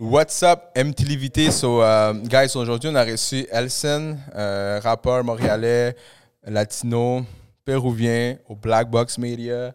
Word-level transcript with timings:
What's 0.00 0.44
up, 0.44 0.70
MTLVT? 0.76 1.50
So, 1.50 1.82
uh, 1.82 2.12
guys, 2.22 2.54
aujourd'hui, 2.54 2.88
on 2.88 2.94
a 2.94 3.02
reçu 3.02 3.48
Elson, 3.50 4.16
euh, 4.32 4.78
rappeur 4.80 5.24
montréalais, 5.24 5.96
latino, 6.44 7.26
péruvien, 7.64 8.38
au 8.48 8.54
Black 8.54 8.88
Box 8.88 9.18
Media. 9.18 9.74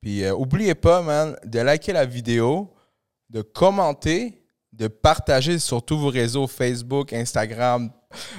Puis, 0.00 0.24
euh, 0.24 0.32
oubliez 0.34 0.74
pas, 0.74 1.02
man, 1.02 1.36
de 1.44 1.60
liker 1.60 1.92
la 1.92 2.06
vidéo, 2.06 2.72
de 3.28 3.42
commenter, 3.42 4.42
de 4.72 4.88
partager 4.88 5.58
sur 5.58 5.82
tous 5.82 5.98
vos 5.98 6.08
réseaux 6.08 6.46
Facebook, 6.46 7.12
Instagram. 7.12 7.90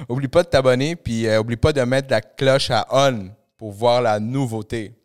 Oublie 0.08 0.26
pas 0.26 0.42
de 0.42 0.48
t'abonner, 0.48 0.96
puis 0.96 1.28
euh, 1.28 1.38
oublie 1.38 1.56
pas 1.56 1.72
de 1.72 1.82
mettre 1.82 2.10
la 2.10 2.22
cloche 2.22 2.72
à 2.72 2.84
on 2.90 3.30
pour 3.56 3.70
voir 3.70 4.02
la 4.02 4.18
nouveauté. 4.18 4.99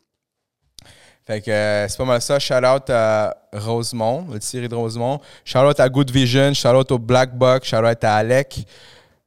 Fait 1.25 1.41
que 1.41 1.49
euh, 1.49 1.87
c'est 1.87 1.97
pas 1.97 2.05
mal 2.05 2.21
ça. 2.21 2.37
Shout 2.37 2.53
out 2.53 2.89
à 2.89 3.35
Rosemont, 3.51 4.27
le 4.31 4.39
Thierry 4.39 4.69
de 4.69 4.75
Rosemont. 4.75 5.19
Shout 5.43 5.59
out 5.59 5.79
à 5.79 5.89
Good 5.89 6.11
Vision. 6.11 6.53
Shout 6.53 6.69
out 6.69 6.91
au 6.91 6.99
Black 6.99 7.35
Buck. 7.35 7.63
Shout 7.63 7.77
out 7.77 8.03
à 8.03 8.17
Alec. 8.17 8.65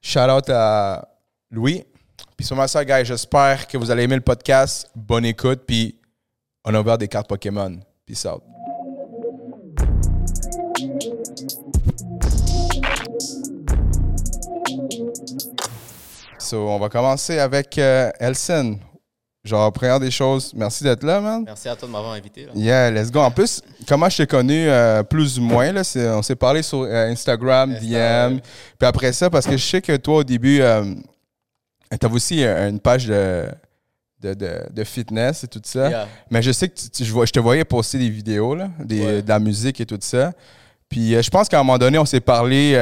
Shout 0.01 0.31
out 0.31 0.49
à 0.49 1.09
Louis. 1.51 1.85
Puis 2.37 2.47
c'est 2.47 2.51
pas 2.51 2.61
mal 2.61 2.69
ça, 2.69 2.85
guys. 2.85 3.05
J'espère 3.05 3.67
que 3.67 3.77
vous 3.77 3.91
allez 3.91 4.05
aimer 4.05 4.15
le 4.15 4.21
podcast. 4.21 4.89
Bonne 4.95 5.25
écoute. 5.25 5.63
Puis 5.67 5.97
on 6.65 6.73
a 6.73 6.81
ouvert 6.81 6.99
des 6.99 7.09
cartes 7.09 7.29
Pokémon. 7.29 7.81
Peace 8.07 8.25
out. 8.27 8.43
So, 16.39 16.69
on 16.69 16.79
va 16.79 16.89
commencer 16.89 17.41
avec 17.41 17.77
euh, 17.77 18.11
Elson. 18.21 18.79
Genre, 19.49 19.73
première 19.73 19.99
des 19.99 20.11
choses, 20.11 20.53
merci 20.55 20.85
d'être 20.85 21.03
là, 21.03 21.21
man. 21.21 21.43
Merci 21.47 21.69
à 21.69 21.75
toi 21.75 21.89
de 21.89 21.93
m'avoir 21.93 22.13
invité. 22.13 22.45
là. 22.45 22.53
Yeah, 22.55 22.91
let's 22.91 23.11
go. 23.11 23.21
En 23.21 23.31
plus, 23.31 23.63
comment 23.89 24.09
je 24.11 24.19
t'ai 24.19 24.27
connu, 24.27 24.69
euh, 24.69 25.03
plus 25.03 25.39
ou 25.39 25.43
moins, 25.43 25.73
là, 25.73 25.83
c'est- 25.83 26.09
on 26.11 26.23
s'est 26.23 26.37
parlé 26.37 26.63
sur 26.63 26.83
euh, 26.83 27.11
Instagram, 27.11 27.71
Insta, 27.73 27.81
DM. 28.29 28.35
ouais. 28.35 28.43
Puis 28.79 28.87
après 28.87 29.13
ça, 29.13 29.31
parce 29.31 29.47
que 29.47 29.57
je 29.57 29.65
sais 29.65 29.81
que 29.81 29.97
toi, 29.97 30.17
au 30.19 30.25
début, 30.25 30.61
euh, 30.61 30.85
t'avais 31.99 32.15
aussi 32.15 32.45
une 32.45 32.79
page 32.79 33.07
de, 33.07 33.47
de, 34.21 34.35
de- 34.35 34.63
de 34.71 34.85
fitness 34.85 35.45
et 35.45 35.49
tout 35.49 35.63
ça. 35.65 35.89
Yeah. 35.89 36.09
Mais 36.31 36.43
je 36.43 36.53
sais 36.53 36.69
que 36.69 36.75
tu- 36.79 36.91
tu- 36.91 37.05
je, 37.05 37.33
te 37.33 37.41
voyais 37.41 37.65
poster 37.65 37.99
des 37.99 38.11
vidéos, 38.11 38.55
là, 38.55 38.69
des- 38.85 39.01
Ouais. 39.05 39.23
de 39.23 39.29
la 39.29 39.39
musique 39.39 39.81
et 39.81 39.87
tout 39.87 39.99
ça. 40.01 40.33
Puis 40.91 41.21
je 41.23 41.31
pense 41.31 41.49
qu'à 41.49 41.59
un 41.61 41.63
moment 41.63 41.79
donné, 41.79 41.99
on 41.99 42.05
s'est 42.05 42.21
parlé, 42.21 42.73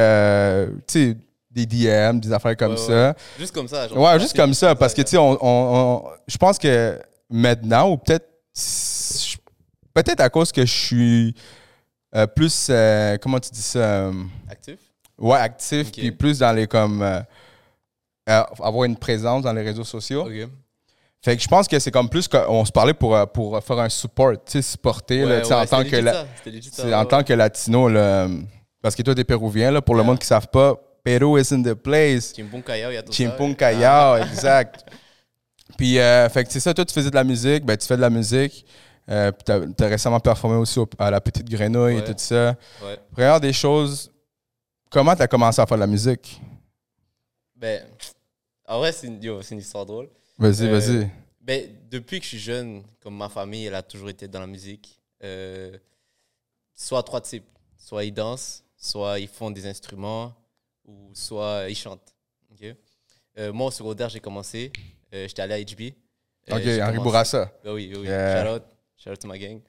tu 0.87 0.93
sais, 0.93 1.17
des 1.65 1.65
DM, 1.65 2.19
des 2.19 2.31
affaires 2.31 2.55
comme 2.55 2.71
Ouais, 2.73 2.77
ça. 2.77 3.15
Juste 3.39 3.53
comme 3.53 3.67
ça. 3.67 3.87
genre, 3.87 3.97
Ouais, 3.97 4.19
juste 4.19 4.35
comme 4.35 4.53
ça, 4.53 4.75
parce 4.75 4.93
que, 4.93 5.01
tu 5.01 5.09
sais, 5.11 5.17
on, 5.17 5.31
on- 5.31 5.37
on- 5.43 6.03
je 6.27 6.37
pense 6.37 6.57
que 6.57 6.99
maintenant, 7.29 7.89
ou 7.91 7.97
peut-être, 7.97 8.27
peut-être 9.93 10.21
à 10.21 10.29
cause 10.29 10.51
que 10.51 10.65
je 10.65 10.71
suis 10.73 11.35
euh, 12.15 12.25
plus, 12.27 12.67
euh, 12.69 13.17
comment 13.21 13.39
tu 13.39 13.49
dis 13.51 13.61
ça, 13.61 13.79
euh, 13.79 14.13
Actif? 14.49 14.75
ouais, 15.17 15.37
actif, 15.37 15.91
puis 15.91 16.11
plus 16.11 16.39
dans 16.39 16.53
les, 16.53 16.65
comme, 16.67 17.01
euh, 17.01 17.21
avoir 18.25 18.85
une 18.85 18.95
présence 18.97 19.43
dans 19.43 19.53
les 19.53 19.61
réseaux 19.63 19.83
sociaux. 19.83 20.27
Fait 21.21 21.35
que 21.35 21.41
je 21.41 21.47
pense 21.47 21.67
que 21.67 21.79
c'est 21.79 21.91
comme 21.91 22.07
plus 22.09 22.27
qu'on 22.27 22.63
se 22.63 22.71
parlait 22.71 22.93
pour, 22.93 23.17
pour 23.31 23.61
faire 23.63 23.79
un 23.79 23.89
support, 23.89 24.33
tu 24.33 24.51
sais, 24.53 24.61
supporter, 24.61 25.25
là, 25.25 25.25
Ouais, 25.37 25.41
tu 25.41 25.47
sais, 25.47 25.53
ouais, 25.55 25.59
en 25.61 25.65
tant 25.65 25.83
que, 25.83 25.95
la- 25.95 26.25
ça, 26.71 26.99
en 27.01 27.05
tant 27.05 27.23
que 27.23 27.33
latino, 27.33 27.89
là, 27.89 28.27
parce 28.81 28.95
que 28.95 29.01
toi, 29.01 29.13
t'es 29.15 29.23
péruvien, 29.23 29.71
là, 29.71 29.81
pour 29.81 29.95
le 29.95 30.03
monde 30.03 30.19
qui 30.19 30.23
ne 30.25 30.27
savent 30.27 30.47
pas, 30.47 30.75
Peru 31.07 31.39
is 31.39 31.53
in 31.53 31.61
the 31.63 31.73
place. 31.73 32.33
Chimpung 32.35 32.61
Kayao, 32.63 32.91
il 32.91 32.95
y 32.95 32.97
a 32.97 33.03
tout 33.03 33.11
ça. 33.11 33.17
Chimpung 33.17 33.55
Ah. 33.61 34.19
Exact. 34.29 34.85
Puis, 35.77 35.99
euh, 35.99 36.27
fait 36.29 36.43
que 36.43 36.51
c'est 36.51 36.59
ça, 36.59 36.73
toi, 36.73 36.83
tu 36.85 36.93
faisais 36.93 37.09
de 37.09 37.15
la 37.15 37.23
musique, 37.23 37.63
ben, 37.65 37.77
tu 37.77 37.85
fais 37.87 37.95
de 37.95 38.01
la 38.01 38.09
musique. 38.09 38.65
Euh, 39.09 39.31
puis, 39.31 39.43
t'as 39.45 39.85
as 39.85 39.89
récemment 39.89 40.19
performé 40.19 40.57
aussi 40.57 40.79
au- 40.79 40.89
à 40.99 41.09
la 41.11 41.21
Petite 41.21 41.47
Grenouille 41.47 41.97
et 41.99 42.03
tout 42.03 42.13
ça. 42.17 42.55
Ouais. 42.83 42.97
Première 43.11 43.39
des 43.39 43.53
choses, 43.53 44.11
comment 44.89 45.15
tu 45.15 45.21
as 45.21 45.27
commencé 45.27 45.61
à 45.61 45.65
faire 45.65 45.77
de 45.77 45.81
la 45.81 45.87
musique? 45.87 46.41
Ben, 47.55 47.83
en 48.65 48.79
vrai, 48.79 48.91
c'est 48.91 49.07
une, 49.07 49.21
yo, 49.23 49.41
c'est 49.41 49.55
une 49.55 49.61
histoire 49.61 49.85
drôle. 49.85 50.09
Vas-y, 50.37 50.65
Euh, 50.67 50.71
vas-y. 50.79 51.09
Ben, 51.41 51.69
depuis 51.89 52.19
que 52.19 52.23
je 52.25 52.29
suis 52.29 52.39
jeune, 52.39 52.83
comme 53.01 53.15
ma 53.15 53.29
famille, 53.29 53.65
elle 53.65 53.75
a 53.75 53.81
toujours 53.83 54.09
été 54.09 54.27
dans 54.27 54.41
la 54.41 54.47
musique. 54.47 54.99
Euh, 55.23 55.77
soit 56.73 57.03
trois 57.03 57.21
types. 57.21 57.45
Soit 57.77 58.03
ils 58.03 58.11
dansent, 58.13 58.63
soit 58.77 59.19
ils 59.19 59.29
font 59.29 59.51
des 59.51 59.65
instruments, 59.67 60.33
ou 60.87 61.11
soit 61.13 61.65
ils 61.69 61.75
chantent. 61.75 62.15
Ok? 62.51 62.65
Euh, 63.37 63.53
moi, 63.53 63.67
au 63.67 63.71
secondaire, 63.71 64.09
j'ai 64.09 64.19
commencé. 64.19 64.71
Euh, 65.13 65.27
J'étais 65.27 65.41
allé 65.43 65.53
à 65.53 65.59
HB. 65.63 65.93
Euh, 66.49 66.55
Ok, 66.55 66.81
Henri 66.81 66.97
Bourassa. 66.97 67.51
Ben 67.63 67.73
oui, 67.73 67.89
oui, 67.93 67.99
oui. 68.01 68.07
Yeah. 68.07 68.43
Shout 68.43 68.55
out. 68.55 68.63
Shout 68.97 69.09
out 69.11 69.19
to 69.19 69.27
my 69.27 69.37
gang. 69.37 69.61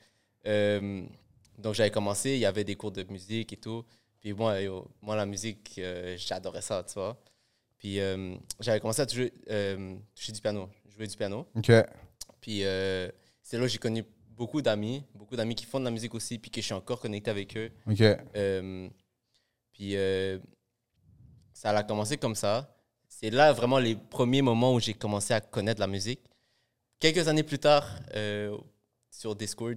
Euh, 0.47 1.05
donc, 1.59 1.75
j'avais 1.75 1.91
commencé, 1.91 2.31
il 2.31 2.39
y 2.39 2.47
avait 2.47 2.65
des 2.65 2.77
cours 2.77 2.93
de 2.93 3.03
musique 3.11 3.53
et 3.53 3.57
tout. 3.57 3.85
Puis 4.21 4.33
moi, 4.33 4.57
moi 5.03 5.17
la 5.17 5.27
musique, 5.27 5.75
euh, 5.79 6.17
j'adorais 6.17 6.63
ça, 6.63 6.85
tu 6.87 6.95
vois. 6.95 7.21
Puis 7.79 8.01
euh, 8.01 8.35
j'avais 8.59 8.81
commencé 8.81 9.03
à 9.03 9.07
toucher, 9.07 9.33
euh, 9.51 9.95
toucher 10.15 10.33
du 10.33 10.41
piano, 10.41 10.69
jouer 10.89 11.07
du 11.07 11.17
piano. 11.17 11.47
Ok. 11.55 11.71
Puis 12.41 12.65
euh, 12.65 13.09
c'est 13.43 13.57
là 13.57 13.63
que 13.65 13.69
j'ai 13.69 13.79
connu 13.79 14.05
beaucoup 14.31 14.61
d'amis, 14.63 15.05
beaucoup 15.15 15.37
d'amis 15.37 15.55
qui 15.55 15.65
font 15.65 15.79
de 15.79 15.85
la 15.85 15.91
musique 15.93 16.15
aussi, 16.15 16.39
puis 16.39 16.51
que 16.51 16.61
je 16.61 16.67
suis 16.67 16.75
encore 16.75 16.99
connecté 17.01 17.31
avec 17.31 17.57
eux. 17.57 17.71
Ok. 17.89 18.01
Euh, 18.01 18.89
puis 19.73 19.93
euh, 19.95 20.39
ça 21.61 21.71
a 21.71 21.83
commencé 21.83 22.17
comme 22.17 22.35
ça. 22.37 22.69
C'est 23.09 23.31
là 23.31 23.53
vraiment 23.53 23.79
les 23.81 23.97
premiers 23.97 24.43
moments 24.43 24.75
où 24.75 24.81
j'ai 24.81 24.95
commencé 24.95 25.35
à 25.35 25.41
connaître 25.41 25.81
la 25.81 25.89
musique. 25.89 26.21
Quelques 27.01 27.27
années 27.27 27.43
plus 27.43 27.59
tard, 27.59 27.85
euh, 28.15 28.57
sur 29.11 29.35
Discord, 29.35 29.77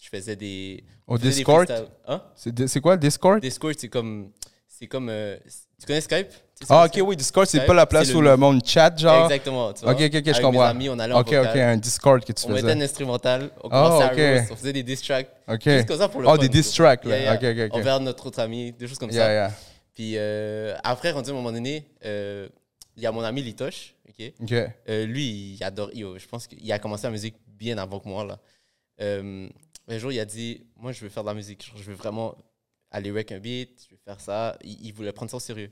je 0.00 0.08
faisais 0.08 0.36
des. 0.36 0.84
Au 1.06 1.16
faisais 1.16 1.28
des 1.30 1.34
Discord? 1.36 1.66
freestyles. 1.66 1.88
Hein? 2.06 2.22
C'est 2.36 2.68
c'est 2.68 2.80
quoi 2.80 2.94
le 2.94 3.00
Discord? 3.00 3.40
Discord, 3.40 3.74
c'est 3.76 3.88
comme. 3.88 4.30
C'est 4.68 4.86
comme. 4.86 5.08
euh, 5.08 5.36
tu 5.80 5.86
connais 5.86 6.00
Skype? 6.00 6.28
Ah, 6.68 6.86
ok, 6.86 7.00
oui, 7.04 7.16
Discord, 7.16 7.46
c'est 7.46 7.66
pas 7.66 7.74
la 7.74 7.86
place 7.86 8.14
où 8.14 8.20
le- 8.20 8.30
le 8.30 8.36
monde 8.36 8.64
chat, 8.64 8.96
genre? 8.96 9.24
Exactement. 9.24 9.72
Tu 9.72 9.82
vois? 9.84 9.92
Ok, 9.92 10.00
ok, 10.00 10.14
ok, 10.14 10.24
je 10.26 10.30
mes 10.30 10.40
comprends. 10.42 10.62
amis, 10.62 10.88
on 10.88 10.98
allait 10.98 11.12
en 11.12 11.20
Ok, 11.20 11.32
ok, 11.32 11.56
un 11.56 11.76
Discord 11.76 12.24
que 12.24 12.32
tu 12.32 12.46
On 12.46 12.48
mettait 12.50 12.62
faisais. 12.62 12.72
un 12.72 12.80
instrumental, 12.80 13.50
on 13.64 13.68
Ah, 13.70 13.88
commençait 13.88 14.04
à 14.22 14.36
roast, 14.38 14.52
on 14.52 14.56
faisait 14.56 14.72
des 14.72 14.82
diss 14.82 15.02
tracks. 15.02 15.28
Ok. 15.48 15.62
Juste 15.64 15.88
comme 15.88 15.98
ça 15.98 16.08
pour 16.08 16.20
le 16.22 16.28
Oh, 16.28 16.30
fun, 16.32 16.38
des 16.38 16.48
diss 16.48 16.72
tracks, 16.72 17.04
là. 17.04 17.18
Yeah, 17.18 17.34
yeah. 17.40 17.52
Ok, 17.52 17.58
ok, 17.58 17.70
ok. 17.74 17.80
Envers 17.80 18.00
notre 18.00 18.26
autre 18.26 18.40
ami, 18.40 18.72
des 18.72 18.86
choses 18.88 18.98
comme 18.98 19.10
Yeah, 19.10 19.50
ça. 19.50 19.56
Yeah. 19.98 20.12
Puis 20.12 20.16
euh, 20.16 20.76
après, 20.84 21.10
rendu 21.10 21.30
à 21.30 21.32
un 21.32 21.36
moment 21.36 21.52
donné, 21.52 21.88
euh, 22.04 22.48
il 22.96 23.02
y 23.02 23.06
a 23.06 23.12
mon 23.12 23.22
ami 23.22 23.42
Litoche, 23.42 23.94
ok? 24.08 24.32
Ok. 24.42 24.52
Euh, 24.88 25.06
lui, 25.06 25.54
il 25.54 25.64
adore, 25.64 25.90
yo, 25.94 26.18
je 26.18 26.26
pense 26.26 26.46
qu'il 26.46 26.70
a 26.70 26.78
commencé 26.78 27.04
la 27.04 27.10
musique 27.10 27.34
bien 27.46 27.78
avant 27.78 27.98
que 28.00 28.08
moi, 28.08 28.24
là. 28.24 28.38
Un 29.88 29.98
jour, 29.98 30.10
il 30.12 30.18
a 30.20 30.24
dit, 30.24 30.64
moi, 30.76 30.92
je 30.92 31.00
veux 31.00 31.08
faire 31.08 31.22
de 31.22 31.28
la 31.28 31.34
musique. 31.34 31.64
Genre, 31.64 31.76
je 31.76 31.84
veux 31.84 31.94
vraiment 31.94 32.34
aller 32.90 33.10
avec 33.10 33.30
un 33.32 33.38
beat, 33.38 33.86
je 33.88 33.94
veux 33.94 34.00
faire 34.04 34.20
ça. 34.20 34.56
Il, 34.64 34.86
il 34.86 34.92
voulait 34.92 35.12
prendre 35.12 35.30
ça 35.30 35.36
au 35.36 35.40
sérieux. 35.40 35.70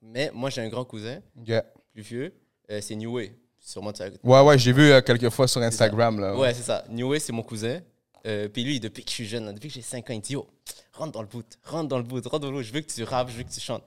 Mais 0.00 0.30
moi, 0.34 0.50
j'ai 0.50 0.60
un 0.60 0.68
grand 0.68 0.84
cousin, 0.84 1.20
Ok. 1.38 1.52
plus 1.92 2.02
vieux, 2.02 2.34
c'est 2.80 2.96
New 2.96 3.12
Way. 3.14 3.36
Sûrement, 3.60 3.92
tu 3.92 4.02
as... 4.02 4.10
Ouais, 4.24 4.40
ouais, 4.40 4.58
j'ai 4.58 4.72
vu 4.72 4.90
quelques 5.06 5.30
fois 5.30 5.46
sur 5.46 5.60
Instagram, 5.62 6.18
là. 6.18 6.36
Ouais, 6.36 6.52
c'est 6.52 6.62
ça. 6.64 6.84
New 6.88 7.08
Way, 7.10 7.20
c'est 7.20 7.32
mon 7.32 7.44
cousin. 7.44 7.80
Euh, 8.26 8.48
puis 8.48 8.62
lui, 8.64 8.78
depuis 8.80 9.04
que 9.04 9.10
je 9.10 9.14
suis 9.14 9.26
jeune, 9.26 9.44
là, 9.46 9.52
depuis 9.52 9.68
que 9.68 9.74
j'ai 9.74 9.82
5 9.82 10.08
ans, 10.10 10.12
il 10.14 10.20
dit 10.20 10.34
Yo, 10.34 10.48
rentre 10.92 11.12
dans 11.12 11.22
le 11.22 11.28
boot, 11.28 11.58
rentre 11.64 11.88
dans 11.88 11.98
le 11.98 12.04
boot, 12.04 12.24
rentre 12.26 12.40
dans 12.40 12.50
le 12.50 12.56
boot. 12.56 12.64
Je 12.64 12.72
veux 12.72 12.80
que 12.80 12.92
tu 12.92 13.02
rappes, 13.02 13.30
je 13.30 13.36
veux 13.36 13.42
que 13.42 13.50
tu 13.52 13.60
chantes. 13.60 13.84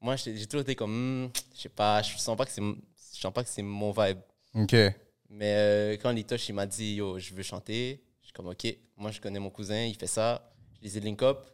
Moi, 0.00 0.16
j'ai 0.16 0.46
toujours 0.46 0.62
été 0.62 0.74
comme, 0.74 1.24
Hmm, 1.24 1.30
je 1.54 1.62
sais 1.62 1.68
pas, 1.68 2.02
je 2.02 2.16
sens 2.18 2.36
pas 2.36 2.44
que 2.44 2.50
c'est 2.52 2.62
je 2.62 3.20
sens 3.20 3.32
pas 3.32 3.42
que 3.42 3.50
c'est 3.50 3.62
mon 3.62 3.90
vibe. 3.90 4.18
Ok. 4.54 4.74
Mais 5.30 5.54
euh, 5.54 5.96
quand 5.96 6.10
Litoche, 6.10 6.48
il 6.48 6.54
m'a 6.54 6.66
dit 6.66 6.94
Yo, 6.94 7.18
je 7.18 7.34
veux 7.34 7.42
chanter, 7.42 8.02
je 8.20 8.26
suis 8.26 8.32
comme 8.32 8.46
Ok, 8.48 8.66
moi, 8.96 9.10
je 9.10 9.20
connais 9.20 9.38
mon 9.40 9.50
cousin, 9.50 9.84
il 9.84 9.94
fait 9.96 10.06
ça. 10.06 10.52
Je 10.78 10.84
les 10.84 10.98
ai 10.98 11.00
link 11.00 11.22
up. 11.22 11.46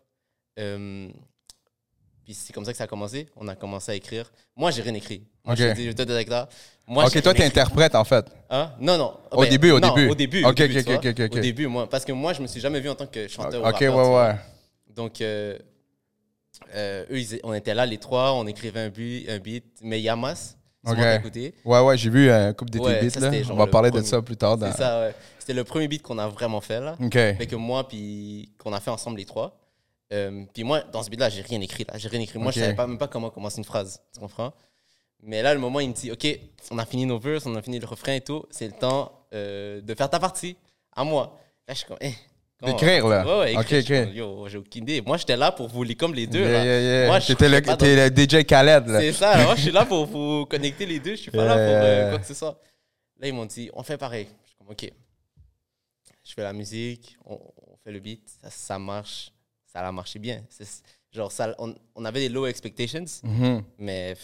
Euh, 0.59 1.09
puis 2.25 2.35
c'est 2.35 2.53
comme 2.53 2.65
ça 2.65 2.73
que 2.73 2.79
ça 2.79 2.85
a 2.85 2.87
commencé. 2.87 3.29
On 3.37 3.47
a 3.49 3.55
commencé 3.55 3.93
à 3.93 3.95
écrire. 3.95 4.33
Moi, 4.57 4.71
j'ai 4.71 4.83
rien 4.83 4.95
écrit. 4.95 5.23
Moi, 5.45 5.55
Ok. 5.55 5.61
je 5.61 5.69
te 5.69 5.75
dis, 5.75 5.85
je 5.87 5.93
te 5.93 6.03
dis 6.03 6.13
avec. 6.13 6.29
Moi, 6.87 7.05
ok, 7.05 7.13
toi, 7.13 7.13
rien 7.13 7.23
t'es 7.23 7.31
écrit. 7.31 7.45
interprète, 7.61 7.95
en 7.95 8.05
fait. 8.05 8.27
Hein? 8.51 8.73
Non, 8.81 8.97
non. 8.99 9.15
Au 9.31 9.43
Ben, 9.43 9.49
début, 9.51 9.71
au 9.71 9.81
non, 9.81 9.95
début. 9.95 10.11
Au 10.11 10.15
début. 10.15 10.45
Ok, 10.45 10.51
au 10.51 10.53
début, 10.55 10.79
ok, 10.79 10.85
tu 10.85 10.91
vois. 10.91 10.99
ok, 10.99 11.07
ok, 11.07 11.21
ok. 11.31 11.37
Au 11.37 11.41
début, 11.41 11.67
moi. 11.67 11.89
Parce 11.89 12.05
que 12.05 12.13
moi, 12.13 12.33
je 12.33 12.43
me 12.43 12.47
suis 12.47 12.61
jamais 12.61 12.81
vu 12.81 12.89
en 12.91 12.95
tant 12.95 13.07
que 13.07 13.29
chanteur 13.29 13.61
Ok, 13.65 13.81
ouais, 13.81 13.89
rappeur, 13.89 14.05
tu 14.05 14.15
ouais. 14.15 14.41
Donc, 14.95 15.21
euh, 15.21 15.59
euh, 16.75 17.05
eux, 17.11 17.19
ils- 17.19 17.41
on 17.43 17.53
était 17.55 17.75
là, 17.75 17.87
les 17.87 17.99
trois, 17.99 18.33
on 18.35 18.47
écrivait 18.47 18.81
un, 18.81 18.89
but, 18.89 19.29
un 19.29 19.39
beat, 19.39 19.65
mais 19.83 20.01
Yamas, 20.01 20.57
on 20.85 20.95
t'a 20.95 21.17
écouté. 21.17 21.55
Ouais, 21.65 21.81
ouais, 21.81 21.97
j'ai 21.97 22.11
vu 22.11 22.31
un 22.31 22.53
couple 22.53 22.79
Ouais, 22.81 23.01
beats, 23.09 23.21
là. 23.21 23.31
On 23.51 23.55
va 23.57 23.65
le 23.65 23.71
parler 23.71 23.91
de 23.91 24.03
ça 24.03 24.21
plus 24.23 24.37
tard. 24.37 24.57
Dans... 24.59 24.71
C'est 24.71 24.79
ça, 24.79 25.01
ouais. 25.01 25.15
C'était 25.39 25.55
le 25.55 25.65
premier 25.65 25.89
beat 25.89 26.03
qu'on 26.03 26.19
a 26.19 26.27
vraiment 26.29 26.61
fait, 26.61 26.81
là. 26.81 26.97
Ok. 27.01 27.17
Avec 27.17 27.53
moi, 27.55 27.87
puis 27.89 28.51
qu'on 28.59 28.73
a 28.73 28.81
fait 28.81 28.91
ensemble 28.91 29.19
les 29.19 29.25
trois. 29.25 29.59
Euh, 30.15 30.45
puis 30.55 30.63
moi, 30.65 30.81
dans 30.93 31.03
ce 31.03 31.11
beat-là, 31.11 31.29
j'ai 31.29 31.43
rien 31.43 31.61
écrit, 31.61 31.85
là. 31.85 31.99
J'ai 31.99 32.09
rien 32.09 32.21
écrit. 32.21 32.39
Moi, 32.39 32.49
Ok. 32.49 32.55
je 32.55 32.61
savais 32.61 32.75
pas, 32.75 32.87
même 32.87 32.99
pas 32.99 33.09
comment 33.09 33.31
commencer 33.31 33.59
une 33.59 33.65
phrase. 33.65 34.01
Tu 34.13 34.21
comprends? 34.21 34.53
Mais 35.23 35.43
là, 35.43 35.55
le 35.55 35.61
moment, 35.61 35.81
il 35.81 35.89
me 35.89 35.95
dit, 35.95 36.11
OK, 36.13 36.27
on 36.71 36.79
a 36.79 36.87
fini 36.87 37.05
nos 37.07 37.19
verses, 37.19 37.47
on 37.47 37.55
a 37.57 37.63
fini 37.63 37.79
le 37.79 37.87
refrain 37.87 38.15
et 38.15 38.21
tout. 38.21 38.45
C'est 38.51 38.67
le 38.67 38.73
temps 38.73 39.27
euh, 39.33 39.81
de 39.81 39.95
faire 39.95 40.09
ta 40.09 40.19
partie. 40.21 40.57
À 40.95 41.03
moi. 41.05 41.39
Là, 41.67 41.75
je 41.75 41.79
suis 41.79 41.87
comme, 41.87 41.97
eh, 42.01 42.13
D'écrire, 42.63 43.07
là. 43.09 43.27
Ouais, 43.27 43.55
ouais, 43.55 43.57
Ok, 43.59 43.73
écrire. 43.73 44.07
Comme, 44.07 44.15
Yo, 44.15 44.49
j'ai 44.49 44.59
aucune 44.59 44.83
idée. 44.85 45.01
Moi, 45.03 45.17
j'étais 45.17 45.37
là 45.37 45.51
pour 45.53 45.69
vous 45.69 45.83
les 45.83 45.95
comme 45.97 46.15
les 46.15 46.27
deux. 46.27 46.41
Yeah, 46.41 46.51
là. 46.53 46.65
yeah, 46.65 46.81
yeah. 46.81 47.07
Moi, 47.09 47.19
je 47.21 47.27
T'étais 47.27 47.49
le, 47.49 47.61
t'es 47.63 48.09
le 48.11 48.17
DJ 48.43 48.45
Khaled, 48.47 48.87
là. 48.87 49.01
C'est 49.01 49.13
ça. 49.13 49.31
alors 49.33 49.47
Moi, 49.47 49.57
je 49.57 49.61
suis 49.63 49.71
là 49.73 49.85
pour 49.87 50.07
vous 50.07 50.47
connecter 50.47 50.87
les 50.87 51.01
deux. 51.01 51.13
Je 51.17 51.23
suis 51.23 51.31
pas 51.31 51.45
là 51.45 51.55
pour 51.55 51.61
euh, 51.63 52.11
quoi 52.11 52.19
que 52.21 52.27
ce 52.27 52.35
soit. 52.35 52.59
Là, 53.19 53.29
ils 53.29 53.35
m'ont 53.35 53.47
dit, 53.47 53.71
on 53.75 53.83
fait 53.83 53.99
pareil. 53.99 54.29
Je 54.45 54.49
suis 54.49 54.57
comme, 54.59 54.69
OK. 54.71 54.93
Je 56.27 56.33
fais 56.33 56.43
la 56.43 56.53
musique, 56.55 57.17
on, 57.27 57.35
on 57.35 57.77
fait 57.83 57.93
le 57.93 58.01
beat, 58.01 58.27
ça, 58.43 58.49
ça 58.51 58.79
marche. 58.79 59.31
Ça 59.75 59.81
a 59.87 59.93
marché 59.93 60.19
bien. 60.19 60.43
C'est- 60.49 60.83
Genre, 61.13 61.31
ça, 61.31 61.55
on, 61.59 61.73
on 61.95 62.05
avait 62.05 62.21
des 62.21 62.29
low 62.29 62.45
expectations, 62.47 63.05
Mhm. 63.23 63.63
mais 63.79 64.17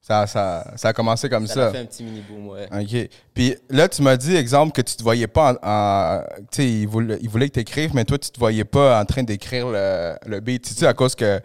ça, 0.00 0.26
ça, 0.26 0.72
ça 0.76 0.88
a 0.88 0.92
commencé 0.92 1.26
comme 1.28 1.46
ça, 1.46 1.54
ça. 1.54 1.66
a 1.68 1.72
fait 1.72 1.78
un 1.78 1.86
petit 1.86 2.02
mini 2.04 2.20
boom, 2.20 2.48
ouais. 2.48 2.68
OK. 2.70 3.10
Puis 3.32 3.56
là, 3.70 3.88
tu 3.88 4.02
m'as 4.02 4.16
dit, 4.16 4.36
exemple, 4.36 4.72
que 4.72 4.82
tu 4.82 4.94
te 4.94 5.02
voyais 5.02 5.26
pas 5.26 5.54
en. 5.54 5.66
en- 5.66 6.22
tu 6.50 6.56
sais, 6.62 6.68
il 6.70 6.86
voulait, 6.86 7.18
il 7.22 7.28
voulait 7.30 7.48
que 7.48 7.54
tu 7.54 7.60
écrives, 7.60 7.94
mais 7.94 8.04
toi, 8.04 8.18
tu 8.18 8.30
te 8.30 8.38
voyais 8.38 8.64
pas 8.64 9.00
en 9.00 9.04
train 9.06 9.22
d'écrire 9.22 9.68
le, 9.70 10.16
le 10.26 10.40
beat. 10.40 10.64
Tu 10.64 10.74
sais, 10.74 10.86
à 10.86 10.92
cause 10.94 11.14
que. 11.14 11.40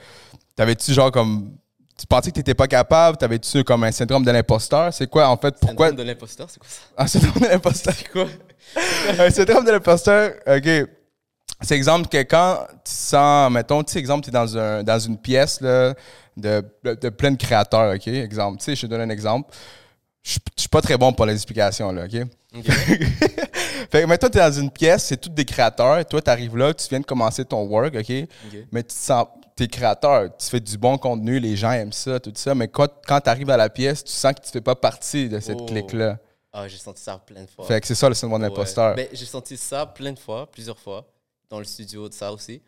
T'avais-tu 0.55 0.91
genre 0.93 1.11
comme. 1.11 1.55
Tu 1.97 2.05
pensais 2.07 2.29
que 2.31 2.35
t'étais 2.35 2.55
pas 2.55 2.67
capable? 2.67 3.17
T'avais-tu 3.17 3.63
comme 3.63 3.83
un 3.85 3.91
syndrome 3.91 4.25
de 4.25 4.31
l'imposteur? 4.31 4.93
C'est 4.93 5.07
quoi, 5.07 5.29
en 5.29 5.37
fait? 5.37 5.55
Pourquoi. 5.61 5.87
Syndrome 5.87 6.05
de 6.05 6.11
l'imposteur, 6.11 6.49
c'est 6.49 6.59
quoi 6.59 6.67
ça? 6.69 6.81
Un 6.97 7.07
syndrome 7.07 7.41
de 7.41 7.47
l'imposteur. 7.47 7.93
Quoi? 8.11 8.25
Un 9.19 9.29
syndrome 9.29 9.63
de 9.65 9.71
l'imposteur, 9.71 10.33
OK. 10.47 10.89
C'est 11.63 11.75
exemple 11.75 12.07
que 12.09 12.17
quand 12.23 12.65
tu 12.83 12.91
sens, 12.91 13.51
mettons, 13.51 13.83
tu 13.83 13.93
sais, 13.93 13.99
exemple, 13.99 14.23
tu 14.23 14.29
es 14.29 14.33
dans, 14.33 14.57
un, 14.57 14.83
dans 14.83 14.99
une 14.99 15.17
pièce 15.17 15.61
là, 15.61 15.93
de, 16.37 16.61
plein 17.09 17.31
de 17.31 17.37
créateurs, 17.37 17.93
OK? 17.95 18.07
Exemple, 18.07 18.57
tu 18.59 18.65
sais, 18.65 18.75
je 18.75 18.81
te 18.81 18.87
donne 18.87 19.01
un 19.01 19.09
exemple. 19.09 19.53
Je 20.23 20.37
suis 20.57 20.69
pas 20.69 20.81
très 20.81 20.97
bon 20.97 21.11
pour 21.13 21.25
les 21.25 21.33
explications, 21.33 21.91
là, 21.91 22.05
OK? 22.05 22.27
Ok. 22.57 22.65
fait 23.91 24.01
que 24.01 24.05
maintenant, 24.05 24.29
tu 24.29 24.37
es 24.37 24.41
dans 24.41 24.51
une 24.51 24.71
pièce, 24.71 25.05
c'est 25.05 25.17
tous 25.17 25.29
des 25.29 25.45
créateurs. 25.45 25.99
et 25.99 26.05
Toi, 26.05 26.21
tu 26.21 26.29
arrives 26.29 26.55
là, 26.57 26.73
tu 26.73 26.87
viens 26.89 26.99
de 26.99 27.05
commencer 27.05 27.43
ton 27.45 27.63
work, 27.65 27.95
OK? 27.95 28.09
Mais 28.71 28.83
tu 28.83 28.87
te 28.89 28.93
sens, 28.93 29.25
t'es 29.55 29.67
créateur, 29.67 30.29
tu 30.37 30.47
fais 30.49 30.59
du 30.59 30.77
bon 30.77 30.97
contenu, 30.97 31.39
les 31.39 31.55
gens 31.55 31.71
aiment 31.71 31.91
ça, 31.93 32.19
tout 32.19 32.31
ça. 32.35 32.55
Mais 32.55 32.67
quand, 32.67 32.87
quand 33.07 33.19
tu 33.21 33.29
arrives 33.29 33.49
à 33.49 33.57
la 33.57 33.69
pièce, 33.69 34.03
tu 34.03 34.11
sens 34.11 34.33
que 34.33 34.41
tu 34.41 34.51
fais 34.51 34.61
pas 34.61 34.75
partie 34.75 35.29
de 35.29 35.39
cette 35.39 35.59
Oh. 35.61 35.65
clique-là. 35.65 36.17
Ah, 36.53 36.67
j'ai 36.67 36.77
senti 36.77 37.01
ça 37.01 37.17
plein 37.25 37.41
de 37.41 37.49
fois. 37.49 37.65
Fait 37.65 37.81
que 37.81 37.87
c'est 37.87 37.95
ça 37.95 38.07
le 38.07 38.13
syndrome 38.15 38.39
de 38.41 38.45
Ouais. 38.45 38.49
l'imposteur. 38.51 38.95
Ben, 38.95 39.07
j'ai 39.11 39.25
senti 39.25 39.57
ça 39.57 39.85
plein 39.87 40.11
de 40.11 40.19
fois, 40.19 40.49
plusieurs 40.51 40.77
fois, 40.77 41.03
dans 41.53 41.59
le 41.59 41.65
studio 41.65 42.09
de 42.09 42.13
ça 42.13 42.33
aussi. 42.33 42.61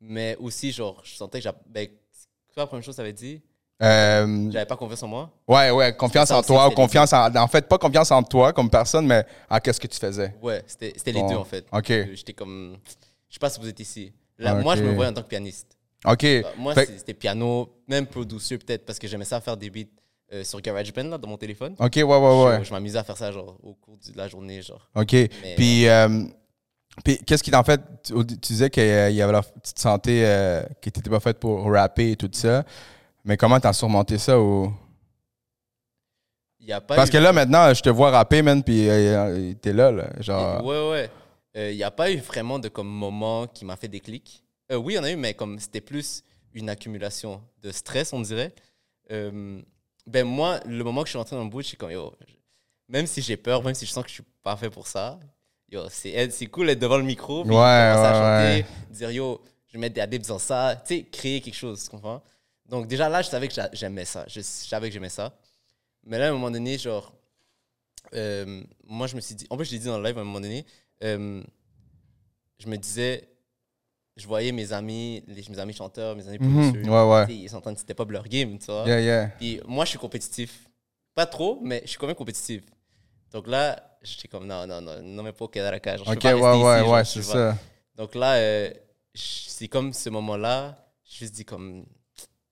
Mais 0.00 0.36
aussi, 0.38 0.70
genre, 0.70 1.00
je 1.04 1.14
sentais 1.16 1.38
que 1.38 1.44
j'avais. 1.44 1.58
Ben, 1.66 1.88
la 2.56 2.66
première 2.66 2.84
chose 2.84 2.96
que 2.96 3.00
avais 3.02 3.12
dit 3.12 3.40
Euh, 3.82 4.50
J'avais 4.50 4.66
pas 4.66 4.76
confiance 4.76 5.02
en 5.02 5.08
moi. 5.08 5.30
Ouais, 5.46 5.70
ouais, 5.70 5.94
confiance 5.96 6.28
ça 6.28 6.38
en 6.38 6.42
toi, 6.42 6.68
ou 6.68 6.70
confiance 6.72 7.12
en. 7.12 7.34
En 7.34 7.48
fait, 7.48 7.66
pas 7.68 7.78
confiance 7.78 8.10
en 8.12 8.22
toi 8.22 8.52
comme 8.52 8.70
personne, 8.70 9.06
mais 9.06 9.24
en 9.50 9.58
qu'est-ce 9.58 9.80
que 9.80 9.86
tu 9.86 9.98
faisais. 9.98 10.34
Ouais, 10.42 10.62
c'était 10.66 10.92
c'était 10.96 11.12
les 11.12 11.20
Bon. 11.20 11.28
deux 11.30 11.36
en 11.36 11.44
fait. 11.44 11.64
OK. 11.72 11.90
Euh, 11.90 12.06
J'étais 12.14 12.32
comme. 12.32 12.76
Je 13.28 13.34
sais 13.34 13.38
pas 13.40 13.50
si 13.50 13.60
vous 13.60 13.68
êtes 13.68 13.78
ici. 13.80 14.12
Là, 14.38 14.54
Ok. 14.56 14.62
Moi, 14.62 14.76
je 14.76 14.82
me 14.84 14.94
voyais 14.94 15.10
en 15.10 15.14
tant 15.14 15.22
que 15.22 15.28
pianiste. 15.28 15.76
OK. 16.04 16.24
Euh, 16.24 16.42
Moi, 16.56 16.74
Fait- 16.74 16.86
c'était 16.98 17.14
piano, 17.14 17.68
même 17.88 18.06
producer 18.06 18.56
peut-être, 18.58 18.84
parce 18.86 18.98
que 19.00 19.06
j'aimais 19.08 19.24
ça 19.24 19.40
faire 19.40 19.56
des 19.56 19.68
beats 19.70 19.84
euh, 20.32 20.44
sur 20.44 20.60
GarageBand 20.60 21.04
là, 21.10 21.18
dans 21.18 21.28
mon 21.28 21.36
téléphone. 21.38 21.74
OK, 21.78 21.92
ouais, 21.96 22.02
ouais, 22.04 22.44
ouais. 22.44 22.58
Je, 22.60 22.64
je 22.64 22.72
m'amusais 22.72 22.98
à 22.98 23.04
faire 23.04 23.16
ça 23.16 23.30
genre, 23.32 23.56
au 23.62 23.74
cours 23.74 23.96
de 23.96 24.16
la 24.16 24.28
journée. 24.28 24.60
Genre. 24.62 24.88
OK. 24.94 25.12
Mais- 25.12 25.28
Puis, 25.56 25.88
euh, 25.88 26.24
puis 27.04 27.18
qu'est-ce 27.18 27.42
qui, 27.42 27.54
en 27.54 27.64
fait, 27.64 27.80
tu, 28.02 28.14
disais 28.24 28.70
qu'il 28.70 28.84
y 28.84 29.22
avait 29.22 29.32
la, 29.32 29.42
tu 29.42 29.72
te 29.72 29.80
sentais 29.80 30.22
euh, 30.24 30.62
que 30.80 30.90
tu 30.90 30.98
n'étais 30.98 31.10
pas 31.10 31.20
faite 31.20 31.38
pour 31.38 31.70
rapper 31.72 32.12
et 32.12 32.16
tout 32.16 32.30
ça. 32.32 32.64
Mais 33.24 33.36
comment 33.36 33.60
t'as 33.60 33.72
surmonté 33.72 34.18
ça? 34.18 34.40
Ou... 34.40 34.72
Y 36.60 36.72
a 36.72 36.80
pas 36.80 36.96
Parce 36.96 37.08
eu- 37.08 37.12
que 37.12 37.18
là, 37.18 37.32
maintenant, 37.32 37.72
je 37.72 37.80
te 37.80 37.88
vois 37.88 38.10
rapper, 38.10 38.42
man, 38.42 38.62
puis 38.62 38.88
euh, 38.88 39.54
t'es 39.60 39.72
là, 39.72 39.90
là. 39.90 40.10
Genre. 40.20 40.64
Ouais, 40.64 40.90
ouais. 40.90 41.10
Euh, 41.56 41.70
Il 41.72 41.76
n'y 41.76 41.82
a 41.82 41.90
pas 41.90 42.10
eu 42.10 42.18
vraiment 42.18 42.58
de 42.58 42.68
comme, 42.68 42.88
moment 42.88 43.46
qui 43.46 43.64
m'a 43.64 43.76
fait 43.76 43.88
des 43.88 44.00
clics. 44.00 44.42
Euh, 44.70 44.76
oui, 44.76 44.94
il 44.94 44.96
y 44.96 44.98
en 44.98 45.04
a 45.04 45.10
eu, 45.10 45.16
mais 45.16 45.34
comme 45.34 45.58
c'était 45.58 45.80
plus 45.80 46.22
une 46.54 46.68
accumulation 46.68 47.42
de 47.62 47.70
stress, 47.70 48.12
on 48.12 48.20
dirait. 48.20 48.54
Euh, 49.10 49.60
ben 50.06 50.26
moi, 50.26 50.60
le 50.66 50.82
moment 50.84 51.02
que 51.02 51.06
je 51.06 51.10
suis 51.10 51.18
rentré 51.18 51.36
dans 51.36 51.44
le 51.44 51.50
boot, 51.50 51.62
je 51.62 51.68
suis 51.68 51.76
comme, 51.76 51.90
yo, 51.90 52.12
même 52.88 53.06
si 53.06 53.22
j'ai 53.22 53.36
peur, 53.36 53.62
même 53.62 53.74
si 53.74 53.86
je 53.86 53.90
sens 53.92 54.02
que 54.04 54.08
je 54.10 54.14
suis 54.14 54.24
pas 54.42 54.56
fait 54.56 54.70
pour 54.70 54.86
ça, 54.86 55.18
yo, 55.70 55.82
c'est 55.90 56.46
cool 56.46 56.66
d'être 56.68 56.78
devant 56.78 56.96
le 56.98 57.04
micro, 57.04 57.44
puis 57.44 57.54
Ouais, 57.56 57.62
commencer 57.74 58.04
à 58.06 58.12
ouais, 58.12 58.14
chanter, 58.14 58.66
dire, 58.90 59.10
yo, 59.10 59.42
je 59.66 59.72
vais 59.74 59.78
mettre 59.80 59.94
des 59.94 60.00
adibs 60.00 60.22
dans 60.26 60.38
ça, 60.38 60.76
tu 60.86 60.96
sais, 60.96 61.04
créer 61.04 61.40
quelque 61.40 61.54
chose, 61.54 61.84
tu 61.84 61.90
comprends? 61.90 62.22
Donc 62.66 62.86
déjà 62.86 63.08
là, 63.08 63.22
je 63.22 63.28
savais 63.28 63.48
que 63.48 63.54
j'a- 63.54 63.70
j'aimais 63.72 64.04
ça, 64.04 64.24
je 64.28 64.40
savais 64.40 64.88
que 64.88 64.94
j'aimais 64.94 65.08
ça. 65.08 65.36
Mais 66.04 66.18
là, 66.18 66.26
à 66.26 66.28
un 66.30 66.32
moment 66.32 66.50
donné, 66.50 66.78
genre, 66.78 67.14
euh, 68.14 68.62
moi, 68.84 69.06
je 69.06 69.16
me 69.16 69.20
suis 69.20 69.34
dit, 69.34 69.46
en 69.50 69.56
plus, 69.56 69.66
je 69.66 69.72
l'ai 69.72 69.78
dit 69.78 69.86
dans 69.86 69.98
le 69.98 70.04
live 70.04 70.18
à 70.18 70.20
un 70.22 70.24
moment 70.24 70.40
donné, 70.40 70.64
euh, 71.04 71.42
je 72.58 72.68
me 72.68 72.76
disais, 72.76 73.28
je 74.16 74.26
voyais 74.26 74.52
mes 74.52 74.72
amis, 74.72 75.22
les, 75.26 75.44
mes 75.48 75.58
amis 75.58 75.72
chanteurs, 75.74 76.16
mes 76.16 76.26
amis 76.28 76.38
Mhm, 76.40 76.72
producers, 76.72 76.88
ouais, 76.88 77.10
ouais. 77.12 77.26
tu 77.26 77.32
sais, 77.32 77.38
ils 77.38 77.48
sont 77.50 77.56
en 77.58 77.60
train 77.60 77.72
de 77.72 77.78
step 77.78 78.00
up 78.00 78.10
leur 78.10 78.24
game, 78.28 78.58
tu 78.58 78.66
vois? 78.66 78.84
Yeah, 78.86 79.00
yeah. 79.00 79.28
Puis 79.38 79.60
moi, 79.66 79.84
je 79.84 79.90
suis 79.90 79.98
compétitif. 79.98 80.68
Pas 81.14 81.26
trop, 81.26 81.60
mais 81.62 81.80
je 81.84 81.88
suis 81.90 81.98
quand 81.98 82.06
même 82.06 82.16
compétitif. 82.16 82.62
Donc 83.32 83.46
là, 83.46 83.87
j'étais 84.02 84.28
comme, 84.28 84.46
non, 84.46 84.66
non, 84.66 84.80
non, 84.80 85.00
non, 85.02 85.22
mais 85.22 85.32
pas 85.32 85.44
au 85.44 85.48
Kadaraka. 85.48 85.96
Genre, 85.96 86.06
je 86.06 86.12
OK, 86.12 86.24
ouais, 86.24 86.32
ouais, 86.34 86.80
ici, 86.82 86.90
ouais, 86.90 87.04
je 87.04 87.10
c'est 87.10 87.22
ça. 87.22 87.56
Donc 87.96 88.14
là, 88.14 88.34
euh, 88.34 88.70
je- 89.14 89.20
c'est 89.48 89.68
comme 89.68 89.92
ce 89.92 90.08
moment-là, 90.10 90.78
je 91.04 91.24
me 91.24 91.28
suis 91.28 91.30
dit 91.30 91.44
comme, 91.44 91.84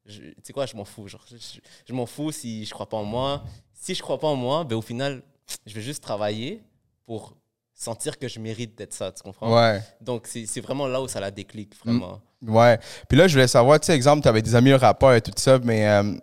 je- 0.04 0.20
tu 0.20 0.34
sais 0.43 0.52
quoi, 0.52 0.66
je 0.66 0.76
m'en 0.76 0.84
fous. 0.84 1.08
Genre, 1.08 1.25
je, 1.31 1.37
je- 1.37 1.60
je 1.87 1.93
m'en 1.93 2.06
fous 2.06 2.32
si 2.32 2.64
je 2.64 2.70
crois 2.75 2.88
pas 2.88 2.96
en 2.96 3.04
moi. 3.04 3.44
Si 3.72 3.94
je 3.94 4.02
crois 4.02 4.19
pas 4.19 4.28
en 4.28 4.37
moi, 4.37 4.64
ben 4.64 4.76
au 4.76 4.82
final, 4.82 5.22
je 5.64 5.75
vais 5.75 5.82
juste 5.82 6.02
travailler 6.02 6.62
pour 7.04 7.37
sentir 7.75 8.19
que 8.19 8.26
je 8.26 8.40
mérite 8.40 8.75
d'être 8.76 8.94
ça, 8.94 9.12
tu 9.12 9.22
comprends? 9.22 9.54
Ouais. 9.54 9.81
Donc 10.00 10.26
c'est 10.26 10.60
vraiment 10.60 10.87
là 10.87 11.00
où 11.00 11.08
ça 11.08 11.20
la 11.20 11.31
déclic, 11.31 11.75
vraiment. 11.84 12.20
Ouais. 12.43 12.78
Puis 13.08 13.16
là, 13.19 13.28
je 13.28 13.34
voulais 13.34 13.46
savoir, 13.48 13.78
tu 13.81 13.87
sais, 13.87 13.94
exemple, 13.94 14.22
tu 14.22 14.28
avais 14.28 14.43
des 14.43 14.54
amis 14.54 14.72
rappeurs 14.75 15.12
et 15.14 15.20
tout 15.20 15.31
ça, 15.37 15.58
mais 15.62 15.87
euh, 15.88 16.14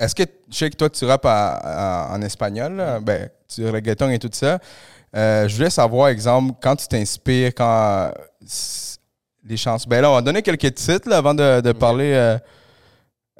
est-ce 0.00 0.14
que, 0.14 0.24
je 0.50 0.56
sais 0.56 0.70
que 0.70 0.76
toi, 0.76 0.90
tu 0.90 1.04
rappes 1.04 1.24
en 1.26 2.20
espagnol, 2.22 2.74
là, 2.76 2.98
ben, 3.00 3.28
tu 3.48 3.68
reggaeton 3.68 4.10
et 4.10 4.18
tout 4.18 4.30
ça. 4.32 4.58
Euh, 5.16 5.46
je 5.48 5.56
voulais 5.56 5.70
savoir, 5.70 6.08
exemple, 6.08 6.54
quand 6.60 6.76
tu 6.76 6.86
t'inspires, 6.88 7.52
quand 7.54 8.12
les 9.44 9.56
chansons. 9.56 9.88
Ben 9.88 10.00
là, 10.00 10.10
on 10.10 10.14
va 10.14 10.22
donner 10.22 10.42
quelques 10.42 10.74
titres 10.74 11.08
là, 11.08 11.18
avant 11.18 11.34
de, 11.34 11.60
de 11.60 11.72
parler. 11.72 12.12
euh, 12.14 12.38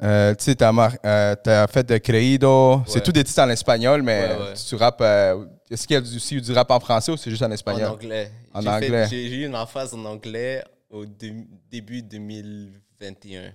euh, 0.03 0.33
tu 0.33 0.45
sais, 0.45 0.55
t'as 0.55 1.35
t'as 1.35 1.67
fait 1.67 1.83
de 1.83 1.97
Creído. 1.99 2.81
C'est 2.87 3.03
tout 3.03 3.11
des 3.11 3.23
titres 3.23 3.41
en 3.41 3.49
espagnol, 3.49 4.01
mais 4.01 4.21
Ouais, 4.35 4.53
tu 4.67 4.75
rappes. 4.75 5.01
Est-ce 5.69 5.85
qu'il 5.87 5.93
y 5.93 5.97
a 5.97 6.01
du- 6.01 6.15
aussi 6.17 6.41
du 6.41 6.51
rap 6.53 6.69
en 6.71 6.79
français 6.79 7.11
ou 7.11 7.17
c'est 7.17 7.29
juste 7.29 7.43
en 7.43 7.47
En 7.47 7.51
espagnol? 7.51 7.87
anglais. 7.91 8.31
En 8.53 8.61
J'ai 8.61 8.67
fait- 8.67 8.73
anglais. 8.75 9.07
J'ai 9.09 9.35
eu 9.43 9.47
ma 9.47 9.65
phase 9.67 9.93
en 9.93 10.03
anglais 10.05 10.63
au 10.89 11.05
dé- 11.05 11.45
début 11.71 12.01
2021. 12.01 13.51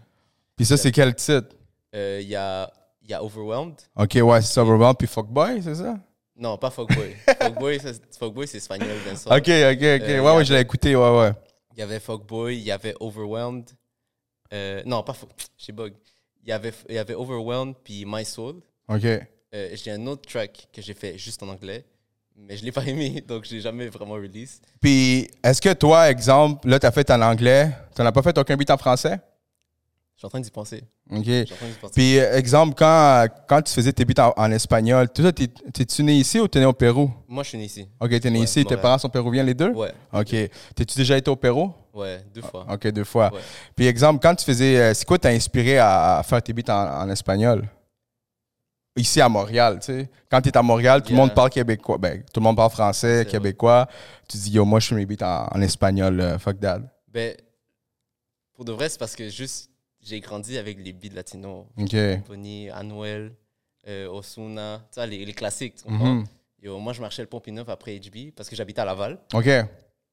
Puis 0.56 0.64
ça, 0.67 0.76
c'est 0.76 0.93
quel 0.93 1.14
titre? 1.14 1.49
Il 1.93 2.23
y, 2.29 2.37
a, 2.37 2.70
il 3.06 3.11
y 3.11 3.14
a 3.14 3.23
Overwhelmed. 3.23 3.76
Ok, 3.97 4.19
ouais, 4.20 4.43
c'est 4.43 4.53
ça, 4.55 4.62
Overwhelmed 4.62 4.97
puis 4.99 5.06
Fuckboy, 5.06 5.62
c'est 5.62 5.76
ça? 5.76 5.97
Non, 6.37 6.58
pas 6.58 6.70
Fuckboy. 6.70 7.14
Fuckboy, 7.41 7.79
c'est- 7.81 8.19
Fuckboy, 8.19 8.47
c'est 8.49 8.58
espagnol, 8.58 8.99
bien 9.05 9.14
sûr. 9.17 9.31
Ok, 9.31 9.38
ok, 9.38 9.47
ok. 9.49 9.49
Euh, 9.50 9.99
ouais, 9.99 10.20
ouais, 10.20 10.29
avait- 10.29 10.44
je 10.44 10.55
l'ai 10.55 10.61
écouté, 10.61 10.97
ouais, 10.97 11.19
ouais. 11.19 11.32
Il 11.75 11.79
y 11.81 11.82
avait 11.82 12.00
Fuckboy, 12.00 12.56
il 12.56 12.62
y 12.64 12.73
avait 12.73 12.94
Overwhelmed. 13.00 13.70
Euh, 14.53 14.82
non, 14.87 15.03
pas 15.03 15.12
Fuck. 15.12 15.31
J'ai 15.58 15.73
bug. 15.73 15.94
Il 16.42 16.49
y 16.49 16.52
avait, 16.52 16.73
il 16.88 16.95
y 16.95 16.99
avait 16.99 17.14
Overwhelmed 17.14 17.75
puis 17.83 18.04
My 18.07 18.25
Soul. 18.25 18.57
Ok. 18.88 19.04
Euh, 19.04 19.71
j'ai 19.75 19.90
un 19.92 20.07
autre 20.07 20.23
track 20.28 20.69
que 20.73 20.83
j'ai 20.83 20.95
fait 20.95 21.16
juste 21.19 21.42
en 21.42 21.49
anglais, 21.49 21.85
mais 22.37 22.57
je 22.57 22.64
l'ai 22.64 22.73
pas 22.73 22.85
aimé, 22.87 23.23
donc 23.26 23.45
j'ai 23.45 23.61
jamais 23.61 23.88
vraiment 23.88 24.14
release. 24.14 24.61
Puis, 24.80 25.28
est-ce 25.42 25.61
que 25.62 25.73
toi, 25.73 26.11
exemple, 26.11 26.69
là, 26.69 26.78
t'as 26.78 26.90
fait 26.92 27.09
en 27.11 27.21
anglais, 27.23 27.71
t'en 27.95 28.04
as 28.07 28.12
pas 28.12 28.23
fait 28.23 28.37
aucun 28.38 28.57
beat 28.57 28.71
en 28.71 28.76
français? 28.76 29.19
Je 30.16 30.20
suis 30.20 30.26
en 30.26 30.30
train 30.30 30.40
d'y 30.40 30.50
penser. 30.50 30.82
Ok. 31.11 31.26
Penser. 31.78 31.92
Puis, 31.94 32.18
euh, 32.18 32.38
exemple, 32.38 32.75
quand, 32.75 33.26
quand 33.46 33.61
tu 33.61 33.70
faisais 33.75 33.92
tes 33.92 34.02
beats 34.06 34.28
en, 34.28 34.32
en 34.42 34.50
espagnol, 34.50 35.11
t'es- 35.11 35.30
t'es-tu 35.49 36.02
né 36.02 36.14
ici 36.14 36.40
ou 36.40 36.49
t'es 36.49 36.58
né 36.58 36.64
au 36.64 36.73
Pérou? 36.73 37.11
Moi, 37.28 37.42
je 37.42 37.50
suis 37.50 37.58
né 37.58 37.64
ici. 37.64 37.87
Ok, 38.00 38.18
t'es 38.18 38.30
né 38.30 38.38
Ouais, 38.38 38.44
ici, 38.46 38.64
tes 38.64 38.78
parents 38.78 38.96
sont 38.96 39.11
péruviens 39.11 39.42
les 39.42 39.52
deux? 39.52 39.73
Ouais, 39.73 39.92
Ok. 40.14 40.30
T'es-tu 40.75 40.96
déjà 40.96 41.18
été 41.18 41.30
au 41.30 41.37
Pérou? 41.37 41.70
ouais, 41.92 42.25
deux 42.35 42.40
fois. 42.40 42.66
Ok, 42.70 42.87
deux 42.88 43.04
fois. 43.04 43.30
Ouais. 43.32 43.40
Puis, 43.75 43.87
exemple, 43.87 44.20
quand 44.23 44.35
tu 44.35 44.44
faisais. 44.46 44.78
euh, 44.80 44.94
C'est 44.94 45.04
quoi 45.04 45.18
t'as 45.18 45.32
inspiré 45.32 45.76
à, 45.76 46.16
à 46.18 46.23
faire 46.23 46.42
tes 46.42 46.54
beats 46.54 46.73
en, 46.75 47.02
en 47.06 47.11
espagnol? 47.11 47.68
Ici 48.96 49.20
à 49.20 49.28
Montréal, 49.28 49.78
tu 49.80 49.87
sais. 49.92 50.08
Quand 50.30 50.40
tu 50.40 50.49
es 50.49 50.56
à 50.56 50.62
Montréal, 50.62 51.02
tout 51.02 51.11
le 51.11 51.16
Yeah. 51.16 51.26
monde 51.26 51.35
parle 51.35 51.50
québécois. 51.50 51.99
Ben, 51.99 52.23
tout 52.32 52.40
le 52.40 52.44
monde 52.44 52.56
parle 52.56 52.70
français, 52.70 53.26
québécois. 53.30 53.87
Tu 54.26 54.38
dis, 54.38 54.50
yo, 54.52 54.64
moi, 54.64 54.80
je 54.80 54.88
fais 54.88 54.94
mes 54.94 55.04
beats 55.04 55.26
en, 55.52 55.54
en 55.54 55.61
espagnol. 55.61 56.18
euh, 56.18 56.38
fuck 56.38 56.58
that. 56.61 56.80
Ben, 57.08 57.37
pour 58.54 58.64
de 58.64 58.73
vrai, 58.73 58.88
c'est 58.88 58.99
parce 58.99 59.14
que 59.14 59.28
juste, 59.28 59.68
j'ai 60.06 60.20
grandi 60.20 60.56
avec 60.58 60.78
les 60.82 60.92
beats 60.92 61.14
latinos. 61.14 61.64
OK. 61.78 61.96
Bonnie, 62.28 62.70
Anuel, 62.70 63.32
euh, 63.88 64.08
Osuna, 64.08 64.80
tu 64.90 64.96
vois, 65.00 65.06
les, 65.06 65.25
les 65.25 65.32
classiques. 65.32 65.76
tu? 65.76 65.90
Mhm. 65.90 66.25
Yo, 66.62 66.78
moi, 66.78 66.92
je 66.92 67.00
marchais 67.00 67.22
le 67.22 67.28
Pont-Neuf 67.28 67.68
après 67.68 67.98
HB 67.98 68.32
parce 68.34 68.48
que 68.48 68.56
j'habitais 68.56 68.80
à 68.80 68.84
Laval. 68.84 69.18
OK. 69.34 69.44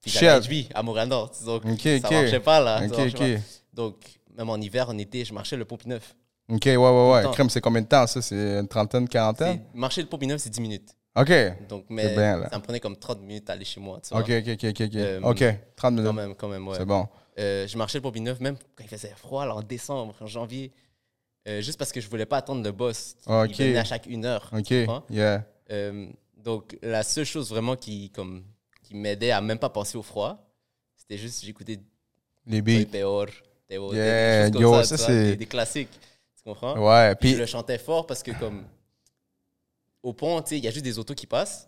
Puis 0.02 0.12
j'allais 0.12 0.28
à 0.74 0.80
à 0.80 0.84
Montréal-Nord. 0.84 1.32
Donc, 1.46 1.64
Ok, 1.66 1.80
ça 1.82 1.96
ok. 2.08 2.12
marchait 2.12 2.40
pas, 2.42 2.60
là. 2.60 2.80
ça 2.80 2.86
OK, 2.86 2.98
marchait 2.98 3.36
OK. 3.36 3.40
pas. 3.40 3.42
Donc, 3.74 3.96
même 4.38 4.50
en 4.50 4.58
hiver, 4.58 4.90
en 4.90 4.98
été, 4.98 5.24
je 5.24 5.34
marchais 5.34 5.56
le 5.56 5.66
Pont-Neuf. 5.66 6.16
OK, 6.50 6.66
ouais, 6.66 6.76
ouais, 6.78 7.12
ouais. 7.14 7.32
Crème, 7.32 7.50
c'est 7.50 7.62
combien 7.62 7.82
de 7.82 7.88
temps, 7.88 8.06
ça? 8.06 8.22
C'est 8.22 8.60
une 8.60 8.68
trentaine, 8.68 9.08
quarantaine? 9.08 9.62
Marcher 9.74 10.02
le 10.02 10.08
Pont-Neuf, 10.10 10.42
c'est 10.42 10.50
10 10.50 10.60
minutes. 10.62 10.90
OK. 11.16 11.32
Donc, 11.70 11.86
mais 11.90 12.14
bien, 12.16 12.44
ça 12.50 12.58
me 12.58 12.64
prenait 12.64 12.80
comme 12.80 12.98
30 12.98 13.22
minutes 13.22 13.50
à 13.50 13.54
aller 13.54 13.64
chez 13.66 13.80
moi. 13.80 14.00
Tu 14.04 14.10
vois? 14.14 14.22
OK, 14.22 14.30
OK, 14.30 14.50
OK, 14.54 14.64
OK. 14.66 14.82
OK, 14.82 14.96
Euh, 14.96 15.22
OK. 15.22 15.44
30 15.76 15.92
minutes. 15.94 16.08
Quand 16.08 16.14
même, 16.14 16.36
quand 16.36 16.48
même, 16.50 16.68
ouais. 16.68 16.76
C'est 16.78 16.86
bon. 16.86 17.08
Euh, 17.40 17.68
je 17.68 17.78
marchais 17.78 17.98
le 17.98 18.02
Pont-Neuf, 18.04 18.40
même 18.40 18.58
quand 18.76 18.84
il 18.84 18.90
faisait 18.90 19.14
froid, 19.16 19.46
là, 19.46 19.56
en 19.56 19.62
décembre, 19.62 20.14
en 20.20 20.28
janvier. 20.28 20.72
euh, 21.48 21.62
juste 21.62 21.78
parce 21.80 21.92
que 21.92 22.00
je 22.00 22.08
voulais 22.08 22.26
pas 22.26 22.38
attendre 22.38 22.64
le 22.64 22.72
boss. 22.72 23.16
Il 23.28 23.56
venait 23.56 23.78
à 23.78 23.84
chaque 23.84 24.06
une 24.06 24.26
heure. 24.26 24.50
OK. 24.56 24.72
Yeah. 25.10 25.46
Euh, 25.72 26.08
donc, 26.38 26.78
la 26.82 27.04
seule 27.04 27.26
chose 27.26 27.50
vraiment 27.50 27.76
qui, 27.76 28.10
comme, 28.12 28.44
qui 28.84 28.96
m'aidait 28.96 29.32
à 29.32 29.42
même 29.42 29.58
pas 29.60 29.70
penser 29.70 29.98
au 29.98 30.04
froid, 30.04 30.46
c'était 30.96 31.18
juste 31.18 31.44
j'éctais 31.44 31.80
Les 32.46 32.62
beats. 32.62 32.86
Peor 32.86 33.28
Des, 33.68 33.76
yo, 33.76 34.84
ça, 34.84 34.98
ça, 34.98 35.08
des, 35.08 35.36
des 35.36 35.46
classiques. 35.46 35.90
Tu 36.38 36.44
comprends? 36.44 36.78
Ouais, 36.78 37.16
Puis 37.16 37.30
puis 37.30 37.36
je 37.36 37.40
le 37.40 37.46
chantais 37.48 37.78
fort 37.78 38.06
parce 38.06 38.22
que, 38.22 38.32
comme, 38.38 38.66
au 40.04 40.14
pont, 40.14 40.42
il 40.52 40.60
y 40.64 40.68
a 40.68 40.72
juste 40.72 40.84
des 40.86 41.00
autos 41.00 41.16
qui 41.16 41.26
passent. 41.26 41.68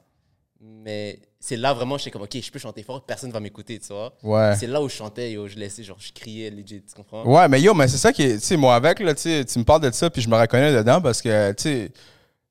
Mais 0.59 1.19
c'est 1.47 1.57
là 1.57 1.73
vraiment, 1.73 1.95
je 1.99 2.05
sais 2.05 2.11
comme, 2.11 2.23
OK, 2.23 2.35
je 2.41 2.51
peux 2.51 2.57
chanter 2.57 2.81
fort, 2.81 3.03
personne 3.05 3.29
va 3.31 3.39
m'écouter, 3.39 3.77
tu 3.77 3.93
vois. 3.93 4.11
ouais. 4.23 4.55
C'est 4.59 4.65
là 4.65 4.81
où 4.81 4.89
je 4.89 4.95
chantais, 4.95 5.33
yo, 5.33 5.47
je 5.47 5.55
laissais, 5.55 5.83
genre, 5.83 5.97
je 5.99 6.11
criais 6.11 6.49
legit, 6.49 6.81
tu 6.81 6.95
comprends? 6.95 7.23
Ouais, 7.23 7.47
mais 7.47 7.61
yo, 7.61 7.75
mais 7.75 7.87
c'est 7.87 7.97
ça 7.97 8.11
qui 8.11 8.23
est. 8.23 8.39
Tu 8.39 8.45
sais, 8.45 8.57
moi, 8.57 8.73
avec, 8.75 8.99
là, 8.99 9.13
tu 9.13 9.29
me 9.29 9.63
parles 9.63 9.81
de 9.81 9.91
ça, 9.91 10.09
puis 10.09 10.23
je 10.23 10.27
me 10.29 10.35
reconnais 10.35 10.73
dedans 10.73 10.99
parce 10.99 11.21
que, 11.21 11.51
tu 11.51 11.63
sais. 11.63 11.91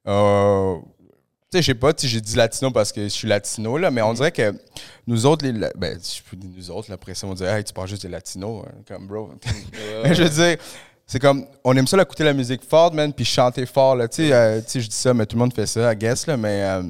euh, 0.06 0.76
tu 1.50 1.58
sais, 1.58 1.62
je 1.62 1.66
sais 1.66 1.74
pas, 1.74 1.92
j'ai 2.00 2.20
dit 2.20 2.36
latino 2.36 2.70
parce 2.70 2.92
que 2.92 3.02
je 3.02 3.08
suis 3.08 3.26
latino, 3.26 3.78
là, 3.78 3.90
mais 3.90 4.00
on 4.02 4.12
dirait 4.14 4.30
que 4.32 4.54
nous 5.08 5.26
autres, 5.26 5.44
les. 5.44 5.52
Ben, 5.76 5.98
je 6.00 6.36
nous 6.56 6.70
autres, 6.70 6.88
là, 6.88 6.94
après 6.94 7.14
ça, 7.16 7.26
on 7.26 7.34
dirait, 7.34 7.58
hey, 7.58 7.64
tu 7.64 7.72
parles 7.72 7.88
juste 7.88 8.02
des 8.02 8.08
latinos, 8.08 8.64
hein, 8.64 8.78
comme, 8.86 9.08
bro. 9.08 9.30
Je 10.04 10.22
veux 10.22 10.28
dire, 10.28 10.56
c'est 11.06 11.18
comme, 11.18 11.46
on 11.64 11.76
aime 11.76 11.86
ça, 11.88 11.96
là, 11.96 12.04
écouter 12.04 12.22
la 12.24 12.32
musique 12.32 12.62
forte, 12.64 12.94
man, 12.94 13.12
puis 13.12 13.24
chanter 13.24 13.66
fort, 13.66 13.96
là. 13.96 14.06
Tu 14.06 14.28
sais, 14.28 14.32
euh, 14.32 14.60
je 14.62 14.78
dis 14.78 14.88
ça, 14.90 15.12
mais 15.12 15.26
tout 15.26 15.34
le 15.36 15.40
monde 15.40 15.52
fait 15.52 15.66
ça, 15.66 15.92
I 15.92 15.96
guess, 15.96 16.28
là, 16.28 16.36
mais. 16.36 16.62
euh, 16.62 16.82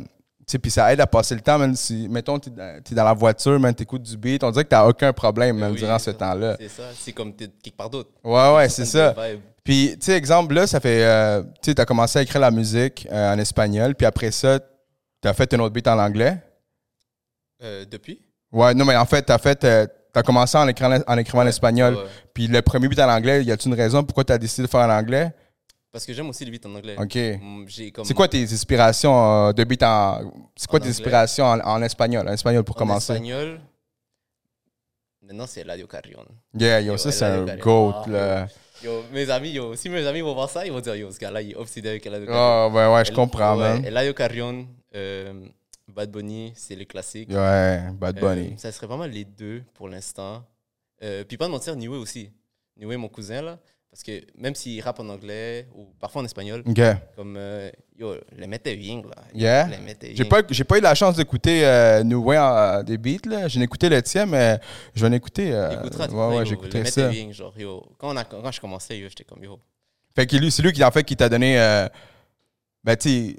puis 0.60 0.70
ça 0.70 0.92
aide 0.92 1.00
à 1.00 1.06
passer 1.06 1.34
le 1.34 1.40
temps, 1.40 1.58
man. 1.58 1.74
Si, 1.74 2.08
mettons, 2.08 2.38
t'es 2.38 2.50
dans, 2.50 2.82
t'es 2.82 2.94
dans 2.94 3.04
la 3.04 3.12
voiture, 3.14 3.58
man, 3.58 3.74
t'écoutes 3.74 4.02
du 4.02 4.16
beat, 4.16 4.42
on 4.44 4.50
dirait 4.50 4.64
que 4.64 4.68
t'as 4.70 4.86
aucun 4.86 5.12
problème, 5.12 5.62
Oui, 5.62 5.76
durant 5.76 5.98
ce 5.98 6.10
temps-là. 6.10 6.56
C'est 6.60 6.68
ça, 6.68 6.82
c'est 6.98 7.12
comme 7.12 7.34
t'es 7.34 7.48
quelque 7.62 7.76
part 7.76 7.90
d'autre. 7.90 8.10
Ouais, 8.22 8.54
ouais, 8.56 8.68
c'est 8.68 8.84
ça. 8.84 9.14
Puis, 9.62 9.96
tu 9.98 10.06
sais, 10.06 10.12
exemple, 10.12 10.54
là, 10.54 10.66
ça 10.66 10.78
fait. 10.80 11.02
euh, 11.04 11.42
tu 11.62 11.70
sais, 11.70 11.74
t'as 11.74 11.86
commencé 11.86 12.18
à 12.18 12.22
écrire 12.22 12.40
la 12.42 12.50
musique 12.50 13.08
euh, 13.10 13.34
en 13.34 13.38
espagnol, 13.38 13.94
puis 13.94 14.06
après 14.06 14.30
ça, 14.30 14.58
t'as 15.22 15.32
fait 15.32 15.52
un 15.54 15.60
autre 15.60 15.72
beat 15.72 15.88
en 15.88 15.98
anglais. 15.98 16.36
Euh, 17.62 17.84
depuis? 17.90 18.20
Ouais, 18.52 18.74
non, 18.74 18.84
mais 18.84 18.96
en 18.96 19.06
fait, 19.06 19.22
t'as 19.22 19.38
fait. 19.38 19.64
euh, 19.64 19.86
t'as 20.12 20.22
commencé 20.22 20.56
en 20.58 20.68
écrivant, 20.68 20.98
en 21.06 21.18
écrivant 21.18 21.42
en 21.42 21.46
espagnol, 21.46 21.96
puis 22.34 22.46
le 22.46 22.60
premier 22.62 22.88
beat 22.88 23.00
en 23.00 23.08
anglais, 23.08 23.42
y 23.42 23.50
a-tu 23.50 23.68
une 23.68 23.74
raison 23.74 24.04
pourquoi 24.04 24.24
t'as 24.24 24.38
décidé 24.38 24.62
de 24.66 24.70
faire 24.70 24.80
en 24.80 24.90
anglais? 24.90 25.32
Parce 25.94 26.04
que 26.06 26.12
j'aime 26.12 26.28
aussi 26.28 26.44
le 26.44 26.50
beat 26.50 26.66
en 26.66 26.74
anglais. 26.74 26.96
OK. 26.98 27.14
Mm, 27.40 27.66
comme 27.92 28.04
C'est 28.04 28.14
quoi 28.14 28.26
tes 28.26 28.42
inspirations 28.42 29.46
euh, 29.46 29.52
de 29.52 29.62
beat 29.62 29.80
en. 29.84 30.32
C'est 30.56 30.66
quoi 30.68 30.80
En 30.80 30.82
tes 30.82 30.88
anglais. 30.88 30.90
inspirations 30.90 31.44
en, 31.44 31.60
en 31.60 31.82
espagnol? 31.82 32.28
En 32.28 32.32
espagnol 32.32 32.64
pour 32.64 32.74
en 32.74 32.78
commencer. 32.80 33.12
espagnol. 33.12 33.60
Maintenant, 35.22 35.46
c'est 35.46 35.60
Eladio 35.60 35.86
Carrion. 35.86 36.24
Yeah, 36.52 36.80
yo, 36.80 36.92
Yo, 36.92 36.98
ça, 36.98 37.12
c'est 37.12 37.24
un 37.24 37.56
goat, 37.58 37.94
Ah, 38.06 38.10
là. 38.10 38.48
Yo, 38.82 39.04
mes 39.12 39.30
amis, 39.30 39.50
yo, 39.52 39.74
si 39.76 39.88
mes 39.88 40.04
amis 40.06 40.20
vont 40.20 40.34
voir 40.34 40.50
ça, 40.50 40.66
ils 40.66 40.72
vont 40.72 40.80
dire, 40.80 40.96
yo, 40.96 41.10
ce 41.12 41.18
gars-là, 41.18 41.40
il 41.40 41.52
est 41.52 41.56
obsédé 41.56 41.88
avec 41.90 42.04
Eladio 42.04 42.26
Carrion. 42.26 42.42
Ah, 42.42 42.68
ouais, 42.68 42.94
ouais, 42.94 43.04
je 43.04 43.10
El- 43.10 43.16
comprends, 43.16 43.54
ouais, 43.56 43.74
man. 43.74 43.84
Eladio 43.84 44.12
Carrion, 44.14 44.66
euh, 44.94 45.46
Bad 45.88 46.10
Bunny, 46.10 46.52
c'est 46.56 46.74
le 46.76 46.84
classique. 46.84 47.30
Ouais, 47.30 47.80
Bad 47.94 48.18
Euh, 48.18 48.20
Bunny. 48.34 48.54
ça 48.58 48.70
serait 48.72 48.86
vraiment 48.88 49.06
les 49.06 49.24
deux 49.24 49.62
pour 49.74 49.88
l'instant. 49.88 50.44
Euh, 51.02 51.24
puis 51.24 51.36
pas 51.38 51.46
de 51.46 51.52
mentir, 51.52 51.74
Niwe 51.76 51.92
aussi. 51.94 52.30
Niwe, 52.76 52.96
mon 52.96 53.08
cousin, 53.08 53.40
là. 53.40 53.58
Parce 53.94 54.02
que 54.02 54.22
même 54.36 54.56
s'il 54.56 54.80
rappe 54.82 54.98
en 54.98 55.08
anglais 55.08 55.68
ou 55.72 55.86
parfois 56.00 56.22
en 56.22 56.24
espagnol, 56.24 56.64
comme 57.14 57.36
euh, 57.38 57.70
yo, 57.96 58.16
le 58.36 58.46
mettait 58.48 58.74
bien, 58.74 59.00
là. 59.02 59.22
Yeah. 59.32 59.68
J'ai 60.14 60.24
pas, 60.24 60.42
j'ai 60.50 60.64
pas 60.64 60.78
eu 60.78 60.80
la 60.80 60.96
chance 60.96 61.14
d'écouter 61.14 61.64
euh, 61.64 62.02
New 62.02 62.20
Way 62.24 62.36
en- 62.36 62.82
des 62.82 62.98
beats, 62.98 63.24
là. 63.24 63.46
J'ai 63.46 63.60
écouté 63.62 63.88
le 63.88 64.02
tien, 64.02 64.26
mais 64.26 64.58
je 64.96 65.00
vais 65.00 65.06
en 65.06 65.12
écouter. 65.12 65.52
euh, 65.52 65.70
Écoutera, 65.78 66.08
ouais, 66.08 66.38
ouais, 66.38 66.44
le 66.72 66.84
ça. 66.86 67.08
bien, 67.08 67.30
genre, 67.30 67.54
yo. 67.56 67.86
Quand, 67.96 68.12
on 68.12 68.16
a, 68.16 68.24
quand 68.24 68.50
je 68.50 68.60
commençais, 68.60 68.98
yo, 68.98 69.08
j'étais 69.08 69.22
comme, 69.22 69.44
yo. 69.44 69.60
Fait 70.16 70.26
que 70.26 70.34
lui, 70.38 70.50
c'est 70.50 70.62
lui 70.62 70.72
qui, 70.72 70.82
en 70.82 70.90
fait, 70.90 71.04
qui 71.04 71.14
t'a 71.14 71.28
donné, 71.28 71.56
euh, 71.60 71.86
ben, 72.82 72.96
tu 72.96 73.08
sais, 73.08 73.36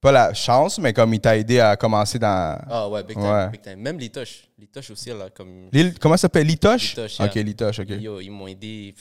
pas 0.00 0.10
la 0.10 0.34
chance, 0.34 0.80
mais 0.80 0.92
comme 0.92 1.14
il 1.14 1.20
t'a 1.20 1.36
aidé 1.38 1.60
à 1.60 1.76
commencer 1.76 2.18
dans. 2.18 2.58
Ah 2.68 2.88
ouais, 2.88 3.04
big 3.04 3.16
time, 3.16 3.24
Ouais. 3.24 3.48
big 3.50 3.60
time. 3.62 3.76
Même 3.78 3.98
Litoche. 4.00 4.48
Litoche 4.58 4.90
aussi, 4.90 5.10
là, 5.10 5.30
comme... 5.32 5.70
Comment 6.00 6.16
ça 6.16 6.22
s'appelle? 6.22 6.46
Litoche? 6.48 6.90
Litoche, 6.96 7.20
Ok, 7.20 7.34
yeah. 7.36 7.44
Litoche, 7.44 7.78
ok. 7.78 7.88
Yo, 8.00 8.20
ils 8.20 8.30
m'ont 8.30 8.48
aidé, 8.48 8.94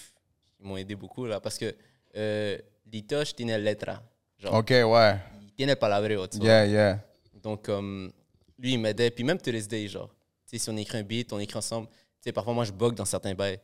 m'ont 0.63 0.77
aidé 0.77 0.95
beaucoup, 0.95 1.25
là, 1.25 1.39
parce 1.39 1.57
que 1.57 1.73
euh, 2.15 2.57
Litoche 2.91 3.35
tiene 3.35 3.57
letra. 3.57 4.01
Genre, 4.39 4.53
Ok, 4.55 4.69
ouais. 4.69 5.15
il 5.41 5.51
tiene 5.55 5.75
palabreo, 5.75 6.27
tu 6.27 6.37
vois. 6.37 6.45
Yeah, 6.47 6.65
yeah. 6.67 6.99
Donc, 7.41 7.63
comme, 7.65 8.11
lui, 8.59 8.73
il 8.73 8.77
m'aidait. 8.79 9.09
Puis 9.11 9.23
même 9.23 9.37
this 9.37 9.67
day, 9.67 9.87
genre, 9.87 10.09
tu 10.47 10.57
sais, 10.57 10.63
si 10.63 10.69
on 10.69 10.77
écrit 10.77 10.97
un 10.97 11.03
beat, 11.03 11.31
on 11.33 11.39
écrit 11.39 11.57
ensemble. 11.57 11.87
Tu 11.87 11.95
sais, 12.29 12.31
parfois, 12.31 12.53
moi, 12.53 12.63
je 12.65 12.71
bug 12.71 12.93
dans 12.93 13.05
certains 13.05 13.33
bails. 13.33 13.59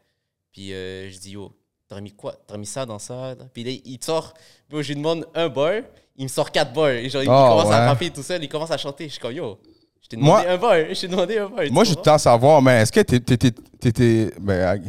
Puis 0.51 0.73
euh, 0.73 1.09
je 1.09 1.17
dis, 1.19 1.31
yo, 1.31 1.51
t'as 1.87 2.01
mis 2.01 2.11
quoi? 2.11 2.35
T'as 2.47 2.57
mis 2.57 2.65
ça 2.65 2.85
dans 2.85 2.99
ça? 2.99 3.35
Puis 3.53 3.63
là, 3.63 3.71
il 3.85 4.03
sort. 4.03 4.33
Bro, 4.69 4.81
je 4.81 4.89
lui 4.89 4.95
demande 4.95 5.27
un 5.35 5.47
bar, 5.47 5.73
il 6.15 6.23
me 6.23 6.27
sort 6.29 6.51
quatre 6.51 6.73
bars. 6.73 6.89
Et 6.89 7.09
genre, 7.09 7.23
il 7.23 7.29
Oh, 7.29 7.31
commence 7.49 7.71
à 7.71 7.85
rapper 7.87 8.09
tout 8.09 8.23
seul, 8.23 8.43
il 8.43 8.49
commence 8.49 8.71
à 8.71 8.77
chanter. 8.77 9.05
Je 9.05 9.11
suis 9.13 9.19
comme, 9.21 9.33
yo, 9.33 9.59
je 10.01 10.07
t'ai 10.07 10.17
demandé 10.17 10.43
Moi- 10.45 10.51
un 10.53 10.57
bar. 10.57 10.73
Je 10.93 10.99
t'ai 11.01 11.07
demandé 11.07 11.37
un 11.37 11.47
Moi, 11.71 11.85
comprends? 11.85 12.01
temps 12.01 12.13
à 12.13 12.17
savoir, 12.17 12.61
mais 12.61 12.81
est-ce 12.81 12.91
que 12.91 13.01
t'é- 13.01 13.19
t'étais. 13.19 13.51
t'étais- 13.51 14.33
Ben, 14.39 14.81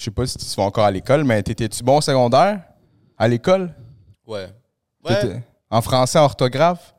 je 0.00 0.04
sais 0.06 0.10
pas 0.10 0.26
si 0.26 0.38
tu 0.38 0.46
vas 0.56 0.62
encore 0.62 0.84
à 0.86 0.90
l'école, 0.90 1.24
mais 1.24 1.42
t'étais-tu 1.42 1.82
bon 1.84 1.98
au 1.98 2.00
secondaire? 2.00 2.62
À 3.18 3.28
l'école? 3.28 3.70
Ouais. 4.26 4.46
Ouais, 5.04 5.42
En 5.70 5.82
français, 5.82 6.18
en 6.18 6.24
orthographe? 6.24 6.94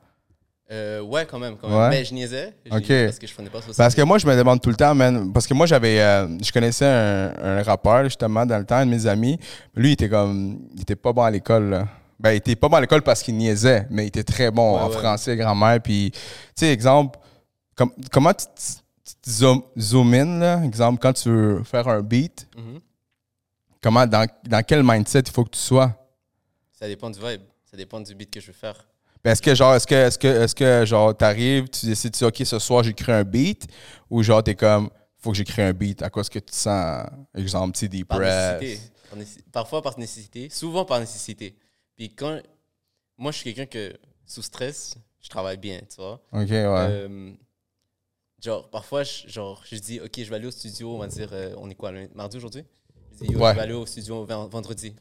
euh, 0.70 1.00
ouais, 1.02 1.26
quand 1.28 1.38
même. 1.38 1.56
Quand 1.56 1.68
même. 1.68 1.76
Ouais. 1.76 1.88
Mais 1.90 2.04
je 2.04 2.14
niaisais. 2.14 2.54
Je 2.64 2.70
Ok. 2.72 2.80
niaisais 2.88 3.04
Parce 3.06 3.18
que 3.18 3.26
je 3.26 3.34
prenais 3.34 3.50
pas 3.50 3.60
ça. 3.60 3.72
Parce 3.76 3.94
que 3.94 4.02
moi, 4.02 4.18
je 4.18 4.26
me 4.26 4.36
demande 4.36 4.60
tout 4.60 4.70
le 4.70 4.76
temps, 4.76 4.94
man. 4.94 5.32
Parce 5.32 5.46
que 5.46 5.52
moi, 5.54 5.66
j'avais. 5.66 6.00
euh, 6.00 6.26
je 6.42 6.50
connaissais 6.52 6.86
un, 6.86 7.58
un 7.58 7.62
rappeur, 7.62 8.04
justement, 8.04 8.46
dans 8.46 8.56
le 8.58 8.64
temps, 8.64 8.76
un 8.76 8.86
de 8.86 8.90
mes 8.92 9.06
amis. 9.06 9.38
Lui, 9.74 9.90
il 9.90 9.92
était 9.92 10.08
comme. 10.08 10.60
Il 10.74 10.80
était 10.82 10.96
pas 10.96 11.12
bon 11.12 11.22
à 11.22 11.30
l'école. 11.30 11.84
Ben, 12.20 12.30
il 12.32 12.36
était 12.36 12.54
pas 12.56 12.68
bon 12.68 12.76
à 12.76 12.80
l'école 12.80 13.02
parce 13.02 13.22
qu'il 13.22 13.36
niaisait, 13.36 13.86
mais 13.90 14.04
il 14.04 14.08
était 14.08 14.22
très 14.24 14.50
bon 14.52 14.76
Ouais, 14.76 14.82
en 14.82 14.88
ouais. 14.88 14.96
français, 14.96 15.36
grammaire. 15.36 15.80
Puis, 15.82 16.12
tu 16.12 16.20
sais, 16.54 16.72
exemple, 16.72 17.18
comme, 17.74 17.90
comment 18.12 18.32
tu, 18.32 18.46
tu- 18.54 19.14
tu 19.22 19.30
zoom, 19.30 19.62
zoom 19.78 20.14
in, 20.14 20.38
là? 20.38 20.62
Exemple, 20.64 21.00
quand 21.02 21.12
tu 21.12 21.28
veux 21.28 21.62
faire 21.64 21.88
un 21.88 22.00
beat, 22.00 22.46
Mhm. 22.56 22.80
Comment, 23.82 24.06
dans, 24.06 24.26
dans 24.44 24.62
quel 24.62 24.82
mindset 24.82 25.20
il 25.26 25.30
faut 25.32 25.44
que 25.44 25.50
tu 25.50 25.58
sois? 25.60 25.94
Ça 26.72 26.88
dépend 26.88 27.10
du 27.10 27.18
vibe. 27.20 27.42
Ça 27.70 27.76
dépend 27.76 28.00
du 28.00 28.14
beat 28.14 28.30
que 28.30 28.40
je 28.40 28.46
veux 28.46 28.52
faire. 28.52 28.86
Ben, 29.24 29.32
est-ce 29.32 29.42
que, 29.42 29.54
genre, 29.54 29.74
est-ce 29.74 29.86
que, 29.86 29.94
est-ce 29.94 30.18
que, 30.18 30.26
est-ce 30.28 30.54
que, 30.54 30.84
genre, 30.84 31.16
t'arrives, 31.16 31.68
tu 31.68 31.86
décides, 31.86 32.16
OK, 32.22 32.36
ce 32.44 32.58
soir, 32.58 32.82
j'écris 32.82 33.12
un 33.12 33.22
beat, 33.24 33.66
ou 34.10 34.22
genre, 34.22 34.42
t'es 34.42 34.54
comme, 34.56 34.90
faut 35.18 35.30
que 35.30 35.36
j'écris 35.36 35.62
un 35.62 35.72
beat, 35.72 36.02
à 36.02 36.10
cause 36.10 36.28
que 36.28 36.38
tu 36.40 36.46
te 36.50 36.54
sens, 36.56 37.06
exemple, 37.34 37.74
tu 37.74 37.80
sais, 37.80 37.88
deep 37.88 38.08
Par 38.08 38.18
breath. 38.18 38.60
nécessité. 38.60 38.90
Par 39.08 39.18
nécessi- 39.18 39.42
Parfois 39.52 39.82
par 39.82 39.98
nécessité, 39.98 40.48
souvent 40.50 40.84
par 40.84 40.98
nécessité. 41.00 41.54
Puis 41.96 42.14
quand. 42.14 42.40
Moi, 43.18 43.30
je 43.30 43.36
suis 43.38 43.54
quelqu'un 43.54 43.66
que, 43.66 43.96
sous 44.26 44.42
stress, 44.42 44.96
je 45.20 45.28
travaille 45.28 45.58
bien, 45.58 45.78
tu 45.88 45.96
vois. 46.00 46.14
OK, 46.32 46.48
ouais. 46.48 46.48
Euh, 46.50 47.32
genre, 48.42 48.68
parfois, 48.70 49.04
je, 49.04 49.28
genre, 49.28 49.62
je 49.70 49.76
dis, 49.76 50.00
OK, 50.00 50.10
je 50.16 50.28
vais 50.28 50.36
aller 50.36 50.46
au 50.46 50.50
studio, 50.50 50.94
on 50.96 50.98
va 50.98 51.06
dire, 51.06 51.28
euh, 51.32 51.54
on 51.58 51.70
est 51.70 51.74
quoi, 51.76 51.92
mardi 52.14 52.36
aujourd'hui? 52.36 52.64
Yo, 53.30 53.38
Ouais. 53.38 53.50
je 53.50 53.54
vais 53.56 53.60
aller 53.62 53.72
au 53.72 53.86
studio 53.86 54.24
ven- 54.24 54.46
vendredi. 54.48 54.94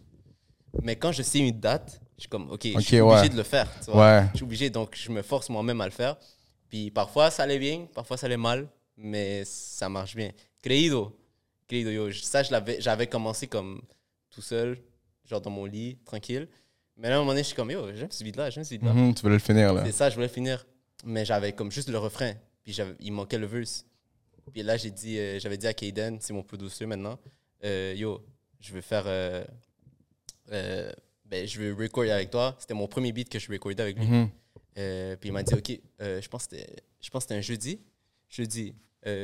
Mais 0.83 0.95
quand 0.95 1.11
je 1.11 1.21
sais 1.23 1.39
une 1.39 1.59
date, 1.59 1.99
je 2.17 2.21
suis 2.21 2.29
comme, 2.29 2.49
OK, 2.51 2.61
je 2.63 2.79
suis 2.79 2.99
obligé 2.99 3.21
ouais. 3.23 3.29
de 3.29 3.35
le 3.37 3.43
faire, 3.43 3.67
tu 3.83 3.91
vois. 3.91 4.19
ouais. 4.19 4.27
Je 4.31 4.37
suis 4.37 4.43
obligé, 4.45 4.69
donc 4.69 4.95
je 4.95 5.11
me 5.11 5.21
force 5.21 5.49
moi-même 5.49 5.81
à 5.81 5.85
le 5.85 5.91
faire. 5.91 6.17
Puis 6.69 6.91
parfois, 6.91 7.29
ça 7.31 7.43
allait 7.43 7.59
bien, 7.59 7.87
parfois, 7.93 8.15
ça 8.17 8.27
allait 8.27 8.37
mal, 8.37 8.67
mais 8.97 9.43
ça 9.45 9.89
marche 9.89 10.15
bien. 10.15 10.31
Creído. 10.61 11.17
Creído, 11.67 11.89
yo. 11.89 12.11
Ça, 12.13 12.43
j'avais 12.79 13.07
commencé 13.07 13.47
comme 13.47 13.81
tout 14.29 14.41
seul, 14.41 14.77
genre 15.25 15.41
dans 15.41 15.49
mon 15.49 15.65
lit, 15.65 15.97
tranquille. 16.05 16.47
Mais 16.97 17.09
là, 17.09 17.15
à 17.15 17.17
un 17.17 17.21
moment 17.21 17.31
donné, 17.31 17.41
je 17.41 17.47
suis 17.47 17.55
comme, 17.55 17.71
yo, 17.71 17.87
j'aime 17.95 18.11
ce 18.11 18.23
beat-là, 18.23 18.49
j'aime 18.49 18.63
ce 18.63 18.69
beat-là. 18.75 18.93
Mhm, 18.93 19.13
tu 19.15 19.23
veux 19.23 19.31
le 19.31 19.39
finir, 19.39 19.73
là. 19.73 19.83
C'est 19.85 19.91
ça, 19.91 20.09
je 20.09 20.15
voulais 20.15 20.27
finir. 20.29 20.65
Mais 21.03 21.25
j'avais 21.25 21.51
comme 21.53 21.71
juste 21.71 21.89
le 21.89 21.97
refrain. 21.97 22.33
Puis 22.63 22.77
il 22.99 23.11
manquait 23.11 23.39
le 23.39 23.47
verse. 23.47 23.85
Puis 24.53 24.61
là, 24.63 24.77
j'ai 24.77 24.91
dit, 24.91 25.17
euh, 25.17 25.39
j'avais 25.39 25.57
dit 25.57 25.65
à 25.67 25.73
Kaden, 25.73 26.17
c'est 26.19 26.33
mon 26.33 26.43
producer 26.43 26.85
maintenant, 26.85 27.17
euh, 27.63 27.93
yo, 27.95 28.23
je 28.59 28.73
veux 28.73 28.81
faire. 28.81 29.03
euh, 29.05 29.43
euh, 30.51 30.91
ben, 31.25 31.47
je 31.47 31.59
veux 31.61 31.73
record 31.81 32.03
avec 32.11 32.29
toi. 32.29 32.55
C'était 32.59 32.73
mon 32.73 32.87
premier 32.87 33.11
beat 33.11 33.29
que 33.29 33.39
je 33.39 33.49
recordais 33.51 33.81
avec 33.83 33.97
lui. 33.97 34.07
Mhm. 34.07 34.29
Puis 35.19 35.29
il 35.29 35.31
m'a 35.31 35.43
dit, 35.43 35.53
OK, 35.53 35.79
je 35.99 36.27
pense 36.27 36.47
que 36.47 36.55
c'était 37.19 37.35
un 37.35 37.41
jeudi. 37.41 37.79
Jeudi, 38.29 38.75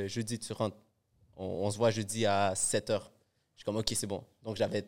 jeudi, 0.07 0.39
tu 0.39 0.53
rentres. 0.53 0.77
On, 1.35 1.45
on 1.45 1.71
se 1.71 1.77
voit 1.77 1.91
jeudi 1.91 2.25
à 2.25 2.53
7 2.55 2.89
h. 2.89 2.99
Je 3.55 3.59
suis 3.61 3.65
comme, 3.65 3.75
OK, 3.77 3.91
c'est 3.95 4.07
bon. 4.07 4.23
Donc 4.43 4.55
j'avais. 4.55 4.85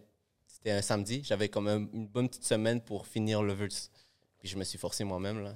C'était 0.47 0.71
un 0.71 0.81
samedi. 0.81 1.21
J'avais 1.23 1.47
comme 1.49 1.67
un- 1.67 1.87
une 1.93 2.07
bonne 2.07 2.27
petite 2.27 2.43
semaine 2.45 2.81
pour 2.81 3.05
finir 3.07 3.41
le 3.43 3.53
verse. 3.53 3.89
Puis 4.39 4.47
je 4.49 4.57
me 4.57 4.63
suis 4.63 4.77
forcé 4.77 5.03
moi-même, 5.03 5.43
là, 5.43 5.55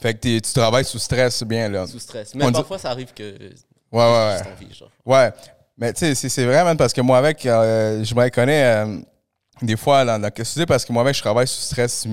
Fait 0.00 0.14
que 0.14 0.20
tu 0.38 0.40
travailles 0.52 0.84
sous 0.84 0.98
stress 0.98 1.42
bien, 1.42 1.68
là. 1.68 1.86
sous 1.86 1.98
stress. 1.98 2.34
Mais 2.34 2.44
On 2.44 2.48
dit- 2.48 2.52
parfois, 2.54 2.78
ça 2.78 2.90
arrive 2.90 3.12
que. 3.14 3.22
Ouais, 3.22 3.50
ouais, 3.92 4.00
ouais. 4.02 4.52
envie. 4.52 4.80
Ouais. 5.06 5.32
Mais 5.78 5.92
tu 5.92 6.14
sais, 6.14 6.28
c'est- 6.28 6.44
vrai, 6.44 6.64
man, 6.64 6.76
parce 6.76 6.92
que 6.92 7.00
moi, 7.00 7.18
avec, 7.18 7.46
euh, 7.46 8.02
je 8.02 8.14
me 8.14 8.22
reconnais 8.22 8.64
euh, 8.64 8.98
des 9.62 9.76
fois 9.76 10.04
dans, 10.04 10.20
dans 10.20 10.30
que 10.30 10.42
tu 10.42 10.58
dis, 10.58 10.66
parce 10.66 10.84
que 10.84 10.92
moi, 10.92 11.02
avec, 11.02 11.14
je 11.14 11.20
travaille 11.22 11.46
sous 11.46 11.60
stress. 11.60 12.04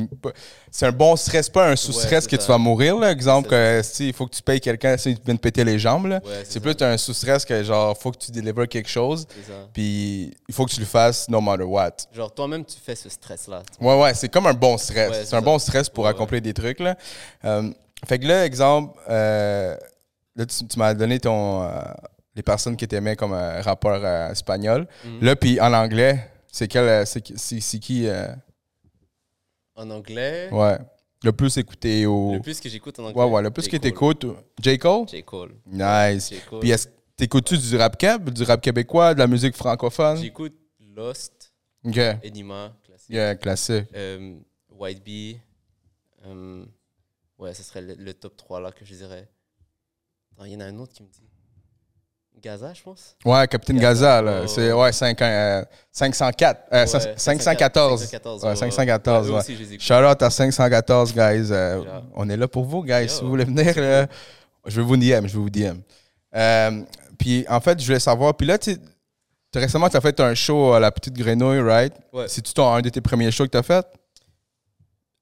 C'est 0.71 0.85
un 0.85 0.91
bon 0.91 1.15
stress, 1.15 1.49
pas 1.49 1.69
un 1.69 1.75
sous-stress 1.75 2.27
que 2.27 2.35
ça. 2.37 2.43
tu 2.43 2.47
vas 2.51 2.57
mourir, 2.59 2.97
là. 2.97 3.11
Exemple, 3.11 3.49
que 3.49 3.81
si 3.83 4.09
il 4.09 4.13
faut 4.13 4.27
que 4.27 4.35
tu 4.35 4.41
payes 4.43 4.59
quelqu'un, 4.59 4.97
si 4.97 5.11
il 5.11 5.19
vient 5.23 5.33
de 5.33 5.39
péter 5.39 5.63
les 5.63 5.79
jambes. 5.79 6.05
Ouais, 6.05 6.21
c'est 6.47 6.59
plus 6.59 6.75
un 6.81 6.97
sous-stress 6.97 7.43
que 7.45 7.63
genre, 7.63 7.97
faut 7.97 8.11
que 8.11 8.17
tu 8.17 8.31
délivres 8.31 8.67
quelque 8.67 8.89
chose, 8.89 9.25
puis 9.73 10.31
il 10.47 10.53
faut 10.53 10.65
que 10.65 10.71
tu 10.71 10.79
le 10.79 10.85
fasses 10.85 11.27
no 11.29 11.41
matter 11.41 11.63
what. 11.63 11.91
Genre, 12.13 12.31
toi-même, 12.33 12.65
tu 12.65 12.75
fais 12.83 12.95
ce 12.95 13.09
stress-là. 13.09 13.63
Ouais, 13.81 13.99
ouais, 14.01 14.13
c'est 14.13 14.29
comme 14.29 14.45
un 14.47 14.53
bon 14.53 14.77
stress. 14.77 15.09
Ouais, 15.09 15.15
c'est 15.25 15.35
un 15.35 15.39
ça. 15.39 15.41
bon 15.41 15.57
stress 15.59 15.89
pour 15.89 16.05
accomplir 16.07 16.41
des 16.41 16.53
trucs, 16.53 16.79
là. 16.79 16.95
Euh, 17.45 17.69
fait 18.07 18.19
que 18.19 18.27
là, 18.27 18.45
exemple, 18.45 18.99
euh, 19.09 19.75
là, 20.35 20.45
tu, 20.45 20.67
tu 20.67 20.77
m'as 20.79 20.93
donné 20.93 21.19
ton, 21.19 21.63
euh, 21.63 21.69
les 22.35 22.43
personnes 22.43 22.75
que 22.77 22.85
t'aimais 22.85 23.15
comme 23.15 23.33
euh, 23.33 23.61
rappeur 23.61 24.03
euh, 24.03 24.31
espagnol. 24.31 24.87
Mhm. 25.03 25.19
Là, 25.23 25.35
puis 25.35 25.59
en 25.61 25.73
anglais, 25.73 26.31
c'est 26.51 26.67
quel, 26.67 26.83
euh, 26.87 27.05
c'est 27.05 27.21
qui- 27.21 27.79
qui, 27.79 28.07
euh, 28.07 28.27
En 29.75 29.89
anglais, 29.89 30.49
ouais, 30.51 30.77
le 31.23 31.31
plus 31.31 31.57
écouté 31.57 32.05
ou... 32.05 32.33
le 32.33 32.39
plus 32.41 32.59
que 32.59 32.69
j'écoute 32.69 32.97
en 32.99 33.05
anglais. 33.05 33.21
Ouais, 33.23 33.29
ouais, 33.29 33.41
le 33.41 33.51
plus 33.51 33.67
que 33.67 33.77
t'écoutes. 33.77 34.25
J. 34.61 34.77
Cole? 34.77 35.05
J. 35.07 35.23
Cole. 35.23 35.55
Nice. 35.65 36.31
Puis 36.61 36.71
t'écoutes-tu 37.17 37.57
du 37.57 37.75
rap 37.77 37.97
keb, 37.97 38.29
du 38.29 38.43
rap 38.43 38.61
québécois, 38.61 39.13
de 39.13 39.19
la 39.19 39.27
musique 39.27 39.55
francophone? 39.55 40.17
J'écoute 40.17 40.55
Lost, 40.95 41.51
Ok. 41.83 41.97
Enima, 42.23 42.73
classique. 42.83 43.09
Yeah, 43.09 43.35
classique. 43.35 43.85
Euh, 43.95 44.37
White 44.69 45.03
Bee. 45.03 45.39
euh, 46.25 46.65
ouais, 47.37 47.53
ce 47.53 47.63
serait 47.63 47.81
le, 47.81 47.95
le 47.95 48.13
top 48.13 48.35
3 48.37 48.59
là 48.61 48.71
que 48.71 48.83
je 48.85 48.93
dirais. 48.95 49.27
Il 50.45 50.51
y 50.51 50.55
en 50.55 50.59
a 50.61 50.65
un 50.65 50.77
autre 50.79 50.93
qui 50.93 51.03
me 51.03 51.07
dit. 51.09 51.29
Gaza, 52.41 52.73
je 52.73 52.81
pense. 52.83 53.15
Ouais, 53.25 53.47
Capitaine 53.47 53.79
Gaza, 53.79 54.21
Gaza, 54.21 54.21
là. 54.21 54.41
ouais, 54.41 54.47
c'est 54.47 54.71
ouais. 54.71 54.81
ouais, 54.83 54.91
5, 54.91 55.21
euh, 55.21 55.63
504. 55.91 56.61
euh, 56.71 56.81
Ouais, 56.81 56.87
514. 57.17 58.01
514, 58.01 58.43
Ouais, 58.43 58.49
ouais, 58.49 58.55
514. 58.55 59.29
ouais. 59.31 59.35
Ouais. 59.37 59.77
Shout 59.79 59.93
out 59.93 60.21
à 60.21 60.29
514, 60.29 61.13
guys. 61.13 61.47
Euh, 61.51 61.81
on 62.13 62.29
est 62.29 62.37
là 62.37 62.47
pour 62.47 62.65
vous, 62.65 62.83
guys. 62.83 63.09
Si 63.09 63.21
vous 63.21 63.29
voulez 63.29 63.45
venir, 63.45 63.73
là, 63.77 64.07
je 64.67 64.79
vais 64.81 64.85
vous 64.85 64.97
DM. 64.97 65.27
Je 65.27 65.33
vais 65.33 65.39
vous 65.39 65.49
DM. 65.49 65.77
Euh, 66.35 66.81
puis, 67.17 67.45
en 67.49 67.59
fait, 67.59 67.79
je 67.79 67.85
voulais 67.85 67.99
savoir. 67.99 68.35
Puis 68.35 68.45
là, 68.45 68.57
tu 68.57 68.77
récemment, 69.55 69.89
tu 69.89 69.97
as 69.97 70.01
fait 70.01 70.19
un 70.19 70.33
show 70.35 70.73
à 70.73 70.79
la 70.79 70.91
Petite 70.91 71.13
Grenouille, 71.15 71.61
right? 71.61 71.93
Ouais. 72.11 72.25
C'est-tu 72.27 72.59
un 72.61 72.81
de 72.81 72.89
tes 72.89 73.01
premiers 73.01 73.31
shows 73.31 73.45
que 73.45 73.51
tu 73.51 73.57
as 73.57 73.63
fait? 73.63 73.85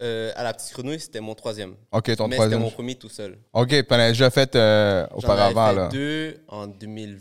Euh, 0.03 0.31
à 0.36 0.43
la 0.43 0.53
petite 0.53 0.74
grenouille, 0.74 1.00
c'était 1.00 1.22
mon 1.22 1.33
troisième. 1.33 1.75
Ok, 1.91 2.03
ton 2.15 2.27
mais 2.27 2.36
c'était 2.36 2.36
troisième. 2.36 2.60
mon 2.62 2.69
premier 2.72 2.95
tout 2.95 3.07
seul. 3.10 3.38
Ok, 3.53 3.69
puis 3.69 3.86
on 3.89 3.93
a 3.93 4.10
déjà 4.10 4.29
fait 4.29 4.53
euh, 4.55 5.07
J'en 5.12 5.17
auparavant, 5.17 5.62
avais 5.65 5.75
fait 5.75 5.81
là. 5.81 5.88
deux 5.89 6.43
en 6.50 6.67
2000. 6.67 7.19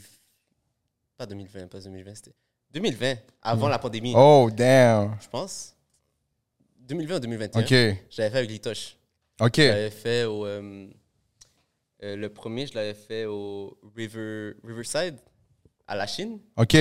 Pas 1.17 1.27
2020, 1.27 1.69
pas 1.69 1.79
2020, 1.81 2.15
c'était 2.17 2.33
2020, 2.73 3.15
avant 3.43 3.69
la 3.69 3.79
pandémie, 3.79 4.13
Oh, 4.17 4.51
damn. 4.53 5.17
je 5.21 5.29
pense. 5.29 5.77
2020 6.81 7.17
ou 7.17 7.21
2021. 7.21 7.61
Ok, 7.63 7.69
J'avais 8.11 8.31
fait 8.31 8.39
avec 8.39 8.51
Litoche. 8.51 8.97
ok. 9.41 9.53
Je 9.57 9.63
l'avais 9.63 9.91
fait 9.91 10.25
au. 10.25 10.45
euh, 10.47 10.89
le 12.03 12.29
premier, 12.29 12.67
je 12.67 12.75
l'avais 12.75 12.95
fait 12.95 13.27
au 13.27 13.79
River, 13.95 14.55
Riverside, 14.65 15.17
à 15.87 15.95
la 15.95 16.07
Chine. 16.07 16.41
Ok. 16.57 16.77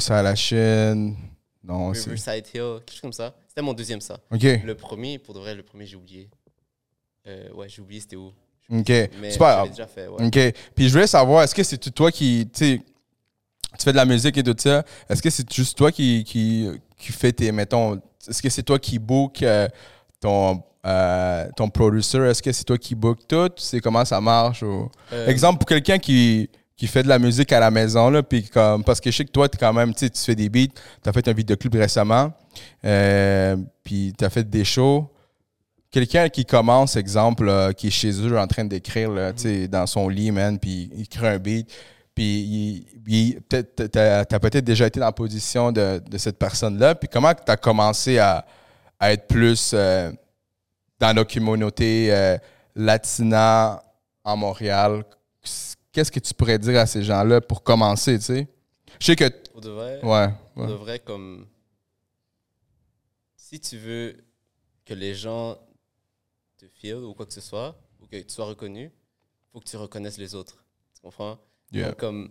Ça 0.00 0.18
à 0.18 0.22
la 0.22 0.34
chaîne. 0.34 1.16
Non. 1.62 1.90
Riverside 1.92 2.46
Hill, 2.52 2.78
quelque 2.84 2.90
chose 2.92 3.00
comme 3.00 3.12
ça. 3.12 3.34
C'était 3.52 3.60
mon 3.60 3.74
deuxième, 3.74 4.00
ça. 4.00 4.18
Ok, 4.30 4.44
Le 4.64 4.74
premier, 4.74 5.18
pour 5.18 5.34
de 5.34 5.38
vrai, 5.40 5.54
le 5.54 5.62
premier, 5.62 5.84
j'ai 5.84 5.96
oublié. 5.96 6.30
Euh, 7.26 7.52
ouais, 7.52 7.68
j'ai 7.68 7.82
oublié 7.82 8.00
c'était 8.00 8.16
où? 8.16 8.28
ok. 8.70 8.88
Mais 8.88 9.30
C'est 9.30 9.36
pas 9.38 9.56
grave. 9.56 9.68
déjà 9.68 9.86
fait, 9.86 10.06
ouais. 10.08 10.24
OK. 10.24 10.54
Puis 10.74 10.88
je 10.88 10.92
voulais 10.94 11.06
savoir, 11.06 11.42
est-ce 11.42 11.54
que 11.54 11.62
c'est 11.62 11.76
toi 11.92 12.10
qui, 12.10 12.48
tu 12.50 12.80
fais 13.78 13.92
de 13.92 13.96
la 13.98 14.06
musique 14.06 14.38
et 14.38 14.42
tout 14.42 14.54
ça, 14.56 14.82
est-ce 15.06 15.20
que 15.20 15.28
c'est 15.28 15.52
juste 15.52 15.76
toi 15.76 15.92
qui, 15.92 16.24
qui, 16.24 16.66
qui 16.96 17.12
fais 17.12 17.30
tes, 17.30 17.52
mettons, 17.52 18.00
est-ce 18.26 18.40
que 18.40 18.48
c'est 18.48 18.62
toi 18.62 18.78
qui 18.78 18.98
book 18.98 19.42
euh, 19.42 19.68
ton, 20.18 20.62
euh, 20.86 21.46
ton 21.54 21.68
producer, 21.68 22.20
est-ce 22.30 22.40
que 22.42 22.52
c'est 22.52 22.64
toi 22.64 22.78
qui 22.78 22.94
book 22.94 23.18
tout, 23.28 23.50
c'est 23.58 23.80
comment 23.80 24.06
ça 24.06 24.18
marche? 24.18 24.62
ou- 24.62 24.90
Exemple, 25.26 25.58
pour 25.58 25.68
quelqu'un 25.68 25.98
qui, 25.98 26.48
qui 26.82 26.88
fait 26.88 27.04
de 27.04 27.08
la 27.08 27.20
musique 27.20 27.52
à 27.52 27.60
la 27.60 27.70
maison, 27.70 28.10
là, 28.10 28.24
puis 28.24 28.42
comme, 28.42 28.82
parce 28.82 29.00
que 29.00 29.08
je 29.08 29.18
sais 29.18 29.24
que 29.24 29.30
toi, 29.30 29.46
es 29.46 29.56
quand 29.56 29.72
même, 29.72 29.94
tu 29.94 30.10
tu 30.10 30.20
fais 30.20 30.34
des 30.34 30.48
beats, 30.48 30.74
tu 31.00 31.08
as 31.08 31.12
fait 31.12 31.28
un 31.28 31.32
vidéoclip 31.32 31.72
récemment, 31.74 32.32
euh, 32.84 33.56
puis 33.84 34.12
tu 34.18 34.24
as 34.24 34.28
fait 34.28 34.42
des 34.42 34.64
shows. 34.64 35.08
Quelqu'un 35.92 36.28
qui 36.28 36.44
commence, 36.44 36.96
exemple, 36.96 37.72
qui 37.76 37.86
est 37.86 37.90
chez 37.90 38.10
eux 38.26 38.36
en 38.36 38.48
train 38.48 38.64
d'écrire, 38.64 39.12
tu 39.36 39.68
dans 39.68 39.86
son 39.86 40.08
lit, 40.08 40.32
man, 40.32 40.58
puis 40.58 40.90
il 40.96 41.06
crée 41.06 41.28
un 41.28 41.38
beat, 41.38 41.72
puis 42.16 43.38
t'as 43.48 44.24
t'as 44.24 44.38
peut-être 44.40 44.64
déjà 44.64 44.88
été 44.88 44.98
dans 44.98 45.06
la 45.06 45.12
position 45.12 45.70
de, 45.70 46.02
de 46.04 46.18
cette 46.18 46.36
personne-là, 46.36 46.96
puis 46.96 47.08
comment 47.08 47.32
tu 47.32 47.42
as 47.46 47.56
commencé 47.56 48.18
à, 48.18 48.44
à 48.98 49.12
être 49.12 49.28
plus 49.28 49.70
euh, 49.72 50.10
dans 50.98 51.14
la 51.16 51.24
communauté 51.24 52.08
euh, 52.10 52.36
latina 52.74 53.80
en 54.24 54.36
Montréal? 54.36 55.04
Qu'est-ce 55.92 56.10
que 56.10 56.20
tu 56.20 56.32
pourrais 56.34 56.58
dire 56.58 56.78
à 56.80 56.86
ces 56.86 57.02
gens-là 57.02 57.40
pour 57.40 57.62
commencer, 57.62 58.18
tu 58.18 58.24
sais? 58.24 58.48
Je 58.98 59.06
sais 59.06 59.16
que... 59.16 59.28
Pour 59.50 59.60
de 59.60 59.70
vrai, 59.70 60.00
Ouais. 60.02 60.28
pour 60.54 60.62
ouais. 60.64 60.68
de 60.68 60.74
vrai, 60.74 60.98
comme. 60.98 61.46
Si 63.36 63.60
tu 63.60 63.76
veux 63.78 64.16
que 64.84 64.94
les 64.94 65.14
gens 65.14 65.58
te 66.56 66.66
feel 66.66 66.96
ou 66.96 67.12
quoi 67.14 67.26
que 67.26 67.32
ce 67.34 67.40
soit, 67.40 67.78
ou 68.00 68.06
que 68.06 68.16
tu 68.16 68.30
sois 68.32 68.46
reconnu, 68.46 68.90
faut 69.52 69.60
que 69.60 69.68
tu 69.68 69.76
reconnaisses 69.76 70.16
les 70.18 70.34
autres. 70.34 70.64
Tu 70.94 71.02
comprends? 71.02 71.38
Yeah. 71.72 71.88
Donc, 71.88 71.98
comme. 71.98 72.30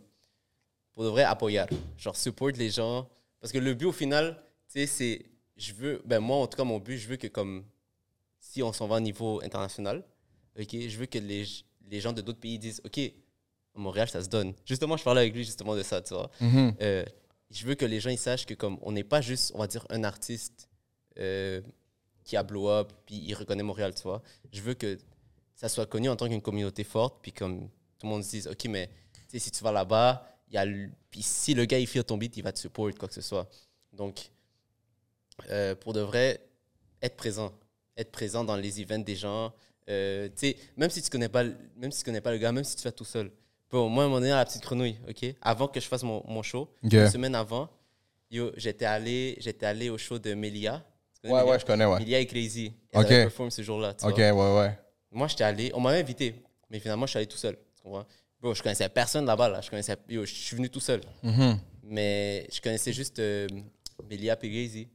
Pour 0.94 1.04
de 1.04 1.10
vrai, 1.10 1.24
appuyer. 1.24 1.66
Genre, 1.98 2.16
support 2.16 2.50
les 2.56 2.70
gens. 2.70 3.08
Parce 3.40 3.54
que 3.54 3.60
le 3.60 3.74
but, 3.74 3.86
au 3.86 3.92
final, 3.92 4.36
tu 4.68 4.80
sais, 4.80 4.88
c'est. 4.88 5.26
Je 5.56 5.74
veux. 5.74 6.02
Ben, 6.06 6.20
moi, 6.20 6.38
en 6.38 6.48
tout 6.48 6.58
cas, 6.58 6.64
mon 6.64 6.80
but, 6.80 6.98
je 6.98 7.08
veux 7.08 7.18
que, 7.18 7.28
comme. 7.28 7.64
Si 8.40 8.64
on 8.64 8.74
s'en 8.74 8.88
va 8.88 8.96
au 8.96 9.00
niveau 9.00 9.40
international, 9.44 10.04
OK, 10.60 10.70
je 10.72 10.98
veux 10.98 11.06
que 11.06 11.20
les, 11.20 11.46
les 11.88 12.02
gens 12.02 12.12
de 12.12 12.22
d'autres 12.22 12.40
pays 12.40 12.58
disent 12.58 12.82
OK, 12.84 13.00
à 13.76 13.80
Montréal, 13.80 14.10
ça 14.10 14.24
se 14.24 14.30
donne. 14.30 14.54
Justement, 14.66 14.98
je 14.98 15.04
parlais 15.04 15.22
avec 15.22 15.34
lui 15.34 15.44
justement 15.44 15.76
de 15.76 15.84
ça, 15.84 16.02
tu 16.02 16.14
vois. 16.14 16.30
Mhm. 16.40 16.76
Euh, 16.82 17.06
je 17.50 17.66
veux 17.66 17.76
que 17.76 17.86
les 17.86 18.00
gens 18.00 18.10
ils 18.10 18.18
sachent 18.18 18.46
que 18.46 18.54
comme 18.54 18.78
on 18.82 18.92
n'est 18.92 19.04
pas 19.04 19.22
juste, 19.22 19.52
on 19.56 19.60
va 19.60 19.68
dire, 19.68 19.86
un 19.90 20.04
artiste 20.04 20.70
euh, 21.18 21.62
qui 22.24 22.38
a 22.38 22.44
blow 22.44 22.70
up 22.70 22.92
puis 23.06 23.16
il 23.16 23.34
reconnaît 23.34 23.64
Montréal, 23.64 23.94
tu 23.94 24.04
vois. 24.04 24.22
Je 24.52 24.62
veux 24.62 24.74
que 24.74 24.98
ça 25.56 25.70
soit 25.70 25.86
connu 25.86 26.10
en 26.10 26.16
tant 26.16 26.28
qu'une 26.28 26.42
communauté 26.42 26.84
forte 26.84 27.20
puis 27.22 27.32
comme 27.32 27.70
tout 28.00 28.08
le 28.08 28.10
monde 28.10 28.24
se 28.24 28.32
dise, 28.32 28.48
ok, 28.48 28.66
mais 28.66 28.90
si 29.28 29.52
tu 29.52 29.64
vas 29.64 29.72
là-bas, 29.72 30.28
il 30.50 30.56
y 30.56 30.58
a 30.58 30.66
puis 31.10 31.22
si 31.22 31.54
le 31.54 31.66
gars 31.66 31.80
il 31.80 31.88
fait 31.88 32.04
ton 32.04 32.18
beat, 32.18 32.36
il 32.38 32.44
va 32.44 32.52
te 32.52 32.60
support 32.60 32.90
quoi 32.98 33.08
que 33.08 33.14
ce 33.14 33.22
soit. 33.22 33.50
Donc 33.94 34.32
euh, 35.50 35.76
pour 35.76 35.94
de 35.94 36.02
vrai, 36.02 36.42
être 37.02 37.16
présent, 37.16 37.54
être 37.98 38.12
présent 38.12 38.44
dans 38.44 38.56
les 38.56 38.82
events 38.82 39.00
des 39.00 39.16
gens. 39.16 39.54
Euh, 39.90 40.30
tu 40.30 40.48
sais, 40.48 40.58
même 40.78 40.90
si 40.90 41.02
tu 41.02 41.10
connais 41.10 41.30
pas, 41.30 41.44
même 41.76 41.92
si 41.92 42.00
tu 42.00 42.06
connais 42.06 42.22
pas 42.22 42.32
le 42.32 42.38
gars, 42.38 42.52
même 42.52 42.64
si 42.64 42.76
tu 42.76 42.82
fais 42.82 42.92
tout 42.92 43.06
seul. 43.06 43.32
Bon, 43.72 43.88
moi, 43.88 44.04
à 44.04 44.06
un 44.06 44.10
moment 44.10 44.20
donné, 44.20 44.32
à 44.32 44.38
la 44.38 44.46
petite 44.46 44.62
grenouille, 44.64 44.98
ok, 45.08 45.34
avant 45.42 45.68
que 45.68 45.80
je 45.80 45.88
fasse 45.88 46.04
mon, 46.04 46.24
mon 46.28 46.44
show, 46.44 46.70
une 46.84 47.10
semaine 47.10 47.36
avant, 47.36 47.70
yo, 48.30 48.52
j'étais 48.58 48.86
allé, 48.86 49.38
j'étais 49.40 49.66
allé 49.66 49.90
au 49.90 49.98
show 49.98 50.20
de 50.20 50.34
Melia. 50.34 50.84
Tu 51.16 51.22
connais 51.22 51.34
Ouais, 51.34 51.40
Melia? 51.40 51.54
ouais, 51.54 51.60
je 51.60 51.66
connais, 51.66 51.86
ouais. 51.86 52.00
Melia 52.00 52.20
et 52.20 52.26
Crazy. 52.26 52.74
Elle 52.92 53.00
Ok. 53.02 53.12
avait 53.12 53.50
ce 53.50 53.62
jour-là. 53.62 53.94
tu 53.94 54.06
OK, 54.06 54.14
vois. 54.20 54.32
ouais, 54.34 54.60
ouais. 54.68 54.80
Moi, 55.12 55.28
j'étais 55.28 55.44
allé, 55.46 55.72
on 55.74 55.80
m'avait 55.80 56.00
invité, 56.00 56.36
mais 56.70 56.80
finalement, 56.80 57.06
je 57.06 57.12
suis 57.12 57.18
allé 57.18 57.28
tout 57.28 57.38
seul. 57.38 57.56
Tu 57.76 57.84
comprends? 57.84 58.06
Bro, 58.42 58.56
je 58.56 58.64
connaissais 58.64 58.90
personne 58.90 59.26
là-bas. 59.26 59.50
Là. 59.50 59.62
Je, 59.62 59.70
connaissais, 59.70 59.96
yo, 60.10 60.26
je 60.26 60.34
suis 60.34 60.56
venu 60.56 60.70
tout 60.70 60.80
seul. 60.80 61.02
Mhm. 61.24 61.60
Mais 61.84 62.48
je 62.52 62.60
connaissais 62.60 62.92
juste 62.92 63.20
euh, 63.20 63.48
Melia 64.10 64.34
et 64.42 64.50
Crazy. 64.50 64.88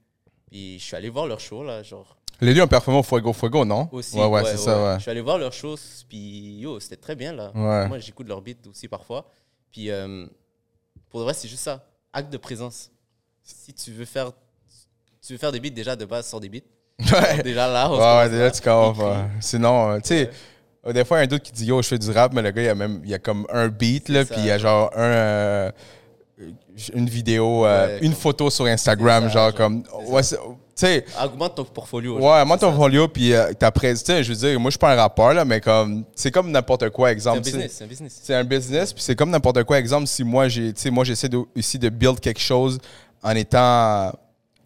Puis 0.50 0.78
je 0.78 0.84
suis 0.84 0.96
allé 0.96 1.08
voir 1.08 1.26
leur 1.26 1.40
show, 1.40 1.62
là, 1.62 1.82
genre. 1.82 2.16
Les 2.40 2.54
deux 2.54 2.62
ont 2.62 2.66
performé 2.66 3.00
au 3.00 3.02
Fuego 3.02 3.32
Fuego, 3.32 3.64
non? 3.64 3.88
Aussi. 3.92 4.16
Ouais, 4.16 4.26
ouais, 4.26 4.44
c'est 4.44 4.58
ça, 4.58 4.82
ouais. 4.82 4.94
Je 4.96 5.02
suis 5.02 5.10
allé 5.10 5.20
voir 5.20 5.38
leurs 5.38 5.52
choses, 5.52 6.04
puis 6.08 6.58
yo, 6.58 6.78
c'était 6.80 6.96
très 6.96 7.14
bien 7.14 7.32
là. 7.32 7.50
Ouais. 7.54 7.88
Moi, 7.88 7.98
j'écoute 7.98 8.28
leurs 8.28 8.42
beats 8.42 8.68
aussi 8.68 8.88
parfois. 8.88 9.26
Puis 9.72 9.90
euh, 9.90 10.26
pour 11.10 11.20
de 11.20 11.24
vrai, 11.24 11.34
c'est 11.34 11.48
juste 11.48 11.62
ça. 11.62 11.84
Acte 12.12 12.30
de 12.32 12.36
présence. 12.36 12.90
Si 13.42 13.72
tu 13.72 13.92
veux 13.92 14.04
faire, 14.04 14.32
tu 15.24 15.32
veux 15.32 15.38
faire 15.38 15.52
des 15.52 15.60
beats, 15.60 15.70
déjà 15.70 15.96
de 15.96 16.04
base, 16.04 16.26
sors 16.26 16.40
des 16.40 16.48
beats. 16.48 16.60
Ouais. 17.12 17.42
Déjà 17.42 17.68
là, 17.68 17.90
on 17.90 17.98
Ouais, 17.98 18.16
ouais, 18.18 18.30
déjà, 18.30 18.50
tu 18.50 18.68
ouais. 18.68 19.16
Sinon, 19.40 19.90
euh, 19.92 19.96
tu 19.98 20.08
sais, 20.08 20.30
euh, 20.86 20.92
des 20.92 21.04
fois, 21.04 21.18
il 21.18 21.20
y 21.20 21.22
a 21.22 21.24
un 21.24 21.26
doute 21.26 21.42
qui 21.42 21.52
dit 21.52 21.66
Yo, 21.66 21.82
je 21.82 21.88
fais 21.88 21.98
du 21.98 22.10
rap, 22.10 22.32
mais 22.32 22.42
le 22.42 22.50
gars, 22.50 22.62
il 22.62 22.66
y 22.66 22.68
a, 22.68 22.74
même, 22.74 23.00
il 23.04 23.10
y 23.10 23.14
a 23.14 23.18
comme 23.18 23.46
un 23.52 23.68
beat, 23.68 24.08
là, 24.08 24.24
puis 24.24 24.36
il 24.38 24.46
y 24.46 24.50
a 24.50 24.58
genre 24.58 24.90
un. 24.94 25.00
euh, 25.00 25.70
une 26.92 27.08
vidéo, 27.08 27.64
euh, 27.64 27.98
une 28.02 28.12
photo 28.12 28.50
sur 28.50 28.66
Instagram, 28.66 29.24
ça, 29.24 29.28
genre, 29.30 29.42
genre, 29.50 29.54
comme. 29.54 29.82
Ouais, 30.08 30.22
sais, 30.76 31.04
Augmente 31.22 31.54
ton 31.54 31.64
portfolio. 31.64 32.18
ouais, 32.18 32.42
C'est 32.48 32.58
ton 32.58 32.70
ça. 32.70 32.76
folio, 32.76 33.08
puis 33.08 33.32
euh, 33.32 33.52
ta 33.52 33.70
presse, 33.70 34.04
tu 34.04 34.12
sais, 34.12 34.22
je 34.22 34.32
veux 34.32 34.38
dire, 34.38 34.60
moi, 34.60 34.68
je 34.70 34.72
suis 34.72 34.78
pas 34.78 34.92
un 34.92 34.96
rappeur, 34.96 35.32
là, 35.34 35.44
mais 35.44 35.60
comme. 35.60 36.04
C'est 36.14 36.30
comme 36.30 36.50
n'importe 36.50 36.90
quoi, 36.90 37.08
C'est 37.08 37.12
exemple. 37.12 37.38
un 37.38 37.40
business, 37.40 37.72
c'est 37.76 37.84
un 37.84 37.86
business. 37.86 38.20
C'est 38.22 38.34
un 38.34 38.44
business, 38.44 38.92
puis 38.92 39.02
c'est 39.02 39.14
comme 39.16 39.30
n'importe 39.30 39.64
quoi. 39.64 39.78
Exemple, 39.78 40.06
si 40.06 40.22
moi, 40.24 40.48
j'ai, 40.48 40.72
moi, 40.90 41.04
j'essaie 41.04 41.28
de, 41.28 41.38
ici 41.54 41.78
de 41.78 41.88
build 41.88 42.20
quelque 42.20 42.40
chose 42.40 42.78
en 43.22 43.30
étant. 43.30 44.12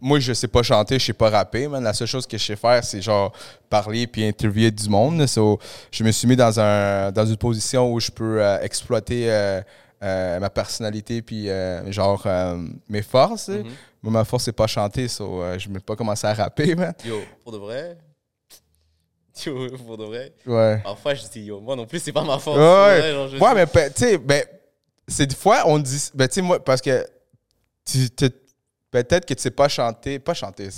Moi, 0.03 0.18
je 0.18 0.33
sais 0.33 0.49
pas 0.49 0.62
chanter, 0.62 0.99
je 0.99 1.05
sais 1.05 1.12
pas 1.12 1.29
rapper, 1.29 1.68
man. 1.68 1.85
La 1.85 1.92
seule 1.92 2.09
chose 2.09 2.27
que 2.27 2.38
je 2.38 2.44
sais 2.44 2.57
faire, 2.57 2.83
c'est 2.83 3.03
genre 3.03 3.33
parler 3.68 4.07
puis 4.07 4.25
interviewer 4.27 4.70
du 4.70 4.88
monde. 4.88 5.27
So, 5.27 5.59
je 5.90 6.03
me 6.05 6.11
suis 6.11 6.27
mis 6.27 6.37
dans, 6.37 6.59
un, 6.59 7.12
dans 7.12 7.27
une 7.27 7.37
position 7.37 7.92
où 7.92 8.01
je 8.01 8.11
peux 8.11 8.42
euh, 8.42 8.59
exploiter 8.62 9.31
euh, 9.31 9.61
euh, 10.03 10.40
ma 10.40 10.49
personnalité 10.49 11.20
puis 11.20 11.49
genre 11.88 12.27
mes 12.88 13.03
forces. 13.03 13.42
sais. 13.42 13.62
Mhm. 14.03 14.11
Moi, 14.11 14.21
ma 14.21 14.25
force, 14.25 14.45
c'est 14.45 14.53
pas 14.53 14.67
chanter, 14.67 15.09
so, 15.09 15.43
euh, 15.43 15.59
je 15.59 15.69
ne 15.69 15.75
vais 15.75 15.81
pas 15.81 15.97
commencer 15.97 16.27
à 16.27 16.35
rapper, 16.35 16.75
man. 16.75 16.95
Yo, 17.05 17.21
pour 17.43 17.53
de 17.53 17.59
vrai? 17.59 17.99
Yo, 19.47 19.69
pour 19.77 19.97
de 19.99 20.05
vrai? 20.05 20.33
Ouais. 20.47 20.81
Parfois, 20.83 21.15
je 21.15 21.23
dis, 21.29 21.43
yo, 21.43 21.61
moi 21.61 21.77
non 21.77 21.87
plus, 21.87 22.01
c'est 22.01 22.13
pas 22.13 22.25
ma 22.25 22.39
force. 22.39 22.59
Ouais, 22.59 22.99
vrai, 23.01 23.13
genre, 23.13 23.29
je 23.29 23.37
mais 23.55 23.91
tu 23.91 24.01
sais, 24.01 24.19
ben, 24.19 24.45
c'est 25.07 25.27
des 25.27 25.37
fois, 25.37 25.63
on 25.67 25.79
dit. 25.79 26.11
Ben, 26.15 26.29
tu 26.29 26.35
sais, 26.35 26.43
moi, 26.43 26.63
parce 26.63 26.81
que 26.81 27.07
peut-être 28.91 29.27
que 29.27 29.35
tu 29.35 29.43
sais 29.43 29.51
pas 29.51 29.69
chanter. 29.69 30.19
Pas 30.19 30.35
chanter. 30.35 30.69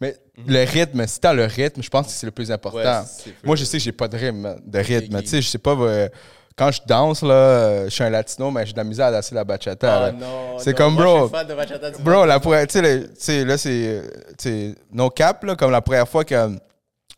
Mais 0.00 0.16
le 0.46 0.64
rythme, 0.64 1.06
si 1.06 1.20
t'as 1.20 1.32
le 1.32 1.44
rythme, 1.44 1.82
je 1.82 1.88
pense 1.90 2.06
que 2.06 2.12
c'est 2.12 2.26
le 2.26 2.32
plus 2.32 2.50
important. 2.50 2.78
Mhm. 3.02 3.06
Ouais, 3.26 3.34
moi, 3.44 3.56
je 3.56 3.64
sais 3.64 3.78
que 3.78 3.84
j'ai 3.84 3.92
pas 3.92 4.08
de 4.08 4.16
rythme, 4.16 4.56
de 4.64 4.78
rythme. 4.78 5.20
Tu 5.22 5.28
sais, 5.28 5.42
je 5.42 5.48
sais 5.48 5.58
pas 5.58 5.74
euh, 5.74 6.08
quand 6.56 6.70
je 6.72 6.80
danse, 6.86 7.22
là, 7.22 7.84
je 7.84 7.90
suis 7.90 8.02
un 8.02 8.10
latino, 8.10 8.50
mais 8.50 8.64
j'ai 8.64 8.72
de 8.72 8.78
la 8.78 8.84
misère 8.84 9.06
à 9.06 9.12
danser 9.12 9.34
la 9.34 9.44
bachata. 9.44 10.06
Ah 10.06 10.12
non. 10.12 10.58
C'est 10.58 10.70
non, 10.70 10.76
comme, 10.76 10.94
moi, 10.94 11.04
bro. 11.04 11.16
Je 11.18 11.22
suis 11.24 11.36
fan 11.36 11.46
de 11.46 11.54
bachata, 11.54 11.90
tu 11.90 12.02
Bro, 12.02 12.24
la 12.24 12.40
première, 12.40 12.66
tu 12.66 12.80
sais, 13.18 13.44
là, 13.44 13.58
c'est, 13.58 13.70
euh, 13.70 14.02
tu 14.30 14.34
sais, 14.38 14.74
no 14.90 15.10
cap, 15.10 15.44
là, 15.44 15.54
comme 15.54 15.70
la 15.70 15.82
première 15.82 16.08
fois 16.08 16.24
que, 16.24 16.48
tu 16.48 16.58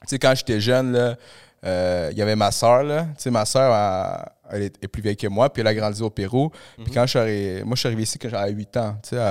sais, 0.06 0.18
quand 0.18 0.34
j'étais 0.34 0.60
jeune, 0.60 0.92
là, 0.92 1.14
euh, 1.64 2.08
il 2.10 2.18
y 2.18 2.22
avait 2.22 2.36
ma 2.36 2.50
soeur, 2.50 2.82
là, 2.82 3.02
tu 3.16 3.22
sais, 3.22 3.30
ma 3.30 3.44
soeur, 3.44 3.72
elle 4.50 4.62
est, 4.62 4.84
est 4.84 4.88
plus 4.88 5.02
vieille 5.02 5.16
que 5.16 5.28
moi, 5.28 5.52
puis 5.52 5.60
elle 5.60 5.68
a 5.68 5.74
grandi 5.74 6.02
au 6.02 6.10
Pérou. 6.10 6.50
Puis 6.82 6.92
quand 6.92 7.02
je 7.02 7.10
suis 7.10 7.18
arrivé, 7.18 7.62
moi, 7.64 7.76
je 7.76 7.80
suis 7.80 7.86
arrivé 7.86 8.02
ici 8.02 8.18
quand 8.18 8.28
j'avais 8.28 8.50
8 8.50 8.76
ans, 8.76 8.96
tu 9.02 9.10
sais, 9.10 9.22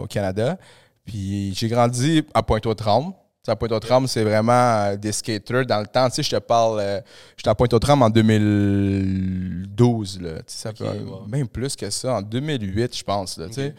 au 0.00 0.06
Canada. 0.06 0.58
Puis 1.04 1.54
j'ai 1.54 1.68
grandi 1.68 2.24
à 2.32 2.42
Pointe-aux-Trembles. 2.42 3.14
Tu 3.44 3.50
à 3.50 3.56
Pointe-aux-Trembles, 3.56 4.08
c'est 4.08 4.24
vraiment 4.24 4.52
euh, 4.52 4.96
des 4.96 5.12
skaters. 5.12 5.66
Dans 5.66 5.80
le 5.80 5.86
temps, 5.86 6.08
tu 6.08 6.16
sais, 6.16 6.22
je 6.22 6.30
te 6.30 6.36
parle, 6.36 6.80
euh, 6.80 7.00
j'étais 7.36 7.50
à 7.50 7.54
Pointe-aux-Trembles 7.54 8.02
en 8.02 8.08
2012, 8.08 10.22
là. 10.22 10.38
Tu 10.38 10.44
ça 10.46 10.72
wow. 10.80 11.26
même 11.26 11.46
plus 11.46 11.76
que 11.76 11.90
ça, 11.90 12.14
en 12.14 12.22
2008, 12.22 12.96
je 12.96 13.04
pense, 13.04 13.36
là, 13.36 13.48
tu 13.48 13.54
sais. 13.54 13.74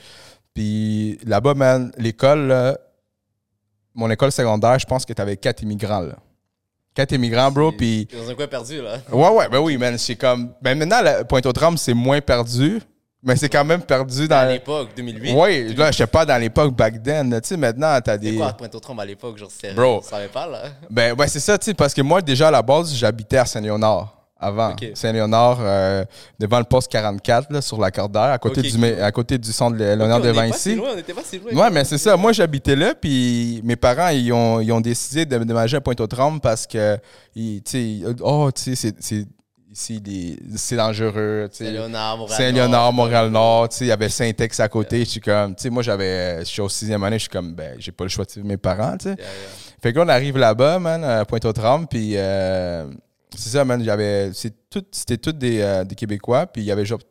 Puis 0.53 1.17
là-bas, 1.25 1.55
man, 1.55 1.91
l'école, 1.97 2.77
mon 3.95 4.09
école 4.11 4.31
secondaire, 4.31 4.77
je 4.77 4.85
pense 4.85 5.03
que 5.03 5.13
t'avais 5.13 5.35
quatre 5.35 5.63
immigrants, 5.63 6.01
là. 6.01 6.15
Quatre 6.93 7.13
immigrants, 7.13 7.51
bro, 7.51 7.71
puis... 7.71 8.07
dans 8.13 8.29
un 8.29 8.35
coin 8.35 8.47
perdu, 8.47 8.81
là. 8.81 8.99
Ouais, 9.11 9.29
ouais, 9.29 9.49
ben 9.49 9.59
oui, 9.59 9.77
man, 9.77 9.97
c'est 9.97 10.15
comme... 10.15 10.53
Ben 10.61 10.77
maintenant, 10.77 11.01
Pointe-aux-Trembles, 11.27 11.79
c'est 11.79 11.95
moins 11.95 12.21
perdu, 12.21 12.81
mais 13.25 13.35
c'est 13.35 13.49
quand 13.49 13.65
même 13.65 13.81
perdu 13.81 14.27
dans... 14.27 14.35
À 14.37 14.45
l'époque, 14.51 14.89
2008. 14.95 15.33
Oui, 15.35 15.73
là, 15.75 15.91
je 15.91 15.97
sais 15.97 16.07
pas 16.07 16.25
dans 16.25 16.37
l'époque 16.39 16.73
back 16.75 17.01
then. 17.03 17.31
Tu 17.41 17.49
sais, 17.49 17.57
maintenant, 17.57 17.99
t'as 18.01 18.13
C'est 18.13 18.19
des. 18.19 18.35
quoi, 18.35 18.53
Pointe-aux-Trembles 18.53 19.01
à 19.01 19.05
l'époque? 19.05 19.37
Genre, 19.37 19.49
c'est. 19.51 19.73
Bro. 19.73 20.01
Ça 20.03 20.11
savait 20.11 20.27
pas, 20.27 20.47
là? 20.47 20.61
Ben, 20.89 21.13
ouais, 21.17 21.27
c'est 21.27 21.39
ça, 21.39 21.57
tu 21.57 21.65
sais, 21.65 21.73
parce 21.73 21.93
que 21.93 22.01
moi, 22.01 22.21
déjà, 22.21 22.47
à 22.47 22.51
la 22.51 22.61
base, 22.61 22.93
j'habitais 22.95 23.37
à 23.37 23.45
Saint-Léonard 23.45 24.11
avant. 24.37 24.75
Saint-Léonard, 24.93 25.57
euh, 25.61 26.03
devant 26.37 26.59
le 26.59 26.65
poste 26.65 26.91
44, 26.91 27.51
là, 27.51 27.61
sur 27.61 27.79
la 27.79 27.89
Cordère, 27.89 28.23
à 28.23 28.37
côté, 28.37 28.61
du, 28.61 28.85
à 29.01 29.11
côté 29.11 29.37
du 29.37 29.51
centre 29.51 29.77
de 29.77 29.83
Léonard 29.83 30.19
Ok, 30.19 30.25
de 30.25 30.29
Vinci. 30.29 30.75
loin, 30.75 30.89
on 30.93 30.97
était 30.97 31.13
pas 31.13 31.21
si 31.23 31.39
loin. 31.39 31.53
Ouais, 31.63 31.69
mais 31.71 31.83
c'est 31.85 31.97
ça. 31.97 32.15
Moi, 32.17 32.31
j'habitais 32.33 32.75
là, 32.75 32.93
puis 32.93 33.61
mes 33.63 33.77
parents, 33.77 34.09
ils 34.09 34.31
ont, 34.33 34.59
ils 34.59 34.71
ont 34.71 34.81
décidé 34.81 35.25
de 35.25 35.35
déménager 35.37 35.77
à 35.77 35.81
Pointe-aux-Trembles 35.81 36.41
parce 36.41 36.67
que, 36.67 36.97
ils- 37.33 37.63
tu 37.63 38.01
sais, 38.03 38.13
oh, 38.21 38.51
tu 38.53 38.61
sais, 38.61 38.75
c'est- 38.75 38.95
c'est 38.99 39.25
ici, 39.75 40.37
c'est 40.55 40.77
dangereux. 40.77 41.49
Saint-Léonard, 41.51 42.17
Montréal. 42.17 42.37
Saint-Léonard, 42.37 42.93
Montréal-Nord, 42.93 43.69
tu 43.69 43.77
sais, 43.77 43.85
il 43.85 43.89
y 43.89 43.91
avait 43.91 44.09
Saint-Ex 44.09 44.59
à 44.59 44.69
côté. 44.69 44.99
Je 44.99 45.09
suis 45.09 45.19
comme, 45.19 45.55
tu 45.55 45.63
sais, 45.63 45.69
moi, 45.69 45.83
j'avais, 45.83 46.39
je 46.39 46.45
suis 46.45 46.61
au 46.61 46.69
sixième 46.69 47.03
année, 47.03 47.17
je 47.17 47.23
suis 47.23 47.29
comme, 47.29 47.53
ben, 47.53 47.75
j'ai 47.77 47.91
pas 47.91 48.05
le 48.05 48.09
choix 48.09 48.25
de 48.25 48.41
mes 48.41 48.57
parents, 48.57 48.97
tu 48.97 49.09
sais. 49.09 49.15
Yeah, 49.15 49.17
yeah. 49.17 49.49
Fait 49.81 49.91
que 49.91 49.99
là, 49.99 50.05
on 50.05 50.09
arrive 50.09 50.37
là-bas, 50.37 50.79
man, 50.79 51.03
à 51.03 51.25
Pointe-aux-Trembles, 51.25 51.87
puis 51.87 52.13
euh, 52.15 52.87
c'est 53.35 53.49
ça, 53.49 53.65
man, 53.65 53.83
j'avais, 53.83 54.31
c'est 54.33 54.53
tout, 54.69 54.83
c'était 54.91 55.17
tous 55.17 55.33
des, 55.33 55.61
euh, 55.61 55.83
des 55.83 55.95
Québécois, 55.95 56.47
puis 56.47 56.61
il 56.61 56.65
y 56.65 56.71
avait 56.71 56.85
genre 56.85 57.01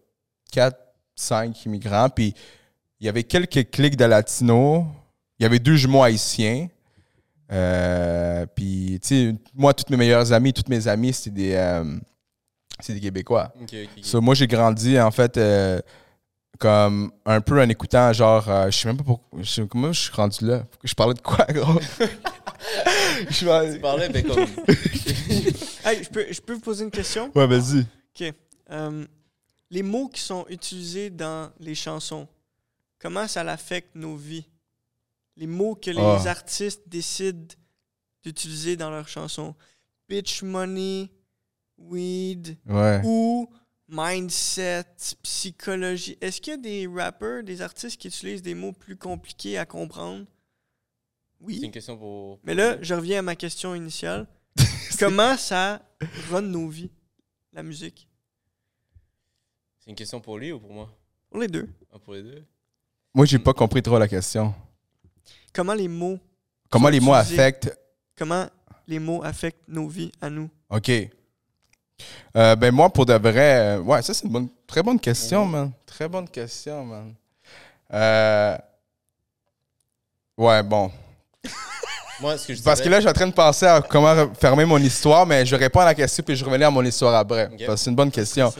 4, 0.53 0.77
5 1.14 1.66
immigrants, 1.66 2.09
puis 2.09 2.35
il 2.98 3.07
y 3.07 3.09
avait 3.09 3.24
quelques 3.24 3.70
clics 3.70 3.96
de 3.96 4.07
latinos, 4.07 4.85
il 5.38 5.42
y 5.42 5.46
avait 5.46 5.59
deux 5.59 5.77
jumeaux 5.77 6.03
haïtiens, 6.03 6.68
euh, 7.53 8.46
puis, 8.55 8.98
tu 9.03 9.09
sais, 9.09 9.35
moi, 9.55 9.74
tous 9.74 9.85
mes 9.90 9.98
meilleurs 9.98 10.33
amis, 10.33 10.53
tous 10.53 10.68
mes 10.68 10.88
amis, 10.88 11.12
c'était 11.12 11.31
des, 11.31 11.55
euh, 11.55 11.85
c'est 12.80 12.94
des 12.94 13.00
Québécois. 13.00 13.52
So, 14.02 14.20
moi, 14.20 14.34
j'ai 14.34 14.46
grandi, 14.46 14.98
en 15.00 15.10
fait, 15.10 15.37
euh, 15.37 15.80
comme 16.58 17.12
un 17.24 17.40
peu 17.40 17.60
en 17.60 17.68
écoutant, 17.68 18.12
genre, 18.12 18.48
euh, 18.48 18.70
je 18.70 18.78
sais 18.78 18.88
même 18.88 18.96
pas 18.96 19.04
pourquoi, 19.04 19.42
je 19.42 19.48
sais- 19.50 19.66
comment 19.68 19.92
je 19.92 20.00
suis 20.02 20.12
rendu 20.12 20.44
là. 20.46 20.64
Je 20.82 20.94
parlais 20.94 21.14
de 21.14 21.20
quoi, 21.20 21.44
gros? 21.50 21.80
Je 23.30 23.74
Tu 23.74 23.80
parlais, 23.80 24.08
mais 24.08 24.22
comme. 24.22 24.38
Hey, 25.87 26.02
je, 26.02 26.08
peux, 26.08 26.24
je 26.32 26.40
peux 26.40 26.54
vous 26.54 26.60
poser 26.60 26.84
une 26.84 26.90
question? 26.90 27.30
Ouais, 27.34 27.46
vas-y. 27.46 27.80
OK. 27.80 28.34
Euh, 28.70 29.04
les 29.70 29.82
mots 29.82 30.08
qui 30.08 30.20
sont 30.22 30.46
utilisés 30.48 31.10
dans 31.10 31.50
les 31.60 31.74
chansons, 31.74 32.26
comment 32.98 33.28
ça 33.28 33.42
affecte 33.42 33.94
nos 33.94 34.16
vies? 34.16 34.46
Les 35.37 35.46
mots 35.46 35.74
que 35.74 35.90
les 35.90 36.00
Ah. 36.00 36.22
artistes 36.26 36.82
décident 36.87 37.54
d'utiliser 38.24 38.76
dans 38.76 38.88
leurs 38.88 39.08
chansons. 39.08 39.54
Bitch 40.08 40.42
money, 40.42 41.10
weed 41.88 42.57
Ouais. 42.66 43.01
ou 43.05 43.49
mindset, 43.88 44.85
psychologie. 45.23 46.16
Est-ce 46.20 46.40
qu'il 46.40 46.53
y 46.53 46.55
a 46.55 46.57
des 46.59 46.87
rappers, 46.87 47.42
des 47.44 47.61
artistes 47.62 48.01
qui 48.01 48.09
utilisent 48.09 48.42
des 48.42 48.55
mots 48.55 48.73
plus 48.73 48.97
compliqués 48.97 49.59
à 49.59 49.66
comprendre? 49.66 50.25
C'est 51.40 51.47
Oui. 51.47 51.61
une 51.62 51.70
question 51.70 51.97
pour. 51.99 52.38
Mais 52.44 52.55
là, 52.55 52.79
je 52.83 52.94
reviens 52.94 53.18
à 53.18 53.23
ma 53.23 53.37
question 53.37 53.75
initiale. 53.75 54.27
Comment 54.99 55.37
ça 55.37 55.83
run 56.31 56.42
nos 56.42 56.68
vies, 56.68 56.90
la 57.53 57.62
musique? 57.62 58.09
C'est 59.81 59.90
une 59.90 59.97
question 59.97 60.20
pour 60.20 60.38
lui 60.38 60.53
ou 60.53 60.59
pour 60.59 60.73
moi? 60.73 60.90
Pour 61.29 61.40
les 61.40 61.49
deux. 61.49 61.68
Ah, 61.92 61.99
Pour 61.99 62.14
les 62.14 62.23
deux. 62.23 62.42
Moi, 63.12 63.27
j'ai 63.27 63.38
pas 63.38 63.53
compris 63.53 63.83
trop 63.83 63.99
la 63.99 64.09
question. 64.09 64.55
Comment 65.53 65.75
les 65.75 65.88
mots, 65.88 66.18
Comment 66.70 66.88
les 66.88 67.01
mots 67.01 67.14
utilisés? 67.14 67.38
affectent. 67.40 67.79
comment 68.16 68.47
les 68.87 68.99
mots 68.99 69.23
affectent 69.23 69.68
nos 69.68 69.87
vies 69.88 70.11
à 70.20 70.31
nous? 70.31 70.49
OK. 70.70 70.90
Euh, 72.37 72.57
ben, 72.57 72.72
moi, 72.74 72.90
pour 72.90 73.07
de 73.07 73.14
vrai, 73.14 73.76
euh, 73.76 73.80
ouais, 73.80 74.02
ça, 74.02 74.12
c'est 74.14 74.24
une 74.26 74.33
bonne, 74.33 74.48
très 74.66 74.83
bonne 74.83 74.98
question, 74.98 75.46
man. 75.46 75.72
Très 75.87 76.09
bonne 76.09 76.28
question, 76.28 76.85
man. 76.85 77.14
Euh, 77.92 78.59
ouais, 80.37 80.62
bon. 80.62 80.90
Moi, 82.20 82.38
ce 82.38 82.46
que 82.48 82.54
je 82.54 82.62
Parce 82.62 82.80
que 82.80 82.88
là, 82.88 82.96
je 82.96 83.00
suis 83.02 83.11
en 83.11 83.12
train 83.12 83.26
de 83.26 83.33
penser 83.33 83.66
à 83.66 83.80
comment 83.83 84.33
fermer 84.35 84.64
mon 84.64 84.78
histoire, 84.78 85.26
mais 85.26 85.44
je 85.44 85.54
réponds 85.57 85.80
à 85.80 85.85
la 85.85 85.94
question 85.94 86.22
puis 86.24 86.37
je 86.37 86.44
reviens 86.44 86.68
à 86.68 86.70
mon 86.70 86.85
histoire 86.85 87.14
après. 87.14 87.48
Parce 87.48 87.62
que 87.66 87.76
c'est 87.76 87.90
une 87.90 87.96
bonne 87.96 88.11
question. 88.11 88.52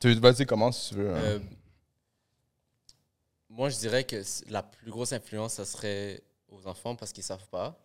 Tu 0.00 0.14
vas-y, 0.14 0.46
comment 0.46 0.70
si 0.72 0.90
tu 0.90 0.94
veux. 0.96 1.10
hein. 1.14 1.18
Euh, 1.22 1.38
moi, 3.48 3.68
je 3.68 3.76
dirais 3.78 4.04
que 4.04 4.22
la 4.48 4.62
plus 4.62 4.90
grosse 4.90 5.12
influence, 5.12 5.54
ça 5.54 5.64
serait 5.64 6.20
aux 6.48 6.66
enfants 6.66 6.94
parce 6.94 7.12
qu'ils 7.12 7.24
savent 7.24 7.46
pas. 7.50 7.76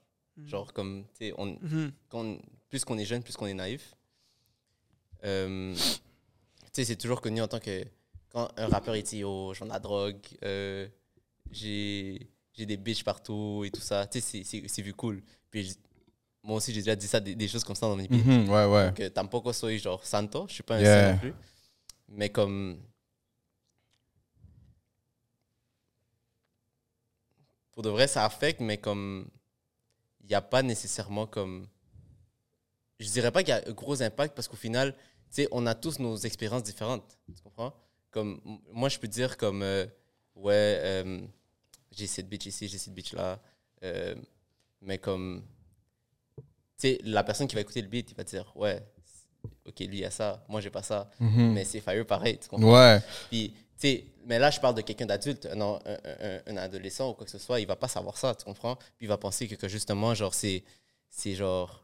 Genre, 0.45 0.71
comme, 0.73 1.03
tu 1.17 1.27
sais, 1.27 1.33
on, 1.37 1.57
on- 2.13 2.39
plus 2.69 2.85
qu'on 2.85 2.97
est 2.97 3.05
jeune, 3.05 3.21
plus 3.21 3.35
qu'on 3.35 3.47
est 3.47 3.53
naïf. 3.53 3.93
Euh, 5.23 5.73
tu 5.75 5.81
sais, 6.71 6.85
c'est 6.85 6.95
toujours 6.95 7.21
connu 7.21 7.41
en 7.41 7.47
tant 7.47 7.59
que. 7.59 7.83
Quand 8.31 8.49
un 8.57 8.67
rappeur 8.67 8.95
il 8.95 9.03
dit 9.03 9.23
Oh, 9.23 9.53
j'en 9.55 9.73
ai 9.75 9.79
drogue, 9.79 10.17
euh, 10.43 10.87
j'ai 11.51 12.29
des 12.57 12.77
bitches 12.77 13.03
partout 13.03 13.63
et 13.65 13.71
tout 13.71 13.81
ça. 13.81 14.05
Tu 14.07 14.21
sais, 14.21 14.43
c'est- 14.43 14.81
vu 14.81 14.93
cool. 14.93 15.21
Puis 15.49 15.75
moi 16.43 16.57
aussi, 16.57 16.71
j'ai 16.73 16.81
déjà 16.81 16.95
dit 16.95 17.07
ça, 17.07 17.19
des, 17.19 17.35
des 17.35 17.47
choses 17.47 17.63
comme 17.63 17.75
ça 17.75 17.87
dans 17.87 17.95
mes 17.95 18.07
beats. 18.07 18.17
Mhm, 18.17 18.49
ouais, 18.49 18.65
ouais. 18.65 18.93
Que 18.95 19.07
tampoco 19.09 19.51
soy 19.51 19.77
genre 19.79 20.05
santo, 20.05 20.45
je 20.47 20.53
suis 20.55 20.63
pas 20.63 20.75
un 20.75 20.81
Yeah. 20.81 21.01
saint 21.07 21.11
non 21.13 21.17
plus. 21.19 21.33
Mais 22.09 22.29
comme. 22.29 22.79
Pour 27.71 27.83
de 27.83 27.89
vrai, 27.89 28.07
ça 28.07 28.25
affecte, 28.25 28.59
mais 28.61 28.77
comme. 28.77 29.27
Il 30.21 30.27
n'y 30.27 30.35
a 30.35 30.41
pas 30.41 30.61
nécessairement 30.61 31.25
comme. 31.27 31.67
Je 32.99 33.09
dirais 33.09 33.31
pas 33.31 33.41
qu'il 33.43 33.49
y 33.49 33.57
a 33.57 33.63
un 33.65 33.71
gros 33.71 34.01
impact 34.03 34.35
parce 34.35 34.47
qu'au 34.47 34.57
final, 34.57 34.93
sais, 35.31 35.47
on 35.51 35.65
a 35.67 35.75
tous 35.75 35.99
nos 35.99 36.15
expériences 36.17 36.63
différentes. 36.63 37.17
Tu 37.35 37.41
comprends? 37.43 37.73
Comme, 38.11 38.39
moi, 38.71 38.89
je 38.89 38.97
peux 38.99 39.07
dire 39.07 39.37
comme. 39.37 39.61
euh, 39.63 39.85
ouais, 40.35 40.53
euh, 40.79 41.21
j'ai 41.91 42.07
cette 42.07 42.27
bitch 42.29 42.45
ici, 42.47 42.67
j'ai 42.67 42.77
cette 42.77 42.93
bitch 42.93 43.13
là. 43.13 43.39
euh, 43.83 44.15
mais 44.81 44.97
comme. 44.97 45.43
Tu 46.37 46.43
sais, 46.87 46.99
la 47.03 47.23
personne 47.23 47.47
qui 47.47 47.55
va 47.55 47.61
écouter 47.61 47.81
le 47.81 47.87
beat, 47.89 48.11
il 48.11 48.15
va 48.15 48.23
dire, 48.23 48.51
ouais, 48.55 48.81
ok, 49.65 49.79
lui, 49.81 49.99
il 49.99 50.05
a 50.05 50.11
ça, 50.11 50.43
moi, 50.47 50.61
j'ai 50.61 50.69
pas 50.69 50.81
ça. 50.83 51.09
Mhm. 51.19 51.51
Mais 51.53 51.65
c'est 51.65 51.81
fire 51.81 52.05
pareil, 52.05 52.37
tu 52.39 52.47
comprends? 52.47 52.71
Ouais. 52.73 53.01
Puis, 53.29 53.51
tu 53.51 53.57
sais, 53.77 54.05
mais 54.25 54.39
là, 54.39 54.49
je 54.49 54.59
parle 54.61 54.75
de 54.75 54.81
quelqu'un 54.81 55.05
d'adulte, 55.05 55.45
un, 55.47 55.59
un, 55.59 55.79
un- 55.85 56.41
un 56.47 56.57
adolescent 56.57 57.09
ou 57.09 57.13
quoi 57.13 57.25
que 57.25 57.31
ce 57.31 57.37
soit, 57.37 57.59
il 57.59 57.67
va 57.67 57.75
pas 57.75 57.87
savoir 57.89 58.17
ça, 58.17 58.33
tu 58.33 58.45
comprends? 58.45 58.75
Puis 58.75 59.05
il 59.05 59.07
va 59.07 59.17
penser 59.17 59.47
que, 59.47 59.55
que 59.55 59.67
justement, 59.67 60.13
genre, 60.15 60.33
c'est, 60.33 60.63
c'est 61.09 61.35
genre, 61.35 61.83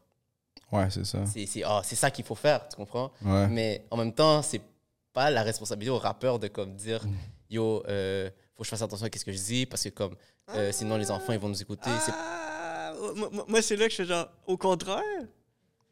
Ouais, 0.72 0.88
c'est 0.90 1.04
ça. 1.06 1.18
c'est, 1.26 1.46
c'est, 1.46 1.62
ah, 1.64 1.80
c'est 1.84 1.94
ça 1.96 2.10
qu'il 2.10 2.24
faut 2.24 2.34
faire, 2.34 2.68
tu 2.68 2.76
comprends? 2.76 3.12
Ouais. 3.24 3.46
Mais 3.48 3.84
en 3.90 3.96
même 3.96 4.12
temps, 4.12 4.42
c'est 4.42 4.60
pas 5.12 5.30
la 5.30 5.42
responsabilité 5.42 5.90
au 5.90 5.98
rappeur 5.98 6.38
de 6.38 6.48
comme 6.48 6.74
dire, 6.74 7.04
Mm. 7.04 7.10
yo, 7.50 7.82
euh, 7.88 8.28
faut 8.54 8.62
que 8.62 8.64
je 8.64 8.70
fasse 8.70 8.82
attention 8.82 9.06
à 9.06 9.18
ce 9.18 9.24
que 9.24 9.32
je 9.32 9.38
dis 9.38 9.66
parce 9.66 9.82
que 9.84 9.88
comme, 9.90 10.14
euh, 10.54 10.70
sinon 10.72 10.96
les 10.96 11.10
enfants, 11.10 11.32
ils 11.32 11.38
vont 11.38 11.48
nous 11.48 11.60
écouter. 11.62 11.90
Ah, 12.08 12.92
moi, 13.48 13.62
c'est 13.62 13.76
là 13.76 13.84
que 13.86 13.90
je 13.92 13.96
fais 13.96 14.04
genre, 14.04 14.28
au 14.46 14.56
contraire, 14.56 15.02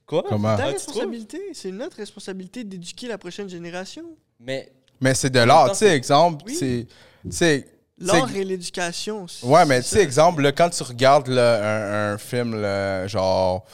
Quoi? 0.07 0.23
Comment? 0.29 0.55
ta 0.57 0.65
Ah, 0.65 0.67
responsabilité, 0.67 1.41
c'est 1.55 1.71
notre 1.71 1.97
responsabilité 1.97 2.63
d'éduquer 2.65 3.09
la 3.09 3.17
prochaine 3.17 3.49
génération. 3.49 4.05
Mais 4.39 4.71
Mais 5.01 5.15
c'est 5.15 5.31
de 5.31 5.39
l'art, 5.41 5.71
tu 5.71 5.77
sais, 5.79 5.97
exemple, 5.97 6.45
Oui. 6.47 6.87
c'est. 7.31 7.67
L'art 7.99 8.29
c'est- 8.29 8.39
et 8.41 8.45
l'éducation. 8.45 9.27
c'est- 9.29 9.47
Ouais, 9.47 9.65
mais 9.65 9.81
tu 9.83 9.89
sais, 9.89 10.03
exemple, 10.03 10.43
là, 10.43 10.53
quand 10.53 10.69
tu 10.69 10.83
regardes 10.83 11.29
là, 11.29 12.11
un, 12.11 12.15
un 12.15 12.19
film, 12.19 12.61
là, 12.61 13.07
genre, 13.07 13.65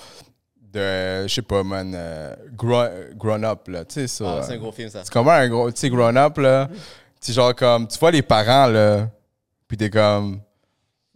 de, 0.73 1.27
je 1.27 1.35
sais 1.35 1.43
pas, 1.43 1.63
man, 1.63 1.93
euh, 1.95 2.35
Grown, 2.55 2.91
Grown 3.15 3.45
Up, 3.45 3.69
là, 3.69 3.85
tu 3.85 3.95
sais, 3.95 4.07
ça. 4.07 4.39
ah, 4.39 4.43
c'est 4.43 4.55
un 4.55 4.59
gros 4.59 4.73
film, 4.73 4.89
ça. 4.89 5.03
C'est 5.05 5.13
comment 5.13 5.31
un 5.33 5.49
gros, 5.49 5.71
tu 5.71 5.81
sais, 5.81 5.91
Grown 5.91 6.17
Up, 6.17 6.39
là, 6.39 6.69
tu 7.21 7.33
genre 7.33 7.55
comme, 7.55 7.89
tu 7.89 7.99
vois 7.99 8.11
les 8.11 8.23
parents, 8.23 8.67
là, 8.67 9.09
puis 9.67 9.77
t'es 9.77 9.91
comme, 9.91 10.41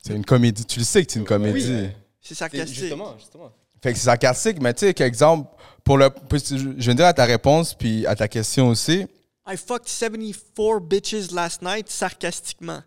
c'est 0.02 0.14
une 0.14 0.24
comédie, 0.24 0.64
tu 0.64 0.78
le 0.78 0.84
sais 0.84 1.04
que 1.04 1.12
c'est 1.12 1.18
une 1.18 1.24
comédie. 1.24 1.82
Oui. 1.82 1.90
C'est 2.20 2.34
sarcastique. 2.34 2.74
Justement, 2.74 3.14
justement. 3.18 3.52
Fait 3.82 3.92
que 3.92 3.98
c'est 3.98 4.04
sarcastique, 4.04 4.60
mais 4.60 4.72
tu 4.72 4.86
sais, 4.86 5.04
exemple, 5.04 5.48
pour 5.84 5.98
le. 5.98 6.08
Je 6.32 6.56
je 6.78 6.90
vais 6.90 6.94
dire 6.94 7.06
à 7.06 7.12
ta 7.12 7.26
réponse, 7.26 7.74
puis 7.74 8.06
à 8.06 8.16
ta 8.16 8.26
question 8.28 8.68
aussi. 8.68 9.06
I 9.46 9.56
fucked 9.58 9.88
74 9.88 10.80
bitches 10.80 11.30
last 11.34 11.60
night 11.60 11.90
sarcastiquement. 11.90 12.82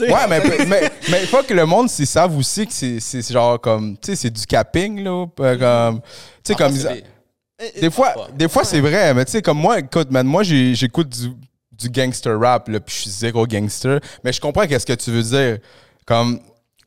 Ouais, 0.00 0.26
mais 0.28 0.40
mais 1.10 1.26
faut 1.26 1.42
que 1.42 1.54
le 1.54 1.66
monde 1.66 1.88
s'y 1.90 2.06
savent 2.06 2.36
aussi 2.36 2.66
que 2.66 2.72
c'est 2.72 3.00
c'est 3.00 3.22
genre 3.32 3.60
comme 3.60 3.96
tu 3.98 4.10
sais 4.10 4.16
c'est 4.16 4.30
du 4.30 4.44
capping 4.46 5.02
là, 5.02 5.26
comme 5.58 6.00
tu 6.00 6.52
sais 6.52 6.54
comme 6.54 6.72
des- 6.72 7.04
des 7.80 7.90
fois 7.90 8.14
des 8.34 8.48
fois 8.48 8.64
c'est 8.64 8.80
vrai, 8.80 9.12
mais 9.14 9.24
tu 9.24 9.32
sais 9.32 9.42
comme 9.42 9.58
moi 9.58 9.78
écoute 9.80 10.10
man, 10.10 10.26
moi 10.26 10.42
j'écoute 10.42 11.08
du 11.08 11.30
du 11.72 11.88
gangster 11.90 12.38
rap 12.40 12.68
là, 12.68 12.80
puis 12.80 12.94
je 12.94 13.00
suis 13.02 13.10
zéro 13.10 13.46
gangster, 13.46 14.00
mais 14.24 14.32
je 14.32 14.40
comprends 14.40 14.66
qu'est-ce 14.66 14.86
que 14.86 14.92
tu 14.94 15.10
veux 15.12 15.22
dire 15.22 15.58
comme 16.06 16.40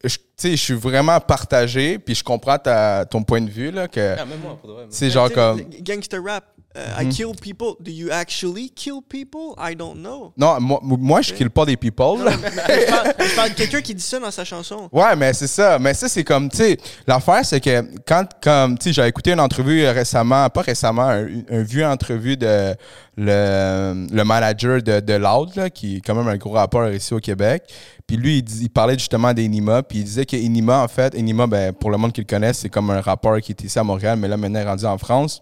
je- 0.03 0.17
tu 0.17 0.23
sais 0.37 0.51
je 0.51 0.55
suis 0.61 0.73
vraiment 0.73 1.19
partagé, 1.19 1.97
puis 1.99 2.15
je 2.15 2.23
comprends 2.23 2.57
ta 2.57 3.05
ton 3.05 3.23
point 3.23 3.41
de 3.41 3.49
vue 3.49 3.71
là 3.71 3.87
que 3.87 4.15
Ah, 4.19 4.25
même 4.25 4.39
moi, 4.39 4.57
pour 4.59 4.69
de 4.69 4.73
vrai. 4.75 4.85
c'est 4.89 5.09
genre 5.09 5.31
comme 5.31 5.61
Gangster 5.81 6.19
rap. 6.25 6.45
Uh, 6.75 7.01
I 7.01 7.09
kill 7.09 7.33
people. 7.33 7.75
Do 7.79 7.91
you 7.91 8.11
actually 8.11 8.69
kill 8.69 9.01
people? 9.01 9.55
I 9.57 9.75
don't 9.75 10.01
know. 10.01 10.33
non, 10.37 10.59
moi, 10.59 10.79
moi 10.81 11.21
je 11.21 11.33
kill 11.33 11.49
pas 11.49 11.65
des 11.65 11.77
people. 11.77 12.19
je 12.19 12.89
parle, 12.89 13.13
je 13.19 13.35
parle 13.35 13.49
de 13.49 13.55
quelqu'un 13.55 13.81
qui 13.81 13.95
dit 13.95 14.03
ça 14.03 14.19
dans 14.19 14.31
sa 14.31 14.43
chanson. 14.43 14.89
Ouais, 14.91 15.15
mais 15.15 15.33
c'est 15.33 15.47
ça. 15.47 15.79
Mais 15.79 15.93
ça, 15.93 16.07
c'est 16.07 16.23
comme, 16.23 16.49
tu 16.49 16.57
sais, 16.57 16.77
l'affaire, 17.07 17.45
c'est 17.45 17.59
que 17.59 17.83
quand, 18.05 18.25
comme, 18.41 18.77
tu 18.77 18.85
sais, 18.85 18.93
j'ai 18.93 19.07
écouté 19.07 19.31
une 19.33 19.39
entrevue 19.39 19.83
euh, 19.83 19.91
récemment, 19.91 20.49
pas 20.49 20.61
récemment, 20.61 21.09
un, 21.09 21.27
un 21.49 21.61
vieux 21.63 21.85
entrevue 21.85 22.37
de 22.37 22.75
le, 23.17 24.07
le 24.11 24.23
manager 24.23 24.81
de, 24.81 24.99
de 24.99 25.13
Loud, 25.13 25.55
là, 25.55 25.69
qui 25.69 25.97
est 25.97 26.01
quand 26.01 26.15
même 26.15 26.27
un 26.27 26.37
gros 26.37 26.51
rappeur 26.51 26.91
ici 26.91 27.13
au 27.13 27.19
Québec. 27.19 27.63
Puis 28.07 28.17
lui, 28.17 28.39
il, 28.39 28.69
parlait 28.69 28.97
justement 28.97 29.33
d'Enima, 29.33 29.83
puis 29.83 29.99
il 29.99 30.03
disait 30.03 30.25
que 30.25 30.35
Enima, 30.35 30.83
en 30.83 30.87
fait, 30.87 31.15
Enima, 31.15 31.47
ben, 31.47 31.73
pour 31.73 31.91
le 31.91 31.97
monde 31.97 32.11
qui 32.11 32.21
le 32.21 32.25
connaît, 32.25 32.53
c'est 32.53 32.69
comme 32.69 32.89
un 32.89 33.01
rappeur 33.01 33.39
qui 33.41 33.51
est 33.51 33.63
ici 33.63 33.77
à 33.79 33.83
Montréal, 33.83 34.17
mais 34.19 34.27
là, 34.27 34.37
maintenant, 34.37 34.59
il 34.59 34.63
est 34.63 34.69
rendu 34.69 34.85
en 34.85 34.97
France. 34.97 35.41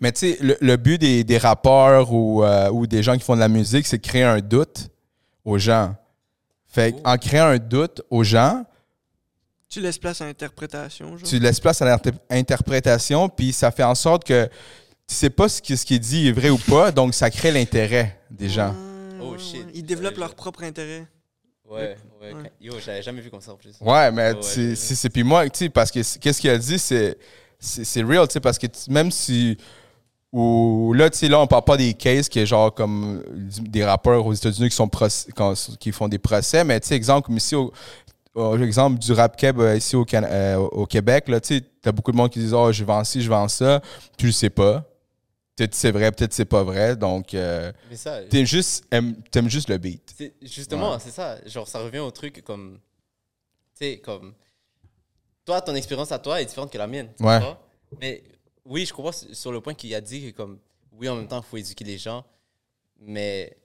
Mais 0.00 0.12
tu 0.12 0.20
sais, 0.32 0.38
le, 0.40 0.56
le 0.60 0.76
but 0.76 0.98
des, 0.98 1.24
des 1.24 1.38
rappeurs 1.38 2.12
ou, 2.12 2.44
euh, 2.44 2.70
ou 2.70 2.86
des 2.86 3.02
gens 3.02 3.14
qui 3.14 3.24
font 3.24 3.34
de 3.34 3.40
la 3.40 3.48
musique, 3.48 3.86
c'est 3.86 3.98
de 3.98 4.06
créer 4.06 4.24
un 4.24 4.40
doute 4.40 4.88
aux 5.44 5.58
gens. 5.58 5.94
Fait 6.66 6.94
en 7.04 7.16
créant 7.16 7.46
un 7.46 7.58
doute 7.58 8.02
aux 8.10 8.22
gens, 8.24 8.64
Tu 9.70 9.80
laisses 9.80 9.98
place 9.98 10.20
à 10.20 10.26
l'interprétation. 10.26 11.16
genre? 11.16 11.28
tu 11.28 11.38
laisses 11.38 11.60
place 11.60 11.80
à 11.82 11.98
l'interprétation, 12.30 13.28
puis 13.28 13.52
ça 13.52 13.70
fait 13.70 13.82
en 13.84 13.94
sorte 13.94 14.24
que 14.24 14.46
tu 15.06 15.14
sais 15.14 15.30
pas 15.30 15.48
ce 15.48 15.60
qui, 15.62 15.76
ce 15.76 15.84
qui 15.86 15.94
est 15.94 15.98
dit 15.98 16.28
est 16.28 16.32
vrai 16.32 16.50
ou 16.50 16.58
pas, 16.58 16.92
donc 16.92 17.14
ça 17.14 17.30
crée 17.30 17.50
l'intérêt 17.50 18.18
des 18.30 18.48
gens. 18.48 18.74
Ah, 18.74 18.84
Oh, 19.20 19.36
shit. 19.36 19.66
Ils 19.74 19.82
développent 19.84 20.16
leur 20.18 20.34
propre 20.34 20.62
intérêt. 20.62 21.06
Ouais, 21.68 21.96
ouais. 22.22 22.32
Ouais. 22.34 22.52
Yo, 22.60 22.74
j'avais 22.84 23.02
jamais 23.02 23.20
vu 23.20 23.30
comme 23.30 23.40
ça 23.40 23.52
en 23.52 23.56
plus. 23.56 23.74
Ouais, 23.80 24.10
mais 24.12 24.32
Ouais, 24.32 24.38
c'est- 24.42 24.68
ouais, 24.70 24.74
c'est 24.76 24.94
c'est- 24.94 25.10
puis 25.10 25.22
moi, 25.24 25.48
tu 25.50 25.58
sais, 25.58 25.68
parce 25.68 25.90
que 25.90 26.00
qu'est-ce 26.18 26.40
qu'il 26.40 26.50
a 26.50 26.56
dit, 26.58 26.78
c'est 26.78 27.18
c'est 27.58 28.02
real, 28.02 28.26
tu 28.28 28.34
sais, 28.34 28.40
parce 28.40 28.58
que 28.58 28.66
même 28.88 29.10
si 29.10 29.56
ou 30.32 30.92
là, 30.94 31.08
tu 31.08 31.16
sais, 31.18 31.28
là, 31.28 31.40
on 31.40 31.46
parle 31.46 31.64
pas 31.64 31.76
des 31.78 31.94
cases 31.94 32.28
qui 32.28 32.38
est 32.38 32.46
genre 32.46 32.72
comme 32.74 33.22
des 33.60 33.84
rappeurs 33.84 34.26
aux 34.26 34.34
États-Unis 34.34 34.68
qui 34.68 34.76
sont 34.76 34.88
qui- 35.80 35.90
font 35.92 36.06
des 36.08 36.18
procès, 36.18 36.64
mais 36.64 36.78
tu 36.80 36.88
sais, 36.88 36.94
exemple 36.96 37.26
comme 37.26 37.36
ici 37.38 37.54
au 37.54 37.72
exemple 38.62 38.98
du 39.00 39.12
rap 39.12 39.36
keb 39.36 39.58
euh, 39.58 39.76
ici 39.76 39.96
au, 39.96 40.04
Can- 40.04 40.22
euh, 40.24 40.56
au 40.56 40.86
Québec, 40.86 41.28
là, 41.28 41.40
tu 41.40 41.56
sais, 41.56 41.64
t'as 41.82 41.90
beaucoup 41.92 42.12
de 42.12 42.16
monde 42.16 42.30
qui 42.30 42.38
disent 42.38 42.54
Oh, 42.54 42.70
je 42.70 42.84
vends 42.84 43.02
ci, 43.04 43.20
je 43.22 43.28
vends 43.28 43.48
ça. 43.48 43.80
Tu 44.16 44.26
le 44.26 44.32
sais 44.32 44.50
pas. 44.50 44.84
Peut-être 45.56 45.74
c'est 45.74 45.90
vrai, 45.90 46.12
peut-être 46.12 46.32
c'est 46.32 46.44
pas 46.44 46.62
vrai. 46.62 46.94
Donc, 46.94 47.34
euh, 47.34 47.72
Mais 47.90 47.96
ça, 47.96 48.22
t'aimes 48.30 48.46
juste, 48.46 48.84
aimes- 48.92 49.16
juste 49.48 49.68
le 49.70 49.78
beat. 49.78 50.14
justement, 50.42 50.92
Ouais. 50.92 50.98
c'est 51.00 51.10
ça. 51.10 51.38
Genre, 51.46 51.66
ça 51.66 51.80
revient 51.80 51.98
au 51.98 52.12
truc 52.12 52.44
comme. 52.44 52.78
Tu 53.76 53.86
sais, 53.86 53.98
comme. 53.98 54.34
Toi, 55.48 55.62
ton 55.62 55.74
expérience 55.74 56.12
à 56.12 56.18
toi 56.18 56.42
est 56.42 56.44
différente 56.44 56.70
que 56.70 56.76
la 56.76 56.86
mienne. 56.86 57.08
Ouais. 57.20 57.40
Mais 58.02 58.22
oui, 58.66 58.84
je 58.84 58.92
comprends 58.92 59.12
sur 59.32 59.50
le 59.50 59.62
point 59.62 59.72
qu'il 59.72 59.94
a 59.94 60.00
dit 60.02 60.30
que, 60.30 60.36
comme. 60.36 60.58
Oui, 60.92 61.08
en 61.08 61.16
même 61.16 61.26
temps, 61.26 61.38
il 61.42 61.48
faut 61.50 61.56
éduquer 61.56 61.84
les 61.84 61.96
gens. 61.96 62.22
Mais. 63.00 63.56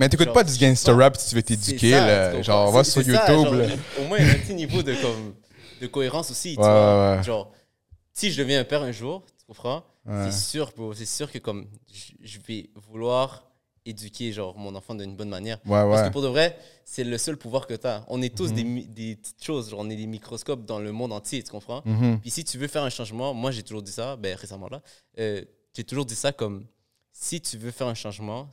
Mais 0.00 0.08
t'écoutes 0.08 0.32
pas 0.32 0.42
du 0.42 0.58
gangster 0.58 0.96
rap 0.96 1.16
si 1.16 1.28
tu 1.28 1.36
veux 1.36 1.44
t'éduquer. 1.44 1.92
Là. 1.92 2.42
Genre, 2.42 2.72
va 2.72 2.82
sur 2.82 3.02
ça, 3.04 3.08
YouTube. 3.08 3.44
genre, 3.44 3.54
là. 3.54 3.66
Au 4.00 4.04
moins, 4.08 4.18
un 4.18 4.34
petit 4.34 4.54
niveau 4.54 4.82
de, 4.82 4.94
comme, 4.96 5.36
de 5.80 5.86
cohérence 5.86 6.32
aussi. 6.32 6.54
tu 6.56 6.60
Ouais, 6.60 6.66
vois? 6.66 7.16
ouais. 7.18 7.22
Genre, 7.22 7.52
si 8.12 8.32
je 8.32 8.42
deviens 8.42 8.58
un 8.58 8.64
père 8.64 8.82
un 8.82 8.90
jour, 8.90 9.22
tu 9.38 9.46
comprends? 9.46 9.84
Ouais. 10.06 10.24
C'est 10.28 10.40
sûr, 10.40 10.72
bro. 10.76 10.92
C'est 10.92 11.06
sûr 11.06 11.30
que 11.30 11.38
comme 11.38 11.68
je 12.20 12.40
vais 12.48 12.68
vouloir 12.74 13.44
éduquer 13.88 14.32
genre 14.32 14.56
mon 14.58 14.74
enfant 14.74 14.94
d'une 14.94 15.16
bonne 15.16 15.28
manière. 15.28 15.58
Ouais, 15.64 15.70
Parce 15.70 16.02
ouais. 16.02 16.08
que 16.08 16.12
pour 16.12 16.22
de 16.22 16.28
vrai, 16.28 16.58
c'est 16.84 17.04
le 17.04 17.18
seul 17.18 17.36
pouvoir 17.36 17.66
que 17.66 17.74
tu 17.74 17.86
as. 17.86 18.04
On 18.08 18.20
est 18.22 18.30
Mhm. 18.30 18.34
tous 18.36 18.52
des, 18.52 18.64
mi- 18.64 18.86
des 18.86 19.16
petites 19.16 19.42
choses, 19.44 19.70
genre 19.70 19.80
on 19.80 19.90
est 19.90 19.96
des 19.96 20.06
microscopes 20.06 20.64
dans 20.64 20.78
le 20.78 20.92
monde 20.92 21.12
entier, 21.12 21.42
tu 21.42 21.50
comprends? 21.50 21.82
Mhm. 21.84 22.20
Puis 22.20 22.30
si 22.30 22.44
tu 22.44 22.58
veux 22.58 22.68
faire 22.68 22.82
un 22.82 22.90
changement, 22.90 23.34
moi 23.34 23.50
j'ai 23.50 23.62
toujours 23.62 23.82
dit 23.82 23.92
ça, 23.92 24.16
ben 24.16 24.34
récemment 24.36 24.68
là, 24.68 24.82
euh, 25.18 25.42
j'ai 25.74 25.84
toujours 25.84 26.04
dit 26.04 26.14
ça 26.16 26.32
comme 26.32 26.66
si 27.12 27.40
tu 27.40 27.56
veux 27.58 27.70
faire 27.70 27.86
un 27.88 27.94
changement, 27.94 28.48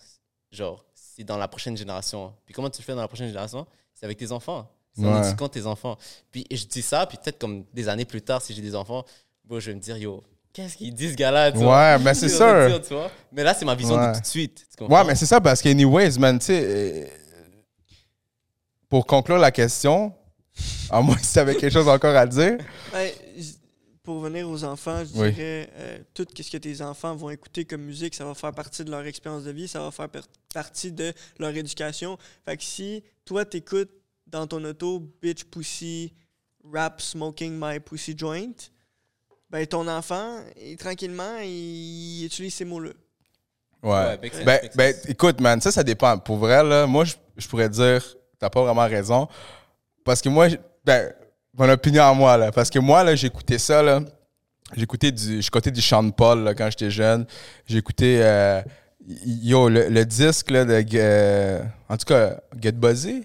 genre 0.52 0.86
c'est 0.94 1.24
dans 1.24 1.38
la 1.38 1.48
prochaine 1.48 1.78
génération. 1.78 2.34
Puis 2.46 2.54
comment 2.54 2.70
tu 2.70 2.82
le 2.82 2.86
fais 2.86 2.94
dans 2.94 3.02
la 3.02 3.08
prochaine 3.08 3.28
génération? 3.28 3.66
C'est 3.94 4.06
avec 4.06 4.18
tes 4.18 4.32
enfants. 4.32 4.70
C'est 4.98 5.06
en 5.06 5.22
éduquant 5.26 5.50
tes 5.50 5.66
enfants. 5.66 5.98
Puis 6.32 6.46
je 6.50 6.64
dis 6.66 6.82
ça, 6.82 7.06
puis 7.06 7.18
peut-être 7.22 7.38
comme 7.38 7.66
des 7.74 7.90
années 7.90 8.06
plus 8.06 8.22
tard, 8.22 8.42
si 8.42 8.54
j'ai 8.54 8.62
des 8.62 8.76
enfants, 8.76 9.04
bon, 9.44 9.60
je 9.60 9.70
vais 9.72 9.76
me 9.76 9.82
dire, 9.82 9.98
yo, 9.98 10.24
qu'est-ce 10.56 10.78
qu'il 10.78 10.94
dit 10.94 11.12
ce 11.12 11.16
gars-là? 11.16 11.52
tu? 11.52 11.58
Ouais, 11.60 12.00
mais 12.00 12.14
c'est 12.14 12.28
dire, 12.70 12.82
tu 12.82 12.94
vois. 12.94 13.12
Mais 13.32 13.44
là, 13.44 13.54
c'est 13.54 13.66
ma 13.66 13.76
vision 13.76 13.96
Ouais. 13.96 14.08
de 14.10 14.16
tout 14.16 14.22
de 14.22 14.26
suite. 14.26 14.66
tu? 14.78 14.84
Ouais, 14.86 15.04
mais 15.04 15.14
c'est 15.16 15.26
ça 15.26 15.40
parce 15.42 15.62
que, 15.62 15.70
anyways, 15.70 16.18
man, 16.18 16.40
tu 16.40 16.46
sais, 16.46 16.64
euh, 16.66 17.06
pour 18.90 19.06
conclure 19.06 19.38
la 19.38 19.52
question, 19.52 20.14
à 20.90 21.02
moins 21.02 21.18
si 21.18 21.34
tu 21.34 21.40
avais 21.40 21.56
quelque 21.56 21.74
chose 21.74 21.88
encore 21.88 22.16
à 22.16 22.26
dire. 22.26 22.58
Ben, 22.92 23.12
pour 24.04 24.20
venir 24.20 24.48
aux 24.48 24.64
enfants, 24.64 25.04
je 25.04 25.20
Oui. 25.20 25.32
dirais 25.34 25.68
euh, 25.78 25.98
tout 26.14 26.28
ce 26.40 26.52
que 26.52 26.58
tes 26.58 26.82
enfants 26.84 27.16
vont 27.16 27.32
écouter 27.32 27.66
comme 27.66 27.82
musique, 27.82 28.14
ça 28.14 28.24
va 28.24 28.36
faire 28.36 28.52
partie 28.54 28.84
de 28.86 28.92
leur 28.92 29.04
expérience 29.06 29.44
de 29.44 29.52
vie, 29.52 29.68
ça 29.68 29.80
va 29.82 29.90
faire 29.90 30.08
partie 30.54 30.92
de 30.92 31.12
leur 31.40 31.50
éducation. 31.56 32.16
Fait 32.46 32.56
que 32.56 32.64
si 32.64 33.04
toi 33.26 33.46
t'écoutes 33.46 33.90
dans 34.28 34.46
ton 34.46 34.64
auto 34.64 35.00
bitch 35.22 35.44
pussy 35.46 36.14
rap 36.72 37.02
smoking 37.02 37.58
my 37.60 37.80
pussy 37.80 38.14
joint, 38.16 38.54
ben 39.56 39.66
ton 39.66 39.88
enfant, 39.88 40.40
il, 40.62 40.76
tranquillement, 40.76 41.38
il 41.42 42.26
utilise 42.26 42.54
ces 42.54 42.66
mots-là. 42.66 42.90
Ouais. 43.82 44.18
Ben, 44.46 44.60
ben, 44.76 44.94
écoute, 45.08 45.40
man, 45.40 45.62
ça, 45.62 45.72
ça 45.72 45.82
dépend. 45.82 46.18
Pour 46.18 46.36
vrai, 46.36 46.62
là, 46.62 46.86
moi, 46.86 47.06
je, 47.06 47.14
je 47.38 47.48
pourrais 47.48 47.70
dire, 47.70 48.04
t'as 48.38 48.50
pas 48.50 48.62
vraiment 48.64 48.86
raison. 48.86 49.30
Parce 50.04 50.22
que 50.22 50.28
moi, 50.28 50.48
ben, 50.84 51.10
mon 51.58 51.70
opinion 51.70 52.04
à 52.04 52.14
moi, 52.14 52.36
là. 52.36 52.52
Parce 52.52 52.70
que 52.70 52.80
moi, 52.80 53.02
là, 53.06 53.16
j'écoutais 53.16 53.58
ça, 53.58 53.82
là. 53.82 54.02
J'écoutais 54.76 55.14
du, 55.14 55.42
j'écoutais 55.42 55.72
du 55.72 55.82
Sean 55.82 56.10
Paul, 56.12 56.44
là, 56.44 56.54
quand 56.54 56.70
j'étais 56.70 56.92
jeune. 56.92 57.26
J'écoutais, 57.66 58.20
euh, 58.24 58.62
yo, 59.08 59.70
le, 59.70 59.88
le 59.88 60.06
disque, 60.06 60.52
là, 60.52 60.66
de, 60.66 60.84
euh, 60.96 61.64
en 61.88 61.96
tout 61.96 62.08
cas, 62.08 62.42
Get 62.60 62.74
Buzzy. 62.74 63.24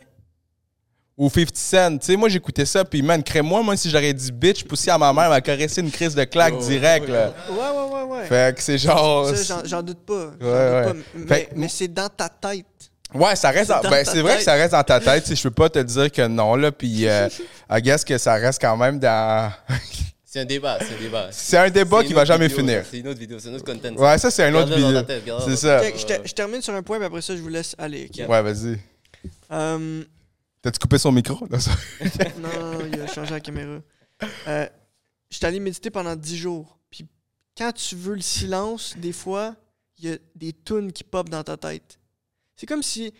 Ou 1.20 1.28
50 1.28 1.54
Cent. 1.54 1.98
Tu 1.98 2.06
sais, 2.06 2.16
moi, 2.16 2.30
j'écoutais 2.30 2.64
ça, 2.64 2.82
puis 2.82 3.02
man, 3.02 3.22
crée-moi, 3.22 3.62
moi, 3.62 3.76
si 3.76 3.90
j'aurais 3.90 4.14
dit 4.14 4.32
bitch, 4.32 4.64
poussé 4.64 4.90
à 4.90 4.96
ma 4.96 5.12
mère, 5.12 5.24
elle 5.24 5.28
m'a 5.30 5.40
caressé 5.42 5.82
une 5.82 5.90
crise 5.90 6.14
de 6.14 6.24
claque 6.24 6.54
Oh, 6.56 6.62
direct, 6.62 7.06
ouais. 7.06 7.12
là. 7.12 7.34
Ouais, 7.50 7.56
ouais, 7.56 7.94
ouais, 7.94 8.18
ouais. 8.20 8.24
Fait 8.26 8.56
que 8.56 8.62
c'est 8.62 8.78
genre. 8.78 9.28
Ça, 9.36 9.62
j'en- 9.66 9.82
doute 9.82 9.98
pas. 10.06 10.30
J'en 10.40 10.46
Ouais, 10.46 10.82
doute 10.86 10.86
ouais. 10.86 10.92
pas. 10.94 10.94
Mais, 11.14 11.26
Fait 11.26 11.48
mais 11.56 11.68
c'est 11.68 11.88
dans 11.88 12.08
ta 12.08 12.28
tête. 12.30 12.64
Ouais, 13.12 13.36
ça 13.36 13.50
reste. 13.50 13.66
C'est 13.66 13.72
en- 13.74 13.82
dans 13.82 13.90
ben, 13.90 14.02
ta 14.04 14.10
c'est 14.10 14.20
vrai 14.22 14.32
que 14.32 14.36
tête. 14.38 14.44
ça 14.46 14.52
reste 14.54 14.72
dans 14.72 14.82
ta 14.82 14.98
tête. 15.00 15.24
tu 15.24 15.28
sais, 15.30 15.36
Je 15.36 15.42
peux 15.42 15.50
pas 15.50 15.68
te 15.68 15.78
dire 15.80 16.10
que 16.10 16.26
non, 16.26 16.54
là. 16.56 16.72
Puis, 16.72 17.06
euh, 17.06 17.28
I 17.70 17.82
guess 17.82 18.02
que 18.04 18.16
ça 18.16 18.34
reste 18.34 18.58
quand 18.60 18.76
même 18.78 18.98
dans. 18.98 19.52
C'est 20.24 20.38
un 20.40 20.44
débat, 20.44 20.78
c'est 20.80 20.94
un 20.94 21.02
débat. 21.02 21.26
c'est 21.32 21.56
un 21.58 21.70
débat 21.70 21.98
C'est 22.02 22.06
qui 22.06 22.12
va 22.12 22.24
jamais 22.24 22.46
vidéo, 22.46 22.60
finir. 22.60 22.84
C'est 22.88 22.98
une 23.00 23.08
autre 23.08 23.18
vidéo, 23.18 23.38
c'est 23.40 23.48
un 23.48 23.54
autre 23.54 23.64
content. 23.64 23.92
Ouais, 23.96 24.16
ça, 24.16 24.30
c'est 24.30 24.44
un 24.44 24.54
autre 24.54 24.72
vidéo. 24.72 25.02
C'est 25.44 25.56
ça. 25.56 25.82
Je, 25.82 26.06
te- 26.06 26.28
je 26.28 26.32
termine 26.32 26.62
sur 26.62 26.72
un 26.72 26.84
point, 26.84 26.98
puis 26.98 27.06
après 27.06 27.20
ça, 27.20 27.34
je 27.34 27.42
vous 27.42 27.48
laisse 27.48 27.74
aller. 27.76 28.08
Ouais, 28.28 28.40
vas-y. 28.40 28.78
Euh, 29.50 30.04
T'as-tu 30.62 30.78
coupé 30.78 30.98
son 30.98 31.12
micro? 31.12 31.46
Non, 31.50 31.58
ça- 31.58 31.76
non, 32.38 32.86
il 32.92 33.00
a 33.00 33.06
changé 33.06 33.30
la 33.32 33.40
caméra. 33.40 33.80
Euh, 34.46 34.68
je 35.30 35.36
suis 35.36 35.46
allé 35.46 35.60
méditer 35.60 35.90
pendant 35.90 36.14
10 36.16 36.36
jours. 36.36 36.78
Puis 36.90 37.06
quand 37.56 37.72
tu 37.72 37.96
veux 37.96 38.14
le 38.14 38.20
silence, 38.20 38.96
des 38.98 39.12
fois, 39.12 39.56
il 39.98 40.10
y 40.10 40.12
a 40.12 40.18
des 40.34 40.52
tunes 40.52 40.92
qui 40.92 41.04
pop 41.04 41.28
dans 41.28 41.42
ta 41.42 41.56
tête. 41.56 41.98
C'est 42.56 42.66
comme 42.66 42.82
si, 42.82 43.14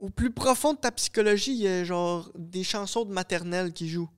au 0.00 0.10
plus 0.10 0.30
profond 0.30 0.74
de 0.74 0.78
ta 0.78 0.92
psychologie, 0.92 1.52
il 1.52 1.62
y 1.62 1.68
a 1.68 1.84
genre 1.84 2.30
des 2.36 2.64
chansons 2.64 3.04
de 3.04 3.12
maternelle 3.12 3.72
qui 3.72 3.88
jouent, 3.88 4.10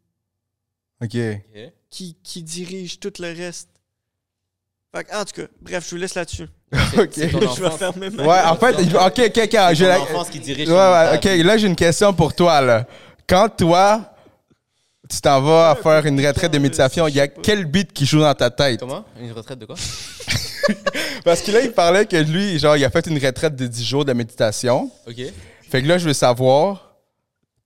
Ok. 1.00 1.14
Ok. 1.16 1.72
qui, 1.88 2.16
qui 2.22 2.42
dirigent 2.42 2.96
tout 3.00 3.12
le 3.20 3.28
reste. 3.32 3.70
Fait 4.94 5.04
que, 5.04 5.14
en 5.14 5.24
tout 5.24 5.34
cas, 5.40 5.46
bref, 5.60 5.84
je 5.84 5.90
vous 5.94 6.00
laisse 6.00 6.14
là-dessus. 6.16 6.48
Ok. 6.98 7.09
C'est 7.12 7.28
ton 7.30 7.40
je 7.54 7.61
vais 7.61 7.66
enfance. 7.66 7.78
fermer 7.78 8.11
ma 8.11 8.22
Ouais, 8.24 8.40
en 8.46 8.56
fait, 8.56 8.76
il- 8.80 8.96
ok, 8.96 9.02
ok, 9.02 9.40
ok. 9.44 9.50
C'est 9.52 9.74
j'ai 9.74 9.85
ton 9.85 9.90
la- 9.90 10.00
enfance 10.02 10.28
qui 10.30 10.38
dirige 10.40 10.68
Ouais, 10.68 10.74
ton 10.74 10.92
ouais, 10.92 11.16
ok. 11.40 11.44
Là, 11.46 11.56
j'ai 11.56 11.66
une 11.66 11.76
question 11.76 12.12
pour 12.12 12.35
toi, 12.35 12.61
là. 12.61 12.87
Quand 13.28 13.48
toi, 13.48 14.02
tu 15.09 15.20
t'en 15.20 15.40
vas 15.40 15.70
à 15.70 15.74
faire 15.76 16.06
une 16.06 16.24
retraite 16.24 16.52
de 16.52 16.59
méditation, 16.59 17.09
il 17.09 17.16
y 17.16 17.20
a 17.20 17.26
quel 17.26 17.64
beat 17.64 17.92
qui 17.92 18.06
joue 18.06 18.20
dans 18.20 18.35
ta 18.35 18.50
tête? 18.50 18.78
Comment? 18.80 19.04
Une 19.20 19.33
retraite 19.33 19.59
de 19.59 19.66
quoi? 19.66 19.74
Parce 21.24 21.40
que 21.42 21.50
là, 21.50 21.61
il 21.62 21.72
parlait 21.72 22.06
que 22.06 22.16
lui, 22.16 22.59
genre, 22.59 22.76
il 22.76 22.85
a 22.85 22.90
fait 22.90 23.06
une 23.09 23.18
retraite 23.24 23.56
de 23.56 23.66
10 23.66 23.85
jours 23.85 24.04
de 24.04 24.12
méditation. 24.12 24.90
Ok. 25.09 25.16
Fait 25.68 25.83
que 25.83 25.88
là, 25.88 25.98
je 25.98 26.06
veux 26.06 26.12
savoir, 26.12 26.89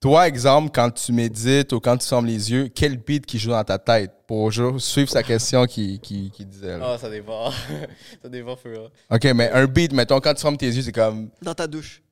toi, 0.04 0.28
exemple, 0.28 0.70
quand 0.70 0.90
tu 0.90 1.12
médites 1.14 1.72
ou 1.72 1.80
quand 1.80 1.96
tu 1.96 2.06
fermes 2.06 2.26
les 2.26 2.52
yeux, 2.52 2.68
quel 2.68 2.98
beat 2.98 3.24
qui 3.24 3.38
joue 3.38 3.52
dans 3.52 3.64
ta 3.64 3.78
tête? 3.78 4.10
Pour 4.26 4.52
suivre 4.78 5.08
sa 5.08 5.22
question 5.22 5.64
qui, 5.64 5.98
qui, 5.98 6.30
qui 6.30 6.44
disait. 6.44 6.76
Ah, 6.82 6.98
ça 7.00 7.08
dépend. 7.08 7.50
ça 8.22 8.28
dépend, 8.28 8.54
real. 8.62 8.90
Ok, 9.10 9.24
mais 9.34 9.50
un 9.50 9.64
beat, 9.64 9.94
mettons, 9.94 10.20
quand 10.20 10.34
tu 10.34 10.42
fermes 10.42 10.58
tes 10.58 10.66
yeux, 10.66 10.82
c'est 10.82 10.92
comme. 10.92 11.30
Dans 11.40 11.54
ta 11.54 11.66
douche. 11.66 12.02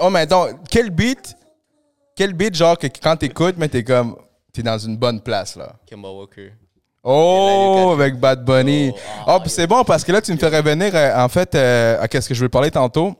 Oh, 0.00 0.08
mettons, 0.08 0.58
quel 0.70 0.88
beat, 0.88 1.36
quel 2.16 2.32
beat, 2.32 2.54
genre, 2.54 2.78
que 2.78 2.86
quand 2.86 3.18
t'écoutes, 3.18 3.56
mais 3.58 3.68
t'es 3.68 3.84
comme. 3.84 4.16
T'es 4.50 4.62
dans 4.62 4.78
une 4.78 4.96
bonne 4.96 5.20
place, 5.20 5.56
là? 5.56 5.76
Kemba 5.86 6.08
Walker. 6.08 6.50
Oh, 7.02 7.90
avec 7.92 8.18
Bad 8.18 8.42
Bunny. 8.42 8.90
Oh, 8.90 9.32
Oh, 9.34 9.38
puis 9.42 9.50
c'est 9.50 9.66
bon 9.66 9.84
parce 9.84 10.02
que 10.02 10.12
là, 10.12 10.22
tu 10.22 10.32
me 10.32 10.38
fais 10.38 10.48
revenir, 10.48 10.94
euh, 10.94 11.22
en 11.22 11.28
fait, 11.28 11.54
euh, 11.54 12.00
à 12.00 12.08
qu'est-ce 12.08 12.26
que 12.26 12.34
je 12.34 12.40
veux 12.40 12.48
parler 12.48 12.70
tantôt. 12.70 13.14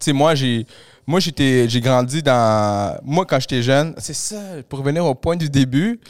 Tu 0.00 0.06
sais, 0.06 0.12
moi, 0.14 0.34
j'ai. 0.34 0.64
Moi, 1.06 1.20
j'étais, 1.20 1.68
j'ai 1.68 1.80
grandi 1.80 2.22
dans. 2.22 2.98
Moi, 3.04 3.26
quand 3.26 3.38
j'étais 3.40 3.62
jeune, 3.62 3.94
c'est 3.98 4.14
ça, 4.14 4.40
pour 4.68 4.78
revenir 4.78 5.04
au 5.04 5.14
point 5.14 5.36
du 5.36 5.48
début, 5.50 6.00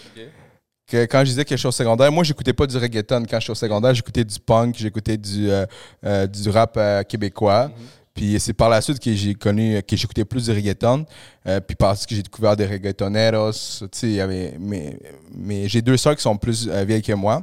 que 0.87 1.05
quand 1.07 1.21
je 1.21 1.31
disais 1.31 1.45
que 1.45 1.51
je 1.51 1.57
suis 1.57 1.69
au 1.69 1.73
secondaire, 1.73 2.13
moi, 2.13 2.25
j'écoutais 2.25 2.53
pas 2.53 2.67
du 2.67 2.77
reggaeton 2.77 3.25
quand 3.29 3.41
j'étais 3.41 3.53
au 3.53 3.55
secondaire, 3.57 3.95
j'écoutais 3.95 4.25
du 4.25 4.39
punk, 4.39 4.77
j'écoutais 4.79 5.17
du, 5.17 5.51
euh, 5.51 5.67
euh, 6.05 6.27
du 6.27 6.49
rap 6.51 6.75
euh, 6.77 7.03
québécois. 7.03 7.71
Puis 8.15 8.39
c'est 8.39 8.53
par 8.53 8.69
la 8.69 8.81
suite 8.81 9.01
que 9.01 9.13
j'ai 9.13 9.35
connu, 9.35 9.83
que 9.83 9.97
j'écoutais 9.97 10.25
plus 10.25 10.45
du 10.45 10.53
reggaeton. 10.53 11.05
Euh, 11.49 11.61
puis 11.61 11.75
parce 11.75 12.07
que 12.07 12.15
j'ai 12.15 12.23
découvert 12.23 12.55
des 12.55 12.65
reggaetoneros. 12.65 13.53
Tu 13.53 13.89
sais, 13.91 14.07
il 14.07 14.15
y 14.15 14.21
avait. 14.21 14.55
Mais, 14.61 14.97
mais 15.35 15.69
j'ai 15.69 15.83
deux 15.83 15.97
sœurs 15.97 16.15
qui 16.15 16.23
sont 16.23 16.37
plus 16.37 16.69
euh, 16.69 16.85
vieilles 16.85 17.03
que 17.03 17.13
moi. 17.13 17.43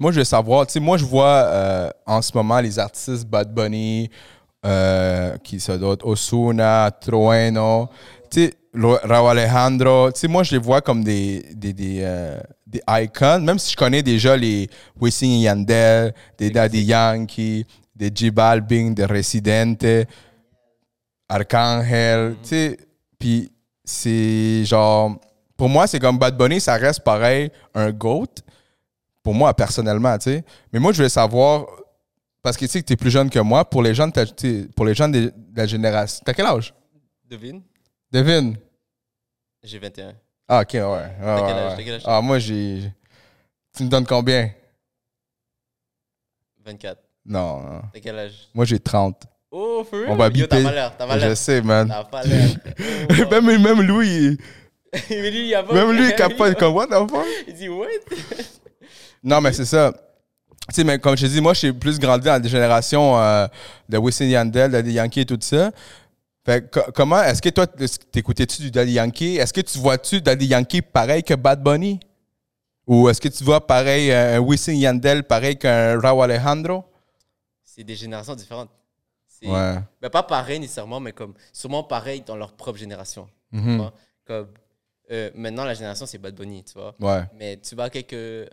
Moi, 0.00 0.10
je 0.10 0.18
veux 0.18 0.24
savoir, 0.24 0.66
tu 0.66 0.72
sais, 0.72 0.80
moi, 0.80 0.96
je 0.96 1.04
vois 1.04 1.44
euh, 1.44 1.90
en 2.04 2.20
ce 2.20 2.32
moment 2.34 2.58
les 2.58 2.80
artistes 2.80 3.24
Bad 3.24 3.54
Bunny, 3.54 4.10
euh, 4.64 5.36
qui 5.38 5.58
sont 5.60 5.76
d'autres, 5.76 6.06
Osuna, 6.06 6.90
Trueno, 6.90 7.88
tu 8.30 8.44
sais, 8.44 8.54
Alejandro, 8.74 10.10
tu 10.12 10.20
sais, 10.20 10.28
moi, 10.28 10.42
je 10.42 10.52
les 10.52 10.58
vois 10.58 10.80
comme 10.80 11.04
des, 11.04 11.44
des, 11.54 11.72
des, 11.72 12.00
euh, 12.02 12.40
des 12.66 12.80
icons, 12.88 13.40
même 13.40 13.58
si 13.58 13.72
je 13.72 13.76
connais 13.76 14.02
déjà 14.02 14.36
les 14.36 14.68
Wisin 15.00 15.26
et 15.26 15.40
Yandel, 15.40 16.14
des 16.38 16.50
Daddy 16.50 16.84
Yankee, 16.84 17.66
des 17.94 18.10
J 18.14 18.30
Balvin, 18.30 18.92
des 18.92 19.04
Residente, 19.04 19.84
Arcangel, 21.28 22.36
tu 22.42 22.48
sais, 22.48 22.78
puis 23.18 23.50
c'est 23.84 24.64
genre, 24.64 25.16
pour 25.56 25.68
moi, 25.68 25.86
c'est 25.86 25.98
comme 25.98 26.18
Bad 26.18 26.36
Bunny, 26.36 26.60
ça 26.60 26.74
reste 26.74 27.00
pareil, 27.00 27.50
un 27.74 27.90
GOAT, 27.90 28.26
pour 29.22 29.34
moi, 29.34 29.54
personnellement, 29.54 30.16
tu 30.18 30.30
sais. 30.30 30.44
Mais 30.72 30.78
moi, 30.78 30.92
je 30.92 30.96
voulais 30.98 31.08
savoir, 31.08 31.66
parce 32.42 32.56
que 32.56 32.64
tu 32.64 32.70
sais 32.70 32.80
que 32.82 32.86
tu 32.86 32.92
es 32.92 32.96
plus 32.96 33.10
jeune 33.10 33.30
que 33.30 33.38
moi, 33.38 33.64
pour 33.68 33.82
les 33.82 33.94
de, 34.08 34.24
sais, 34.36 34.68
pour 34.74 34.84
les 34.84 34.94
gens 34.94 35.08
de, 35.08 35.20
de 35.36 35.56
la 35.56 35.66
génération. 35.66 36.22
T'as 36.24 36.34
quel 36.34 36.46
âge? 36.46 36.74
Devine 37.28 37.62
Devine. 38.10 38.56
J'ai 39.62 39.78
21. 39.78 40.12
Ah, 40.48 40.60
ok, 40.62 40.72
ouais. 40.74 40.80
ouais, 40.82 41.10
T'as 41.20 41.46
quel 41.46 41.56
âge? 41.56 41.70
ouais. 41.70 41.76
T'as 41.76 41.82
quel 41.84 41.94
âge? 41.94 42.02
Ah, 42.04 42.20
moi, 42.20 42.38
j'ai. 42.38 42.92
Tu 43.76 43.84
me 43.84 43.88
donnes 43.88 44.06
combien? 44.06 44.50
24. 46.64 46.98
Non, 47.24 47.60
non. 47.62 47.82
T'as 47.92 48.00
quel 48.00 48.18
âge? 48.18 48.48
Moi, 48.54 48.64
j'ai 48.64 48.78
30. 48.78 49.22
Oh, 49.50 49.86
real? 49.90 50.08
On 50.10 50.16
va 50.16 50.28
Yo, 50.28 50.46
t'as 50.46 50.58
l'air. 50.72 50.96
T'as 50.96 51.06
pas 51.06 51.18
Je 51.18 51.34
sais, 51.34 51.60
man. 51.62 51.88
T'as 51.88 52.04
pas 52.04 52.22
l'air. 52.24 52.48
Oh, 53.10 53.40
même, 53.40 53.62
même 53.62 53.82
Louis, 53.82 54.08
il- 54.08 54.38
lui, 55.30 55.46
il 55.48 55.54
a 55.54 55.62
pas. 55.62 55.72
même 55.74 55.92
lui, 55.92 56.04
il 56.04 56.10
est 56.10 56.16
capable. 56.16 56.54
The 56.56 56.64
fuck? 57.08 57.26
Il 57.46 57.54
dit, 57.54 57.68
what? 57.68 57.86
Non, 59.22 59.40
mais 59.40 59.52
c'est 59.52 59.64
ça. 59.64 59.92
Tu 60.68 60.74
sais, 60.76 60.84
mais 60.84 60.98
comme 60.98 61.16
je 61.16 61.26
te 61.26 61.30
dis, 61.30 61.40
moi, 61.40 61.54
j'ai 61.54 61.72
plus 61.72 61.98
grandi 61.98 62.24
dans 62.26 62.40
des 62.40 62.48
générations 62.48 63.18
euh, 63.18 63.46
de 63.88 63.98
Wisin 63.98 64.26
Yandel, 64.26 64.70
Daddy 64.70 64.92
Yankee 64.92 65.20
et 65.20 65.26
tout 65.26 65.38
ça. 65.40 65.70
Fait 66.44 66.68
que, 66.70 66.80
co- 66.80 66.92
comment, 66.92 67.22
est-ce 67.22 67.42
que 67.42 67.48
toi, 67.48 67.66
t'écoutais-tu 67.66 68.62
du 68.62 68.70
Daddy 68.70 68.92
Yankee? 68.92 69.36
Est-ce 69.36 69.52
que 69.52 69.60
tu 69.60 69.78
vois-tu 69.78 70.20
Daddy 70.20 70.46
Yankee 70.46 70.82
pareil 70.82 71.22
que 71.22 71.34
Bad 71.34 71.62
Bunny? 71.62 71.98
Ou 72.86 73.08
est-ce 73.08 73.20
que 73.20 73.28
tu 73.28 73.44
vois 73.44 73.64
pareil 73.66 74.10
euh, 74.10 74.36
un 74.36 74.40
Wisin 74.40 74.72
Yandel 74.72 75.24
pareil 75.24 75.56
qu'un 75.56 75.98
Rauw 76.00 76.22
Alejandro? 76.22 76.84
C'est 77.64 77.84
des 77.84 77.94
générations 77.96 78.34
différentes. 78.34 78.70
Ouais. 79.44 79.74
Ben, 80.00 80.08
pas 80.10 80.22
pareil 80.22 80.60
nécessairement, 80.60 81.00
mais 81.00 81.10
comme 81.12 81.34
sûrement 81.52 81.82
pareil 81.82 82.22
dans 82.24 82.36
leur 82.36 82.52
propre 82.52 82.78
génération. 82.78 83.28
Mhm. 83.50 83.76
vois? 83.78 83.92
Comme 84.24 84.46
euh, 85.10 85.30
maintenant, 85.34 85.64
la 85.64 85.74
génération, 85.74 86.06
c'est 86.06 86.18
Bad 86.18 86.34
Bunny, 86.34 86.64
tu 86.64 86.74
vois. 86.74 86.94
Ouais. 87.00 87.24
Mais 87.38 87.58
tu 87.58 87.74
vas 87.74 87.90
quelques. 87.90 88.12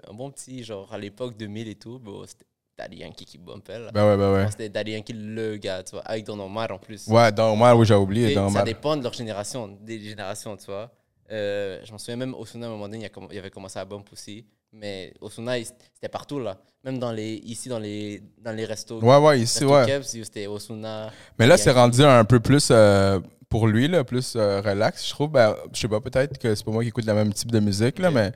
Un 0.10 0.14
bon 0.14 0.32
petit, 0.32 0.64
genre 0.64 0.92
à 0.94 0.98
l'époque 0.98 1.38
2000 1.38 1.68
et 1.68 1.76
tout, 1.76 2.02
c'était 2.26 2.46
Daddy 2.78 2.98
Yankee 2.98 3.26
qui 3.26 3.38
bumpait. 3.38 3.80
Là. 3.80 3.92
Ben 3.92 4.08
ouais, 4.08 4.18
ben 4.18 4.34
ouais. 4.34 4.52
C'était 4.52 4.70
Daddy 4.70 4.92
Yankee 4.92 5.14
le 5.14 5.58
gars, 5.58 5.84
tu 5.84 5.92
vois, 5.92 6.02
avec 6.02 6.26
Don 6.26 6.40
Omar 6.40 6.72
en 6.72 6.78
plus. 6.78 7.08
Ouais, 7.08 7.32
dans 7.32 7.54
Omar, 7.54 7.78
oui, 7.78 7.86
j'ai 7.86 7.94
oublié. 7.94 8.34
Dans 8.34 8.50
ça 8.50 8.64
dépend 8.64 8.98
de 8.98 9.04
leur 9.04 9.14
génération, 9.14 9.68
des 9.82 10.00
générations, 10.00 10.58
tu 10.58 10.66
vois. 10.66 10.92
Euh, 11.32 11.80
je 11.84 11.92
m'en 11.92 11.98
souviens 11.98 12.16
même, 12.16 12.34
Osuna, 12.34 12.66
à 12.66 12.70
un 12.70 12.72
moment 12.72 12.90
donné, 12.90 13.08
il, 13.32 13.38
avait 13.38 13.52
commencé 13.52 13.78
à 13.78 13.86
bump 13.86 14.08
aussi. 14.12 14.46
Mais 14.72 15.14
Osuna, 15.22 15.60
il- 15.60 15.66
c'était 15.66 16.10
partout, 16.12 16.40
là. 16.40 16.58
Même 16.84 16.98
dans 16.98 17.12
les, 17.12 17.36
ici, 17.46 17.70
dans 17.70 17.80
les, 17.80 18.24
dans 18.40 18.52
les 18.52 18.66
restos. 18.66 19.00
Ouais, 19.00 19.18
ouais, 19.18 19.40
ici, 19.42 19.64
ouais. 19.66 20.02
C'était 20.04 20.48
Osuna. 20.48 21.12
Mais 21.38 21.46
là, 21.46 21.58
c'est 21.58 21.72
rendu 21.72 22.04
un 22.04 22.26
peu 22.26 22.40
plus 22.40 22.70
euh, 22.72 23.20
pour 23.50 23.68
lui, 23.68 23.88
là, 23.88 24.04
plus 24.04 24.34
euh, 24.36 24.62
relax. 24.62 25.06
Je 25.08 25.10
trouve, 25.12 25.32
ben, 25.32 25.56
je 25.74 25.80
sais 25.80 25.88
pas, 25.88 26.00
peut-être 26.00 26.38
que 26.38 26.54
c'est 26.56 26.64
pas 26.64 26.72
moi 26.72 26.84
qui 26.84 26.90
écoute 26.90 27.06
le 27.06 27.14
même 27.16 27.34
type 27.34 27.52
de 27.52 27.60
musique, 27.60 27.98
là, 28.00 28.12
mais 28.12 28.32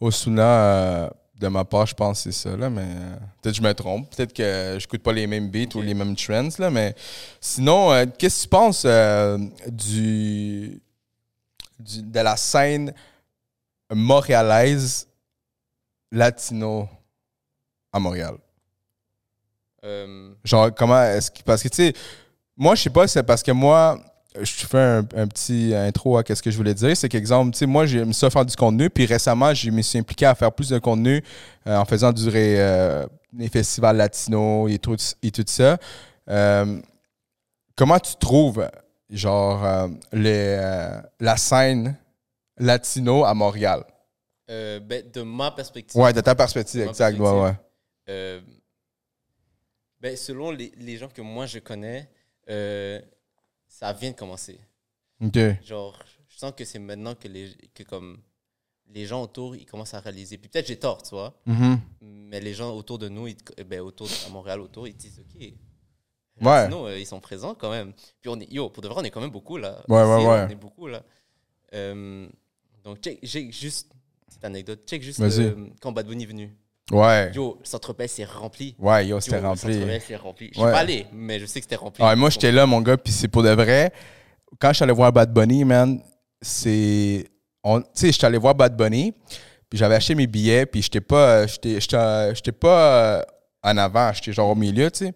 Osuna, 0.00 0.42
euh, 0.42 1.10
de 1.38 1.48
ma 1.48 1.64
part, 1.64 1.86
je 1.86 1.94
pense 1.94 2.24
que 2.24 2.30
c'est 2.30 2.48
ça, 2.50 2.54
là, 2.56 2.68
mais 2.68 2.82
euh, 2.84 3.16
peut-être 3.40 3.56
que 3.56 3.62
je 3.62 3.66
me 3.66 3.72
trompe. 3.72 4.14
Peut-être 4.14 4.34
que 4.34 4.76
j'écoute 4.78 5.02
pas 5.02 5.12
les 5.14 5.26
mêmes 5.26 5.48
beats 5.50 5.74
ou 5.74 5.80
les 5.80 5.94
mêmes 5.94 6.14
trends, 6.14 6.48
là, 6.58 6.70
mais 6.70 6.94
sinon, 7.40 7.90
euh, 7.92 8.04
qu'est-ce 8.18 8.40
que 8.40 8.42
tu 8.42 8.48
penses 8.50 8.84
du, 9.68 10.80
du- 11.78 12.02
de 12.02 12.20
la 12.20 12.36
scène 12.36 12.92
montréalaise 13.90 15.08
latino 16.12 16.88
à 17.92 17.98
Montréal? 17.98 18.34
Genre, 20.44 20.74
comment 20.74 21.02
est-ce 21.04 21.30
que. 21.30 21.42
Parce 21.42 21.62
que, 21.62 21.68
tu 21.68 21.76
sais, 21.76 21.94
moi, 22.56 22.74
je 22.74 22.82
sais 22.82 22.90
pas, 22.90 23.08
c'est 23.08 23.22
parce 23.22 23.42
que 23.42 23.52
moi, 23.52 23.98
je 24.40 24.66
fais 24.66 24.78
un, 24.78 24.98
un 25.16 25.26
petit 25.26 25.74
intro 25.74 26.16
à 26.18 26.22
ce 26.24 26.40
que 26.42 26.50
je 26.50 26.56
voulais 26.56 26.74
dire. 26.74 26.96
C'est 26.96 27.08
qu'exemple, 27.08 27.52
tu 27.52 27.58
sais, 27.58 27.66
moi, 27.66 27.86
je 27.86 27.98
me 27.98 28.12
suis 28.12 28.30
faire 28.30 28.44
du 28.44 28.54
contenu, 28.56 28.88
puis 28.90 29.06
récemment, 29.06 29.52
je 29.54 29.70
me 29.70 29.82
suis 29.82 29.98
impliqué 29.98 30.26
à 30.26 30.34
faire 30.34 30.52
plus 30.52 30.68
de 30.68 30.78
contenu 30.78 31.22
euh, 31.66 31.76
en 31.76 31.84
faisant 31.84 32.12
du 32.12 32.28
ré- 32.28 32.60
euh, 32.60 33.06
des 33.32 33.48
festivals 33.48 33.96
latinos 33.96 34.70
et 34.70 34.78
tout, 34.78 34.96
et 35.22 35.30
tout 35.30 35.44
ça. 35.46 35.78
Euh, 36.28 36.80
comment 37.76 37.98
tu 37.98 38.14
trouves, 38.16 38.68
genre, 39.08 39.64
euh, 39.64 39.88
les, 40.12 40.56
euh, 40.60 41.00
la 41.18 41.36
scène 41.36 41.96
latino 42.58 43.24
à 43.24 43.34
Montréal? 43.34 43.84
euh, 44.50 44.80
ben, 44.80 45.08
de 45.12 45.22
ma 45.22 45.50
perspective. 45.52 46.00
Ouais, 46.00 46.12
de 46.12 46.20
ta 46.20 46.34
perspective, 46.34 46.82
De 46.82 46.88
exact. 46.88 47.12
Ouais, 47.12 47.18
perspective. 47.18 47.42
ouais. 47.44 47.54
Euh, 48.08 48.40
ben, 50.00 50.16
selon 50.16 50.50
les, 50.50 50.72
les 50.78 50.96
gens 50.96 51.08
que 51.08 51.20
moi 51.22 51.46
je 51.46 51.58
connais, 51.60 52.08
euh, 52.48 53.00
ça 53.70 53.92
vient 53.94 54.10
de 54.10 54.16
commencer. 54.16 54.60
OK. 55.24 55.38
Genre, 55.64 55.98
je 56.28 56.38
sens 56.38 56.52
que 56.56 56.64
c'est 56.64 56.78
maintenant 56.78 57.14
que 57.14 57.28
les, 57.28 57.54
que 57.72 57.82
comme 57.84 58.20
les 58.88 59.06
gens 59.06 59.22
autour, 59.22 59.54
ils 59.54 59.64
commencent 59.64 59.94
à 59.94 60.00
réaliser. 60.00 60.36
Puis 60.36 60.48
peut-être 60.48 60.66
j'ai 60.66 60.78
tort, 60.78 61.02
tu 61.02 61.10
vois. 61.10 61.32
Mhm. 61.46 61.80
Mais 62.00 62.40
les 62.40 62.52
gens 62.52 62.74
autour 62.74 62.98
de 62.98 63.08
nous, 63.08 63.28
ils 63.28 63.36
te- 63.36 63.62
ben, 63.62 63.80
autour 63.80 64.08
de- 64.08 64.26
à 64.26 64.30
Montréal, 64.30 64.60
autour, 64.60 64.88
ils 64.88 64.96
disent 64.96 65.20
OK. 65.20 65.40
Ouais. 66.42 66.64
Sinon, 66.64 66.86
euh, 66.86 66.98
ils 66.98 67.06
sont 67.06 67.20
présents 67.20 67.54
quand 67.54 67.70
même. 67.70 67.92
Puis 68.20 68.28
on 68.30 68.40
est, 68.40 68.50
yo, 68.52 68.68
pour 68.70 68.82
de 68.82 68.88
vrai, 68.88 69.00
on 69.00 69.04
est 69.04 69.10
quand 69.10 69.20
même 69.20 69.30
beaucoup 69.30 69.56
là. 69.58 69.82
Ouais, 69.88 70.02
ouais, 70.02 70.26
ouais. 70.26 70.44
On 70.46 70.48
est 70.48 70.54
beaucoup 70.54 70.86
là. 70.88 71.02
Euh, 71.74 72.28
donc, 72.82 72.98
check, 73.00 73.18
j'ai 73.22 73.52
juste, 73.52 73.92
petite 74.26 74.44
anecdote, 74.44 74.80
check 74.86 75.02
juste 75.02 75.20
euh, 75.20 75.68
quand 75.80 75.92
Bad 75.92 76.06
Bunny 76.06 76.24
est 76.24 76.26
venu. 76.26 76.56
Ouais. 76.90 77.30
Yo, 77.34 77.56
le 77.60 77.64
centre 77.66 77.92
Bell 77.94 78.08
s'est 78.08 78.24
rempli. 78.24 78.74
Ouais, 78.78 79.06
yo, 79.06 79.20
c'était 79.20 79.38
rempli. 79.38 79.74
Centre 79.74 79.86
Bell 79.86 80.00
s'est 80.00 80.16
rempli. 80.16 80.48
Je 80.48 80.54
suis 80.54 80.62
Ouais. 80.62 80.72
pas 80.72 80.78
allé, 80.78 81.06
mais 81.12 81.38
je 81.38 81.46
sais 81.46 81.60
que 81.60 81.64
c'était 81.64 81.76
rempli. 81.76 82.02
Ah, 82.04 82.16
moi, 82.16 82.30
j'étais 82.30 82.50
là, 82.52 82.66
mon 82.66 82.80
gars, 82.80 82.96
puis 82.96 83.12
c'est 83.12 83.28
pour 83.28 83.42
de 83.42 83.50
vrai. 83.50 83.92
Quand 84.58 84.68
je 84.70 84.74
suis 84.74 84.82
allé 84.84 84.92
voir 84.92 85.12
Bad 85.12 85.32
Bunny, 85.32 85.64
man, 85.64 86.00
c'est. 86.42 87.26
on- 87.62 87.80
Tu 87.80 87.86
sais, 87.94 88.06
je 88.08 88.12
suis 88.12 88.26
allé 88.26 88.38
voir 88.38 88.54
Bad 88.54 88.76
Bunny, 88.76 89.12
puis 89.68 89.78
j'avais 89.78 89.94
acheté 89.94 90.14
mes 90.14 90.26
billets, 90.26 90.66
puis 90.66 90.82
j'étais 90.82 91.00
pas. 91.00 91.46
J'étais 91.46 92.52
pas 92.52 93.18
euh, 93.18 93.22
en 93.62 93.76
avant, 93.76 94.12
j'étais 94.12 94.32
genre 94.32 94.48
au 94.50 94.54
milieu, 94.56 94.90
tu 94.90 95.06
sais. 95.06 95.12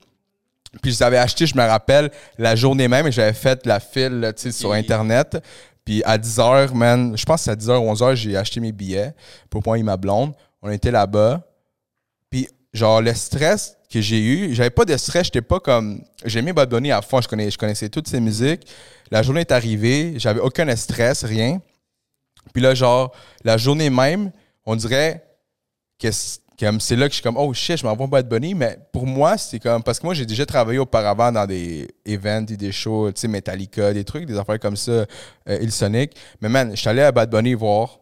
Puis 0.82 0.90
je 0.92 0.96
les 0.98 1.02
avais 1.02 1.18
achetés, 1.18 1.46
je 1.46 1.56
me 1.56 1.62
rappelle, 1.62 2.10
la 2.36 2.54
journée 2.56 2.88
même, 2.88 3.06
et 3.06 3.12
j'avais 3.12 3.32
fait 3.32 3.64
la 3.66 3.78
file, 3.80 4.32
tu 4.36 4.42
sais, 4.42 4.52
sur. 4.52 4.72
Internet. 4.72 5.38
Puis 5.84 6.02
à 6.04 6.16
10h, 6.18 6.72
man, 6.74 7.16
je 7.16 7.24
pense 7.24 7.40
que 7.40 7.44
c'est 7.44 7.50
à 7.50 7.56
10h 7.56 7.78
ou 7.78 7.90
11h, 7.92 8.14
j'ai 8.14 8.36
acheté 8.36 8.58
mes 8.60 8.72
billets 8.72 9.12
pour 9.50 9.62
moi 9.66 9.78
et 9.78 9.82
ma 9.82 9.96
blonde. 9.96 10.32
On 10.62 10.70
était 10.70 10.90
là-bas. 10.90 11.42
Genre, 12.74 13.00
le 13.00 13.14
stress 13.14 13.76
que 13.88 14.00
j'ai 14.00 14.20
eu, 14.20 14.52
j'avais 14.52 14.70
pas 14.70 14.84
de 14.84 14.96
stress, 14.96 15.26
j'étais 15.26 15.42
pas 15.42 15.60
comme. 15.60 16.02
J'aimais 16.24 16.52
Bad 16.52 16.68
Bunny 16.68 16.90
à 16.90 17.00
fond, 17.00 17.20
je, 17.20 17.28
connais, 17.28 17.48
je 17.48 17.56
connaissais 17.56 17.88
toutes 17.88 18.08
ses 18.08 18.18
musiques. 18.18 18.66
La 19.12 19.22
journée 19.22 19.42
est 19.42 19.52
arrivée, 19.52 20.14
j'avais 20.16 20.40
aucun 20.40 20.74
stress, 20.74 21.24
rien. 21.24 21.62
Puis 22.52 22.60
là, 22.60 22.74
genre, 22.74 23.14
la 23.44 23.56
journée 23.56 23.90
même, 23.90 24.32
on 24.66 24.74
dirait 24.74 25.24
que 25.98 26.10
c'est 26.10 26.96
là 26.96 27.06
que 27.06 27.10
je 27.10 27.14
suis 27.14 27.22
comme 27.22 27.36
oh 27.36 27.52
shit 27.52 27.78
je 27.78 27.84
m'envoie 27.84 28.06
Bad 28.06 28.28
Bunny 28.28 28.54
mais 28.54 28.78
pour 28.92 29.06
moi 29.06 29.36
c'est 29.36 29.58
comme 29.58 29.82
parce 29.82 29.98
que 29.98 30.06
moi 30.06 30.14
j'ai 30.14 30.24
déjà 30.26 30.46
travaillé 30.46 30.78
auparavant 30.78 31.32
dans 31.32 31.46
des 31.46 31.88
events 32.06 32.46
et 32.48 32.56
des 32.56 32.70
shows 32.70 33.10
tu 33.10 33.22
sais 33.22 33.28
Metallica 33.28 33.92
des 33.92 34.04
trucs 34.04 34.26
des 34.26 34.38
affaires 34.38 34.60
comme 34.60 34.76
ça 34.76 35.04
euh, 35.48 36.06
mais 36.40 36.48
man 36.48 36.70
je 36.70 36.76
suis 36.76 36.88
allé 36.88 37.02
à 37.02 37.10
Bad 37.10 37.30
Bunny 37.30 37.54
voir 37.54 37.98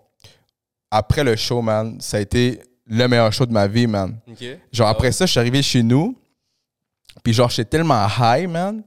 après 0.91 1.25
le 1.25 1.35
show 1.37 1.63
man 1.63 1.99
ça 2.01 2.19
a 2.19 2.21
été 2.21 2.61
le 2.95 3.09
meilleur 3.09 3.33
show 3.33 3.47
de 3.47 3.53
ma 3.53 3.67
vie 3.67 3.87
man 3.87 4.19
genre 4.71 4.89
Ah 4.89 4.91
après 4.91 5.09
ouais. 5.09 5.13
ça 5.13 5.25
je 5.27 5.31
suis 5.31 5.41
arrivé 5.41 5.63
chez 5.63 5.83
nous 5.83 6.17
puis 7.23 7.33
genre 7.33 7.49
j'étais 7.49 7.71
tellement 7.79 8.07
high 8.21 8.49
man 8.49 8.83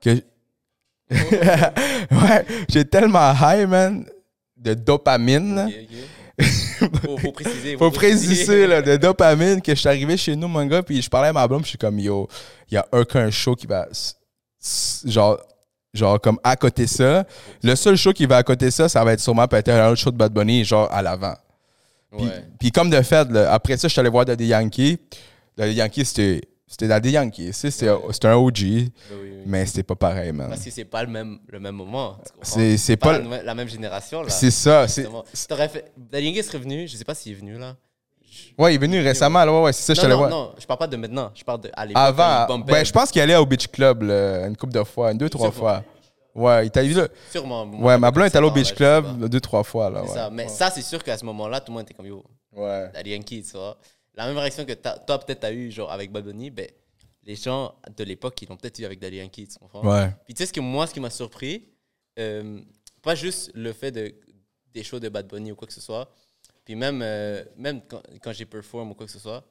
que 0.00 0.10
ouais 1.10 2.46
j'ai 2.68 2.84
tellement 2.84 3.32
high 3.40 3.68
man 3.68 4.04
de 4.56 4.74
dopamine. 4.74 5.58
Ok, 5.58 5.74
ok. 6.40 7.00
faut, 7.02 7.16
faut 7.18 7.32
préciser. 7.32 7.76
Faut 7.78 7.90
préciser 7.90 8.66
là, 8.66 8.82
de 8.82 8.96
dopamine 8.96 9.60
que 9.60 9.74
je 9.74 9.80
suis 9.80 9.88
arrivé 9.88 10.16
chez 10.16 10.36
nous, 10.36 10.48
mon 10.48 10.64
gars, 10.66 10.82
puis 10.82 11.00
je 11.02 11.08
parlais 11.08 11.28
à 11.28 11.32
ma 11.32 11.46
blonde, 11.48 11.62
puis 11.62 11.68
je 11.68 11.70
suis 11.70 11.78
comme 11.78 11.98
yo, 11.98 12.28
il 12.70 12.74
y 12.74 12.76
a 12.76 12.86
aucun 12.92 13.30
show 13.30 13.54
qui 13.54 13.66
va 13.66 13.88
genre 15.06 15.38
genre 15.92 16.20
comme 16.20 16.38
à 16.44 16.56
côté 16.56 16.86
ça. 16.86 17.24
Le 17.62 17.74
seul 17.74 17.96
show 17.96 18.12
qui 18.12 18.26
va 18.26 18.36
à 18.38 18.42
côté 18.42 18.70
ça, 18.70 18.88
ça 18.88 19.02
va 19.04 19.12
être 19.12 19.20
sûrement 19.20 19.48
peut-être 19.48 19.70
un 19.70 19.90
autre 19.90 20.00
show 20.00 20.10
de 20.10 20.16
Bad 20.16 20.32
Bunny 20.32 20.64
genre 20.64 20.90
à 20.92 21.02
l'avant. 21.02 21.34
Puis, 22.16 22.26
Ouais. 22.26 22.44
puis 22.58 22.72
comme 22.72 22.90
de 22.90 23.00
fait, 23.02 23.30
là, 23.30 23.52
après 23.52 23.76
ça, 23.76 23.86
je 23.88 23.92
suis 23.92 24.00
allé 24.00 24.08
voir 24.10 24.24
Daddy 24.24 24.46
Yankee. 24.46 24.98
Daddy 25.56 25.74
Yankee, 25.74 26.04
c'était 26.04 26.40
c'était 26.66 26.86
Daddy 26.88 27.10
Yankee, 27.10 27.46
tu 27.48 27.52
sais, 27.52 27.70
c'était 27.70 27.90
Ouais. 27.90 28.24
un 28.24 28.34
OG, 28.36 28.58
Oui, 28.60 28.92
oui, 29.10 29.16
oui. 29.22 29.30
mais 29.46 29.66
c'était 29.66 29.82
pas 29.82 29.96
pareil, 29.96 30.30
man. 30.32 30.48
Parce 30.50 30.64
que 30.64 30.70
c'est 30.70 30.84
pas 30.84 31.02
le 31.02 31.08
même, 31.10 31.38
le 31.48 31.58
même 31.60 31.74
moment. 31.74 32.16
C'est 32.42 32.76
c'est 32.76 32.96
pas 32.96 33.18
la, 33.18 33.42
la 33.42 33.54
même 33.54 33.68
génération. 33.68 34.22
là. 34.22 34.28
c'est 34.30 34.50
ça, 34.52 34.86
fait. 34.88 35.92
Daddy 35.96 36.26
Yankee 36.26 36.42
serait 36.44 36.58
venu, 36.58 36.86
je 36.86 36.96
sais 36.96 37.04
pas 37.04 37.14
s'il 37.14 37.32
est 37.32 37.36
venu 37.36 37.58
là. 37.58 37.76
Ouais, 38.56 38.72
il 38.72 38.76
est 38.76 38.78
venu 38.78 39.00
récemment, 39.00 39.44
là, 39.44 39.52
ouais, 39.52 39.62
ouais, 39.64 39.72
c'est 39.72 39.82
ça, 39.82 39.94
je 39.94 40.00
suis 40.00 40.08
Non, 40.08 40.14
allé 40.14 40.22
non, 40.22 40.28
voir. 40.38 40.48
non, 40.50 40.54
je 40.60 40.66
parle 40.66 40.78
pas 40.78 40.86
de 40.86 40.96
maintenant, 40.96 41.30
je 41.34 41.42
parle 41.44 41.60
de 41.62 41.70
à 41.74 41.82
Avant, 42.06 42.58
ben, 42.60 42.84
je 42.84 42.92
pense 42.92 43.10
qu'il 43.10 43.20
allait 43.20 43.34
au 43.36 43.46
Beach 43.46 43.66
Club 43.68 44.02
là, 44.02 44.46
une 44.46 44.56
couple 44.56 44.72
de 44.72 44.84
fois, 44.84 45.10
une, 45.12 45.18
deux, 45.18 45.28
trois 45.28 45.50
fois. 45.50 45.82
Ouais, 46.34 46.66
il 46.66 46.70
t'a 46.70 46.82
là. 46.82 47.08
Sûrement. 47.30 47.64
Ouais, 47.64 47.98
ma 47.98 48.10
blonde 48.10 48.26
est 48.26 48.36
allée 48.36 48.46
au 48.46 48.50
Beach 48.50 48.74
Club 48.74 49.26
deux, 49.28 49.40
trois 49.40 49.64
fois. 49.64 49.90
Là, 49.90 50.02
ouais. 50.02 50.08
ça. 50.08 50.30
Mais 50.30 50.48
ça, 50.48 50.70
c'est 50.70 50.82
sûr 50.82 51.02
qu'à 51.02 51.16
ce 51.18 51.24
moment-là, 51.24 51.60
tout 51.60 51.72
le 51.72 51.74
monde 51.78 51.82
était 51.84 51.94
comme 51.94 52.06
yo, 52.06 52.24
Ouais. 52.52 52.90
Daddy 52.92 53.10
Yankee, 53.10 53.42
tu 53.42 53.52
vois. 53.52 53.78
La 54.14 54.26
même 54.26 54.36
réaction 54.38 54.64
que 54.64 54.72
t'as- 54.72 54.98
toi, 54.98 55.18
peut-être, 55.18 55.40
t'as 55.40 55.52
eu 55.52 55.70
genre 55.70 55.90
avec 55.90 56.10
Bad 56.12 56.24
Bunny, 56.24 56.50
ben, 56.50 56.68
les 57.24 57.36
gens 57.36 57.74
de 57.96 58.04
l'époque, 58.04 58.40
ils 58.42 58.48
l'ont 58.48 58.56
peut-être 58.56 58.78
eu 58.80 58.84
avec 58.84 58.98
Daddy 58.98 59.16
Yankee, 59.16 59.46
tu 59.48 59.58
comprends? 59.58 59.82
Ouais. 59.86 60.10
Puis 60.24 60.34
tu 60.34 60.38
sais 60.42 60.46
ce 60.46 60.52
que 60.52 60.60
moi, 60.60 60.86
ce 60.86 60.94
qui 60.94 61.00
m'a 61.00 61.10
surpris, 61.10 61.68
euh, 62.18 62.60
pas 63.02 63.14
juste 63.14 63.50
le 63.54 63.72
fait 63.72 63.92
de, 63.92 64.14
des 64.72 64.82
shows 64.82 64.98
de 65.00 65.08
Bad 65.08 65.26
Bunny 65.28 65.52
ou 65.52 65.56
quoi 65.56 65.66
que 65.66 65.74
ce 65.74 65.80
soit, 65.80 66.10
puis 66.64 66.74
même, 66.76 67.00
euh, 67.02 67.44
même 67.56 67.80
quand, 67.86 68.02
quand 68.22 68.32
j'ai 68.32 68.46
perform 68.46 68.90
ou 68.90 68.94
quoi 68.94 69.06
que 69.06 69.12
ce 69.12 69.18
soit, 69.18 69.44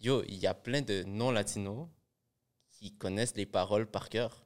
yo, 0.00 0.22
il 0.28 0.36
y 0.36 0.46
a 0.46 0.54
plein 0.54 0.82
de 0.82 1.04
non-latinos 1.04 1.86
qui 2.72 2.90
connaissent 2.92 3.36
les 3.36 3.46
paroles 3.46 3.86
par 3.86 4.08
cœur. 4.08 4.41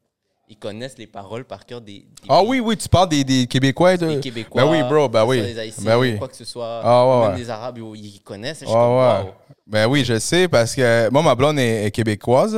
Ils 0.49 0.57
connaissent 0.57 0.97
les 0.97 1.09
paroles 1.09 1.45
par 1.45 1.67
cœur 1.67 1.81
des, 1.81 1.93
des 1.95 2.07
Ah 2.29 2.41
oui, 2.41 2.61
oui, 2.61 2.77
tu 2.77 2.89
parles 2.89 3.09
des, 3.09 3.25
des 3.25 3.49
Québécois. 3.49 3.97
de- 3.97 4.07
des 4.15 4.21
Québécois. 4.21 4.63
Ben 4.65 4.71
oui, 4.71 4.83
bro, 4.89 5.09
ben 5.09 5.25
oui. 5.25 5.41
Haïtiens, 5.41 5.85
Ben 5.85 5.99
oui. 5.99 6.17
quoi 6.19 6.29
que 6.29 6.37
ce 6.37 6.45
soit. 6.45 6.83
Ah 6.85 7.05
ouais, 7.05 7.21
même 7.27 7.31
ouais. 7.33 7.37
des 7.43 7.51
Arabes, 7.51 7.79
ils 7.97 8.21
connaissent. 8.23 8.61
Je 8.61 8.67
suis 8.67 8.73
Ouais, 8.75 8.81
comme, 8.81 8.97
ouais. 8.97 9.23
wow. 9.25 9.31
Ben 9.67 9.87
oui, 9.89 10.05
je 10.05 10.17
sais, 10.21 10.47
parce 10.47 10.77
que 10.77 11.11
moi, 11.11 11.23
ma 11.23 11.35
blonde 11.35 11.59
est, 11.59 11.87
est 11.87 11.91
québécoise, 11.91 12.57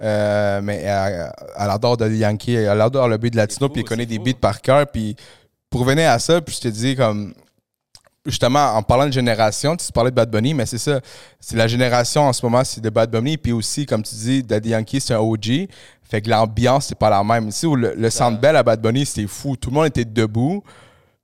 euh, 0.00 0.60
mais 0.62 0.76
elle, 0.76 1.30
elle 1.58 1.70
adore 1.70 1.98
Daddy 1.98 2.16
Yankee, 2.16 2.54
elle 2.54 2.80
adore 2.80 3.08
le 3.08 3.18
beat 3.18 3.34
latino, 3.34 3.68
puis 3.68 3.82
elle 3.82 3.88
connaît 3.88 4.06
des 4.06 4.18
beats 4.18 4.32
par 4.40 4.62
cœur. 4.62 4.86
Puis 4.86 5.14
pour 5.68 5.82
revenir 5.82 6.10
à 6.10 6.18
ça, 6.18 6.40
puis 6.40 6.54
je 6.54 6.60
te 6.62 6.68
dis 6.68 6.96
comme. 6.96 7.34
Justement, 8.26 8.72
en 8.74 8.82
parlant 8.82 9.06
de 9.06 9.12
génération, 9.12 9.74
tu 9.74 9.90
parlais 9.90 10.10
de 10.10 10.14
Bad 10.16 10.30
Bunny, 10.30 10.52
mais 10.52 10.66
c'est 10.66 10.76
ça. 10.76 11.00
C'est 11.40 11.56
la 11.56 11.66
génération 11.66 12.22
en 12.22 12.32
ce 12.34 12.44
moment, 12.44 12.62
c'est 12.62 12.80
de 12.82 12.90
Bad 12.90 13.10
Bunny. 13.10 13.38
Puis 13.38 13.52
aussi, 13.52 13.86
comme 13.86 14.02
tu 14.02 14.14
dis, 14.14 14.42
Daddy 14.42 14.70
Yankee, 14.70 15.00
c'est 15.00 15.14
un 15.14 15.20
OG. 15.20 15.66
Fait 16.08 16.22
que 16.22 16.30
l'ambiance, 16.30 16.86
c'est 16.86 16.98
pas 16.98 17.10
la 17.10 17.22
même. 17.22 17.48
Ici, 17.48 17.66
le, 17.66 17.94
le 17.94 18.10
Sound 18.10 18.40
Bell 18.40 18.56
à 18.56 18.62
Bad 18.62 18.80
Bunny, 18.80 19.04
c'était 19.04 19.26
fou. 19.26 19.56
Tout 19.56 19.70
le 19.70 19.74
monde 19.74 19.86
était 19.86 20.04
debout, 20.04 20.62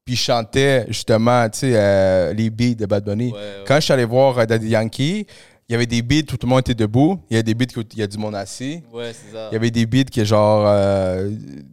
puis 0.04 0.16
chantait 0.16 0.84
justement, 0.88 1.48
tu 1.48 1.60
sais, 1.60 1.72
euh, 1.74 2.34
les 2.34 2.50
beats 2.50 2.74
de 2.74 2.86
Bad 2.86 3.04
Bunny. 3.04 3.32
Ouais, 3.32 3.38
ouais. 3.38 3.64
Quand 3.66 3.76
je 3.76 3.80
suis 3.80 3.92
allé 3.92 4.04
voir 4.04 4.38
euh, 4.38 4.44
Daddy 4.44 4.68
Yankee, 4.68 5.26
il 5.66 5.72
y 5.72 5.74
avait 5.74 5.86
des 5.86 6.02
beats 6.02 6.32
où 6.32 6.36
tout 6.36 6.46
le 6.46 6.48
monde 6.48 6.60
était 6.60 6.74
debout. 6.74 7.18
Il 7.30 7.36
y 7.36 7.40
a 7.40 7.42
des 7.42 7.54
beats 7.54 7.74
où 7.76 7.82
il 7.92 7.98
y 7.98 8.02
a 8.02 8.06
du 8.06 8.18
monde 8.18 8.34
assis. 8.34 8.82
Ouais, 8.92 9.12
c'est 9.14 9.34
ça. 9.34 9.48
Il 9.50 9.54
y 9.54 9.56
avait 9.56 9.70
des 9.70 9.86
beats 9.86 10.04
qui 10.04 10.20
est 10.20 10.26
genre 10.26 10.64
euh, 10.66 11.30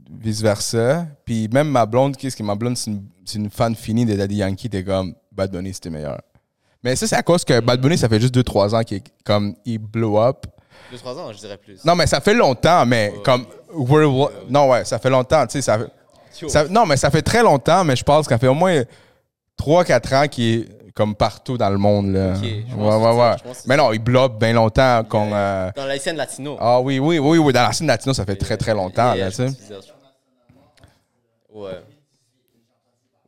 vice-versa. 0.10 1.06
Puis 1.26 1.50
même 1.50 1.68
ma 1.68 1.86
blonde, 1.86 2.16
qu'est-ce 2.16 2.38
que 2.38 2.44
ma 2.44 2.56
blonde, 2.56 2.78
c'est 2.78 3.38
une, 3.38 3.50
fan 3.50 3.76
finie 3.76 4.06
de 4.06 4.16
Daddy 4.16 4.36
Yankee, 4.36 4.70
t'es 4.70 4.84
comme 4.84 5.14
Bad 5.32 5.52
Bunny, 5.52 5.74
c'était 5.74 5.90
meilleur. 5.90 6.22
Mais 6.82 6.96
ça, 6.96 7.06
c'est 7.06 7.18
à 7.18 7.24
cause 7.24 7.44
que 7.44 7.60
Bad 7.60 7.82
Bunny, 7.82 7.98
ça 7.98 8.08
fait 8.08 8.20
juste 8.22 8.36
2-3 8.36 8.76
ans 8.76 8.84
qu'il 8.84 8.98
est 8.98 9.04
comme 9.26 9.56
il 9.66 9.78
blow 9.78 10.18
up. 10.18 10.46
Deux, 10.92 10.98
trois 10.98 11.18
ans, 11.20 11.32
je 11.32 11.38
dirais 11.38 11.58
plus. 11.58 11.84
Non, 11.86 11.96
mais 11.96 12.08
ça 12.08 12.22
fait 12.22 12.34
longtemps, 12.34 12.86
mais 12.86 13.14
comme. 13.24 13.46
we're- 13.74 14.30
non, 14.50 14.70
ouais, 14.70 14.86
ça 14.86 15.00
fait 15.00 15.10
longtemps, 15.10 15.46
tu 15.48 15.62
sais. 15.62 15.78
Ça, 16.48 16.66
non, 16.70 16.86
mais 16.86 16.98
ça 16.98 17.12
fait 17.12 17.22
très 17.22 17.44
longtemps, 17.44 17.84
mais 17.84 17.96
je 17.96 18.04
pense 18.04 18.26
que 18.28 18.34
ça 18.34 18.40
fait 18.40 18.48
au 18.48 18.54
moins 18.54 18.82
3-4 19.58 20.14
ans 20.16 20.28
qu'il 20.28 20.60
est 20.62 20.92
comme 20.94 21.14
partout 21.16 21.58
dans 21.58 21.70
le 21.70 21.78
monde. 21.78 22.14
Là. 22.14 22.34
Ok, 22.36 22.44
je 22.44 22.76
ouais, 22.76 22.96
ouais, 22.96 23.12
ouais. 23.12 23.36
ça, 23.38 23.38
je 23.64 23.68
Mais 23.68 23.78
non, 23.78 23.92
il 23.94 24.00
blow 24.00 24.24
up 24.24 24.34
bien 24.40 24.54
longtemps. 24.54 25.04
qu'on, 25.04 25.32
euh, 25.34 25.70
Dans 25.76 25.86
la 25.86 26.00
scène 26.00 26.18
latino. 26.18 26.58
Ah 26.60 26.80
oui, 26.82 27.00
oui, 27.00 27.20
oui, 27.20 27.38
oui. 27.38 27.54
Dans 27.54 27.64
la 27.64 27.72
scène 27.74 27.88
latino, 27.88 28.14
ça 28.14 28.26
fait 28.26 28.36
très, 28.36 28.58
très 28.58 28.74
longtemps, 28.74 29.14
Yeah, 29.14 29.26
là, 29.26 29.32
ça. 29.32 29.44
Ouais. 31.54 31.82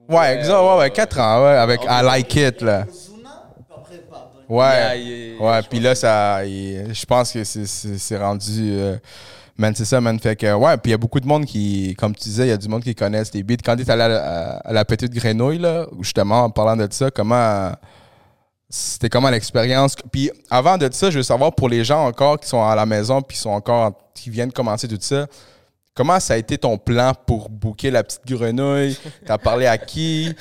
Ouais, 0.10 0.36
exact, 0.38 0.60
ouais, 0.62 0.78
ouais, 0.80 0.90
4 0.92 1.20
ans, 1.20 1.44
ouais, 1.44 1.58
avec 1.58 1.82
I 1.84 2.02
Like 2.04 2.36
It, 2.36 2.62
là. 2.62 2.86
Ouais, 4.58 4.66
yeah, 4.66 4.96
yeah, 4.96 5.42
ouais, 5.42 5.62
puis 5.70 5.80
là, 5.80 5.96
ça, 5.96 6.46
il- 6.46 6.94
je 6.94 7.06
pense 7.06 7.32
que 7.32 7.44
c'est- 7.44 8.18
rendu, 8.18 8.72
euh, 8.74 8.98
man, 9.58 9.74
c'est 9.76 9.86
ça, 9.86 10.00
man, 10.02 10.20
fait 10.20 10.36
que, 10.36 10.54
ouais, 10.54 10.78
puis 10.78 10.90
il 10.90 10.92
y 10.92 10.94
a 10.94 10.98
beaucoup 10.98 11.20
de 11.20 11.28
monde 11.28 11.46
qui, 11.46 11.96
comme 11.98 12.14
tu 12.16 12.24
disais, 12.24 12.46
il 12.46 12.50
y 12.50 12.52
a 12.52 12.58
du 12.58 12.68
monde 12.68 12.84
qui 12.84 12.94
connaissent 12.96 13.34
les 13.34 13.44
beats. 13.44 13.56
Quand 13.64 13.76
tu 13.76 13.84
es 13.84 13.90
allé 13.92 14.04
à, 14.04 14.08
la- 14.08 14.56
à 14.58 14.74
la 14.74 14.86
Petite 14.86 15.14
Grenouille, 15.14 15.60
là, 15.60 15.86
justement, 16.02 16.44
en 16.44 16.50
parlant 16.50 16.76
de 16.76 16.88
ça, 16.92 17.10
comment, 17.12 17.72
c'était 18.70 19.10
comment 19.10 19.30
l'expérience? 19.30 19.96
Puis 20.12 20.32
avant 20.50 20.78
de 20.78 20.90
ça, 20.92 21.10
je 21.12 21.18
veux 21.18 21.24
savoir 21.24 21.54
pour 21.54 21.70
les 21.70 21.84
gens 21.84 22.06
encore 22.06 22.40
qui 22.40 22.48
sont 22.50 22.64
à 22.64 22.76
la 22.76 22.86
maison, 22.86 23.22
puis 23.22 23.36
qui 23.38 23.42
sont 23.42 23.52
encore, 23.52 23.94
qui 24.14 24.30
viennent 24.30 24.52
commencer 24.52 24.88
tout 24.88 24.98
ça, 25.00 25.28
Comment 25.96 26.20
ça 26.20 26.34
a 26.34 26.38
été 26.38 26.58
ton 26.58 26.76
plan 26.80 27.12
pour 27.28 27.50
booker 27.52 27.92
la 27.92 28.04
petite 28.04 28.26
grenouille? 28.26 28.98
T'as 29.28 29.38
parlé 29.38 29.68
à 29.68 29.78
qui? 29.78 30.34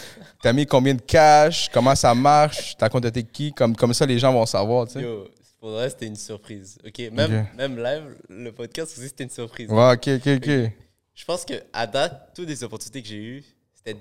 T'as 0.43 0.53
mis 0.53 0.67
combien 0.67 0.95
de 0.95 1.01
cash? 1.01 1.69
Comment 1.73 1.95
ça 1.95 2.15
marche? 2.15 2.77
T'as 2.77 2.89
contacté 2.89 3.23
qui? 3.23 3.53
Comme, 3.53 3.77
comme 3.77 3.95
ça, 3.95 4.05
les 4.05 4.19
gens 4.19 4.33
vont 4.33 4.45
savoir, 4.45 4.87
tu 4.89 4.95
sais. 4.95 5.03
Yo, 5.03 5.29
pour 5.61 5.71
le 5.71 5.77
reste, 5.77 5.97
c'était 6.01 6.09
une 6.09 6.17
surprise. 6.17 6.79
OK, 6.85 6.99
même, 7.13 7.47
Ok. 7.53 7.57
même 7.57 7.77
live, 7.77 8.17
le 8.29 8.51
podcast 8.51 8.99
aussi, 8.99 9.07
c'était 9.07 9.25
une 9.25 9.31
surprise. 9.31 9.71
Ouais, 9.71 9.93
ok, 9.95 10.09
ok, 10.17 10.27
ok. 10.37 10.73
Je 11.15 11.25
pense 11.25 11.45
que 11.45 11.55
à 11.73 11.87
date, 11.87 12.33
toutes 12.35 12.49
les 12.49 12.65
opportunités 12.65 13.03
que 13.03 13.09
j'ai 13.09 13.23
eues, 13.23 13.45
c'était 13.73 13.97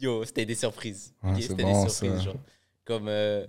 yo, 0.00 0.24
c'était 0.24 0.44
des 0.44 0.56
surprises. 0.56 1.12
Ah, 1.22 1.28
ok? 1.30 1.36
c'est 1.36 1.42
C'était 1.48 1.62
bon, 1.62 1.84
des 1.84 1.88
surprises, 1.90 2.16
ça. 2.18 2.24
genre. 2.24 2.36
Comme 2.84 3.06
euh, 3.08 3.46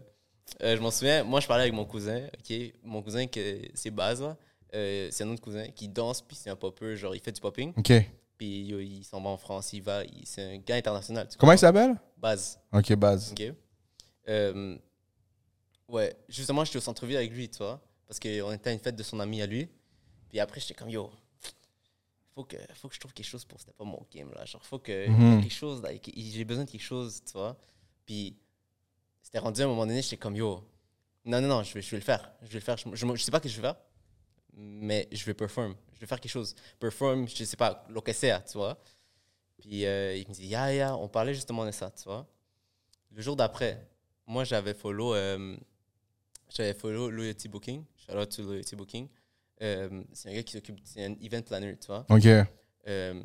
euh, 0.61 0.75
je 0.77 0.81
m'en 0.81 0.91
souviens, 0.91 1.23
moi 1.23 1.39
je 1.39 1.47
parlais 1.47 1.63
avec 1.63 1.73
mon 1.73 1.85
cousin, 1.85 2.21
ok, 2.37 2.55
mon 2.83 3.01
cousin 3.01 3.25
que 3.25 3.39
c'est 3.73 3.89
Baz 3.89 4.21
là, 4.21 4.37
euh, 4.75 5.07
c'est 5.11 5.23
un 5.23 5.29
autre 5.29 5.41
cousin 5.41 5.65
qui 5.75 5.87
danse 5.87 6.21
puis 6.21 6.37
c'est 6.39 6.49
un 6.51 6.55
popper, 6.55 6.95
genre 6.95 7.15
il 7.15 7.21
fait 7.21 7.31
du 7.31 7.41
popping, 7.41 7.73
Ok. 7.75 7.91
Puis 8.37 8.65
yo, 8.65 8.79
il 8.79 9.03
s'en 9.03 9.21
va 9.21 9.29
en 9.29 9.37
France, 9.37 9.73
il 9.73 9.81
va, 9.81 10.03
il- 10.05 10.25
c'est 10.25 10.43
un 10.55 10.57
gars 10.57 10.75
international. 10.75 11.27
tu 11.27 11.37
Comment 11.37 11.53
il 11.53 11.55
comprends? 11.55 11.67
s'appelle? 11.67 11.99
Baz. 12.17 12.59
Ok, 12.73 12.93
base. 12.95 13.31
Ok. 13.31 13.53
Euh, 14.27 14.77
ouais, 15.87 16.15
justement, 16.27 16.65
j'étais 16.65 16.77
au 16.77 16.81
centre-ville 16.81 17.17
avec 17.17 17.31
lui, 17.31 17.49
tu 17.49 17.57
vois, 17.59 17.81
parce 18.07 18.19
qu'on 18.19 18.51
était 18.51 18.69
à 18.69 18.73
une 18.73 18.79
fête 18.79 18.95
de 18.95 19.03
son 19.03 19.19
ami 19.19 19.41
à 19.41 19.45
lui. 19.45 19.67
Puis 20.29 20.39
après, 20.39 20.59
j'étais 20.59 20.73
comme, 20.73 20.89
yo, 20.89 21.11
faut 22.33 22.43
que, 22.43 22.57
faut 22.73 22.89
que 22.89 22.95
je 22.95 22.99
trouve 22.99 23.13
quelque 23.13 23.25
chose 23.27 23.45
pour. 23.45 23.59
C'était 23.59 23.73
pas 23.73 23.85
mon 23.85 24.05
game, 24.13 24.31
là. 24.33 24.43
Genre, 24.45 24.63
faut 24.65 24.79
que. 24.79 25.07
Mhm. 25.09 25.41
quelque 25.41 25.53
chose, 25.53 25.81
là, 25.81 25.97
que- 25.97 26.11
j'ai 26.15 26.43
besoin 26.43 26.65
de 26.65 26.69
quelque 26.69 26.81
chose, 26.83 27.21
tu 27.25 27.33
vois. 27.33 27.57
Puis 28.05 28.35
c'était 29.21 29.39
rendu 29.39 29.61
à 29.61 29.65
un 29.65 29.67
moment 29.67 29.85
donné, 29.85 30.01
j'étais 30.01 30.17
comme, 30.17 30.35
yo, 30.35 30.61
non, 31.23 31.39
non, 31.41 31.47
non, 31.47 31.63
je 31.63 31.73
vais, 31.73 31.81
je 31.81 31.91
vais 31.91 31.97
le 31.97 32.03
faire. 32.03 32.31
Je 32.41 32.47
vais 32.47 32.53
le 32.55 32.59
faire. 32.59 32.77
Je, 32.77 32.89
je, 32.93 33.15
je 33.15 33.23
sais 33.23 33.31
pas 33.31 33.37
ce 33.37 33.43
que 33.43 33.49
je 33.49 33.55
vais 33.55 33.61
faire, 33.61 33.77
mais 34.55 35.07
je 35.11 35.23
vais 35.25 35.33
perform. 35.33 35.75
Je 35.93 35.99
vais 35.99 36.07
faire 36.07 36.19
quelque 36.19 36.31
chose. 36.31 36.55
Perform, 36.79 37.27
je 37.27 37.43
sais 37.43 37.57
pas, 37.57 37.85
lo 37.89 38.01
que 38.01 38.13
sea, 38.13 38.41
tu 38.41 38.57
vois. 38.57 38.77
Puis 39.57 39.85
euh, 39.85 40.15
il 40.15 40.27
me 40.27 40.33
dit, 40.33 40.47
ya, 40.47 40.73
ya, 40.73 40.95
on 40.97 41.07
parlait 41.07 41.33
justement 41.33 41.65
de 41.65 41.71
ça, 41.71 41.91
tu 41.91 42.03
vois. 42.03 42.27
Le 43.11 43.21
jour 43.21 43.35
d'après, 43.35 43.87
moi, 44.27 44.43
j'avais 44.43 44.73
follow, 44.73 45.13
euh, 45.15 45.55
j'avais 46.49 46.73
follow 46.73 47.09
Loyalty 47.09 47.47
Booking. 47.47 47.83
Shout 47.95 48.17
out 48.17 48.29
to 48.29 48.43
Loyalty 48.43 48.75
Booking. 48.75 49.07
Euh, 49.61 50.03
c'est 50.13 50.29
un 50.29 50.33
gars 50.33 50.43
qui 50.43 50.53
s'occupe, 50.53 50.79
c'est 50.83 51.05
un 51.05 51.15
event 51.21 51.41
planner, 51.41 51.77
tu 51.77 51.87
vois. 51.87 52.05
Ok. 52.09 52.25
Euh, 52.87 53.23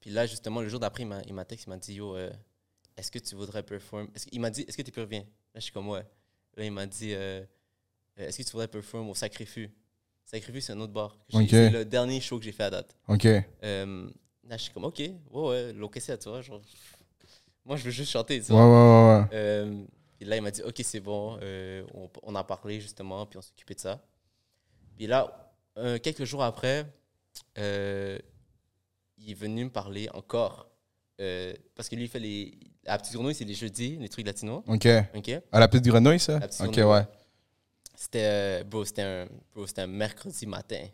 puis 0.00 0.10
là, 0.10 0.26
justement, 0.26 0.60
le 0.60 0.68
jour 0.68 0.78
d'après, 0.78 1.02
il 1.04 1.06
m'a- 1.34 1.44
texté, 1.44 1.66
il 1.66 1.70
m'a 1.70 1.78
dit, 1.78 1.94
yo, 1.94 2.16
est-ce 2.96 3.10
que 3.10 3.18
tu 3.18 3.34
voudrais 3.34 3.62
perform? 3.62 4.08
Il 4.30 4.40
m'a 4.40 4.50
dit, 4.50 4.62
est-ce 4.62 4.76
que 4.76 4.82
tu 4.82 4.92
peux 4.92 5.00
revenir? 5.00 5.22
Là, 5.22 5.28
je 5.56 5.60
suis 5.60 5.72
comme, 5.72 5.88
ouais. 5.88 6.04
Là, 6.56 6.64
il 6.64 6.70
m'a 6.72 6.86
dit, 6.86 7.12
est-ce 7.12 8.36
que 8.38 8.42
tu 8.42 8.50
voudrais 8.52 8.68
perform 8.68 9.08
au 9.08 9.14
Sacrifu? 9.14 9.70
Sacrifu, 10.24 10.60
c'est 10.60 10.72
un 10.72 10.80
autre 10.80 10.92
bar. 10.92 11.16
C'est 11.30 11.70
le 11.70 11.84
dernier 11.84 12.20
show 12.20 12.38
que 12.38 12.44
j'ai 12.44 12.52
fait 12.52 12.64
à 12.64 12.70
date. 12.70 12.96
Ok. 13.08 13.26
Euh, 13.26 14.08
là, 14.48 14.56
je 14.56 14.62
suis 14.62 14.72
comme, 14.72 14.84
ok, 14.84 14.98
ouais, 14.98 15.12
ouais, 15.32 15.72
l'OKC, 15.72 16.18
tu 16.18 16.28
vois. 16.28 16.40
Genre, 16.40 16.60
moi, 17.64 17.76
je 17.76 17.84
veux 17.84 17.90
juste 17.90 18.10
chanter, 18.10 18.40
tu 18.42 18.52
Ouais, 18.52 18.58
vois. 18.58 18.66
ouais, 18.66 19.14
ouais. 19.16 19.20
ouais. 19.22 19.28
Euh, 19.32 19.84
Puis 20.18 20.26
là, 20.28 20.36
il 20.36 20.42
m'a 20.42 20.50
dit, 20.50 20.62
OK, 20.62 20.80
c'est 20.82 21.00
bon. 21.00 21.38
euh, 21.42 21.84
on, 21.94 22.08
on 22.22 22.34
a 22.34 22.42
parlé 22.44 22.80
justement, 22.80 23.26
puis 23.26 23.38
on 23.38 23.42
s'est 23.42 23.52
occupé 23.54 23.74
de 23.74 23.80
ça. 23.80 24.00
Puis 24.96 25.06
là, 25.06 25.52
quelques 26.02 26.24
jours 26.24 26.42
après, 26.42 26.86
il 27.56 29.30
est 29.30 29.34
venu 29.34 29.64
me 29.64 29.70
parler 29.70 30.08
encore. 30.14 30.68
Parce 31.74 31.88
que 31.88 31.96
lui, 31.96 32.04
il 32.04 32.08
fait 32.08 32.18
les. 32.18 32.58
La 32.86 32.98
petite 32.98 33.14
grenouille, 33.14 33.34
c'est 33.34 33.44
les 33.46 33.54
jeudis, 33.54 33.96
les 33.96 34.08
trucs 34.10 34.26
latinos. 34.26 34.62
OK. 34.66 34.86
OK? 35.14 35.30
À 35.52 35.58
la 35.60 35.68
petite 35.68 35.86
grenouille, 35.86 36.20
ça? 36.20 36.38
La 36.38 36.48
petite 36.48 36.60
OK, 36.60 36.72
grenouille. 36.72 36.92
ouais. 36.98 37.06
C'était, 37.94 38.24
euh, 38.24 38.64
bro, 38.64 38.84
c'était 38.84 39.02
un, 39.02 39.26
bro, 39.54 39.66
c'était 39.66 39.82
un 39.82 39.86
mercredi 39.86 40.46
matin. 40.46 40.84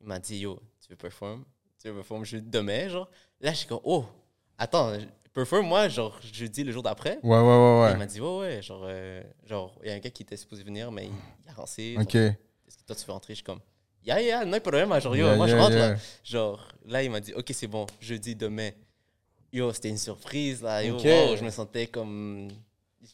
Il 0.00 0.06
m'a 0.06 0.18
dit, 0.18 0.38
yo, 0.38 0.58
tu 0.80 0.88
veux 0.90 0.96
perform? 0.96 1.44
Tu 1.80 1.88
veux 1.88 1.94
perform 1.94 2.24
jeudi 2.24 2.48
demain, 2.48 2.88
genre? 2.88 3.08
Là, 3.40 3.52
je 3.52 3.58
suis 3.58 3.66
comme, 3.66 3.80
oh, 3.84 4.04
attends, 4.58 4.92
perform, 5.32 5.66
moi, 5.66 5.88
genre, 5.88 6.18
jeudi, 6.32 6.64
le 6.64 6.72
jour 6.72 6.82
d'après? 6.82 7.18
Ouais, 7.22 7.30
ouais, 7.30 7.40
ouais, 7.40 7.88
Il 7.88 7.92
ouais. 7.92 7.96
m'a 7.96 8.06
dit, 8.06 8.20
ouais, 8.20 8.38
ouais, 8.38 8.62
genre, 8.62 8.82
euh, 8.84 9.22
genre, 9.44 9.78
il 9.82 9.88
y 9.88 9.92
a 9.92 9.94
un 9.94 9.98
gars 9.98 10.10
qui 10.10 10.22
était 10.24 10.36
supposé 10.36 10.62
venir, 10.64 10.90
mais 10.90 11.06
il, 11.06 11.12
il 11.44 11.50
a 11.50 11.52
rancé. 11.52 11.96
OK. 12.00 12.14
Est-ce 12.16 12.76
que 12.78 12.82
toi, 12.84 12.96
tu 12.96 13.06
veux 13.06 13.12
rentrer? 13.12 13.34
Je 13.34 13.36
suis 13.36 13.44
comme, 13.44 13.60
yeah, 14.04 14.20
yeah, 14.20 14.44
no 14.44 14.58
problème, 14.60 14.88
genre, 15.00 15.16
yo, 15.16 15.26
Yeah, 15.26 15.36
moi, 15.36 15.46
je 15.46 15.56
rentre, 15.56 15.72
yeah. 15.76 15.90
là. 15.92 15.96
Genre, 16.24 16.68
là, 16.86 17.02
il 17.02 17.10
m'a 17.10 17.20
dit, 17.20 17.32
ok, 17.34 17.50
c'est 17.54 17.68
bon, 17.68 17.86
jeudi, 18.00 18.34
demain. 18.34 18.70
Yo, 19.52 19.72
c'était 19.72 19.90
une 19.90 19.98
surprise, 19.98 20.62
là, 20.62 20.82
yo, 20.82 20.94
wow, 20.94 21.36
je 21.36 21.44
me 21.44 21.50
sentais 21.50 21.86
comme. 21.86 22.48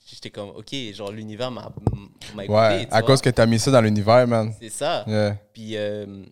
J'étais 0.07 0.31
comme, 0.31 0.51
ok, 0.51 0.75
genre, 0.95 1.11
l'univers 1.13 1.51
m'a 1.51 1.71
m'a 2.35 2.45
écouté. 2.45 2.59
Ouais, 2.59 2.87
tu 2.87 2.93
à 2.93 2.99
vois. 3.01 3.07
cause 3.07 3.21
que 3.23 3.31
t'as 3.31 3.47
mis 3.47 3.59
ça 3.59 3.71
dans 3.71 3.81
l'univers, 3.81 4.27
man. 4.27 4.53
C'est 4.61 4.69
ça. 4.71 5.05
Yeah. 5.07 5.37
Puis 5.53 5.77
euh, 5.77 6.25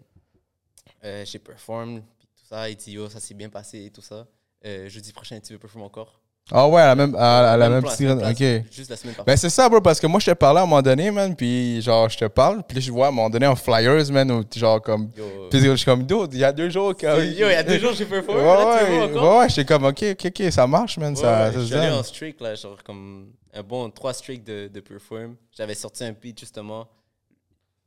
euh, 1.04 1.24
j'ai 1.24 1.38
perform, 1.38 2.00
puis 2.18 2.28
tout 2.36 2.46
ça. 2.48 2.68
Il 2.68 2.76
dit, 2.76 2.92
yo, 2.92 3.08
ça 3.08 3.20
s'est 3.20 3.34
bien 3.34 3.48
passé 3.48 3.84
et 3.86 3.90
tout 3.90 4.02
ça. 4.02 4.26
Euh, 4.64 4.88
jeudi 4.88 5.12
prochain, 5.12 5.38
tu 5.40 5.52
veux 5.52 5.58
performer 5.58 5.86
encore? 5.86 6.20
Ah 6.52 6.68
ouais, 6.68 6.80
à 6.80 6.86
la 6.86 6.94
même, 6.94 7.14
à, 7.16 7.52
à 7.52 7.56
la 7.56 7.68
même 7.68 7.82
petite 7.82 8.08
OK. 8.08 8.70
Juste 8.72 8.88
la 8.90 8.96
semaine 8.96 9.14
passée. 9.16 9.26
Ben 9.26 9.36
c'est 9.36 9.50
ça, 9.50 9.68
bro, 9.68 9.80
parce 9.80 9.98
que 9.98 10.06
moi, 10.06 10.20
je 10.20 10.26
te 10.26 10.36
parlais 10.36 10.60
à 10.60 10.62
un 10.62 10.66
moment 10.66 10.80
donné, 10.80 11.10
man, 11.10 11.34
puis 11.34 11.82
genre, 11.82 12.08
je 12.08 12.16
te 12.16 12.24
parle, 12.26 12.62
puis 12.62 12.80
je 12.80 12.92
vois 12.92 13.06
à 13.06 13.08
un 13.08 13.12
moment 13.12 13.28
donné 13.28 13.46
en 13.48 13.56
flyers, 13.56 14.12
man, 14.12 14.30
où 14.30 14.44
genre 14.54 14.80
comme... 14.80 15.10
Puis 15.50 15.58
je 15.60 15.74
suis 15.74 15.84
comme, 15.84 16.04
dude, 16.04 16.32
il 16.34 16.38
y 16.38 16.44
a 16.44 16.52
deux 16.52 16.70
jours... 16.70 16.94
quand- 16.98 17.16
yo, 17.16 17.48
il 17.48 17.52
y 17.52 17.54
a 17.54 17.64
deux 17.64 17.80
jours, 17.80 17.94
j'ai 17.94 18.04
Ouais, 18.04 18.22
performé. 18.22 18.42
là, 18.44 18.78
tu 18.78 18.84
veux 18.92 18.96
ouais, 18.98 19.02
encore? 19.10 19.32
ouais, 19.32 19.38
ouais, 19.40 19.48
j'étais 19.48 19.64
comme, 19.64 19.86
OK, 19.86 20.04
OK, 20.12 20.26
OK, 20.26 20.52
ça 20.52 20.66
marche, 20.68 20.98
man, 20.98 21.14
Ouais, 21.14 21.20
ça, 21.20 21.46
ouais, 21.48 21.52
ça 21.52 21.60
se 21.60 21.66
je 21.66 21.74
donne. 21.74 21.92
en 21.94 22.02
streak, 22.04 22.40
là, 22.40 22.54
genre 22.54 22.80
comme 22.84 23.32
un 23.56 23.62
bon 23.62 23.90
trois 23.90 24.12
streaks 24.12 24.44
de, 24.44 24.68
de 24.72 24.80
perform. 24.80 25.36
J'avais 25.52 25.74
sorti 25.74 26.04
un 26.04 26.12
beat, 26.12 26.38
justement. 26.38 26.88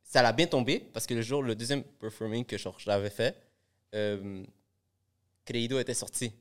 Ça 0.04 0.22
l'a 0.22 0.34
bien 0.34 0.48
tombé, 0.48 0.80
parce 0.80 1.06
que 1.06 1.14
le 1.14 1.22
jour, 1.22 1.44
le 1.44 1.56
deuxième 1.56 1.84
performing 1.84 2.44
que 2.44 2.56
l'avais 2.88 3.12
fait, 3.12 3.36
euh, 3.94 4.44
était 5.80 5.94
sorti. 5.94 6.32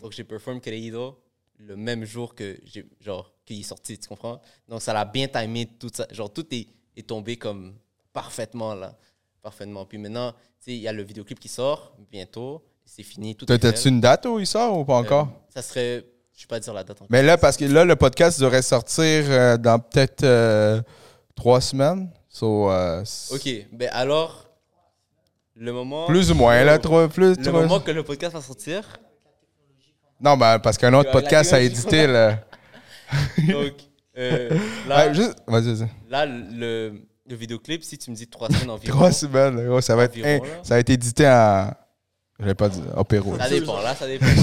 Donc 0.00 0.12
j'ai 0.12 0.24
perform 0.24 0.60
Creído 0.60 1.18
le 1.58 1.76
même 1.76 2.04
jour 2.04 2.34
que 2.34 2.58
j'ai 2.64 2.84
genre 3.00 3.32
qu'il 3.44 3.60
est 3.60 3.62
sorti, 3.62 3.98
tu 3.98 4.08
comprends? 4.08 4.40
Donc 4.68 4.82
ça 4.82 4.92
l'a 4.92 5.04
bien 5.04 5.28
timé 5.28 5.66
tout 5.78 5.90
ça, 5.92 6.06
genre 6.10 6.32
tout 6.32 6.46
est, 6.54 6.66
est 6.96 7.06
tombé 7.06 7.36
comme 7.36 7.74
parfaitement 8.12 8.74
là, 8.74 8.96
parfaitement. 9.40 9.86
Puis 9.86 9.98
maintenant, 9.98 10.32
tu 10.32 10.38
sais, 10.60 10.72
il 10.72 10.80
y 10.80 10.88
a 10.88 10.92
le 10.92 11.02
vidéoclip 11.02 11.38
qui 11.38 11.48
sort 11.48 11.96
bientôt, 12.10 12.62
c'est 12.84 13.02
fini 13.02 13.34
tout. 13.34 13.46
T'as-tu 13.46 13.88
une 13.88 14.00
date 14.00 14.26
où 14.26 14.38
il 14.38 14.46
sort 14.46 14.78
ou 14.78 14.84
pas 14.84 14.96
encore? 14.96 15.28
Euh, 15.28 15.50
ça 15.54 15.62
serait 15.62 16.04
je 16.42 16.46
vais 16.46 16.48
pas 16.48 16.60
dire 16.60 16.74
la 16.74 16.82
date 16.82 16.96
encore. 16.96 17.06
Mais 17.08 17.22
là, 17.22 17.38
parce 17.38 17.56
que 17.56 17.64
là, 17.64 17.84
le 17.84 17.94
podcast 17.94 18.40
devrait 18.40 18.62
sortir 18.62 19.24
euh, 19.28 19.56
dans 19.56 19.78
peut-être 19.78 20.24
euh, 20.24 20.82
trois 21.36 21.60
semaines. 21.60 22.10
So, 22.28 22.68
euh, 22.70 23.04
OK, 23.30 23.48
ben 23.72 23.88
alors 23.92 24.48
le 25.54 25.72
moment 25.72 26.06
Plus 26.06 26.30
ou 26.32 26.34
moins, 26.34 26.64
là, 26.64 26.78
trois, 26.78 27.06
plus, 27.08 27.36
le 27.36 27.44
trois- 27.44 27.62
moment 27.62 27.78
que 27.80 27.90
le 27.92 28.02
podcast 28.02 28.32
va 28.34 28.40
sortir. 28.40 28.82
Non, 30.20 30.36
ben, 30.36 30.58
parce 30.58 30.78
qu'un 30.78 30.92
autre 30.94 31.08
La 31.08 31.12
podcast 31.20 31.52
à 31.52 31.58
technologie. 31.58 31.80
éditer, 31.80 32.06
là. 32.06 32.38
Donc 33.48 33.72
euh, 34.18 34.50
là, 34.88 35.06
Ouais, 35.08 35.14
juste, 35.14 35.36
vas-y, 35.46 35.74
vas-y. 35.74 35.88
là 36.10 36.26
le, 36.26 36.92
le 37.28 37.36
vidéoclip 37.36 37.82
si 37.84 37.98
tu 37.98 38.10
me 38.10 38.16
dis 38.16 38.26
trois 38.26 38.48
semaines 38.48 38.70
environ. 38.70 38.96
Trois 38.96 39.12
semaines, 39.12 39.64
gros, 39.66 39.80
ça 39.80 39.94
va 39.94 40.04
être, 40.04 40.12
Environ, 40.12 40.28
hein, 40.44 40.48
là. 40.48 40.60
ça 40.64 40.74
a 40.74 40.78
été 40.78 40.94
édité 40.94 41.28
en, 41.28 41.70
je 42.40 42.44
vais 42.46 42.54
pas 42.54 42.68
dire, 42.68 42.82
opéro. 42.96 43.36
Ça 43.38 43.48
dépend, 43.48 43.80
là, 43.80 43.94
ça 43.94 44.06
dépend. 44.06 44.26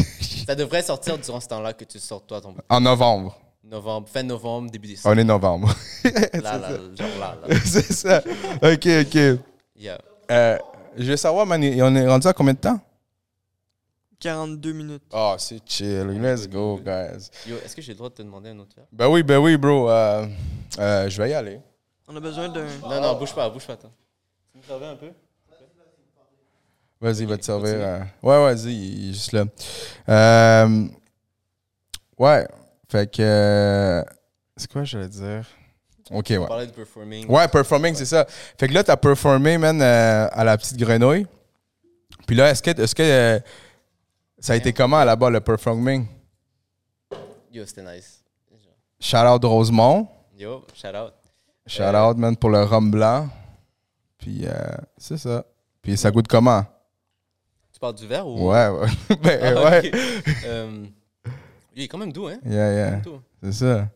ça 0.49 0.55
devrait 0.55 0.81
sortir 0.81 1.15
durant 1.19 1.39
ce 1.39 1.47
temps-là 1.47 1.73
que 1.73 1.85
tu 1.85 1.99
sors 1.99 2.25
toi 2.25 2.41
ton 2.41 2.55
En 2.69 2.81
novembre. 2.81 3.37
novembre, 3.63 4.09
fin 4.09 4.23
novembre, 4.23 4.71
début 4.71 4.87
décembre. 4.87 5.15
On 5.15 5.19
est 5.19 5.23
novembre. 5.23 5.71
Là, 6.03 6.57
là, 6.57 6.69
genre 6.97 7.19
là, 7.19 7.37
là. 7.47 7.55
c'est 7.65 7.93
ça. 7.93 8.17
OK, 8.63 8.87
OK. 9.01 9.39
Yeah. 9.75 9.99
Euh, 10.31 10.57
je 10.97 11.03
veux 11.11 11.17
savoir, 11.17 11.45
man, 11.45 11.61
on 11.63 11.95
est 11.95 12.07
rendu 12.07 12.25
à 12.25 12.33
combien 12.33 12.53
de 12.53 12.57
temps? 12.57 12.79
42 14.19 14.71
minutes. 14.71 15.03
Oh, 15.13 15.35
c'est 15.37 15.61
chill. 15.67 16.07
Let's 16.19 16.49
go, 16.49 16.79
guys. 16.83 17.29
Yo, 17.47 17.57
est-ce 17.63 17.75
que 17.75 17.83
j'ai 17.83 17.91
le 17.91 17.97
droit 17.97 18.09
de 18.09 18.15
te 18.15 18.23
demander 18.23 18.49
un 18.49 18.57
autre 18.57 18.75
verre? 18.75 18.87
Ben 18.91 19.07
oui, 19.07 19.21
ben 19.21 19.37
oui, 19.37 19.55
bro. 19.55 19.87
Euh, 19.87 20.25
euh, 20.79 21.07
je 21.09 21.21
vais 21.21 21.29
y 21.29 21.33
aller. 21.35 21.59
On 22.07 22.15
a 22.15 22.19
besoin 22.19 22.49
d'un. 22.49 22.65
Non, 22.81 22.99
non, 22.99 23.19
bouge 23.19 23.35
pas, 23.35 23.47
bouge 23.51 23.67
pas, 23.67 23.73
attends. 23.73 23.91
Tu 24.51 24.57
me 24.57 24.63
servais 24.63 24.87
un 24.87 24.95
peu? 24.95 25.11
Vas-y, 27.01 27.19
il 27.21 27.27
va 27.27 27.37
te 27.37 27.45
servir. 27.45 27.75
euh, 27.75 27.99
Ouais, 28.21 28.37
vas-y, 28.53 28.73
il 28.73 29.09
est 29.09 29.13
juste 29.13 29.31
là. 29.31 29.45
Euh, 30.09 30.85
ouais, 32.17 32.47
fait 32.89 33.09
que. 33.11 33.21
euh, 33.21 34.03
C'est 34.57 34.69
quoi, 34.71 34.83
je 34.83 34.97
vais 34.97 35.07
dire? 35.07 35.45
Ok, 36.11 36.25
ouais. 36.31 36.37
On 36.39 36.47
parlait 36.47 36.67
de 36.67 36.71
performing. 36.71 37.27
Ouais, 37.29 37.47
performing, 37.47 37.93
c'est 37.95 38.05
ça. 38.05 38.25
Fait 38.57 38.67
que 38.67 38.73
là, 38.73 38.83
t'as 38.83 38.97
performé, 38.97 39.57
man, 39.57 39.81
euh, 39.81 40.27
à 40.31 40.43
la 40.43 40.57
petite 40.57 40.75
grenouille. 40.77 41.25
Puis 42.27 42.35
là, 42.35 42.49
est-ce 42.49 42.61
que, 42.63 42.71
est-ce 42.81 42.95
que 42.95 43.03
euh, 43.03 43.39
ça 44.39 44.53
a 44.53 44.55
été 44.55 44.73
comment 44.73 45.03
là-bas, 45.03 45.29
le 45.29 45.39
performing? 45.39 46.05
Yo, 47.51 47.65
c'était 47.65 47.83
nice. 47.83 48.23
Shout 48.99 49.17
out 49.17 49.43
Rosemont. 49.45 50.07
Yo, 50.37 50.65
shout 50.73 50.87
out. 50.95 51.13
Shout 51.65 51.95
out, 51.95 52.17
man, 52.17 52.35
pour 52.35 52.49
le 52.49 52.63
rhum 52.63 52.91
blanc. 52.91 53.29
Puis 54.17 54.45
euh, 54.45 54.51
c'est 54.97 55.17
ça. 55.17 55.45
Puis 55.81 55.95
ça 55.95 56.11
goûte 56.11 56.27
comment? 56.27 56.65
Tu 57.79 57.85
parles 57.85 57.95
du 57.95 58.07
verre 58.07 58.27
ou? 58.27 58.49
Ouais, 58.51 58.67
ouais. 58.67 58.87
ben, 59.23 59.55
Ah, 59.57 59.69
ouais. 59.71 59.91
Euh, 60.45 60.83
il 61.75 61.83
est 61.83 61.87
quand 61.87 61.97
même 61.97 62.11
doux, 62.11 62.27
hein? 62.27 62.37
Yeah, 62.45 62.73
yeah. 62.73 63.01
C'est 63.41 63.53
ça. 63.53 63.87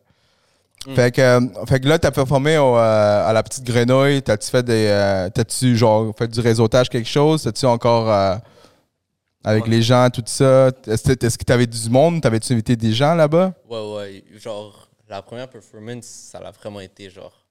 Mm. 0.88 0.95
Fait, 0.95 1.11
que, 1.11 1.21
euh, 1.21 1.65
fait 1.67 1.79
que 1.81 1.88
là, 1.89 1.99
t'as 1.99 2.11
performé 2.11 2.57
au, 2.57 2.77
euh, 2.77 3.27
à 3.29 3.34
la 3.34 3.43
petite 3.43 3.65
grenouille. 3.65 4.21
T'as-tu 4.21 4.49
fait 4.49 4.63
des. 4.63 4.88
euh, 4.88 5.29
t'as-tu 5.29 5.75
genre 5.75 6.13
fait 6.17 6.29
du 6.29 6.39
réseautage, 6.39 6.89
quelque 6.89 7.09
chose? 7.09 7.43
T'as-tu 7.43 7.65
encore. 7.65 8.09
avec 9.43 9.65
Ouais. 9.65 9.69
les 9.69 9.81
gens, 9.81 10.09
tout 10.09 10.23
ça? 10.25 10.69
Est-ce 10.88 11.38
que 11.38 11.43
t'avais 11.43 11.67
du 11.67 11.89
monde? 11.89 12.21
T'avais-tu 12.21 12.53
invité 12.53 12.77
des 12.77 12.93
gens 12.93 13.15
là-bas? 13.15 13.53
Ouais, 13.69 13.95
ouais. 13.95 14.23
Genre, 14.38 14.88
la 15.09 15.21
première 15.21 15.49
performance, 15.49 16.05
ça 16.05 16.39
l'a 16.39 16.51
vraiment 16.51 16.79
été 16.79 17.09
genre. 17.09 17.42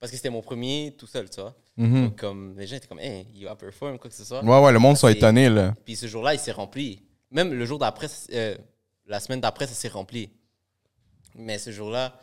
Parce 0.00 0.10
que 0.10 0.16
c'était 0.16 0.30
mon 0.30 0.42
premier 0.42 0.94
tout 0.98 1.06
seul, 1.06 1.28
tu 1.30 1.40
vois. 1.40 1.54
Mhm. 1.76 2.04
Donc, 2.04 2.16
comme, 2.16 2.54
les 2.58 2.66
gens 2.66 2.76
étaient 2.76 2.86
comme, 2.86 3.00
hey, 3.00 3.26
il 3.34 3.44
va 3.44 3.54
perform, 3.56 3.98
quoi 3.98 4.10
que 4.10 4.16
ce 4.16 4.24
soit. 4.24 4.42
Ouais, 4.44 4.60
ouais, 4.60 4.72
le 4.72 4.78
monde 4.78 4.96
sont 4.96 5.06
C'est- 5.08 5.14
étonnés, 5.14 5.48
là. 5.48 5.74
Puis 5.84 5.96
ce 5.96 6.06
jour-là, 6.06 6.34
il 6.34 6.40
s'est 6.40 6.52
rempli. 6.52 7.02
Même 7.30 7.52
le 7.52 7.64
jour 7.64 7.78
d'après, 7.78 8.06
euh, 8.32 8.56
la 9.06 9.20
semaine 9.20 9.40
d'après, 9.40 9.66
ça 9.66 9.74
s'est 9.74 9.88
rempli. 9.88 10.30
Mais 11.34 11.58
ce 11.58 11.70
jour-là, 11.70 12.14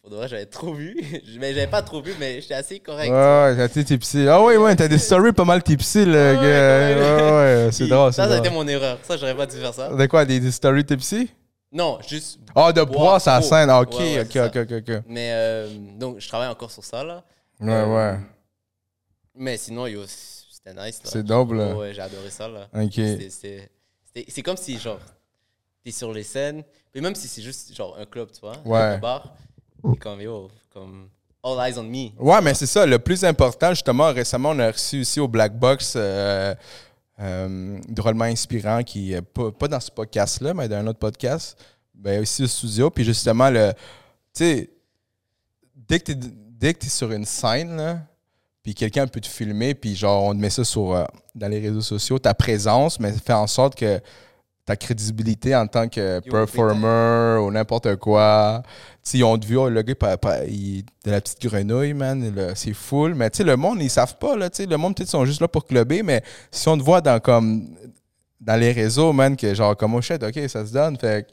pour 0.00 0.10
de 0.10 0.16
vrai, 0.16 0.28
j'avais 0.28 0.46
trop 0.46 0.74
vu. 0.74 0.96
mais 1.38 1.54
j'avais 1.54 1.66
pas 1.66 1.82
trop 1.82 2.00
vu, 2.02 2.12
mais 2.18 2.40
j'étais 2.40 2.54
assez 2.54 2.78
correct. 2.80 3.10
Ouais, 3.10 3.56
t'as 3.56 3.64
été 3.66 3.84
tipsy. 3.84 4.26
Ah, 4.28 4.42
ouais, 4.42 4.56
ouais, 4.56 4.74
t'as 4.76 4.88
des 4.88 4.98
stories 4.98 5.32
pas 5.32 5.44
mal 5.44 5.62
tipsy, 5.62 6.04
le 6.04 6.12
Ouais, 6.12 6.36
ouais, 6.38 6.40
Ouais, 6.40 7.64
ouais, 7.66 7.68
c'est 7.72 7.86
drôle, 7.88 8.12
Ça, 8.12 8.28
ça 8.28 8.34
a 8.34 8.38
été 8.38 8.50
mon 8.50 8.66
erreur. 8.66 8.98
Ça, 9.02 9.16
j'aurais 9.16 9.36
pas 9.36 9.46
dû 9.46 9.56
faire 9.56 9.74
ça. 9.74 9.88
De 9.94 10.06
quoi, 10.06 10.24
des, 10.24 10.40
des 10.40 10.50
stories 10.52 10.84
tipsy? 10.84 11.30
Non, 11.74 11.98
juste. 12.06 12.38
Ah, 12.54 12.72
de 12.72 12.82
Boire 12.84 12.98
boire 12.98 13.20
sa 13.20 13.42
scène. 13.42 13.68
Ah, 13.68 13.80
Ok, 13.80 13.94
Ouais, 13.98 14.18
ouais, 14.18 14.20
ok, 14.22 14.36
ok, 14.56 14.70
ok, 14.70 14.88
ok. 14.88 15.02
Mais 15.08 15.30
euh, 15.32 15.68
donc, 15.98 16.20
je 16.20 16.28
travaille 16.28 16.48
encore 16.48 16.70
sur 16.70 16.84
ça, 16.84 17.02
là. 17.02 17.22
Ouais, 17.60 17.72
Euh, 17.72 18.12
ouais. 18.14 18.18
Mais 19.34 19.56
sinon, 19.56 19.86
yo, 19.88 20.02
c'était 20.06 20.72
nice, 20.72 21.00
là. 21.04 21.10
C'est 21.10 21.24
dope, 21.24 21.52
là. 21.52 21.74
Ouais, 21.74 21.92
j'ai 21.92 22.00
adoré 22.00 22.30
ça, 22.30 22.46
là. 22.48 22.68
Ok. 22.72 23.00
C'est 24.28 24.42
comme 24.42 24.56
si, 24.56 24.78
genre, 24.78 25.00
t'es 25.84 25.90
sur 25.90 26.12
les 26.12 26.22
scènes, 26.22 26.62
puis 26.92 27.00
même 27.02 27.16
si 27.16 27.26
c'est 27.26 27.42
juste, 27.42 27.74
genre, 27.74 27.96
un 27.98 28.06
club, 28.06 28.28
tu 28.32 28.40
vois, 28.40 28.56
Ouais. 28.64 28.78
un 28.94 28.98
bar, 28.98 29.34
t'es 29.82 29.98
comme, 29.98 30.20
yo, 30.20 30.48
comme, 30.72 31.08
all 31.42 31.58
eyes 31.68 31.76
on 31.76 31.82
me. 31.82 32.10
Ouais, 32.18 32.40
mais 32.40 32.54
c'est 32.54 32.66
ça. 32.66 32.86
Le 32.86 33.00
plus 33.00 33.24
important, 33.24 33.70
justement, 33.70 34.12
récemment, 34.12 34.50
on 34.50 34.58
a 34.60 34.70
reçu 34.70 35.00
ici 35.00 35.18
au 35.18 35.26
Black 35.26 35.58
Box 35.58 35.94
euh, 35.96 36.54
euh, 37.20 37.78
drôlement 37.88 38.24
inspirant, 38.24 38.82
qui 38.82 39.12
est 39.12 39.22
pas, 39.22 39.52
pas 39.52 39.68
dans 39.68 39.80
ce 39.80 39.90
podcast-là, 39.90 40.54
mais 40.54 40.68
dans 40.68 40.76
un 40.76 40.86
autre 40.86 40.98
podcast, 40.98 41.56
ben, 41.94 42.22
ici 42.22 42.42
au 42.42 42.46
studio. 42.46 42.90
Puis 42.90 43.04
justement, 43.04 43.50
le, 43.50 43.72
tu 43.72 44.44
sais, 44.44 44.70
dès 45.76 46.00
que 46.00 46.12
tu 46.12 46.86
es, 46.86 46.88
sur 46.88 47.12
une 47.12 47.24
scène, 47.24 47.76
là, 47.76 48.00
puis 48.62 48.74
quelqu'un 48.74 49.06
peut 49.06 49.20
te 49.20 49.28
filmer, 49.28 49.74
puis 49.74 49.94
genre, 49.94 50.24
on 50.24 50.32
te 50.32 50.38
met 50.38 50.50
ça 50.50 50.64
sur, 50.64 50.92
euh, 50.92 51.04
dans 51.34 51.48
les 51.48 51.60
réseaux 51.60 51.82
sociaux, 51.82 52.18
ta 52.18 52.34
présence, 52.34 52.98
mais 52.98 53.12
fait 53.12 53.32
en 53.32 53.46
sorte 53.46 53.74
que 53.74 54.00
ta 54.66 54.76
crédibilité 54.76 55.54
en 55.54 55.66
tant 55.66 55.88
que 55.88 56.20
performer 56.20 57.38
ou 57.42 57.50
n'importe 57.50 57.96
quoi. 57.96 58.62
Tu 58.64 58.70
sais, 59.02 59.18
ils 59.18 59.24
ont 59.24 59.36
te 59.38 59.46
vu, 59.46 59.56
oh, 59.58 59.68
le 59.68 59.82
gars, 59.82 59.94
il- 60.48 60.84
de 61.04 61.10
la 61.10 61.20
petite 61.20 61.42
grenouille, 61.46 61.92
man, 61.92 62.32
c'est 62.54 62.72
full. 62.72 63.14
Mais 63.14 63.28
tu 63.30 63.38
sais, 63.38 63.44
le 63.44 63.56
monde, 63.56 63.82
ils 63.82 63.90
savent 63.90 64.16
pas, 64.16 64.36
là, 64.36 64.48
tu 64.48 64.64
le 64.64 64.76
monde, 64.78 64.96
peut-être, 64.96 65.10
sont 65.10 65.24
juste 65.26 65.40
là 65.42 65.48
pour 65.48 65.66
clubber, 65.66 66.02
mais 66.02 66.22
si 66.50 66.66
on 66.68 66.78
te 66.78 66.82
voit 66.82 67.02
dans, 67.02 67.20
comme, 67.20 67.76
dans 68.40 68.56
les 68.56 68.72
réseaux, 68.72 69.12
man, 69.12 69.36
que 69.36 69.52
genre, 69.54 69.76
comme, 69.76 69.94
oh 69.94 70.00
shit, 70.00 70.22
ok, 70.22 70.48
ça 70.48 70.64
se 70.64 70.72
donne, 70.72 70.96
fait 70.98 71.26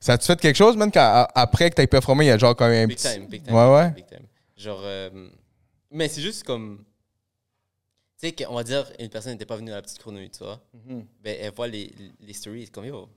Ça 0.00 0.12
a-tu 0.12 0.26
fait 0.26 0.38
quelque 0.40 0.56
chose, 0.56 0.76
man, 0.76 0.90
quand, 0.92 1.26
après 1.34 1.70
que 1.70 1.76
t'aies 1.76 1.86
performé, 1.86 2.26
il 2.26 2.28
y 2.28 2.30
a 2.30 2.38
genre 2.38 2.54
quand 2.54 2.68
même 2.68 2.84
un 2.84 2.86
Big 2.86 2.98
petit. 2.98 3.14
time, 3.14 3.26
big 3.26 3.42
time. 3.44 3.54
Ouais, 3.54 3.74
ouais. 3.74 3.90
big 3.90 4.06
time. 4.06 4.26
Genre, 4.56 4.80
euh, 4.84 5.10
mais 5.90 6.08
c'est 6.08 6.20
juste 6.20 6.44
comme. 6.44 6.84
Tu 8.20 8.26
sais, 8.28 8.32
qu'on 8.32 8.54
va 8.54 8.64
dire, 8.64 8.90
une 8.98 9.08
personne 9.08 9.32
n'était 9.32 9.46
pas 9.46 9.56
venue 9.56 9.70
à 9.70 9.76
la 9.76 9.82
petite 9.82 9.98
chrono, 9.98 10.18
tu 10.26 10.38
vois. 10.42 10.60
Ben, 11.22 11.36
elle 11.40 11.52
voit 11.54 11.68
les, 11.68 11.92
les 12.20 12.32
stories, 12.32 12.68
comme 12.68 12.84
yo, 12.84 13.08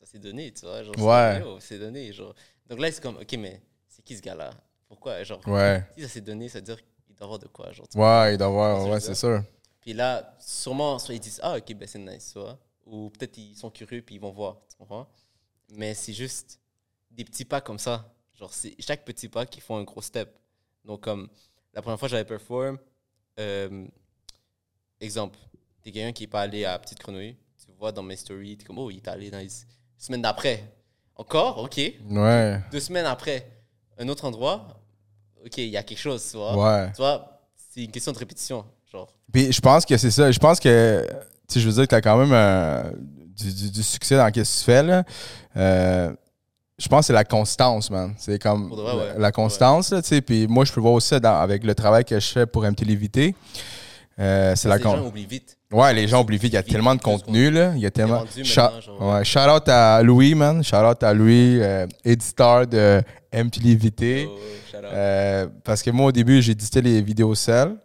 ça 0.00 0.06
s'est 0.06 0.18
donné, 0.18 0.52
tu 0.52 0.66
vois. 0.66 0.82
Genre, 0.82 0.94
Ouais. 0.98 1.42
c'est 1.60 1.78
donné. 1.78 2.12
Genre. 2.12 2.34
Donc 2.68 2.80
là, 2.80 2.90
c'est 2.90 3.00
comme, 3.02 3.16
ok, 3.18 3.32
mais 3.38 3.60
c'est 3.86 4.02
qui 4.04 4.16
ce 4.16 4.22
gars-là? 4.22 4.50
Pourquoi 4.88 5.22
Genre, 5.22 5.40
Ouais. 5.46 5.84
si 5.96 6.02
ça 6.02 6.08
s'est 6.08 6.20
donné, 6.20 6.48
ça 6.48 6.58
veut 6.58 6.64
dire 6.64 6.76
qu'il 7.06 7.14
doit 7.14 7.24
avoir 7.24 7.38
de 7.38 7.46
quoi. 7.46 7.70
Genre, 7.72 7.86
vois. 7.94 8.22
Ouais, 8.24 8.34
il 8.34 8.38
doit 8.38 8.48
avoir. 8.48 8.88
Ouais, 8.88 8.98
c'est 9.00 9.14
sûr. 9.14 9.42
Puis 9.80 9.92
là, 9.92 10.34
sûrement, 10.40 10.98
soit 10.98 11.14
ils 11.14 11.20
disent, 11.20 11.38
ah, 11.42 11.56
ok, 11.58 11.74
ben 11.74 11.86
c'est 11.86 11.98
nice, 12.00 12.32
tu 12.32 12.40
vois. 12.40 12.58
Ou 12.84 13.10
peut-être 13.10 13.38
ils 13.38 13.54
sont 13.56 13.70
curieux 13.70 14.02
puis 14.02 14.16
ils 14.16 14.20
vont 14.20 14.32
voir, 14.32 14.56
tu 14.68 14.76
comprends? 14.76 15.06
Mais 15.70 15.94
c'est 15.94 16.12
juste 16.12 16.60
des 17.12 17.24
petits 17.24 17.44
pas 17.44 17.60
comme 17.60 17.78
ça. 17.78 18.12
Genre, 18.34 18.52
c'est 18.52 18.74
chaque 18.80 19.04
petit 19.04 19.28
pas 19.28 19.46
qui 19.46 19.60
font 19.60 19.76
un 19.76 19.84
gros 19.84 20.02
step. 20.02 20.36
Donc, 20.84 21.02
comme 21.02 21.28
la 21.72 21.82
première 21.82 21.98
fois 21.98 22.08
j'avais 22.08 22.24
perform, 22.24 22.78
euh, 23.38 23.86
exemple, 25.00 25.38
t'es 25.82 25.90
quelqu'un 25.92 26.12
qui 26.12 26.22
n'est 26.24 26.28
pas 26.28 26.40
allé 26.42 26.64
à 26.64 26.78
Petite 26.78 26.98
Grenouille, 27.00 27.36
tu 27.58 27.70
vois 27.78 27.92
dans 27.92 28.02
mes 28.02 28.16
stories, 28.16 28.56
t'es 28.56 28.64
comme, 28.64 28.78
oh, 28.78 28.90
il 28.90 28.96
est 28.96 29.08
allé 29.08 29.30
dans 29.30 29.38
les 29.38 29.48
semaines 29.98 30.22
d'après. 30.22 30.64
Encore, 31.16 31.58
ok. 31.58 31.76
Ouais. 32.10 32.60
Deux 32.70 32.80
semaines 32.80 33.06
après, 33.06 33.46
un 33.98 34.08
autre 34.08 34.24
endroit, 34.26 34.66
ok, 35.44 35.58
il 35.58 35.68
y 35.68 35.76
a 35.76 35.82
quelque 35.82 35.98
chose, 35.98 36.22
tu 36.30 36.36
vois. 36.36 36.56
Ouais. 36.56 36.90
Tu 36.90 36.96
vois, 36.98 37.40
c'est 37.70 37.84
une 37.84 37.90
question 37.90 38.12
de 38.12 38.18
répétition. 38.18 38.64
Genre, 38.92 39.08
Puis 39.32 39.52
je 39.52 39.60
pense 39.60 39.84
que 39.86 39.96
c'est 39.96 40.10
ça. 40.10 40.30
Je 40.30 40.38
pense 40.38 40.60
que, 40.60 41.06
tu 41.48 41.58
je 41.60 41.66
veux 41.68 41.72
dire 41.74 41.82
que 41.84 41.88
t'as 41.90 42.00
quand 42.00 42.16
même 42.18 42.32
euh, 42.32 42.90
du, 43.36 43.52
du- 43.52 43.70
du 43.70 43.82
succès 43.82 44.16
dans 44.16 44.26
ce 44.26 44.32
que 44.32 44.40
tu 44.40 44.64
fais, 44.64 44.82
là. 44.82 45.04
Euh, 45.56 46.14
je 46.78 46.88
pense 46.88 47.00
que 47.00 47.06
c'est 47.06 47.12
la 47.14 47.24
constance, 47.24 47.90
man. 47.90 48.14
C'est 48.18 48.38
comme 48.38 48.68
vrai, 48.68 48.84
la, 48.84 48.96
ouais. 48.96 49.18
la 49.18 49.32
constance, 49.32 49.90
là, 49.92 50.02
tu 50.02 50.08
sais. 50.08 50.20
Puis 50.20 50.46
moi, 50.46 50.66
je 50.66 50.72
peux 50.72 50.80
voir 50.80 50.92
aussi 50.92 51.18
dans- 51.18 51.40
avec 51.40 51.64
le 51.64 51.74
travail 51.74 52.04
que 52.04 52.20
je 52.20 52.26
fais 52.28 52.46
pour 52.46 52.64
MTLVT. 52.66 53.34
Euh, 54.18 54.54
c'est 54.56 54.68
la 54.68 54.78
les 54.78 54.82
gens 54.82 55.04
oublient 55.06 55.26
vite. 55.26 55.58
Ouais, 55.70 55.92
les 55.92 56.08
gens 56.08 56.22
oublient 56.22 56.38
vite. 56.38 56.52
Il 56.52 56.54
y 56.54 56.58
a 56.58 56.62
Vite, 56.62 56.72
tellement 56.72 56.94
de 56.94 57.02
contenu, 57.02 57.50
là. 57.50 57.72
Il 57.74 57.80
y 57.80 57.86
a 57.86 57.90
tellement. 57.90 58.24
Shout- 58.44 58.60
ouais, 59.00 59.24
shout 59.24 59.40
out 59.40 59.68
à 59.68 60.02
Louis, 60.02 60.34
man. 60.34 60.62
Shout 60.64 60.76
out 60.76 61.02
à 61.02 61.12
Louis, 61.12 61.58
euh, 61.60 61.86
éditeur 62.04 62.66
de 62.66 63.02
MTLVT. 63.32 64.26
Oh. 64.28 64.38
Euh, 64.84 65.46
parce 65.64 65.82
que 65.82 65.90
moi, 65.90 66.06
au 66.06 66.12
début, 66.12 66.40
j'éditais 66.40 66.80
les 66.80 67.02
vidéos 67.02 67.34
seules. 67.34 67.76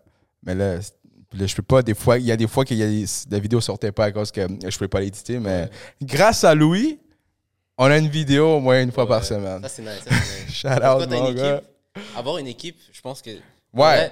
Mais 0.44 0.56
là, 0.56 0.76
là, 0.78 1.46
je 1.46 1.56
peux 1.56 1.62
pas. 1.64 1.82
Des 1.82 1.94
fois, 1.96 2.18
il 2.18 2.26
y 2.26 2.32
a 2.32 2.38
des 2.38 2.48
fois 2.48 2.64
que 2.66 2.74
la 2.74 3.40
vidéo 3.40 3.60
sortait 3.62 3.92
pas 3.92 4.06
à 4.06 4.12
cause 4.12 4.32
que 4.32 4.42
je 4.68 4.78
pouvais 4.78 4.88
pas 4.88 5.00
l'éditer. 5.02 5.40
Mais 5.40 5.64
Ouais. 5.64 5.70
grâce 6.02 6.44
à 6.44 6.56
Louis, 6.56 7.00
on 7.78 7.86
a 7.86 7.98
une 7.98 8.08
vidéo 8.10 8.56
au 8.56 8.60
moins 8.60 8.82
une 8.82 8.92
fois 8.92 9.08
par 9.08 9.24
semaine. 9.26 9.62
Ça, 9.64 9.70
c'est 9.70 9.82
nice. 9.82 9.92
ça, 10.08 10.16
c'est 10.24 10.46
nice. 10.46 10.54
Shout 10.56 10.68
out, 10.68 11.10
mon 11.10 11.32
gars. 11.34 11.56
équipe, 11.58 11.68
avoir 12.16 12.38
une 12.38 12.48
équipe, 12.48 12.78
je 12.92 13.02
pense 13.02 13.22
que. 13.22 13.32
Ouais. 13.74 14.12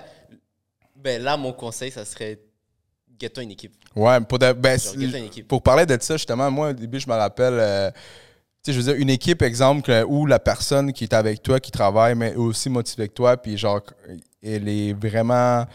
Ben 1.01 1.21
là, 1.21 1.37
mon 1.37 1.53
conseil, 1.53 1.91
ça 1.91 2.05
serait. 2.05 2.39
Get-toi 3.19 3.43
une 3.43 3.51
équipe. 3.51 3.73
Ouais, 3.95 4.19
pour, 4.21 4.39
de- 4.39 4.53
ben, 4.53 4.79
Genre, 4.79 4.93
c'est- 4.93 4.99
get-toi 4.99 5.19
une 5.19 5.25
équipe. 5.25 5.47
pour 5.47 5.61
parler 5.61 5.85
de 5.85 5.97
ça, 6.01 6.15
justement, 6.15 6.49
moi, 6.49 6.69
au 6.69 6.73
début, 6.73 6.99
je 6.99 7.09
me 7.09 7.15
rappelle, 7.15 7.53
euh, 7.59 7.91
tu 8.63 8.71
sais, 8.71 8.73
je 8.73 8.77
veux 8.79 8.93
dire, 8.93 9.01
une 9.01 9.09
équipe, 9.09 9.41
exemple, 9.41 10.05
où 10.07 10.25
la 10.25 10.39
personne 10.39 10.93
qui 10.93 11.03
est 11.03 11.13
avec 11.13 11.41
toi, 11.43 11.59
qui 11.59 11.71
travaille, 11.71 12.15
mais 12.15 12.35
aussi 12.35 12.69
motivée 12.69 13.07
que 13.09 13.13
toi, 13.13 13.35
puis 13.37 13.57
genre, 13.57 13.81
elle 14.41 14.67
est 14.69 14.93
vraiment 14.93 15.65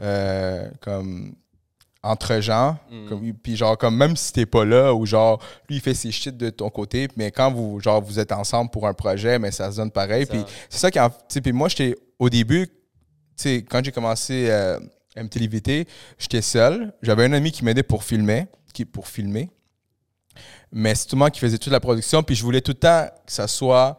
euh, 0.00 0.68
comme 0.80 1.34
entre 2.02 2.40
gens, 2.40 2.76
Mm. 2.90 3.32
puis 3.42 3.56
genre, 3.56 3.76
comme 3.76 3.96
même 3.96 4.16
si 4.16 4.32
t'es 4.32 4.46
pas 4.46 4.64
là, 4.64 4.94
ou 4.94 5.04
genre, 5.04 5.40
lui, 5.68 5.76
il 5.76 5.80
fait 5.82 5.94
ses 5.94 6.12
shit 6.12 6.36
de 6.36 6.50
ton 6.50 6.70
côté, 6.70 7.08
mais 7.16 7.32
quand 7.32 7.52
vous, 7.52 7.80
genre, 7.80 8.00
vous 8.00 8.18
êtes 8.20 8.30
ensemble 8.30 8.70
pour 8.70 8.86
un 8.86 8.94
projet, 8.94 9.38
mais 9.40 9.50
ça 9.50 9.70
se 9.72 9.76
donne 9.78 9.90
pareil, 9.90 10.24
puis 10.26 10.40
c'est 10.70 10.78
ça 10.78 10.90
qui, 10.92 11.00
en- 11.00 11.10
tu 11.10 11.16
sais, 11.28 11.40
puis 11.40 11.50
moi, 11.52 11.68
j'étais, 11.68 11.96
au 12.20 12.30
début, 12.30 12.68
sais, 13.42 13.56
quand 13.68 13.84
j'ai 13.84 13.92
commencé 13.92 14.48
euh, 14.50 14.78
MTLVT, 15.16 15.86
j'étais 16.18 16.42
seul. 16.42 16.92
J'avais 17.02 17.24
un 17.24 17.32
ami 17.32 17.52
qui 17.52 17.64
m'aidait 17.64 17.82
pour 17.82 18.04
filmer, 18.04 18.46
qui, 18.72 18.84
pour 18.84 19.08
filmer. 19.08 19.50
Mais 20.70 20.94
c'est 20.94 21.06
tout 21.06 21.16
le 21.16 21.20
monde 21.20 21.30
qui 21.30 21.40
faisait 21.40 21.58
toute 21.58 21.72
la 21.72 21.80
production. 21.80 22.22
Puis 22.22 22.34
je 22.34 22.42
voulais 22.42 22.60
tout 22.60 22.72
le 22.72 22.78
temps 22.78 23.06
que 23.26 23.32
ça 23.32 23.48
soit 23.48 23.96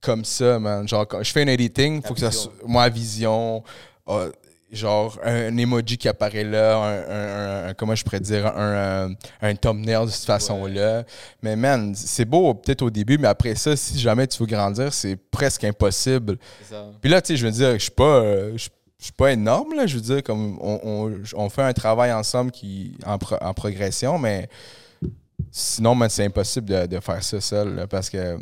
comme 0.00 0.24
ça, 0.24 0.58
man. 0.58 0.86
Genre, 0.86 1.08
quand 1.08 1.22
je 1.22 1.32
fais 1.32 1.42
un 1.42 1.48
editing, 1.48 2.02
Ta 2.02 2.08
faut 2.08 2.14
que 2.14 2.20
ça 2.20 2.30
soit. 2.30 2.52
Moi, 2.66 2.88
vision. 2.90 3.62
euh, 4.08 4.30
genre, 4.72 5.18
un, 5.22 5.46
un 5.52 5.56
emoji 5.56 5.96
qui 5.98 6.08
apparaît 6.08 6.44
là. 6.44 6.76
Un, 6.78 7.00
un- 7.10 7.68
un- 7.68 7.74
comment 7.74 7.94
je 7.94 8.02
pourrais 8.04 8.20
dire 8.20 8.46
Un, 8.46 9.08
un, 9.08 9.14
un 9.42 9.54
thumbnail 9.54 10.06
de 10.06 10.10
cette 10.10 10.24
façon-là. 10.26 11.04
Mais, 11.42 11.54
man, 11.56 11.94
c'est 11.94 12.24
beau 12.24 12.54
peut-être 12.54 12.82
au 12.82 12.90
début, 12.90 13.18
mais 13.18 13.28
après 13.28 13.54
ça, 13.54 13.76
si 13.76 13.98
jamais 13.98 14.26
tu 14.26 14.38
veux 14.38 14.46
grandir, 14.46 14.92
c'est 14.92 15.16
presque 15.16 15.64
impossible. 15.64 16.38
Ça. 16.68 16.86
Puis 17.00 17.10
là, 17.10 17.20
tu 17.22 17.28
sais, 17.28 17.36
je 17.36 17.46
veux 17.46 17.52
dire, 17.52 17.72
je 17.74 17.78
suis 17.78 17.90
pas, 17.90 18.04
euh, 18.22 18.52
je, 18.56 18.68
je 18.98 19.04
suis 19.04 19.12
pas 19.12 19.32
énorme, 19.32 19.74
là. 19.76 19.86
Je 19.86 19.94
veux 19.96 20.00
dire, 20.00 20.22
comme 20.22 20.58
on, 20.60 20.80
on- 20.82 21.22
on 21.36 21.48
fait 21.50 21.62
un 21.62 21.72
travail 21.72 22.12
ensemble 22.12 22.50
qui 22.50 22.96
en, 23.06 23.18
pro- 23.18 23.36
en 23.40 23.52
progression, 23.54 24.18
mais 24.18 24.48
sinon, 25.50 25.96
c'est 26.08 26.24
impossible 26.24 26.66
de, 26.68 26.86
de 26.86 27.00
faire 27.00 27.22
ça 27.22 27.40
seul, 27.40 27.74
là, 27.74 27.86
parce 27.86 28.10
que. 28.10 28.38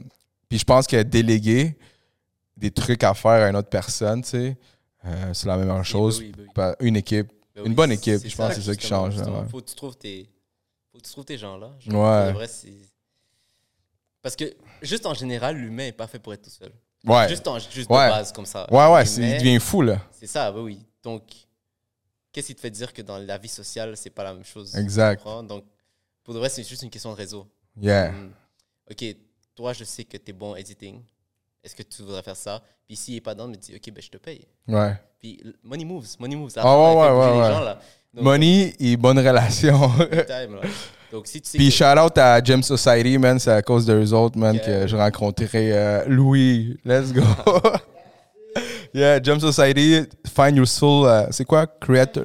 Puis 0.48 0.58
je 0.58 0.64
pense 0.64 0.86
que 0.86 1.02
déléguer 1.02 1.76
des 2.58 2.70
trucs 2.70 3.02
à 3.04 3.14
faire 3.14 3.30
à 3.44 3.48
une 3.48 3.56
autre 3.56 3.70
personne, 3.70 4.22
tu 4.22 4.28
sais, 4.30 4.56
euh, 5.05 5.34
c'est 5.34 5.46
la 5.46 5.57
même 5.57 5.82
chose. 5.82 6.20
Oui, 6.20 6.32
oui, 6.38 6.46
Pas 6.55 6.76
Une 6.80 6.96
équipe. 6.96 7.32
Une 7.57 7.74
bonne 7.74 7.92
équipe, 7.92 8.26
je 8.26 8.34
pense 8.36 8.48
que 8.50 8.55
c'est 8.61 8.62
ça 8.70 8.74
qui 8.76 8.86
change, 8.86 9.16
ouais. 9.18 9.48
Faut 9.50 9.61
que 9.61 9.68
tu 9.68 9.74
trouves 9.74 9.96
tes, 9.96 10.28
faut 10.90 10.98
que 10.98 11.03
tu 11.05 11.11
trouves 11.11 11.24
tes 11.24 11.36
gens 11.36 11.59
là. 11.59 11.66
Ouais. 11.86 11.92
pour 11.92 11.92
de 11.92 12.32
vrai, 12.32 12.48
Parce 14.22 14.36
que 14.36 14.55
juste 14.80 15.05
en 15.05 15.12
général, 15.14 15.57
l'humain 15.57 15.86
est 15.88 15.92
pas 15.92 16.07
fait 16.07 16.18
pour 16.18 16.32
être 16.32 16.42
tout 16.42 16.50
seul. 16.50 16.72
Ouais. 17.05 17.28
Juste, 17.28 17.46
en, 17.48 17.59
juste 17.59 17.90
Ouais. 17.90 18.07
de 18.07 18.11
base 18.12 18.32
comme 18.32 18.46
ça. 18.46 18.66
ouais, 18.70 18.86
ouais, 18.92 19.05
il 19.05 19.38
devient 19.38 19.59
fou, 19.61 19.82
là. 19.82 20.00
C'est 20.12 20.26
ça, 20.26 20.53
oui, 20.53 20.61
oui. 20.62 20.86
Donc, 21.03 21.24
qu'est-ce 22.30 22.46
qui 22.48 22.55
te 22.55 22.61
fait 22.61 22.70
dire 22.70 22.92
que 22.92 23.03
dans 23.03 23.18
la 23.18 23.36
vie 23.38 23.48
sociale, 23.48 23.96
c'est 23.96 24.11
pas 24.11 24.22
la 24.24 24.34
même 24.34 24.44
chose? 24.44 24.74
Exact. 24.76 25.22
Donc, 25.44 25.64
pour 26.22 26.32
de 26.34 26.38
vrai, 26.38 26.48
c'est 26.48 26.62
juste 26.62 26.82
une 26.82 26.90
question 26.90 27.11
de 27.11 27.16
réseau. 27.16 27.46
Yeah. 27.76 28.11
Hum, 28.11 28.32
ok, 28.90 29.05
toi, 29.55 29.72
je 29.72 29.84
sais 29.84 30.05
que 30.05 30.16
tu 30.16 30.30
es 30.30 30.32
bon 30.32 30.55
editing. 30.55 31.03
Est-ce 31.64 31.76
que 31.76 31.82
tu 31.82 32.02
voudrais 32.02 32.22
faire 32.22 32.36
ça? 32.36 32.60
Puis 32.86 32.96
s'il 32.96 33.14
n'est 33.14 33.20
pas 33.20 33.34
dans, 33.34 33.46
me 33.48 33.54
dit, 33.54 33.72
ok, 33.74 33.92
ben 33.94 34.02
je 34.02 34.10
te 34.10 34.16
paye. 34.18 34.46
Ouais. 34.68 34.94
Puis 35.20 35.40
money 35.62 35.84
moves, 35.84 36.06
money 36.18 36.34
moves. 36.36 36.52
Ah 36.56 36.76
ouais, 36.76 36.94
ouais, 36.94 37.10
ouais, 37.10 37.40
ouais. 37.40 37.52
Gens, 37.54 37.60
là. 37.60 37.78
Donc, 38.14 38.24
Money 38.24 38.74
et 38.78 38.96
bonne 38.96 39.18
relation. 39.18 39.88
time. 40.26 40.58
Donc, 41.12 41.26
si 41.26 41.40
tu 41.40 41.48
sais 41.50 41.58
Puis 41.58 41.68
que- 41.68 41.72
shout 41.74 41.98
out 41.98 42.18
à 42.18 42.42
Gem 42.42 42.62
Society, 42.62 43.16
man. 43.18 43.38
C'est 43.38 43.52
à 43.52 43.62
cause 43.62 43.86
d'eux 43.86 44.12
autres, 44.12 44.36
man, 44.38 44.58
que 44.60 44.86
j'ai 44.86 44.96
rencontré 44.96 45.46
euh, 45.72 46.04
Louis. 46.06 46.78
Let's 46.84 47.12
go. 47.12 47.22
yeah, 48.94 49.22
Gem 49.22 49.38
Society, 49.40 50.02
find 50.26 50.56
your 50.56 50.66
soul. 50.66 51.06
euh, 51.06 51.26
c'est 51.30 51.44
quoi? 51.44 51.66
Creator? 51.66 52.24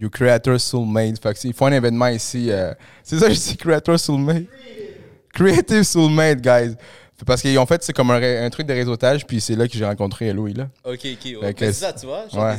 Your 0.00 0.10
creator 0.10 0.58
soulmate. 0.60 1.20
Fait 1.20 1.34
que 1.34 1.46
il 1.46 1.52
faut 1.52 1.66
un 1.66 1.72
événement 1.72 2.08
ici. 2.08 2.50
euh, 2.50 2.72
c'est 3.02 3.18
ça 3.18 3.28
que 3.28 3.34
je 3.34 3.40
dis, 3.40 3.56
creator 3.56 3.98
soulmate. 3.98 4.44
Creative 5.34 5.82
soulmate, 5.82 6.40
guys. 6.40 6.74
Parce 7.26 7.44
ont 7.44 7.66
fait, 7.66 7.82
c'est 7.82 7.92
comme 7.92 8.10
un, 8.10 8.50
truc 8.50 8.66
de 8.66 8.72
réseautage, 8.72 9.26
puis 9.26 9.40
c'est 9.40 9.56
là 9.56 9.66
que 9.66 9.74
j'ai 9.74 9.84
rencontré 9.84 10.32
Louis, 10.32 10.54
là. 10.54 10.68
Ok, 10.84 11.00
ok. 11.04 11.54
que 11.54 11.66
c'est 11.66 11.72
ça, 11.72 11.92
tu 11.92 12.06
vois. 12.06 12.26
ouais. 12.32 12.56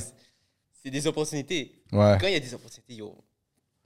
C'est 0.83 0.91
des 0.91 1.07
opportunités. 1.07 1.73
Ouais. 1.91 2.17
Quand 2.19 2.27
il 2.27 2.33
y 2.33 2.37
a 2.37 2.39
des 2.39 2.53
opportunités, 2.53 2.95
yo, 2.95 3.15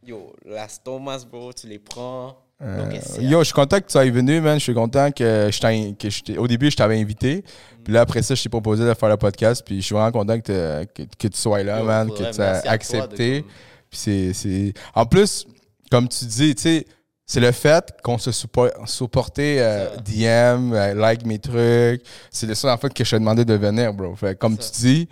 yo, 0.06 0.36
las 0.46 0.82
Thomas, 0.84 1.26
bro, 1.30 1.52
tu 1.54 1.68
les 1.68 1.80
prends. 1.80 2.38
Euh, 2.62 3.00
yo, 3.20 3.40
je 3.40 3.46
suis 3.46 3.54
content 3.54 3.80
que 3.80 3.86
tu 3.86 3.92
sois 3.92 4.10
venu, 4.10 4.40
man. 4.40 4.58
Je 4.58 4.64
suis 4.64 4.74
content 4.74 5.12
que 5.12 5.50
je 5.52 5.60
t'ai, 5.60 5.96
que 5.96 6.10
je 6.10 6.38
au 6.38 6.48
début, 6.48 6.72
je 6.72 6.78
t'avais 6.78 7.00
invité. 7.00 7.44
Puis 7.84 7.94
là, 7.94 8.02
après 8.02 8.22
ça, 8.22 8.36
je 8.36 8.44
t'ai 8.44 8.50
proposé 8.50 8.86
de 8.86 8.94
faire 8.94 9.10
le 9.10 9.18
podcast. 9.18 9.64
Puis 9.66 9.78
je 9.82 9.86
suis 9.86 9.96
vraiment 9.96 10.12
content 10.12 10.40
que, 10.40 10.86
que, 10.86 11.04
que 11.04 11.28
tu 11.28 11.38
sois 11.38 11.64
là, 11.64 11.80
Yo, 11.80 11.86
man, 11.86 12.10
que 12.10 12.32
tu 12.32 12.42
as 12.42 12.62
accepté. 12.70 13.44
Puis 13.90 14.34
c'est... 14.34 14.74
En 14.96 15.06
plus, 15.06 15.46
comme 15.92 16.08
tu 16.08 16.26
dis, 16.26 16.56
tu 16.56 16.62
sais, 16.62 16.86
c'est 17.34 17.40
le 17.40 17.52
fait 17.52 18.00
qu'on 18.04 18.20
se 18.20 18.30
suppo- 18.30 18.72
supportait 18.86 19.58
euh. 19.60 19.96
DM, 19.98 20.72
euh, 20.74 20.94
like 20.94 21.26
mes 21.26 21.40
trucs. 21.40 22.04
C'est 22.30 22.46
le 22.46 22.54
seul 22.54 22.70
en 22.70 22.78
fait 22.78 22.94
que 22.94 23.04
je 23.04 23.10
t'ai 23.10 23.18
demandé 23.20 23.44
de 23.44 23.56
venir, 23.56 23.92
bro. 23.92 24.16
Fait, 24.16 24.38
comme 24.38 24.56
tu 24.56 24.70
dis, 24.72 25.10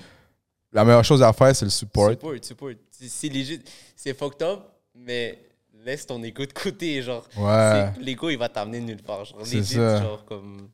la 0.71 0.85
meilleure 0.85 1.03
chose 1.03 1.23
à 1.23 1.33
faire, 1.33 1.55
c'est 1.55 1.65
le 1.65 1.71
support. 1.71 2.11
Support, 2.11 2.33
support. 2.43 2.69
C'est- 2.91 3.27
legit. 3.29 3.61
C'est 3.95 4.13
fucked 4.15 4.43
up, 4.43 4.59
mais 4.93 5.39
laisse 5.83 6.05
ton 6.05 6.21
ego 6.21 6.45
de 6.45 6.53
côté. 6.53 7.01
Genre, 7.01 7.25
Ouais. 7.37 7.91
l'ego, 7.99 8.29
il 8.29 8.37
va 8.37 8.49
t'amener 8.49 8.81
nulle 8.81 9.01
part. 9.01 9.25
Genre, 9.25 9.39
legit, 9.39 9.63
ça. 9.65 10.01
genre, 10.03 10.23
comme. 10.25 10.69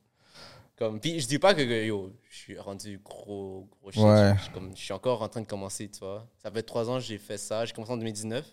Comme, 0.76 1.00
puis 1.00 1.18
je 1.18 1.26
dis 1.26 1.38
pas 1.40 1.54
que 1.54 1.62
yo, 1.62 2.12
je 2.30 2.36
suis 2.36 2.58
rendu 2.58 3.00
gros, 3.04 3.66
gros 3.80 3.90
shit. 3.90 4.02
Ouais. 4.02 4.34
Je, 4.36 4.42
suis 4.42 4.52
comme, 4.52 4.70
je 4.76 4.80
suis 4.82 4.92
encore 4.92 5.22
en 5.22 5.28
train 5.28 5.40
de 5.40 5.46
commencer, 5.46 5.88
tu 5.88 5.98
vois. 6.00 6.28
Ça 6.42 6.50
fait 6.52 6.62
trois 6.62 6.88
ans 6.90 6.96
que 6.98 7.04
j'ai 7.04 7.18
fait 7.18 7.38
ça. 7.38 7.64
J'ai 7.64 7.72
commencé 7.72 7.92
en 7.92 7.96
2019. 7.96 8.44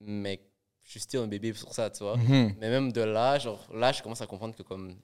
Mais 0.00 0.40
je 0.90 0.98
suis 0.98 1.00
still 1.02 1.20
un 1.20 1.28
bébé 1.28 1.52
sur 1.52 1.72
ça, 1.72 1.88
tu 1.88 2.02
vois. 2.02 2.16
Mhm. 2.16 2.56
Mais 2.58 2.68
même 2.68 2.90
de 2.90 3.02
là, 3.02 3.38
genre, 3.38 3.64
là, 3.72 3.92
je 3.92 4.02
commence 4.02 4.20
à 4.22 4.26
comprendre 4.26 4.56
que 4.56 4.64
comme. 4.64 4.96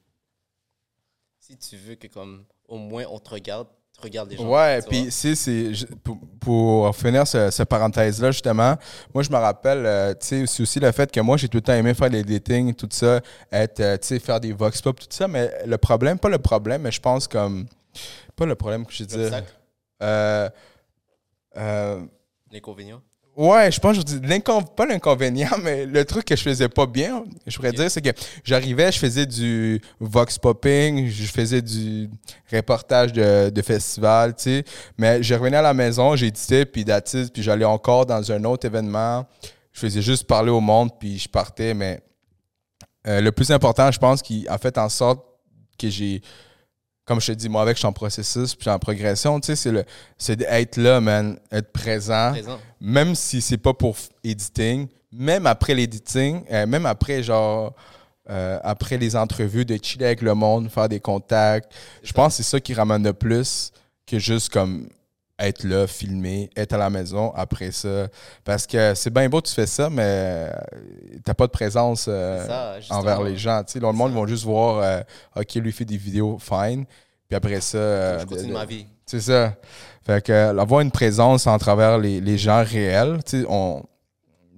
Si 1.39 1.57
tu 1.57 1.77
veux 1.77 1.95
que 1.95 2.09
comme 2.09 2.45
au 2.67 2.77
moins 2.77 3.05
on 3.09 3.21
te 3.21 3.31
regarde, 3.31 3.69
tu 3.95 4.01
regardes 4.01 4.29
les 4.29 4.37
gens. 4.37 4.51
Ouais, 4.51 4.81
puis 4.83 5.03
vois. 5.03 5.11
c'est, 5.13 5.87
pour, 6.03 6.19
pour 6.41 6.97
finir 6.97 7.25
ce, 7.25 7.53
ce 7.53 7.63
parenthèse-là, 7.63 8.33
justement, 8.33 8.75
moi, 9.15 9.23
je 9.23 9.31
me 9.31 9.37
rappelle, 9.37 9.87
euh, 9.87 10.13
tu 10.15 10.27
sais, 10.27 10.47
c'est 10.47 10.63
aussi 10.65 10.81
le 10.81 10.91
fait 10.91 11.09
que 11.13 11.21
moi, 11.21 11.37
j'ai 11.37 11.49
tout 11.49 11.59
le 11.59 11.63
temps 11.63 11.75
aimé 11.75 11.95
faire 11.95 12.11
des 12.11 12.25
dating, 12.25 12.75
tout 12.75 12.89
ça, 12.91 13.21
être, 13.53 13.79
euh, 13.79 13.97
tu 13.97 14.09
sais, 14.09 14.19
faire 14.19 14.41
des 14.41 14.53
vox 14.53 14.83
pop, 14.83 14.99
tout 14.99 15.07
ça, 15.09 15.29
mais 15.29 15.53
le 15.65 15.79
problème, 15.79 16.19
pas 16.19 16.29
le 16.29 16.39
problème, 16.39 16.83
mais 16.83 16.91
je 16.91 17.01
pense 17.01 17.29
comme, 17.29 17.67
pas 18.35 18.45
le 18.45 18.57
problème 18.57 18.85
que 18.85 18.93
je 18.93 19.05
dis. 19.05 19.15
Euh, 20.03 20.51
euh, 21.57 22.05
l'inconvénient. 22.51 23.01
Ouais, 23.37 23.71
je 23.71 23.79
pense 23.79 23.93
que 23.99 24.01
je 24.01 24.17
dis 24.17 24.27
l'incon- 24.27 24.63
pas 24.63 24.87
l'inconvénient, 24.87 25.51
mais 25.63 25.85
le 25.85 26.05
truc 26.07 26.25
que 26.25 26.35
je 26.35 26.43
faisais 26.43 26.71
pas 26.71 26.87
bien, 26.87 27.23
je 27.47 27.55
pourrais 27.57 27.73
dire, 27.73 27.91
c'est 27.91 28.01
que 28.01 28.09
j'arrivais, 28.43 28.91
je 28.91 28.99
faisais 28.99 29.27
du 29.27 29.79
vox 30.01 30.39
popping, 30.39 31.07
je 31.11 31.25
faisais 31.27 31.61
du 31.61 32.09
reportage 32.51 33.13
de, 33.13 33.51
de 33.51 33.63
festival, 33.63 34.35
tu 34.35 34.43
sais, 34.45 34.65
mais 34.97 35.23
je 35.23 35.35
revenais 35.35 35.59
à 35.59 35.63
la 35.63 35.75
maison, 35.75 36.17
j'éditais, 36.17 36.65
puis 36.65 36.81
it, 36.89 37.31
puis 37.31 37.43
j'allais 37.43 37.67
encore 37.67 38.07
dans 38.07 38.33
un 38.33 38.43
autre 38.45 38.65
événement, 38.67 39.27
je 39.71 39.81
faisais 39.81 40.01
juste 40.01 40.25
parler 40.25 40.51
au 40.51 40.61
monde, 40.61 40.99
puis 40.99 41.19
je 41.19 41.29
partais, 41.29 41.75
mais 41.75 42.01
euh, 43.07 43.21
le 43.21 43.33
plus 43.33 43.51
important, 43.51 43.91
je 43.93 43.99
pense, 43.99 44.23
qui 44.23 44.47
a 44.49 44.57
fait 44.57 44.79
en 44.79 44.89
sorte 44.89 45.23
que 45.79 45.91
j'ai, 45.91 46.23
comme 47.07 47.21
je 47.21 47.29
te 47.29 47.33
dis, 47.33 47.49
moi, 47.49 47.63
avec, 47.63 47.77
je 47.77 47.79
suis 47.79 47.87
en 47.87 47.93
processus, 47.93 48.55
puis 48.55 48.69
en 48.69 48.79
progression, 48.79 49.41
tu 49.41 49.47
sais, 49.47 49.57
c'est 49.57 49.71
le- 49.73 49.85
c'est 50.19 50.37
d'être 50.37 50.77
là, 50.77 51.01
man, 51.01 51.39
être 51.51 51.73
présent 51.73 52.33
Présent. 52.33 52.59
même 52.81 53.15
si 53.15 53.41
c'est 53.41 53.57
pas 53.59 53.73
pour 53.73 53.97
editing, 54.25 54.89
même 55.13 55.47
après 55.47 55.75
l'editing, 55.75 56.43
euh, 56.53 56.67
même 56.67 56.85
après 56.85 57.23
genre 57.23 57.73
euh, 58.29 58.59
après 58.65 58.99
les 58.99 59.15
entrevues, 59.15 59.65
de 59.65 59.79
chiller 59.81 60.07
avec 60.07 60.21
le 60.21 60.35
monde, 60.35 60.69
faire 60.69 60.89
des 60.89 60.99
contacts, 60.99 61.73
je 62.03 62.13
pense 62.13 62.33
que 62.37 62.43
c'est 62.43 62.51
ça 62.51 62.59
qui 62.61 62.75
ramène 62.75 63.05
le 63.05 63.13
plus 63.13 63.71
que 64.05 64.19
juste 64.19 64.53
comme 64.53 64.89
être 65.39 65.65
là, 65.65 65.87
filmer, 65.87 66.51
être 66.57 66.73
à 66.73 66.79
la 66.79 66.91
maison 66.91 67.33
après 67.35 67.71
ça. 67.71 68.09
Parce 68.45 68.67
que 68.67 68.95
c'est 68.95 69.13
bien 69.13 69.29
beau, 69.29 69.41
tu 69.41 69.53
fais 69.53 69.67
ça, 69.67 69.91
mais 69.91 70.03
euh, 70.05 70.51
t'as 71.25 71.35
pas 71.35 71.47
de 71.47 71.53
présence 71.53 72.07
euh, 72.09 72.79
ça, 72.81 72.97
envers 72.97 73.23
les 73.23 73.37
gens. 73.37 73.63
Tu 73.65 73.73
sais, 73.73 73.81
le 73.81 73.93
monde 73.93 74.15
va 74.15 74.27
juste 74.27 74.45
voir, 74.45 74.79
euh, 74.83 75.01
OK, 75.35 75.55
lui 75.57 75.73
fait 75.73 75.85
des 75.85 75.97
vidéos, 75.99 76.39
fine. 76.39 76.85
Puis 77.29 77.37
après 77.37 77.61
ça. 77.61 77.79
euh, 77.79 78.21
je 78.21 78.27
continue 78.27 78.53
ma 78.53 78.65
vie. 78.65 78.87
c'est 79.05 79.21
ça. 79.21 79.55
Fait 80.05 80.25
que 80.25 80.33
avoir 80.59 80.81
une 80.81 80.93
présence 80.93 81.47
en 81.47 81.59
travers 81.59 81.99
les, 81.99 82.21
les 82.21 82.39
gens 82.39 82.63
réels, 82.65 83.19
tu 83.25 83.41
sais, 83.43 83.47
on 83.49 83.83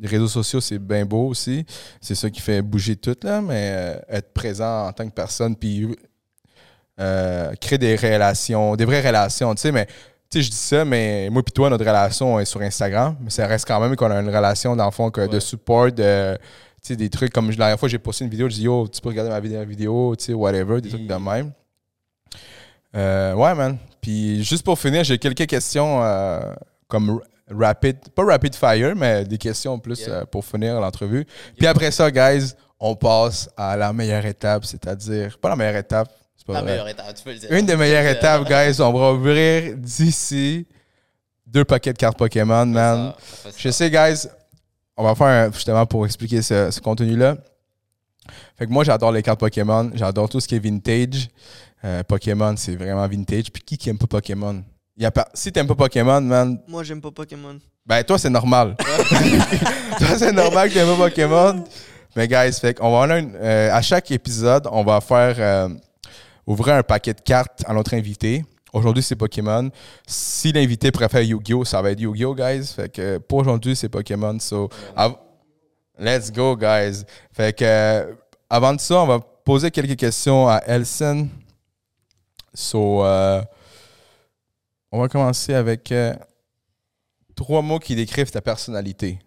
les 0.01 0.09
réseaux 0.09 0.29
sociaux, 0.29 0.61
c'est 0.61 0.79
bien 0.79 1.05
beau 1.05 1.27
aussi. 1.29 1.67
C'est 2.01 2.15
ça 2.15 2.31
qui 2.31 2.41
fait 2.41 2.63
bouger 2.63 2.97
tout, 2.97 3.17
là, 3.23 3.41
mais 3.41 3.71
euh, 3.73 3.99
être 4.09 4.33
présent 4.33 4.87
en 4.87 4.93
tant 4.93 5.09
que 5.09 5.15
personne, 5.15 5.57
puis 5.57 5.89
euh, 7.01 7.53
créer 7.61 7.79
des 7.79 7.97
relations, 7.97 8.77
des 8.77 8.85
vraies 8.85 9.07
relations, 9.07 9.55
tu 9.55 9.63
sais, 9.63 9.73
mais 9.73 9.87
tu 10.31 10.39
sais, 10.39 10.43
je 10.43 10.51
dis 10.51 10.57
ça, 10.57 10.85
mais 10.85 11.29
moi 11.31 11.43
puis 11.43 11.53
toi, 11.53 11.71
notre 11.71 11.85
relation 11.85 12.39
est 12.39 12.45
sur 12.45 12.61
Instagram, 12.61 13.17
mais 13.21 13.31
ça 13.31 13.47
reste 13.47 13.67
quand 13.67 13.81
même 13.81 13.97
qu'on 13.97 14.11
a 14.11 14.21
une 14.21 14.29
relation, 14.35 14.77
dans 14.77 14.85
le 14.85 14.91
fond, 14.91 15.11
que 15.11 15.27
de 15.27 15.41
support, 15.41 15.91
de, 15.93 16.37
tu 16.37 16.89
sais, 16.89 16.97
des 16.97 17.09
trucs 17.09 17.33
comme 17.33 17.49
la 17.51 17.57
dernière 17.57 17.79
fois, 17.81 17.89
j'ai 17.89 17.99
posté 17.99 18.25
une 18.25 18.31
vidéo, 18.31 18.49
je 18.49 18.55
dis, 18.57 18.63
yo, 18.65 18.87
tu 18.89 19.01
peux 19.01 19.09
regarder 19.09 19.31
ma 19.31 19.65
vidéo, 19.65 20.15
tu 20.17 20.25
sais, 20.27 20.33
whatever, 20.35 20.81
des 20.81 20.89
trucs 20.91 21.07
de 21.07 21.15
même. 21.15 21.53
Euh, 22.97 23.35
ouais, 23.35 23.55
man. 23.55 23.79
Puis 24.01 24.43
juste 24.45 24.65
pour 24.65 24.79
finir, 24.79 25.05
j'ai 25.05 25.19
quelques 25.19 25.47
questions 25.47 26.03
euh, 26.03 26.41
comme 26.87 27.21
rapid, 27.51 27.97
pas 28.15 28.25
rapid 28.25 28.55
fire, 28.55 28.95
mais 28.97 29.25
des 29.25 29.39
questions 29.39 29.79
plus 29.79 30.01
Yeah. 30.01 30.11
euh, 30.11 30.25
pour 30.25 30.45
finir 30.45 30.81
l'entrevue. 30.81 31.27
Puis 31.57 31.67
après 31.67 31.91
ça, 31.91 32.11
guys, 32.11 32.55
on 32.81 32.95
passe 32.95 33.51
à 33.57 33.77
la 33.77 33.93
meilleure 33.93 34.25
étape, 34.27 34.65
c'est-à-dire, 34.65 35.39
pas 35.39 35.49
la 35.49 35.57
meilleure 35.57 35.77
étape, 35.77 36.09
pas 36.49 36.55
La 36.55 36.63
vrai. 36.63 36.71
meilleure 36.73 36.89
étape, 36.89 37.15
tu 37.15 37.23
peux 37.23 37.33
le 37.33 37.39
dire. 37.39 37.53
Une 37.53 37.67
des 37.67 37.77
meilleures 37.77 38.05
Euh, 38.07 38.13
étapes, 38.13 38.45
guys, 38.49 38.81
on 38.81 38.93
va 38.93 39.13
ouvrir 39.13 39.77
d'ici 39.77 40.67
deux 41.47 41.65
paquets 41.65 41.93
de 41.93 41.99
cartes 41.99 42.19
Pokémon, 42.19 42.67
man. 42.67 43.13
ça, 43.45 43.51
Je 43.57 43.69
sais, 43.71 43.91
guys, 43.91 44.27
on 44.97 45.05
va 45.05 45.15
faire 45.15 45.27
un- 45.27 45.53
justement 45.53 45.87
pour 45.87 46.05
expliquer 46.07 46.43
ce, 46.43 46.71
ce 46.71 46.81
contenu-là. 46.81 47.37
Fait 48.59 48.67
que 48.67 48.73
moi, 48.73 48.83
j'adore 48.85 49.13
les 49.13 49.23
cartes 49.23 49.41
Pokémon. 49.41 49.91
J'adore 49.95 50.29
tout 50.29 50.41
ce 50.41 50.49
qui 50.49 50.57
est 50.57 50.59
vintage. 50.59 51.29
Euh, 51.85 52.03
Pokémon, 52.03 52.55
c'est 52.57 52.75
vraiment 52.77 53.07
vintage. 53.07 53.51
Puis 53.53 53.63
qui 53.63 53.79
qui 53.79 53.89
aime 53.91 53.99
pas 53.99 54.07
Pokémon? 54.07 54.63
Il 54.97 55.03
y 55.05 55.07
a 55.07 55.11
pas, 55.13 55.29
si 55.33 55.53
t'aimes 55.53 55.69
pas 55.69 55.77
Pokémon, 55.77 56.21
man, 56.21 56.59
Moi, 56.67 56.83
j'aime 56.83 57.01
pas 57.01 57.11
Pokémon. 57.13 57.59
ben 57.87 58.03
toi, 58.03 58.19
c'est 58.19 58.31
normal. 58.31 58.75
toi, 59.99 60.19
c'est 60.19 60.33
normal 60.33 60.69
que 60.69 60.75
t'aimes 60.75 60.89
pas 60.97 61.09
Pokémon. 61.09 61.65
Mais 62.17 62.27
guys, 62.27 62.53
fait 62.61 62.75
qu'on 62.75 62.91
va 62.91 63.03
avoir 63.05 63.19
une- 63.19 63.37
euh, 63.37 63.73
à 63.73 63.81
chaque 63.81 64.11
épisode, 64.11 64.67
on 64.73 64.83
va 64.83 65.01
faire 65.01 65.37
euh, 65.39 65.69
ouvrir 66.49 66.77
un 66.77 66.83
paquet 66.83 67.13
de 67.13 67.21
cartes 67.21 67.63
à 67.67 67.75
notre 67.75 67.95
invité. 67.95 68.45
Aujourd'hui, 68.73 69.03
c'est 69.03 69.17
Pokémon. 69.17 69.71
Si 70.07 70.51
l'invité 70.51 70.91
préfère 70.91 71.23
Yu-Gi-Oh, 71.23 71.65
ça 71.65 71.83
va 71.83 71.91
être 71.91 72.01
Yu-Gi-Oh, 72.01 72.35
guys. 72.35 72.67
Fait 72.75 72.91
que 72.91 73.19
pour 73.19 73.39
aujourd'hui, 73.39 73.77
c'est 73.77 73.89
Pokémon. 73.89 74.39
So, 74.41 74.71
let's 75.99 76.33
go, 76.33 76.57
guys. 76.57 77.05
Fait 77.33 77.57
que 77.57 77.65
euh, 77.65 78.15
avant 78.49 78.75
de 78.75 78.81
ça, 78.81 79.03
on 79.03 79.07
va 79.07 79.21
poser 79.21 79.71
quelques 79.71 79.97
questions 79.97 80.49
à 80.49 80.59
Elson. 80.67 81.29
So, 82.55 83.05
euh, 83.05 83.43
on 84.91 85.01
va 85.01 85.09
commencer 85.09 85.53
avec 85.53 85.93
euh, 85.93 86.15
trois 87.37 87.61
mots 87.61 87.79
qui 87.79 87.95
décrivent 87.95 88.31
ta 88.31 88.41
personnalité. 88.41 89.19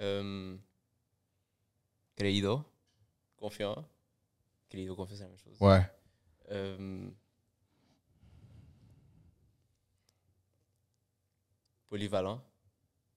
Euh, 0.00 0.56
creído, 2.16 2.62
confiant. 3.38 3.84
Creído, 4.68 4.94
confiant, 4.96 5.16
c'est 5.16 5.22
la 5.22 5.28
même 5.28 5.38
chose. 5.38 5.56
Ouais. 5.60 5.82
Euh, 6.50 7.08
polyvalent. 11.88 12.42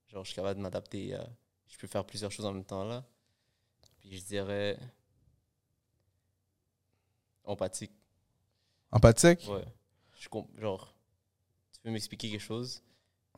Genre, 0.07 0.23
je 0.23 0.29
suis 0.29 0.35
capable 0.35 0.57
de 0.57 0.63
m'adapter. 0.63 1.13
à- 1.15 1.27
je 1.67 1.77
peux 1.77 1.87
faire 1.87 2.05
plusieurs 2.05 2.31
choses 2.31 2.45
en 2.45 2.53
même 2.53 2.65
temps 2.65 2.83
là. 2.83 3.05
Puis 3.99 4.17
je 4.17 4.25
dirais 4.25 4.77
empathique. 7.43 7.91
Empathique? 8.91 9.47
Ouais. 9.47 9.65
Je 10.17 10.27
genre, 10.59 10.93
tu 11.71 11.79
peux 11.81 11.91
m'expliquer 11.91 12.29
quelque 12.31 12.41
chose? 12.41 12.81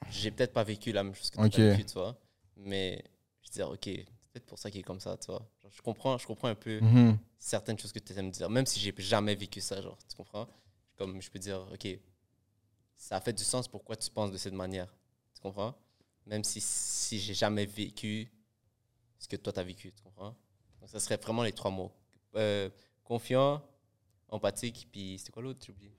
J'ai 0.10 0.32
peut-être 0.32 0.54
pas 0.54 0.64
vécu 0.64 0.92
la 0.92 1.04
même 1.04 1.14
chose 1.14 1.30
que 1.30 1.36
tu 1.50 1.62
as 1.62 1.70
vécu, 1.72 1.86
tu 1.86 1.94
vois. 1.94 2.18
Mais 2.56 3.04
je 3.44 3.50
dis, 3.52 3.62
ok, 3.62 3.80
c'est 3.84 4.06
peut-être 4.34 4.46
pour 4.46 4.58
ça 4.58 4.72
qu'il 4.72 4.80
est 4.80 4.84
comme 4.84 5.00
ça, 5.00 5.16
tu 5.18 5.28
vois. 5.28 5.46
Je, 5.72 5.82
comprends, 5.82 6.18
je 6.18 6.28
comprends 6.28 6.48
un 6.50 6.56
peu 6.56 6.80
Mhm. 6.82 7.18
certaines 7.40 7.78
choses 7.80 7.92
que 7.92 8.00
tu 8.00 8.14
aimes 8.18 8.32
dire, 8.32 8.50
même 8.50 8.66
si 8.66 8.80
j'ai 8.80 8.94
jamais 8.98 9.36
vécu 9.36 9.62
ça, 9.62 9.82
genre, 9.82 9.98
tu 10.08 10.16
comprends? 10.16 10.48
Comme 10.96 11.22
je 11.22 11.30
peux 11.32 11.40
dire, 11.40 11.66
ok, 11.74 11.88
ça 12.96 13.16
a 13.18 13.22
fait 13.22 13.34
du 13.34 13.44
sens 13.44 13.68
pourquoi 13.68 13.96
tu 13.96 14.10
penses 14.12 14.32
de 14.32 14.38
cette 14.38 14.54
manière, 14.54 14.94
tu 15.34 15.42
comprends? 15.42 15.76
Même 16.26 16.44
si, 16.44 16.62
si 16.62 17.20
j'ai 17.20 17.34
jamais 17.34 17.66
vécu 17.66 18.32
ce 19.18 19.28
que 19.28 19.36
toi 19.38 19.52
t'as 19.54 19.64
vécu, 19.64 19.92
tu 19.92 20.04
comprends? 20.04 20.36
Donc 20.80 20.90
ça 20.90 21.00
serait 21.00 21.18
vraiment 21.18 21.44
les 21.44 21.52
trois 21.54 21.72
mots. 21.72 21.92
Euh, 22.36 22.70
confiant, 23.04 23.62
empathique, 24.30 24.88
puis 24.92 25.18
c'était 25.18 25.32
quoi 25.32 25.42
l'autre, 25.44 25.60
j'ai 25.66 25.72
oublié? 25.72 25.92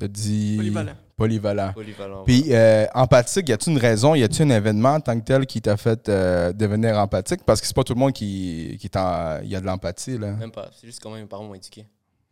T'as 0.00 0.08
dit. 0.08 0.56
Polyvalent. 0.56 0.94
Polyvalent. 1.16 1.72
Polyvalent. 1.74 2.24
Puis, 2.24 2.44
euh, 2.54 2.86
empathique, 2.94 3.48
y 3.48 3.52
a-tu 3.52 3.70
une 3.70 3.78
raison, 3.78 4.14
y 4.14 4.22
a-tu 4.24 4.42
un 4.42 4.50
événement 4.50 4.94
en 4.94 5.00
tant 5.00 5.18
que 5.20 5.24
tel 5.24 5.44
qui 5.46 5.60
t'a 5.60 5.76
fait 5.76 6.08
euh, 6.08 6.52
devenir 6.52 6.98
empathique? 6.98 7.44
Parce 7.44 7.60
que 7.60 7.66
c'est 7.66 7.76
pas 7.76 7.84
tout 7.84 7.92
le 7.94 8.00
monde 8.00 8.12
qui, 8.14 8.76
qui 8.80 8.88
t'en- 8.90 9.40
y 9.42 9.54
a 9.54 9.60
de 9.60 9.66
l'empathie, 9.66 10.16
là. 10.18 10.32
Même 10.32 10.50
pas, 10.50 10.70
c'est 10.74 10.86
juste 10.86 11.00
comment 11.00 11.16
mes 11.16 11.26
parents 11.26 11.44
m'ont 11.44 11.54
éduqué. 11.54 11.86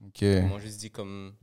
Ok. 0.04 0.22
Ils 0.22 0.42
m'ont 0.46 0.58
juste 0.58 0.80
dit 0.80 0.90
comme. 0.90 1.34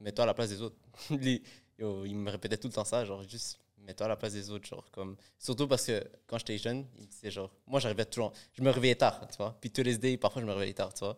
Mets-toi 0.00 0.24
à 0.24 0.26
la 0.26 0.34
place 0.34 0.48
des 0.48 0.60
autres. 0.62 0.76
Les- 1.10 1.42
yo, 1.78 2.04
ils 2.04 2.16
me 2.16 2.30
répétaient 2.30 2.56
tout 2.56 2.68
le 2.68 2.72
temps 2.72 2.84
ça, 2.84 3.04
genre 3.04 3.22
juste 3.28 3.58
mets-toi 3.86 4.06
à 4.06 4.08
la 4.10 4.16
place 4.16 4.32
des 4.32 4.50
autres, 4.50 4.66
genre 4.66 4.88
comme. 4.90 5.16
Surtout 5.38 5.68
parce 5.68 5.84
que 5.86 6.02
quand 6.26 6.38
j'étais 6.38 6.58
jeune, 6.58 6.86
ils 6.96 7.02
me 7.02 7.06
disaient 7.06 7.30
genre. 7.30 7.50
Moi 7.66 7.78
j'arrivais 7.80 8.04
toujours. 8.06 8.32
Je 8.54 8.62
me 8.62 8.70
réveillais 8.70 8.94
tard, 8.94 9.20
tu 9.30 9.36
vois. 9.36 9.56
Puis 9.60 9.70
tous 9.70 9.82
les 9.82 9.98
days, 9.98 10.16
parfois 10.16 10.40
je 10.42 10.46
me 10.46 10.52
réveillais 10.52 10.72
tard, 10.74 10.92
tu 10.94 11.04
vois. 11.04 11.16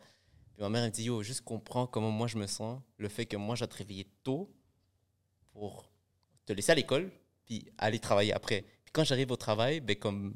Puis 0.55 0.62
ma 0.62 0.68
mère 0.68 0.82
elle 0.84 0.90
me 0.90 0.94
dit 0.94 1.05
yo, 1.05 1.22
juste 1.22 1.40
comprends 1.42 1.86
comment 1.86 2.11
moi 2.11 2.26
je 2.28 2.36
me 2.38 2.46
sens, 2.46 2.80
le 2.98 3.09
fait 3.09 3.26
que 3.26 3.36
moi 3.36 3.55
je 3.57 3.61
dois 3.61 3.68
te 3.68 3.76
réveiller 3.76 4.07
tôt 4.22 4.48
pour 5.52 5.88
te 6.46 6.52
laisser 6.52 6.72
à 6.72 6.74
l'école, 6.74 7.11
puis 7.46 7.66
aller 7.78 7.98
travailler 7.98 8.32
après. 8.32 8.62
Puis 8.84 8.92
quand 8.92 9.05
j'arrive 9.05 9.30
au 9.30 9.36
travail, 9.36 9.80
ben 9.80 9.96
comme. 9.96 10.34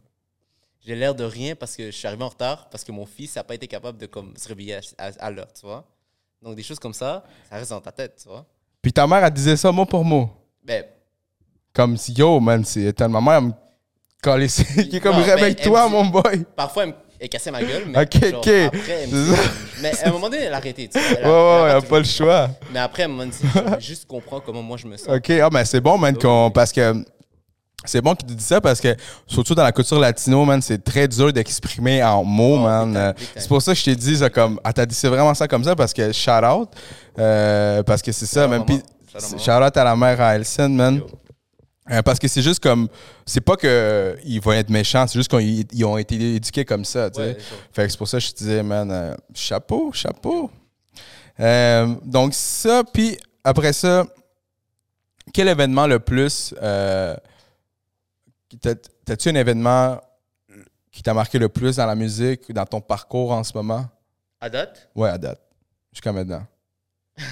J'ai 0.80 0.94
l'air 0.94 1.12
de 1.14 1.24
rien 1.24 1.56
parce 1.56 1.74
que 1.76 1.86
je 1.86 1.90
suis 1.96 2.06
arrivé 2.06 2.22
en 2.22 2.28
retard, 2.28 2.68
parce 2.70 2.84
que 2.84 2.92
mon 2.92 3.04
fils 3.04 3.34
n'a 3.34 3.42
pas 3.42 3.56
été 3.56 3.66
capable 3.66 3.98
de 3.98 4.06
comme, 4.06 4.36
se 4.36 4.46
réveiller 4.48 4.76
à, 4.76 4.80
à- 4.96 5.26
à 5.26 5.30
l'heure, 5.30 5.52
tu 5.52 5.66
vois. 5.66 5.84
Donc, 6.40 6.54
des 6.54 6.62
choses 6.62 6.78
comme 6.78 6.94
ça, 6.94 7.24
ça 7.50 7.56
reste 7.56 7.70
dans 7.70 7.80
ta 7.80 7.90
tête, 7.90 8.20
tu 8.22 8.28
vois. 8.28 8.46
Puis 8.80 8.92
ta 8.92 9.04
mère, 9.06 9.24
elle 9.24 9.32
disait 9.32 9.56
ça 9.56 9.72
mot 9.72 9.84
pour 9.84 10.04
mot. 10.04 10.30
Ben, 10.62 10.84
Comme 11.72 11.96
si, 11.96 12.12
yo, 12.12 12.38
man, 12.38 12.64
c'est 12.64 12.92
tellement 12.92 13.20
mère, 13.20 13.38
elle 13.38 13.44
me 13.46 13.52
collait- 14.22 14.46
qui 14.46 14.96
est 14.96 15.00
comme, 15.00 15.16
réveille-toi, 15.16 15.88
mon 15.88 16.06
boy. 16.06 16.44
parfois, 16.54 16.84
elle, 16.84 16.90
me- 16.90 16.94
elle 17.20 17.28
cassait 17.28 17.50
ma 17.50 17.60
gueule, 17.62 17.84
mais 17.86 17.94
genre, 17.94 18.02
après, 18.38 18.70
elle 19.02 19.08
me 19.10 19.34
mais 19.82 19.92
à 20.02 20.08
un 20.08 20.12
moment 20.12 20.28
donné, 20.28 20.42
elle 20.44 20.54
a 20.54 20.56
arrêté, 20.56 20.88
tu 20.88 20.98
vois. 20.98 21.08
Elle 21.18 21.24
a- 21.24 21.28
ouais, 21.28 21.70
elle 21.70 21.76
a 21.76 21.80
pas 21.82 21.98
le 21.98 22.04
choix. 22.04 22.50
Mais 22.72 22.78
après, 22.80 23.02
elle 23.04 23.10
m'a 23.12 23.26
dit, 23.26 23.38
genre, 23.54 23.80
juste 23.80 24.06
comprends 24.06 24.40
comment 24.40 24.62
moi 24.62 24.76
je 24.76 24.86
me 24.86 24.96
sens. 24.96 25.08
Ok, 25.08 25.30
ah, 25.30 25.50
ben 25.50 25.64
c'est 25.64 25.80
bon, 25.80 25.98
man, 25.98 26.16
qu'on- 26.16 26.50
parce 26.50 26.72
que 26.72 26.94
c'est 27.84 28.00
bon 28.00 28.14
qu'il 28.14 28.28
te 28.28 28.32
dise 28.32 28.44
ça 28.46 28.60
parce 28.60 28.80
que, 28.80 28.94
surtout 29.26 29.54
dans 29.54 29.62
la 29.62 29.70
culture 29.72 29.98
latino, 30.00 30.44
man, 30.44 30.60
c'est 30.60 30.82
très 30.82 31.06
dur 31.08 31.32
d'exprimer 31.32 32.02
en 32.02 32.24
mots, 32.24 32.56
Oh, 32.56 32.58
man. 32.58 33.14
C'est 33.36 33.48
pour 33.48 33.62
ça 33.62 33.72
que 33.72 33.78
je 33.78 33.84
t'ai 33.84 33.96
dit, 33.96 34.16
ça, 34.16 34.28
comme, 34.30 34.60
ah, 34.64 34.72
t'as 34.72 34.84
dit 34.86 34.94
c'est 34.94 35.08
vraiment 35.08 35.32
ça 35.34 35.46
comme 35.48 35.62
ça 35.64 35.74
parce 35.76 35.92
que 35.92 36.10
shout 36.12 36.30
out. 36.44 36.68
euh, 37.18 37.82
parce 37.84 38.02
que 38.02 38.10
c'est 38.12 38.26
ça, 38.26 38.42
Shout 38.42 38.46
out 38.46 38.50
même. 38.50 38.64
Puis, 38.64 38.76
Shout 39.10 39.16
out 39.18 39.30
maman. 39.30 39.38
shout 39.42 39.66
out 39.66 39.76
à 39.76 39.84
la 39.84 39.96
mère 39.96 40.20
à 40.20 40.34
Elson, 40.36 40.68
man. 40.68 40.96
Yo. 40.96 41.06
Euh, 41.90 42.02
parce 42.02 42.18
que 42.18 42.28
c'est 42.28 42.42
juste 42.42 42.60
comme. 42.62 42.88
C'est 43.24 43.40
pas 43.40 43.56
qu'ils 43.56 44.40
vont 44.40 44.52
être 44.52 44.70
méchants, 44.70 45.06
c'est 45.06 45.18
juste 45.18 45.30
qu'ils 45.30 45.64
ils 45.72 45.84
ont 45.84 45.96
été 45.96 46.14
éduqués 46.36 46.64
comme 46.64 46.84
ça, 46.84 47.10
tu 47.10 47.20
sais. 47.20 47.28
Ouais, 47.28 47.36
Fait 47.72 47.84
que 47.84 47.88
c'est 47.90 47.96
pour 47.98 48.08
ça 48.08 48.18
que 48.18 48.24
je 48.24 48.30
te 48.32 48.38
disais, 48.38 48.62
man, 48.62 48.90
euh, 48.90 49.14
chapeau, 49.34 49.90
chapeau. 49.92 50.50
Euh, 51.40 51.94
donc, 52.04 52.34
ça, 52.34 52.82
puis 52.84 53.16
après 53.42 53.72
ça, 53.72 54.06
quel 55.32 55.48
événement 55.48 55.86
le 55.86 55.98
plus. 55.98 56.54
T'as-tu 59.04 59.28
un 59.30 59.34
événement 59.34 60.00
qui 60.90 61.02
t'a 61.02 61.14
marqué 61.14 61.38
le 61.38 61.48
plus 61.48 61.76
dans 61.76 61.86
la 61.86 61.94
musique, 61.94 62.50
dans 62.52 62.66
ton 62.66 62.80
parcours 62.80 63.32
en 63.32 63.44
ce 63.44 63.52
moment? 63.56 63.86
À 64.40 64.48
date, 64.50 64.90
Ouais, 64.94 65.08
à 65.08 65.18
date. 65.18 65.40
Jusqu'à 65.92 66.12
maintenant. 66.12 66.46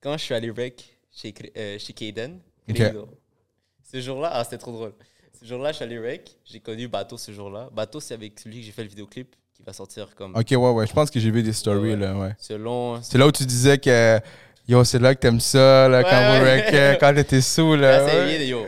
quand 0.00 0.16
je 0.16 0.22
suis 0.24 0.34
allé 0.34 0.50
rec 0.50 0.96
chez, 1.10 1.32
chez 1.78 1.92
Kaden, 1.92 2.40
Ok. 2.68 2.82
Ce 3.92 4.00
jour-là, 4.00 4.30
ah, 4.32 4.44
c'était 4.44 4.58
trop 4.58 4.72
drôle. 4.72 4.92
Ce 5.40 5.44
jour-là, 5.46 5.70
je 5.70 5.76
suis 5.76 5.84
allé 5.84 5.98
rec, 5.98 6.36
j'ai 6.44 6.60
connu 6.60 6.88
Bateau 6.88 7.16
ce 7.18 7.30
jour-là. 7.32 7.68
Bateau, 7.72 8.00
c'est 8.00 8.14
avec 8.14 8.38
celui 8.40 8.60
que 8.60 8.66
j'ai 8.66 8.72
fait 8.72 8.82
le 8.82 8.88
vidéoclip 8.88 9.34
qui 9.54 9.62
va 9.62 9.72
sortir 9.72 10.08
comme 10.14 10.34
Ok, 10.34 10.46
ouais, 10.50 10.56
ouais. 10.56 10.86
Je 10.86 10.92
pense 10.92 11.10
que 11.10 11.20
j'ai 11.20 11.30
vu 11.30 11.42
des 11.42 11.52
stories, 11.52 11.80
Ouais, 11.80 11.90
ouais. 11.90 11.96
là, 11.96 12.14
ouais. 12.16 12.32
selon. 12.38 13.00
C'est 13.02 13.18
là 13.18 13.26
où 13.26 13.32
tu 13.32 13.44
disais 13.44 13.78
que. 13.78 14.18
Yo, 14.68 14.82
c'est 14.82 14.98
là 14.98 15.14
que 15.14 15.20
t'aimes 15.20 15.38
ça, 15.38 15.88
là, 15.88 16.02
quand 16.02 16.10
vous 16.38 16.44
wreckez, 16.44 16.96
quand 17.00 17.14
t'étais 17.14 17.40
sous, 17.40 17.76
là. 17.76 17.98
Là, 18.00 18.08
c'est 18.08 18.16
ouais. 18.16 18.38
bien, 18.38 18.46
yo. 18.46 18.60
yo. 18.62 18.66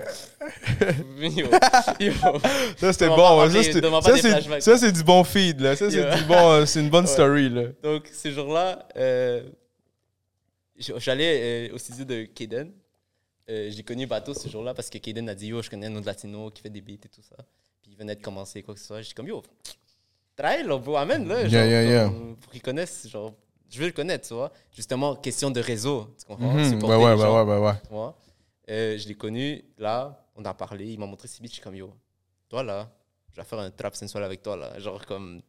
Yo. 2.00 2.12
Ça, 2.76 2.92
c'était 2.92 3.08
bon. 3.08 3.16
pas 3.16 3.36
ouais. 3.46 3.50
Ça, 3.50 3.62
c'est- 4.60 4.76
c'est 4.78 4.92
du 4.92 5.02
bon 5.02 5.24
feed, 5.24 5.60
là. 5.60 5.74
Ça, 5.74 5.90
c'est 5.90 6.26
bon, 6.28 6.50
euh, 6.52 6.66
c'est 6.66 6.80
une 6.80 6.90
bonne 6.90 7.06
story, 7.08 7.48
là. 7.50 7.62
Donc, 7.82 8.08
ce 8.12 8.30
jour-là, 8.30 8.86
euh, 8.96 9.42
j'allais 10.98 11.68
euh, 11.70 11.74
au 11.74 11.78
studio 11.78 12.04
de 12.04 12.22
Kaden. 12.26 12.70
Euh, 13.50 13.70
j'ai 13.70 13.82
connu 13.82 14.06
Bateau 14.06 14.34
ce 14.34 14.48
jour-là 14.48 14.74
parce 14.74 14.90
que 14.90 14.98
Kaden 14.98 15.28
a 15.28 15.34
dit 15.34 15.46
Yo, 15.48 15.62
je 15.62 15.70
connais 15.70 15.86
un 15.86 15.96
autre 15.96 16.06
latino 16.06 16.50
qui 16.50 16.60
fait 16.62 16.68
des 16.70 16.80
beats 16.82 16.92
et 17.04 17.08
tout 17.08 17.22
ça. 17.22 17.36
Puis 17.82 17.92
il 17.92 17.96
venait 17.96 18.14
de 18.14 18.22
commencer, 18.22 18.62
quoi 18.62 18.74
que 18.74 18.80
ce 18.80 18.86
soit. 18.86 19.00
J'ai 19.00 19.08
dit 19.08 19.14
comme 19.14 19.28
Yo, 19.28 19.42
try, 20.36 20.62
là, 20.64 20.76
bro, 20.78 20.96
amène, 20.96 21.26
là. 21.26 21.40
Yeah, 21.42 21.48
genre, 21.48 21.64
yeah, 21.70 21.82
yeah. 21.84 22.04
comme, 22.08 22.36
Pour 22.36 22.52
qu'ils 22.52 22.62
connaissent, 22.62 23.08
genre, 23.08 23.32
je 23.70 23.78
veux 23.80 23.86
le 23.86 23.92
connaître, 23.92 24.28
tu 24.28 24.34
vois. 24.34 24.52
Justement, 24.72 25.16
question 25.16 25.50
de 25.50 25.60
réseau, 25.60 26.14
tu 26.18 26.26
comprends? 26.26 26.52
Mhm. 26.52 26.64
Supporter 26.72 26.96
Ouais, 26.98 27.04
ouais, 27.04 27.14
les 27.16 27.20
gens, 27.22 27.44
ouais, 27.46 27.52
ouais, 27.58 27.66
ouais. 27.66 27.74
tu 27.82 27.88
vois. 27.90 28.18
Euh, 28.70 28.98
je 28.98 29.08
l'ai 29.08 29.14
connu, 29.14 29.64
là, 29.78 30.26
on 30.36 30.44
a 30.44 30.52
parlé, 30.52 30.86
il 30.92 30.98
m'a 30.98 31.06
montré 31.06 31.26
ses 31.26 31.40
beats, 31.40 31.48
je 31.48 31.54
suis 31.54 31.62
comme 31.62 31.74
Yo, 31.76 31.90
toi, 32.50 32.62
là, 32.62 32.90
je 33.32 33.40
vais 33.40 33.46
faire 33.46 33.58
un 33.60 33.70
trap 33.70 33.94
sensual 33.96 34.24
avec 34.24 34.42
toi, 34.42 34.56
là. 34.56 34.78
Genre, 34.78 35.04
comme 35.06 35.40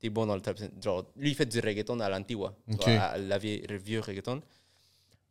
t'es 0.00 0.10
bon 0.10 0.26
dans 0.26 0.34
le 0.34 0.40
trap. 0.40 0.58
Genre, 0.82 1.04
lui, 1.16 1.30
il 1.30 1.34
fait 1.36 1.46
du 1.46 1.60
reggaeton 1.60 2.00
à 2.00 2.08
l'antigua. 2.08 2.54
tu 2.68 2.74
Ok. 2.74 2.82
vois, 2.88 2.94
à 3.00 3.18
la 3.18 3.38
vieille, 3.38 3.64
le 3.68 3.76
vieux 3.76 4.00
reggaeton. 4.00 4.42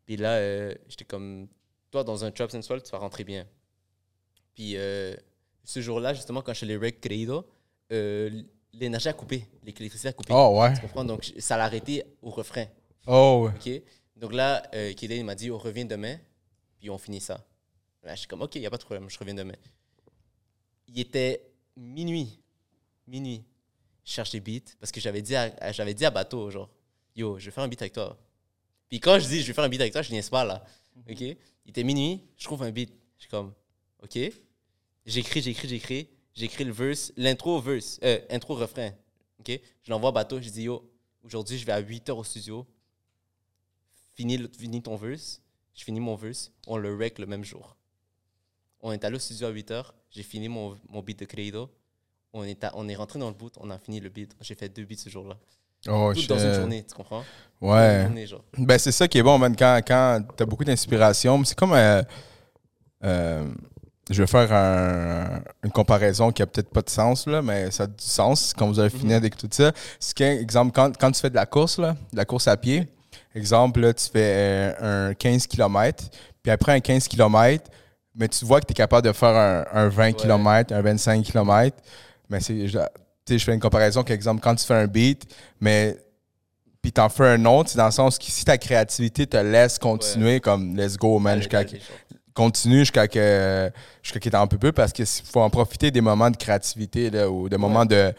Puis 0.05 0.15
là, 0.17 0.35
euh, 0.37 0.73
j'étais 0.87 1.05
comme, 1.05 1.47
toi, 1.93 2.03
dans 2.03 2.25
un 2.25 2.31
trap 2.31 2.49
sensual, 2.49 2.81
tu 2.81 2.89
vas 2.91 2.97
rentrer 2.97 3.23
bien. 3.23 3.45
Puis 4.55 4.75
euh, 4.77 5.15
ce 5.63 5.79
jour-là, 5.79 6.15
justement, 6.15 6.41
quand 6.41 6.51
je 6.53 6.65
suis 6.65 6.73
allé 6.73 6.91
Credo, 6.93 7.45
euh, 7.91 8.41
l'énergie 8.73 9.09
a 9.09 9.13
coupé, 9.13 9.45
l'électricité 9.61 10.07
a 10.07 10.13
coupé. 10.13 10.33
Oh, 10.35 10.59
ouais. 10.59 10.73
Tu 10.73 10.81
comprends? 10.81 11.05
Donc, 11.05 11.31
ça 11.37 11.55
l'a 11.55 11.65
arrêté 11.65 12.03
au 12.23 12.31
refrain. 12.31 12.65
Oh, 13.05 13.45
ouais. 13.47 13.51
OK? 13.77 13.83
Donc 14.15 14.33
là, 14.33 14.63
euh, 14.73 14.91
Kéden, 14.93 15.23
m'a 15.23 15.35
dit, 15.35 15.51
on 15.51 15.57
revient 15.59 15.85
demain, 15.85 16.17
puis 16.79 16.89
on 16.89 16.97
finit 16.97 17.21
ça. 17.21 17.45
Là, 18.01 18.15
je 18.15 18.19
suis 18.21 18.27
comme, 18.27 18.41
OK, 18.41 18.55
il 18.55 18.61
n'y 18.61 18.65
a 18.67 18.71
pas 18.71 18.77
de 18.77 18.83
problème, 18.83 19.07
je 19.07 19.19
reviens 19.19 19.35
demain. 19.35 19.55
Il 20.87 20.99
était 20.99 21.45
minuit. 21.77 22.39
Minuit. 23.07 23.43
Je 24.03 24.11
cherche 24.13 24.31
des 24.31 24.39
beats, 24.39 24.71
parce 24.79 24.91
que 24.91 24.99
j'avais 24.99 25.21
dit, 25.21 25.35
à- 25.35 25.71
j'avais 25.71 25.93
dit 25.93 26.05
à 26.05 26.09
Bateau, 26.09 26.49
genre, 26.49 26.69
yo, 27.15 27.37
je 27.37 27.45
vais 27.45 27.51
faire 27.51 27.63
un 27.63 27.67
beat 27.67 27.81
avec 27.83 27.93
toi. 27.93 28.17
Puis 28.93 28.99
quand 28.99 29.17
je 29.17 29.25
dis, 29.27 29.41
je 29.41 29.47
vais 29.47 29.53
faire 29.53 29.63
un 29.63 29.69
beat 29.69 29.81
avec 29.81 29.91
toi, 29.91 30.03
je 30.03 30.11
niaise 30.11 30.29
pas, 30.29 30.45
là. 30.45 30.63
OK? 31.09 31.19
Il 31.19 31.35
était 31.65 31.83
minuit, 31.83 32.21
je 32.37 32.43
trouve 32.43 32.61
un 32.61 32.69
beat. 32.69 32.93
Je 33.17 33.21
suis 33.23 33.29
comme, 33.31 33.51
OK? 34.03 34.19
J'écris, 35.03 35.41
j'écris, 35.41 35.67
j'écris. 35.67 36.09
J'écris 36.35 36.63
le 36.63 36.71
verse, 36.71 37.11
l'intro 37.17 37.59
verse, 37.59 37.99
euh, 38.03 38.19
intro 38.29 38.53
refrain. 38.53 38.91
OK? 39.39 39.49
Je 39.81 39.89
l'envoie 39.89 40.11
Bateau, 40.11 40.39
je 40.39 40.47
dis, 40.47 40.65
yo, 40.65 40.87
aujourd'hui, 41.23 41.57
je 41.57 41.65
vais 41.65 41.71
à 41.71 41.79
8 41.79 42.07
heures 42.09 42.19
au 42.19 42.23
studio 42.23 42.67
finis, 44.13 44.39
finis 44.59 44.83
ton 44.83 44.95
verse, 44.95 45.41
je 45.73 45.83
finis 45.83 45.99
mon 45.99 46.15
verse, 46.15 46.51
on 46.67 46.77
le 46.77 46.95
rec 46.95 47.17
le 47.17 47.25
même 47.25 47.43
jour. 47.43 47.75
On 48.81 48.91
est 48.91 49.03
allé 49.03 49.15
au 49.15 49.19
studio 49.19 49.47
à 49.47 49.51
8h, 49.51 49.85
j'ai 50.11 50.21
fini 50.21 50.49
mon, 50.49 50.77
mon 50.87 51.01
beat 51.01 51.17
de 51.17 51.25
Credo, 51.25 51.67
on 52.31 52.43
est, 52.43 52.63
à- 52.63 52.73
on 52.75 52.87
est 52.87 52.95
rentré 52.95 53.17
dans 53.17 53.29
le 53.29 53.35
boot, 53.35 53.55
on 53.59 53.71
a 53.71 53.79
fini 53.79 53.99
le 53.99 54.09
beat. 54.09 54.35
J'ai 54.41 54.53
fait 54.53 54.69
deux 54.69 54.85
beats 54.85 54.97
ce 54.97 55.09
jour-là. 55.09 55.39
Oh, 55.89 56.11
Tout 56.13 56.19
shit. 56.21 56.29
dans 56.29 56.39
une 56.39 56.53
journée, 56.53 56.85
tu 56.87 56.95
comprends? 56.95 57.23
Une 57.61 57.69
Ouais. 57.69 58.01
journée, 58.03 58.27
genre. 58.27 58.43
Ben, 58.57 58.77
c'est 58.77 58.91
ça 58.91 59.07
qui 59.07 59.17
est 59.17 59.23
bon, 59.23 59.37
man, 59.37 59.55
quand, 59.57 59.79
quand 59.87 60.21
t'as 60.35 60.45
beaucoup 60.45 60.63
d'inspiration. 60.65 61.43
C'est 61.45 61.57
comme. 61.57 61.73
euh, 61.73 62.01
euh, 63.03 63.43
je 64.09 64.21
vais 64.21 64.27
faire 64.27 64.51
un- 64.51 65.41
une 65.63 65.71
comparaison 65.71 66.31
qui 66.31 66.41
a 66.41 66.45
peut-être 66.45 66.69
pas 66.69 66.81
de 66.81 66.89
sens, 66.89 67.25
là, 67.25 67.41
mais 67.41 67.71
ça 67.71 67.83
a 67.83 67.87
du 67.87 67.93
sens 68.03 68.53
quand 68.57 68.67
vous 68.67 68.79
avez 68.79 68.89
fini 68.89 69.11
Mhm. 69.11 69.17
avec 69.17 69.37
tout 69.37 69.47
ça. 69.51 69.71
C'est 69.99 70.13
qu'un 70.13 70.31
exemple, 70.31 70.71
quand, 70.73 70.97
quand 70.97 71.11
tu 71.11 71.21
fais 71.21 71.29
de 71.29 71.35
la 71.35 71.45
course, 71.45 71.77
là, 71.79 71.95
de 72.11 72.17
la 72.17 72.25
course 72.25 72.47
à 72.49 72.57
pied, 72.57 72.87
exemple, 73.33 73.79
là, 73.79 73.93
tu 73.93 74.05
fais 74.09 74.75
euh, 74.81 75.09
un 75.09 75.13
15 75.13 75.47
km, 75.47 76.03
puis 76.41 76.51
après 76.51 76.73
un 76.73 76.79
15 76.81 77.07
km, 77.07 77.69
mais 78.15 78.27
tu 78.27 78.43
vois 78.45 78.59
que 78.59 78.65
tu 78.67 78.71
es 78.71 78.75
capable 78.75 79.07
de 79.07 79.13
faire 79.13 79.35
un, 79.35 79.65
un 79.85 79.87
20 79.87 80.07
Ouais. 80.07 80.13
km, 80.13 80.73
un 80.73 80.81
25 80.81 81.23
km. 81.23 81.77
Mais 82.29 82.39
c'est. 82.41 82.67
Sais, 83.25 83.37
je 83.39 83.43
fais 83.43 83.53
une 83.53 83.59
comparaison 83.59 84.03
qu'exemple, 84.03 84.41
quand 84.41 84.55
tu 84.55 84.65
fais 84.65 84.73
un 84.73 84.87
beat, 84.87 85.25
mais 85.59 85.97
puis 86.81 86.91
t'en 86.91 87.07
fais 87.09 87.27
un 87.27 87.45
autre, 87.45 87.69
c'est 87.69 87.77
dans 87.77 87.85
le 87.85 87.91
sens 87.91 88.17
que 88.17 88.25
si 88.25 88.43
ta 88.43 88.57
créativité 88.57 89.25
te 89.25 89.37
laisse 89.37 89.79
continuer, 89.79 90.39
comme 90.39 90.75
let's 90.75 90.97
go, 90.97 91.17
man, 91.19 91.37
jusqu'à 91.39 91.63
continue 92.33 92.79
jusqu'à 92.79 93.07
que 93.07 93.71
jusqu'à 94.01 94.19
qu'il 94.19 94.31
t'en 94.31 94.47
peut 94.47 94.57
plus 94.57 94.73
parce 94.73 94.91
qu'il 94.91 95.05
faut 95.05 95.41
en 95.41 95.51
profiter 95.51 95.91
des 95.91 96.01
moments 96.01 96.31
de 96.31 96.35
créativité 96.35 97.11
là, 97.11 97.29
ou 97.29 97.47
des 97.47 97.57
moments 97.57 97.85
de 97.85 98.13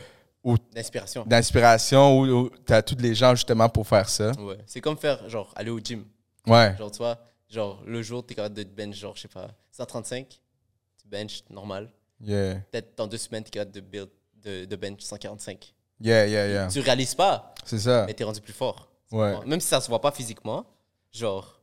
D'inspiration. 0.75 1.25
d'inspiration 1.25 2.21
où, 2.21 2.51
tu 2.67 2.73
as 2.73 2.83
tous 2.83 2.97
les 3.01 3.15
gens 3.15 3.35
justement 3.35 3.69
pour 3.69 3.87
faire 3.87 4.09
ça. 4.09 4.33
Ouais. 4.33 4.59
C'est 4.67 4.81
comme 4.81 4.99
faire, 4.99 5.27
genre, 5.29 5.51
aller 5.57 5.71
au 5.71 5.79
gym. 5.79 6.05
Ouais. 6.47 6.77
Genre, 6.77 6.91
tu 6.91 6.99
vois, 6.99 7.19
genre, 7.49 7.83
le 7.87 8.03
jour, 8.03 8.25
tu 8.27 8.33
es 8.33 8.37
capable 8.37 8.55
de 8.55 8.63
te 8.63 8.69
bench, 8.69 8.95
genre, 8.95 9.17
je 9.17 9.23
sais 9.23 9.29
pas, 9.29 9.49
135, 9.73 10.29
tu 10.29 11.09
bench 11.09 11.45
normal. 11.49 11.91
Yeah. 12.21 12.57
Peut-être 12.71 12.97
dans 12.97 13.07
deux 13.07 13.17
semaines, 13.17 13.43
tu 13.43 13.49
es 13.49 13.53
capable 13.53 13.73
de, 13.73 13.81
build, 13.81 14.11
de, 14.45 14.65
de 14.65 14.77
bench 14.77 15.01
145. 15.01 15.75
Yeah, 16.01 16.27
yeah, 16.27 16.49
yeah. 16.49 16.69
Tu 16.69 16.81
réalises 16.81 17.15
pas, 17.15 17.55
C'est 17.65 17.79
ça. 17.79 18.05
mais 18.07 18.15
tu 18.15 18.23
es 18.23 18.27
rendu 18.27 18.41
plus 18.41 18.53
fort. 18.53 18.89
Ouais. 19.11 19.35
Même 19.47 19.61
si 19.61 19.69
ça 19.69 19.81
se 19.81 19.89
voit 19.89 20.01
pas 20.01 20.11
physiquement, 20.13 20.67
genre, 21.13 21.61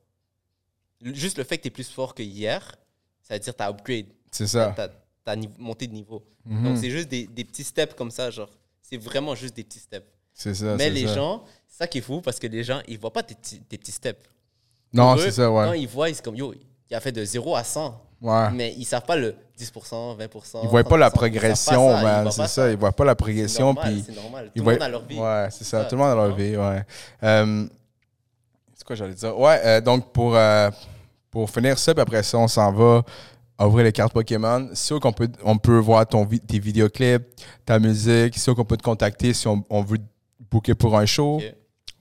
juste 1.02 1.38
le 1.38 1.44
fait 1.44 1.58
que 1.58 1.64
tu 1.64 1.68
es 1.68 1.72
plus 1.72 1.90
fort 1.90 2.14
que 2.16 2.24
hier, 2.24 2.76
ça 3.22 3.34
veut 3.36 3.40
dire 3.40 3.54
que 3.54 3.58
tu 3.58 3.64
as 3.64 3.70
upgrade, 3.70 4.06
C'est 4.32 4.48
ça. 4.48 4.74
tu 4.76 4.82
as, 5.32 5.36
monté 5.60 5.88
de 5.88 5.94
niveau. 5.94 6.24
Mhm. 6.46 6.64
Donc, 6.64 6.78
c'est 6.78 6.90
juste 6.90 7.10
des, 7.10 7.28
des 7.28 7.44
petits 7.46 7.64
steps 7.64 7.94
comme 7.94 8.12
ça, 8.12 8.30
genre, 8.32 8.50
c'est 8.82 8.98
vraiment 8.98 9.36
juste 9.36 9.56
des 9.56 9.64
petits 9.64 9.80
steps. 9.80 10.08
C'est 10.34 10.56
ça. 10.56 10.76
Mais 10.76 10.86
c'est 10.86 10.90
les 10.92 11.08
ça. 11.08 11.16
gens, 11.16 11.46
c'est 11.68 11.78
ça 11.80 11.88
qui 11.88 12.00
est 12.00 12.02
fou 12.02 12.22
parce 12.22 12.40
que 12.40 12.48
les 12.48 12.64
gens, 12.64 12.82
ils 12.88 12.98
voient 12.98 13.14
pas 13.14 13.24
tes 13.24 13.36
petits, 13.36 13.60
tes 13.62 13.78
petits 13.78 13.92
steps. 13.92 14.28
Non, 14.94 15.16
eux, 15.16 15.20
c'est 15.20 15.32
ça, 15.32 15.46
Quand 15.46 15.70
ouais. 15.72 15.82
ils 15.82 15.88
voient, 15.88 16.10
ils 16.10 16.16
sont 16.16 16.24
comme, 16.24 16.36
yo, 16.36 16.54
il 16.90 16.96
a 16.96 17.00
fait 17.00 17.12
de 17.12 17.24
0 17.24 17.56
à 17.56 17.64
100. 17.64 18.02
Ouais. 18.22 18.52
Mais 18.54 18.74
ils 18.78 18.86
savent 18.86 19.06
pas 19.06 19.16
le 19.16 19.36
10%, 19.58 20.16
20%. 20.18 20.60
Ils 20.64 20.70
voient 20.70 20.84
pas 20.84 20.98
la 20.98 21.10
30%, 21.10 21.10
ils 21.10 21.12
savent 21.12 21.12
progression, 21.14 21.88
pas 21.88 21.94
ça, 21.94 22.00
ils 22.02 22.04
man. 22.24 22.32
C'est 22.32 22.48
ça. 22.48 22.70
Ils 22.72 22.78
voient 22.78 22.92
pas 22.92 23.06
la 23.06 23.16
progression. 23.16 23.66
normal, 23.74 23.94
Puis 23.94 24.04
C'est 24.08 24.16
normal. 24.22 24.46
Tout 24.46 24.52
le 24.56 24.64
voient- 24.64 24.74
monde 24.74 24.82
a 24.84 24.90
leur 24.90 25.06
vie. 25.06 25.20
Ouais, 25.20 25.48
c'est 25.50 25.64
ça. 25.64 25.86
Tout 25.86 25.96
le 25.96 26.02
monde 26.02 26.12
a 26.12 26.16
leur 26.16 26.36
vie, 26.36 26.56
ouais. 26.56 26.84
Euh, 27.24 27.68
c'est 28.76 28.86
quoi 28.86 28.96
j'allais 28.96 29.14
dire? 29.16 29.38
Ouais, 29.40 29.60
euh, 29.66 29.82
donc 29.82 30.12
pour, 30.12 30.36
euh, 30.36 30.70
pour 31.32 31.50
finir 31.50 31.78
ça, 31.80 31.94
puis 31.94 32.02
après 32.02 32.22
ça, 32.24 32.38
on 32.38 32.48
s'en 32.48 32.72
va 32.72 33.04
ouvrir 33.66 33.86
les 33.86 33.92
cartes 33.92 34.14
Pokémon. 34.14 34.70
C'est 34.74 34.86
sûr 34.88 35.00
qu'on 35.00 35.14
peut, 35.14 35.30
on 35.44 35.58
peut 35.58 35.78
voir 35.80 36.06
ton, 36.08 36.26
tes 36.26 36.60
vidéoclips, 36.60 37.24
ta 37.66 37.80
musique. 37.80 38.34
C'est 38.36 38.42
sûr 38.44 38.56
qu'on 38.56 38.66
peut 38.66 38.78
te 38.78 38.84
contacter 38.84 39.34
si 39.34 39.48
on, 39.48 39.64
on 39.70 39.82
veut 39.84 39.98
te 40.00 40.04
booker 40.50 40.76
pour 40.76 40.98
un 40.98 41.06
show. 41.06 41.42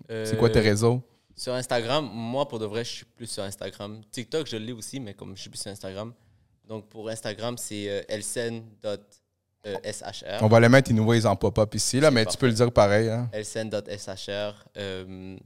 C'est 0.08 0.36
quoi 0.38 0.50
tes 0.50 0.60
réseaux? 0.60 1.02
Sur 1.40 1.54
Instagram, 1.54 2.06
moi, 2.12 2.46
pour 2.46 2.58
de 2.58 2.66
vrai, 2.66 2.84
je 2.84 2.90
suis 2.96 3.04
plus 3.06 3.26
sur 3.26 3.42
Instagram. 3.42 4.02
TikTok, 4.10 4.46
je 4.46 4.58
l'ai 4.58 4.72
aussi, 4.72 5.00
mais 5.00 5.14
comme 5.14 5.34
je 5.34 5.40
suis 5.40 5.48
plus 5.48 5.62
sur 5.62 5.70
Instagram. 5.70 6.12
Donc, 6.68 6.90
pour 6.90 7.08
Instagram, 7.08 7.56
c'est 7.56 7.88
euh, 7.88 8.02
elsen.shr. 8.10 8.68
On 10.42 10.48
va 10.48 10.60
les 10.60 10.68
mettre, 10.68 10.90
ils 10.90 11.26
en 11.26 11.36
pop-up 11.36 11.74
ici, 11.74 11.98
là, 11.98 12.10
mais 12.10 12.26
tu 12.26 12.36
peux 12.36 12.46
le 12.46 12.52
dire 12.52 12.70
pareil. 12.70 13.08
Hein? 13.08 13.30
elsen.shr. 13.32 14.66
Euh, 14.76 15.38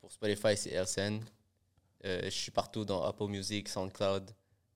pour 0.00 0.10
Spotify, 0.10 0.56
c'est 0.56 0.70
elsen. 0.70 1.20
Euh, 2.04 2.22
je 2.24 2.30
suis 2.30 2.50
partout 2.50 2.84
dans 2.84 3.04
Apple 3.04 3.28
Music, 3.28 3.68
SoundCloud, 3.68 4.32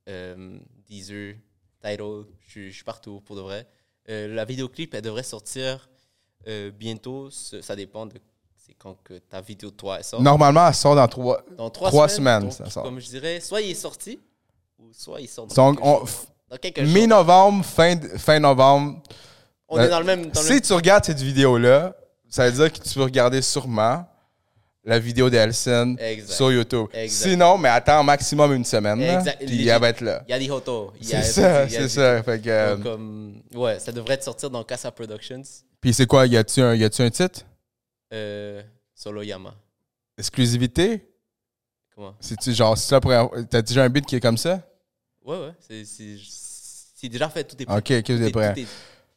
euh, 0.08 0.60
Deezer, 0.86 1.34
Tidal. 1.80 2.26
Je 2.38 2.50
suis- 2.50 2.70
je 2.70 2.74
suis 2.76 2.84
partout 2.84 3.20
pour 3.20 3.34
de 3.34 3.40
vrai. 3.40 3.66
Euh, 4.08 4.32
la 4.32 4.44
vidéoclip, 4.44 4.94
elle 4.94 5.02
devrait 5.02 5.24
sortir 5.24 5.88
euh, 6.46 6.70
bientôt. 6.70 7.30
Ça 7.30 7.74
dépend 7.74 8.06
de 8.06 8.14
c'est 8.64 8.74
quand 8.74 8.96
que 9.02 9.14
ta 9.18 9.40
vidéo 9.40 9.70
de 9.70 9.74
toi 9.76 9.96
elle 9.98 10.04
sort? 10.04 10.22
Normalement, 10.22 10.66
elle 10.68 10.74
sort 10.74 10.94
dans 10.94 11.08
trois. 11.08 11.42
Dans 11.56 11.70
trois, 11.70 11.88
trois 11.90 12.08
semaines. 12.08 12.42
semaines, 12.42 12.48
donc, 12.50 12.66
ça 12.66 12.70
sort. 12.70 12.82
Comme 12.84 13.00
je 13.00 13.08
dirais, 13.08 13.40
soit 13.40 13.60
il 13.60 13.70
est 13.70 13.74
sorti, 13.74 14.20
ou 14.78 14.84
soit 14.92 15.20
il 15.20 15.28
sort 15.28 15.46
dans, 15.46 15.72
Donc, 15.72 15.78
on-. 15.82 16.04
Mi-novembre, 16.82 17.64
fin, 17.64 17.98
fin 18.18 18.38
novembre. 18.38 19.00
On 19.68 19.78
Euh, 19.78 19.86
est 19.86 19.88
dans 19.88 20.00
le 20.00 20.04
même. 20.04 20.26
Dans 20.30 20.40
le 20.42 20.46
Si 20.46 20.60
tu 20.60 20.72
regardes 20.74 21.04
cette 21.04 21.20
vidéo-là, 21.20 21.94
ça 22.28 22.48
veut 22.48 22.52
dire 22.52 22.72
que 22.72 22.78
tu 22.86 22.94
peux 22.94 23.02
regarder 23.04 23.40
sûrement 23.40 24.04
la 24.84 24.98
vidéo 24.98 25.30
d'Elson 25.30 25.96
sur 26.26 26.52
YouTube. 26.52 26.88
Exact. 26.92 27.30
Sinon, 27.30 27.56
mais 27.56 27.68
attends 27.70 28.02
maximum 28.02 28.52
une 28.52 28.64
semaine. 28.64 28.98
Puis 29.46 29.66
elle 29.66 29.80
va 29.80 29.88
être 29.88 30.00
là. 30.02 30.22
Il 30.28 30.32
y 30.32 30.34
a 30.34 30.38
des 30.38 30.48
photos. 30.48 30.90
C'est 31.00 31.22
ça, 31.22 31.68
c'est 31.68 31.88
ça. 31.88 32.22
Fait 32.22 32.40
que, 32.40 32.48
euh, 32.50 32.76
Donc, 32.76 33.42
ouais, 33.54 33.78
ça 33.78 33.92
devrait 33.92 34.18
te 34.18 34.24
sortir 34.24 34.50
dans 34.50 34.62
Casa 34.64 34.90
Productions. 34.90 35.42
Puis 35.80 35.94
c'est 35.94 36.06
quoi, 36.06 36.26
y 36.26 36.36
a-tu 36.36 36.60
un, 36.60 36.74
y 36.74 36.84
un 36.84 36.90
titre? 37.10 37.40
Euh, 38.12 38.62
Solo 38.94 39.22
Yama. 39.22 39.54
Exclusivité? 40.18 41.08
Comment? 41.94 42.14
C'est-tu 42.20 42.52
genre, 42.52 42.76
c'est 42.76 42.98
t'as 43.50 43.62
déjà 43.62 43.84
un 43.84 43.88
beat 43.88 44.06
qui 44.06 44.16
est 44.16 44.20
comme 44.20 44.38
ça? 44.38 44.60
Ouais, 45.24 45.38
ouais. 45.38 45.52
c'est- 45.60 45.84
C'est 45.84 46.16
c'est 46.94 47.08
déjà 47.08 47.28
fait. 47.28 47.42
Tout 47.44 47.60
est 47.60 47.66
prêt. 47.66 47.76
Ok, 47.76 47.90
ok, 47.90 48.10
vous 48.10 48.30
Tout 48.30 48.38
êtes 48.40 48.58
est- 48.58 48.66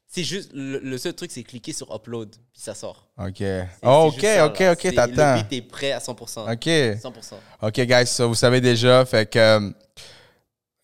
C'est 0.08 0.24
juste. 0.24 0.52
Le, 0.54 0.80
le 0.80 0.98
seul 0.98 1.14
truc, 1.14 1.30
c'est 1.32 1.44
cliquer 1.44 1.74
sur 1.74 1.94
Upload. 1.94 2.30
Puis 2.32 2.62
ça 2.62 2.74
sort. 2.74 3.08
Ok. 3.18 3.44
Oh, 3.84 4.12
ok, 4.14 4.22
ça, 4.22 4.48
ok, 4.48 4.60
là. 4.60 4.72
ok, 4.72 4.94
t'attends. 4.96 5.36
Le 5.36 5.42
beat 5.44 5.54
est 5.54 5.62
prêt 5.68 5.92
à 5.92 6.00
100%. 6.00 6.52
Ok. 6.52 6.66
100%. 6.68 7.36
Ok, 7.62 7.80
guys, 7.82 8.08
ça, 8.08 8.26
vous 8.26 8.34
savez 8.36 8.62
déjà. 8.62 9.06
Fait 9.06 9.30
que, 9.30 9.38
euh, 9.38 9.70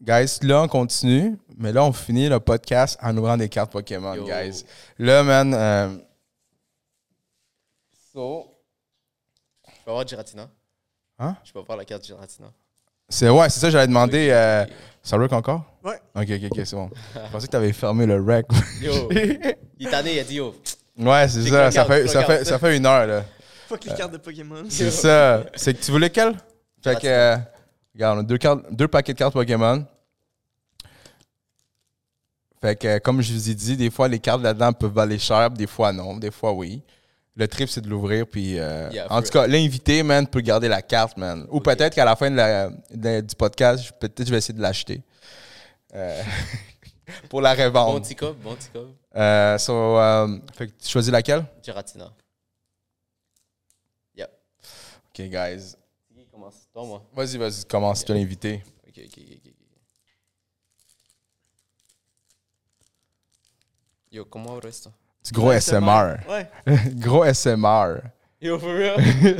guys, 0.01 0.37
là, 0.43 0.63
on 0.63 0.67
continue. 0.67 1.37
Mais 1.57 1.71
là, 1.71 1.83
on 1.85 1.93
finit 1.93 2.27
le 2.29 2.39
podcast 2.39 2.99
en 3.01 3.15
ouvrant 3.17 3.37
des 3.37 3.49
cartes 3.49 3.71
Pokémon, 3.71 4.13
Yo. 4.15 4.25
guys. 4.25 4.63
Là, 4.99 5.23
man. 5.23 5.53
euh, 5.53 5.97
so, 8.11 8.57
Je 9.67 9.71
peux 9.85 9.91
avoir 9.91 10.07
Giratina 10.07 10.49
Hein? 11.19 11.35
Je 11.43 11.51
peux 11.51 11.59
avoir 11.59 11.77
la 11.77 11.85
carte 11.85 12.03
Giratina. 12.05 12.47
c'est 13.07 13.29
ouais, 13.29 13.49
c'est 13.49 13.59
ça, 13.59 13.69
j'allais 13.69 13.87
demander. 13.87 14.29
euh, 14.31 14.65
ça 15.03 15.17
work 15.17 15.31
encore? 15.33 15.63
Ouais. 15.83 15.99
Ok, 16.15 16.29
ok, 16.31 16.51
ok, 16.51 16.65
c'est 16.65 16.75
bon. 16.75 16.89
Je 17.13 17.31
pensais 17.31 17.47
que 17.47 17.51
t'avais 17.51 17.73
fermé 17.73 18.05
le 18.07 18.21
rec. 18.21 18.45
Yo, 18.81 19.09
il 19.11 19.87
est 19.87 19.89
tanné, 19.89 20.15
il 20.15 20.19
a 20.19 20.23
dit 20.23 20.35
yo. 20.35 20.55
ouais, 20.97 21.27
c'est 21.27 21.43
ça. 21.43 21.71
Ça 21.71 21.85
fait, 21.85 22.07
ça, 22.07 22.23
fait, 22.23 22.43
ça 22.45 22.57
fait 22.59 22.77
une 22.77 22.85
heure, 22.85 23.05
là. 23.05 23.23
Fuck 23.67 23.85
les 23.85 23.93
cartes 23.93 24.11
de 24.13 24.17
Pokémon. 24.17 24.63
C'est 24.69 24.91
ça. 24.91 25.43
C'est 25.55 25.73
que 25.75 25.83
tu 25.83 25.91
voulais 25.91 26.09
quel? 26.09 26.35
Fait 26.83 26.99
que, 26.99 27.07
euh, 27.07 27.37
regarde, 27.93 28.17
on 28.17 28.21
a 28.21 28.23
deux, 28.23 28.37
cartes, 28.37 28.65
deux 28.71 28.87
paquets 28.87 29.13
de 29.13 29.17
cartes 29.19 29.33
Pokémon. 29.33 29.85
Fait 32.61 32.75
que, 32.75 32.87
euh, 32.87 32.99
comme 32.99 33.21
je 33.21 33.33
vous 33.33 33.49
ai 33.49 33.53
dit, 33.55 33.77
des 33.77 33.89
fois, 33.91 34.07
les 34.07 34.19
cartes 34.19 34.41
là-dedans 34.41 34.73
peuvent 34.73 34.91
valer 34.93 35.17
cher, 35.19 35.49
des 35.51 35.67
fois 35.67 35.93
non, 35.93 36.17
des 36.17 36.31
fois 36.31 36.51
oui. 36.53 36.81
Le 37.35 37.47
trip, 37.47 37.69
c'est 37.69 37.81
de 37.81 37.87
l'ouvrir, 37.89 38.27
puis... 38.27 38.59
euh, 38.59 38.89
Yeah, 38.91 39.07
en 39.11 39.21
tout 39.21 39.29
cas, 39.29 39.47
l'invité, 39.47 40.03
man, 40.03 40.27
peut 40.27 40.41
garder 40.41 40.67
la 40.67 40.81
carte, 40.81 41.15
man. 41.17 41.47
Ou 41.49 41.61
peut-être 41.61 41.95
qu'à 41.95 42.03
la 42.03 42.15
fin 42.17 42.29
de 42.29 42.35
la- 42.35 42.69
de- 42.93 43.21
du 43.21 43.35
podcast, 43.35 43.89
peut-être 43.99 44.25
je 44.25 44.31
vais 44.31 44.37
essayer 44.39 44.53
de 44.53 44.61
l'acheter. 44.61 45.01
Euh, 45.93 46.21
pour 47.29 47.39
la 47.41 47.55
Bon 47.55 47.63
revendre. 47.63 47.93
bon 47.93 48.01
petit 48.01 48.15
cop. 48.15 48.37
Euh, 49.15 49.57
so, 49.57 49.97
fait 50.53 50.67
que 50.67 50.71
tu 50.83 50.89
choisis 50.89 51.11
laquelle? 51.11 51.45
Giratina. 51.63 52.11
Yep. 54.15 54.29
OK, 55.09 55.21
guys. 55.29 55.75
C'est 56.09 56.15
qui 56.15 56.23
qui 56.23 56.27
commence? 56.31 56.67
Toi, 56.73 56.85
moi? 56.85 57.03
Vas-y, 57.13 57.37
vas-y, 57.37 57.63
commence, 57.65 58.03
tu 58.03 58.11
as 58.11 58.15
l'invité. 58.15 58.61
Ok, 58.87 59.01
ok, 59.05 59.19
ok. 59.45 59.51
Yo, 64.11 64.25
comment 64.25 64.55
reste 64.59 64.89
Du 65.23 65.31
gros 65.33 65.51
SMR. 65.53 66.17
Ouais. 66.29 66.49
gros 66.95 67.25
SMR. 67.25 68.01
Yo, 68.41 68.57
for 68.57 68.73
real? 68.73 68.95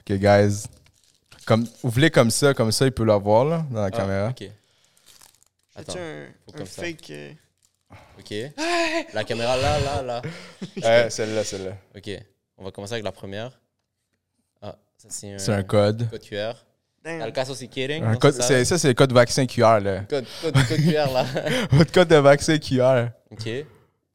OK, 0.00 0.12
guys. 0.18 0.64
Comme, 1.46 1.64
vous 1.82 1.90
voulez 1.90 2.10
comme 2.10 2.30
ça, 2.30 2.54
comme 2.54 2.72
ça, 2.72 2.86
il 2.86 2.92
peut 2.92 3.04
l'avoir, 3.04 3.44
là, 3.44 3.64
dans 3.70 3.80
la 3.80 3.86
Ah, 3.86 3.90
caméra. 3.90 4.28
Ok. 4.30 4.50
Attends, 5.76 5.94
un, 5.98 6.26
faut 6.44 6.60
un 6.60 6.64
ça. 6.64 6.82
fake. 6.82 7.10
euh, 7.10 7.32
ok. 8.18 8.52
La 9.14 9.24
caméra 9.24 9.56
là, 9.56 9.78
là, 9.80 10.02
là. 10.02 10.22
Euh, 10.84 11.08
celle-là, 11.10 11.44
celle-là. 11.44 11.72
Ok, 11.96 12.10
on 12.58 12.64
va 12.64 12.70
commencer 12.70 12.94
avec 12.94 13.04
la 13.04 13.12
première. 13.12 13.58
Ah, 14.60 14.76
ça 14.98 15.08
c'est 15.10 15.32
un, 15.34 15.38
C'est 15.38 15.52
un 15.52 15.62
code. 15.62 16.08
code 16.10 16.20
QR. 16.22 16.52
damn. 17.02 17.20
Dans 17.20 17.26
le 17.26 17.32
cas 17.32 17.44
si 17.46 17.68
Kidding. 17.68 18.02
Un 18.04 18.12
non, 18.12 18.18
code 18.18 18.34
c'est 18.34 18.42
c'est, 18.42 18.64
ça, 18.64 18.78
c'est 18.78 18.88
le 18.88 18.94
code 18.94 19.12
vaccin 19.12 19.46
QR, 19.46 19.78
là. 19.80 20.00
Code, 20.00 20.26
code, 20.42 20.54
code 20.54 20.80
QR 20.82 21.12
là. 21.12 21.24
Votre 21.70 21.92
code 21.92 22.08
de 22.08 22.16
vaccin 22.16 22.58
QR. 22.58 23.06
ok. 23.30 23.48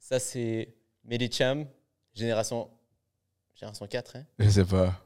Ça 0.07 0.19
c'est 0.19 0.71
Medicham, 1.03 1.65
génération, 2.13 2.69
génération 3.55 3.87
4. 3.87 4.17
Hein? 4.17 4.23
Je 4.37 4.49
sais 4.49 4.63
pas. 4.63 5.01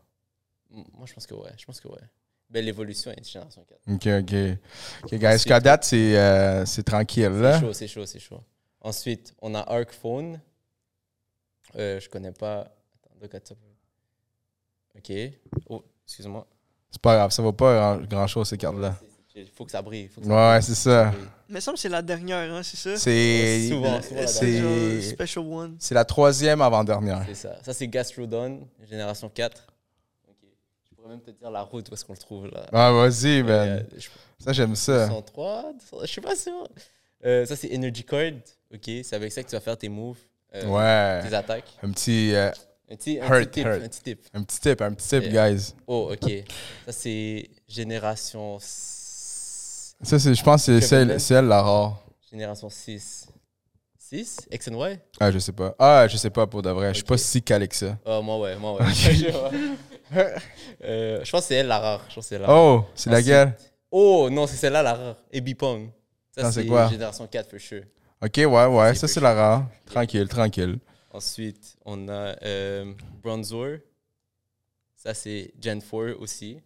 Moi 0.69 1.05
je 1.05 1.13
pense 1.13 1.25
que 1.25 1.33
ouais, 1.35 1.51
je 1.57 1.65
pense 1.65 1.79
que 1.79 1.87
ouais. 1.87 2.01
Belle 2.49 2.67
évolution, 2.67 3.09
hein, 3.11 3.21
génération 3.23 3.63
4. 3.63 3.79
OK, 3.87 4.07
OK. 4.23 4.59
OK, 5.03 5.15
guys, 5.17 5.31
jusqu'à 5.33 5.61
date, 5.61 5.85
c'est, 5.85 6.17
euh, 6.19 6.65
c'est 6.65 6.83
tranquille, 6.83 7.31
C'est 7.31 7.59
chaud, 7.61 7.73
c'est 7.73 7.87
chaud, 7.87 8.05
c'est 8.05 8.19
chaud. 8.19 8.43
Ensuite, 8.81 9.33
on 9.41 9.55
a 9.55 9.59
Arc 9.61 9.93
Phone. 9.93 10.41
Euh, 11.77 11.97
je 12.01 12.09
connais 12.09 12.33
pas. 12.33 12.61
Attends, 12.61 13.15
look 13.21 13.33
at 13.35 13.39
ça. 13.45 13.55
Ok. 14.97 15.13
Oh, 15.69 15.85
excuse-moi. 16.05 16.45
C'est 16.91 17.01
pas 17.01 17.15
grave, 17.15 17.31
ça 17.31 17.41
vaut 17.41 17.53
pas 17.53 17.73
grand- 17.95 18.05
grand-chose, 18.05 18.49
ces 18.49 18.57
cartes-là. 18.57 18.99
Il 19.33 19.47
faut 19.47 19.63
que 19.63 19.71
ça 19.71 19.81
brille. 19.81 20.09
Faut 20.09 20.19
que 20.19 20.27
ça 20.27 20.53
Ouais, 20.55 20.61
c'est 20.61 20.75
ça 20.75 21.05
ça. 21.05 21.11
brille. 21.11 21.27
Mais 21.49 21.53
il 21.53 21.55
me 21.55 21.59
semble 21.61 21.75
que 21.77 21.81
c'est 21.81 21.89
la 21.89 22.01
dernière, 22.03 22.53
hein, 22.53 22.61
c'est 22.63 22.77
ça? 22.77 22.95
C'est, 22.97 23.67
Souvent, 23.69 24.01
souvent 24.01 24.21
la 24.21 24.27
C'est 24.27 24.57
genre 24.61 24.71
c'est, 24.71 25.01
Special 25.09 25.45
One. 25.45 25.75
c'est 25.79 25.95
la 25.95 26.05
troisième 26.05 26.61
avant-dernière. 26.61 27.23
C'est 27.27 27.33
ça. 27.33 27.57
Ça, 27.63 27.73
c'est 27.73 27.87
Gastrodon, 27.87 28.67
génération 28.87 29.29
4. 29.29 29.67
Ok. 30.27 30.35
Je 30.89 30.95
pourrais 30.95 31.09
même 31.09 31.21
te 31.21 31.31
dire 31.31 31.49
la 31.49 31.61
route 31.63 31.89
où 31.89 31.93
est-ce 31.95 32.05
qu'on 32.05 32.13
le 32.13 32.19
trouve 32.19 32.45
là. 32.47 32.67
Ah, 32.71 32.91
vas-y, 32.91 33.41
man. 33.43 33.67
Euh, 33.69 33.83
je- 33.97 34.09
Ça, 34.43 34.53
j'aime 34.53 34.75
ça. 34.75 35.07
203, 35.07 35.73
203, 35.73 36.05
je 36.05 36.13
sais 36.13 36.21
pas 36.21 36.35
sûr. 36.35 36.67
Euh, 37.25 37.45
ça, 37.45 37.55
c'est 37.55 37.75
Energy 37.75 38.03
Card. 38.03 38.31
Ok. 38.73 38.83
C'est 38.85 39.13
avec 39.13 39.31
ça 39.31 39.41
que 39.43 39.49
tu 39.49 39.55
vas 39.55 39.59
faire 39.61 39.77
tes 39.77 39.89
moves, 39.89 40.17
euh, 40.53 40.65
Ouais. 40.67 41.27
tes 41.27 41.35
attaques. 41.35 41.67
Un 41.81 41.91
petit, 41.91 42.33
euh, 42.35 42.51
Un 42.91 42.95
petit, 42.95 43.19
un 43.19 43.25
Hurt, 43.27 43.49
petit 43.49 43.61
tip. 43.61 43.65
hurt. 43.67 43.83
Un 43.83 43.87
petit 43.87 44.01
tip. 44.01 44.27
un 44.33 44.43
petit 44.43 44.59
tip, 44.59 44.81
un 44.81 44.93
petit 44.93 45.07
tip, 45.07 45.29
guys. 45.31 45.73
Oh, 45.87 46.11
ok. 46.13 46.31
Ça, 46.85 46.91
c'est 46.91 47.49
génération. 47.67 48.57
Ça, 50.01 50.17
c'est, 50.19 50.33
je 50.33 50.43
pense 50.43 50.65
que 50.65 50.79
c'est 50.79 50.79
Kevin 50.79 50.87
celle, 50.87 51.07
Love. 51.09 51.17
c'est 51.19 51.33
elle, 51.35 51.45
la 51.45 51.61
rare. 51.61 51.99
Génération 52.31 52.69
6. 52.69 53.27
6 53.97 54.37
X 54.51 54.67
and 54.69 54.73
Y 54.75 54.99
Ah, 55.19 55.31
je 55.31 55.39
sais 55.39 55.51
pas. 55.51 55.75
Ah, 55.77 56.07
je 56.07 56.17
sais 56.17 56.29
pas 56.29 56.47
pour 56.47 56.61
de 56.61 56.69
vrai. 56.69 56.89
Je 56.89 56.93
suis 56.95 57.03
Ok. 57.03 57.09
pas 57.09 57.17
si 57.17 57.41
calé 57.41 57.67
que 57.67 57.75
ça. 57.75 57.97
Oh, 58.05 58.21
moi, 58.21 58.39
ouais. 58.39 58.55
Moi, 58.55 58.77
ouais. 58.79 58.85
Euh, 60.81 61.23
je 61.23 61.29
pense 61.31 61.41
que 61.41 61.47
c'est 61.49 61.55
elle 61.55 61.67
la 61.67 61.77
rare. 61.79 62.01
Je 62.09 62.15
pense 62.15 62.23
que 62.25 62.29
c'est 62.29 62.35
elle 62.35 62.41
la 62.41 62.47
rare. 62.47 62.57
Oh, 62.57 62.85
c'est 62.95 63.09
Ensuite- 63.11 63.27
laquelle? 63.27 63.57
Oh, 63.91 64.29
non, 64.31 64.47
c'est 64.47 64.55
celle-là 64.55 64.81
la 64.81 64.93
rare. 64.93 65.15
Ebi 65.31 65.53
Pong. 65.55 65.89
Ça, 66.35 66.41
Ah, 66.47 66.51
c'est 66.51 66.61
c'est 66.61 66.67
quoi? 66.67 66.87
génération 66.89 67.27
4 67.27 67.49
for 67.49 67.59
sure. 67.59 67.83
Ok, 68.21 68.37
ouais, 68.37 68.45
ouais. 68.65 68.93
C'est 68.95 69.01
Ça, 69.01 69.07
c'est 69.07 69.19
la 69.19 69.33
rare. 69.33 69.67
Tranquille, 69.85 70.27
tranquille. 70.27 70.79
Ensuite, 71.11 71.75
on 71.85 72.07
a 72.07 72.35
euh, 72.43 72.93
Bronzor. 73.21 73.77
Ça, 74.95 75.13
c'est 75.13 75.53
Gen 75.61 75.81
4 75.81 76.15
aussi. 76.19 76.57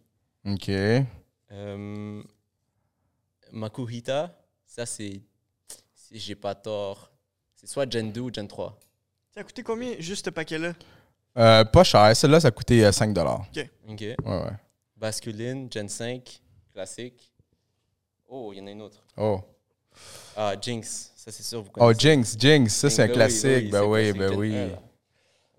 Ok. 0.46 0.68
Euh, 0.70 2.22
Makuhita. 3.54 4.36
Ça, 4.66 4.84
c'est. 4.86 5.20
Si 5.94 6.18
j'ai 6.18 6.34
pas 6.34 6.54
tort. 6.54 7.10
C'est 7.54 7.66
soit 7.68 7.90
Gen 7.90 8.12
2 8.12 8.20
ou 8.20 8.30
Gen 8.32 8.46
3. 8.48 8.78
Ça 9.32 9.40
a 9.40 9.44
coûté 9.44 9.62
combien 9.62 9.94
juste 9.98 10.26
ce 10.26 10.30
paquet-là? 10.30 10.74
Euh, 11.38 11.64
pas 11.64 11.82
cher. 11.84 12.14
Celle-là, 12.16 12.40
ça 12.40 12.48
a 12.48 12.50
coûté 12.50 12.84
euh, 12.84 12.92
5 12.92 13.16
Ouais, 13.16 13.70
Ok. 13.88 14.00
ouais. 14.00 14.16
Basculine, 14.96 15.68
Gen 15.72 15.88
5, 15.88 16.40
classique. 16.72 17.32
Oh, 18.28 18.50
il 18.52 18.58
y 18.58 18.60
en 18.60 18.66
a 18.66 18.70
une 18.70 18.82
autre. 18.82 19.02
Oh. 19.16 19.40
Ah, 20.36 20.54
Jinx. 20.60 21.12
Ça, 21.16 21.30
c'est 21.32 21.42
sûr, 21.42 21.62
vous 21.62 21.70
Oh. 21.78 21.92
Jinx, 21.96 22.36
Jinx. 22.38 22.74
Ça, 22.74 22.90
c'est 22.90 23.02
un 23.02 23.06
Ben 23.06 23.10
oui, 23.12 23.16
classique. 23.16 23.64
oui, 23.64 23.70
Ben 23.70 23.82
oui, 23.84 24.12
ben 24.12 24.34
oui. 24.34 24.56
1, 24.56 24.66
là. 24.68 24.82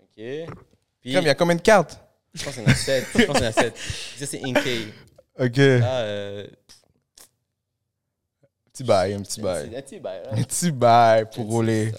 Ok. 0.00 0.54
Puis, 1.00 1.12
Comme, 1.12 1.22
il 1.24 1.26
y 1.26 1.28
a 1.30 1.34
combien 1.34 1.56
de 1.56 1.60
cartes? 1.62 1.98
je 2.34 2.44
pense 2.44 2.54
qu'il 2.54 2.62
y 2.62 2.66
en 2.66 2.70
a 2.70 2.74
7. 2.74 3.04
Je 3.14 3.22
pense 3.24 3.36
qu'il 3.36 3.44
y 3.44 3.46
en 3.46 3.50
a 3.50 3.52
7. 3.52 3.76
Ça, 4.18 4.26
c'est 4.26 4.42
Inkay. 4.44 4.86
Ok. 5.38 5.58
Ah, 5.58 6.00
euh, 6.00 6.46
Petit 8.76 8.84
bail, 8.84 9.14
un 9.14 9.22
petit 9.22 9.40
bail. 9.40 9.74
un 9.74 9.80
petit 9.80 9.98
bail, 9.98 10.22
là. 10.22 10.30
Un 10.32 10.42
petit 10.42 10.70
bail 10.70 11.24
pour 11.34 11.46
rouler. 11.46 11.94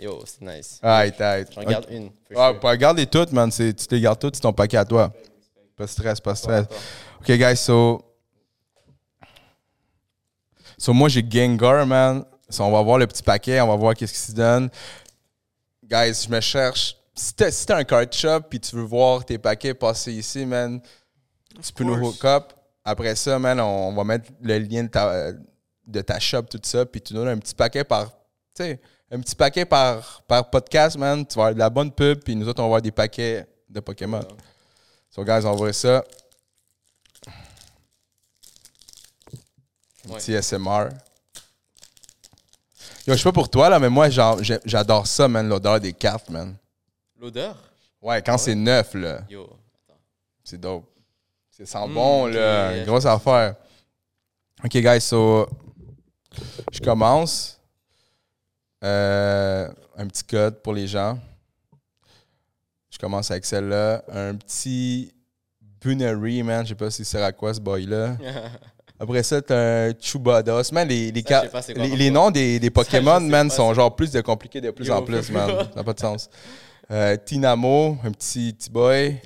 Yo, 0.00 0.20
c'est 0.26 0.40
nice. 0.40 0.80
Aïe, 0.82 1.12
aïe. 1.16 1.46
J'en 1.54 1.62
garde 1.62 1.86
une. 1.90 2.10
Ah, 2.34 2.54
pas 2.60 2.76
garder 2.76 3.06
toutes, 3.06 3.30
man. 3.30 3.48
Tu 3.52 3.72
les 3.92 4.00
gardes 4.00 4.18
toutes, 4.18 4.34
c'est 4.34 4.42
ton 4.42 4.52
paquet 4.52 4.78
à 4.78 4.84
toi. 4.84 5.12
Pas 5.76 5.84
de 5.84 5.88
stress, 5.88 6.20
pas 6.20 6.32
de 6.32 6.38
stress. 6.38 6.66
Ok, 7.20 7.30
guys, 7.30 7.56
so. 7.56 8.02
So, 10.76 10.92
moi, 10.92 11.08
j'ai 11.08 11.24
Gengar, 11.24 11.86
man. 11.86 12.24
So, 12.50 12.64
on 12.64 12.72
va 12.72 12.82
voir 12.82 12.98
le 12.98 13.06
petit 13.06 13.22
paquet, 13.22 13.60
on 13.60 13.68
va 13.68 13.76
voir 13.76 13.94
qu'est-ce 13.94 14.12
qui 14.12 14.18
se 14.18 14.32
donne. 14.32 14.70
Guys, 15.84 16.24
je 16.26 16.34
me 16.34 16.40
cherche. 16.40 16.96
Si 17.14 17.32
t'as 17.32 17.52
si 17.52 17.72
un 17.72 17.84
card 17.84 18.12
shop 18.12 18.40
puis 18.50 18.58
tu 18.58 18.74
veux 18.74 18.82
voir 18.82 19.24
tes 19.24 19.38
paquets 19.38 19.74
passer 19.74 20.12
ici, 20.12 20.44
man, 20.44 20.80
tu 21.62 21.72
peux 21.72 21.84
nous 21.84 21.94
hook 21.94 22.24
up. 22.24 22.52
Après 22.84 23.14
ça, 23.14 23.38
man, 23.38 23.60
on 23.60 23.92
va 23.92 24.02
mettre 24.02 24.30
le 24.40 24.58
lien 24.58 24.82
de 24.82 24.88
ta, 24.88 25.32
de 25.88 26.00
ta 26.02 26.20
shop, 26.20 26.42
tout 26.42 26.60
ça, 26.62 26.84
puis 26.86 27.00
tu 27.00 27.14
donnes 27.14 27.28
un 27.28 27.38
petit 27.38 27.54
paquet 27.54 27.82
par. 27.82 28.06
Tu 28.54 28.62
sais, 28.62 28.80
un 29.10 29.18
petit 29.20 29.34
paquet 29.34 29.64
par, 29.64 30.22
par 30.28 30.48
podcast, 30.50 30.96
man. 30.96 31.26
Tu 31.26 31.34
vas 31.36 31.42
avoir 31.46 31.54
de 31.54 31.58
la 31.58 31.70
bonne 31.70 31.90
pub, 31.90 32.22
puis 32.22 32.36
nous 32.36 32.46
autres, 32.46 32.60
on 32.60 32.64
va 32.64 32.66
avoir 32.66 32.82
des 32.82 32.92
paquets 32.92 33.46
de 33.68 33.80
Pokémon. 33.80 34.20
So, 35.10 35.24
guys, 35.24 35.44
on 35.46 35.54
voit 35.56 35.72
ça. 35.72 36.04
Un 40.06 40.12
Ouais. 40.12 40.18
Petit 40.18 40.40
SMR. 40.42 40.88
Yo, 43.06 43.14
je 43.14 43.16
sais 43.16 43.24
pas 43.24 43.32
pour 43.32 43.48
toi, 43.50 43.68
là, 43.68 43.78
mais 43.78 43.88
moi, 43.88 44.08
j'adore 44.10 45.06
ça, 45.06 45.28
man, 45.28 45.48
l'odeur 45.48 45.80
des 45.80 45.92
cartes, 45.92 46.28
man. 46.30 46.54
L'odeur? 47.18 47.56
Ouais, 48.00 48.22
quand 48.22 48.38
c'est 48.38 48.54
neuf, 48.54 48.94
là, 48.94 49.22
Yo. 49.28 49.48
c'est 50.44 50.58
dope. 50.60 50.84
C'est 51.50 51.66
sent 51.66 51.86
Mm, 51.88 51.94
bon, 51.94 52.26
là. 52.26 52.76
yeah, 52.76 52.84
Grosse 52.84 53.06
affaire. 53.06 53.56
OK, 54.64 54.70
guys, 54.76 55.00
so... 55.00 55.48
Je 56.72 56.80
commence. 56.80 57.58
Euh, 58.84 59.68
un 59.96 60.06
petit 60.06 60.24
code 60.24 60.62
pour 60.62 60.72
les 60.72 60.86
gens. 60.86 61.18
Je 62.90 62.98
commence 62.98 63.30
avec 63.30 63.44
celle-là. 63.44 64.02
Un 64.12 64.34
petit 64.36 65.12
Bunery, 65.80 66.42
man. 66.42 66.64
Je 66.64 66.70
sais 66.70 66.74
pas 66.74 66.90
si 66.90 67.04
c'est 67.04 67.22
à 67.22 67.32
quoi, 67.32 67.54
ce 67.54 67.60
boy-là. 67.60 68.16
Après 69.00 69.22
ça, 69.22 69.40
t'as 69.40 69.88
un 69.88 69.92
Chubados. 70.00 70.72
Man, 70.72 70.88
les, 70.88 71.12
les, 71.12 71.22
Ça, 71.22 71.44
pas 71.46 71.60
les, 71.76 72.10
noms 72.10 72.32
des, 72.32 72.58
des 72.58 72.70
Pokémon, 72.70 73.20
man, 73.20 73.48
pas, 73.48 73.54
sont 73.54 73.72
genre 73.72 73.94
plus 73.94 74.10
de 74.10 74.20
compliqués 74.20 74.60
de 74.60 74.72
plus 74.72 74.88
Yo, 74.88 74.94
en 74.94 75.02
plus, 75.02 75.30
man. 75.30 75.48
Ça 75.48 75.76
n'a 75.76 75.84
pas 75.84 75.92
de 75.92 76.00
sens. 76.00 76.28
Euh, 76.90 77.16
Tinamo, 77.24 77.96
un 78.02 78.10
petit, 78.10 78.52
petit 78.52 78.70
boy. 78.70 79.20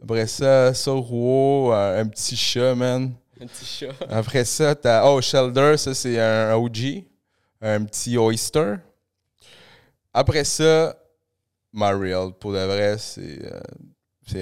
Après 0.00 0.28
ça, 0.28 0.72
Soruo, 0.74 1.72
un, 1.72 1.98
un 1.98 2.06
petit 2.06 2.36
chat, 2.36 2.74
man. 2.76 3.12
Un 3.40 3.46
petit 3.46 3.64
chat. 3.66 3.92
Après 4.08 4.44
ça, 4.44 4.74
t'as. 4.74 5.04
Oh, 5.06 5.20
Shelder, 5.20 5.76
ça 5.76 5.94
c'est 5.94 6.18
un 6.20 6.54
OG. 6.54 7.04
Un 7.60 7.84
petit 7.84 8.16
Oyster. 8.16 8.76
Après 10.12 10.44
ça, 10.44 10.96
Mariel. 11.72 12.32
Pour 12.40 12.52
de 12.52 12.58
vrai, 12.58 12.96
c'est. 12.98 13.38
euh, 13.44 13.60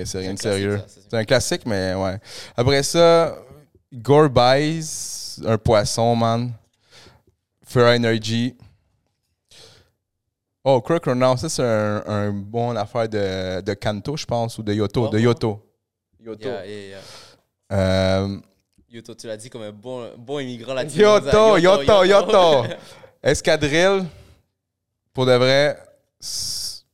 c'est 0.04 0.18
rien 0.18 0.34
de 0.34 0.38
sérieux. 0.38 0.80
c'est- 0.86 1.12
un 1.14 1.24
classique, 1.24 1.62
mais 1.66 1.94
ouais. 1.94 2.18
Après 2.56 2.82
ça, 2.82 3.36
Gorbise, 3.92 5.42
un 5.46 5.58
poisson, 5.58 6.14
man. 6.16 6.52
Fair 7.64 7.88
Energy. 7.96 8.54
Oh, 10.64 10.80
Crook 10.80 11.06
Now, 11.08 11.36
ça 11.36 11.48
c'est 11.50 11.62
un, 11.62 12.02
un 12.06 12.30
bon 12.32 12.74
affaire 12.76 13.08
de, 13.08 13.60
de 13.60 13.74
Kanto, 13.74 14.16
je 14.16 14.24
pense, 14.24 14.56
ou 14.58 14.62
de 14.62 14.72
Yoto. 14.72 15.06
Oh, 15.06 15.08
de 15.10 15.18
oh. 15.18 15.20
Yoto. 15.20 15.60
Yoto. 16.24 16.48
Yeah, 16.48 16.66
yeah, 16.66 16.88
yeah. 16.88 16.98
Euh, 17.72 18.38
Yoto, 18.94 19.14
tu 19.14 19.26
l'as 19.26 19.36
dit 19.36 19.50
comme 19.50 19.62
un 19.62 19.72
bon, 19.72 20.08
bon 20.16 20.38
immigrant 20.38 20.74
latin. 20.74 20.94
Yoto, 20.96 21.56
Yoto, 21.58 22.04
Yoto. 22.04 22.64
Escadrille, 23.22 24.04
pour 25.12 25.26
de 25.26 25.32
vrai, 25.32 25.76
c'est 26.20 26.84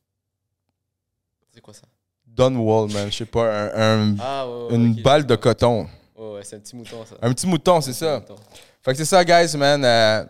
quoi 1.60 1.74
ça? 1.74 1.82
Dunwall, 2.26 2.90
man. 2.92 3.10
Je 3.10 3.16
sais 3.18 3.24
pas, 3.26 3.70
un- 3.74 4.12
un- 4.12 4.16
Ah, 4.20 4.48
ouais, 4.48 4.66
ouais, 4.68 4.74
une 4.76 4.94
balle 5.02 5.26
de 5.26 5.34
coton. 5.36 5.86
Ouais, 6.16 6.32
ouais, 6.34 6.40
c'est 6.42 6.56
un 6.56 6.60
petit 6.60 6.76
mouton, 6.76 7.04
ça. 7.04 7.16
Un 7.20 7.32
petit 7.34 7.46
mouton, 7.46 7.80
c'est 7.80 7.92
ça. 7.92 8.20
mouton. 8.20 8.36
Fait 8.82 8.92
que 8.92 8.96
c'est 8.98 9.04
ça, 9.04 9.24
guys, 9.24 9.56
man. 9.56 9.84
Euh, 9.84 10.24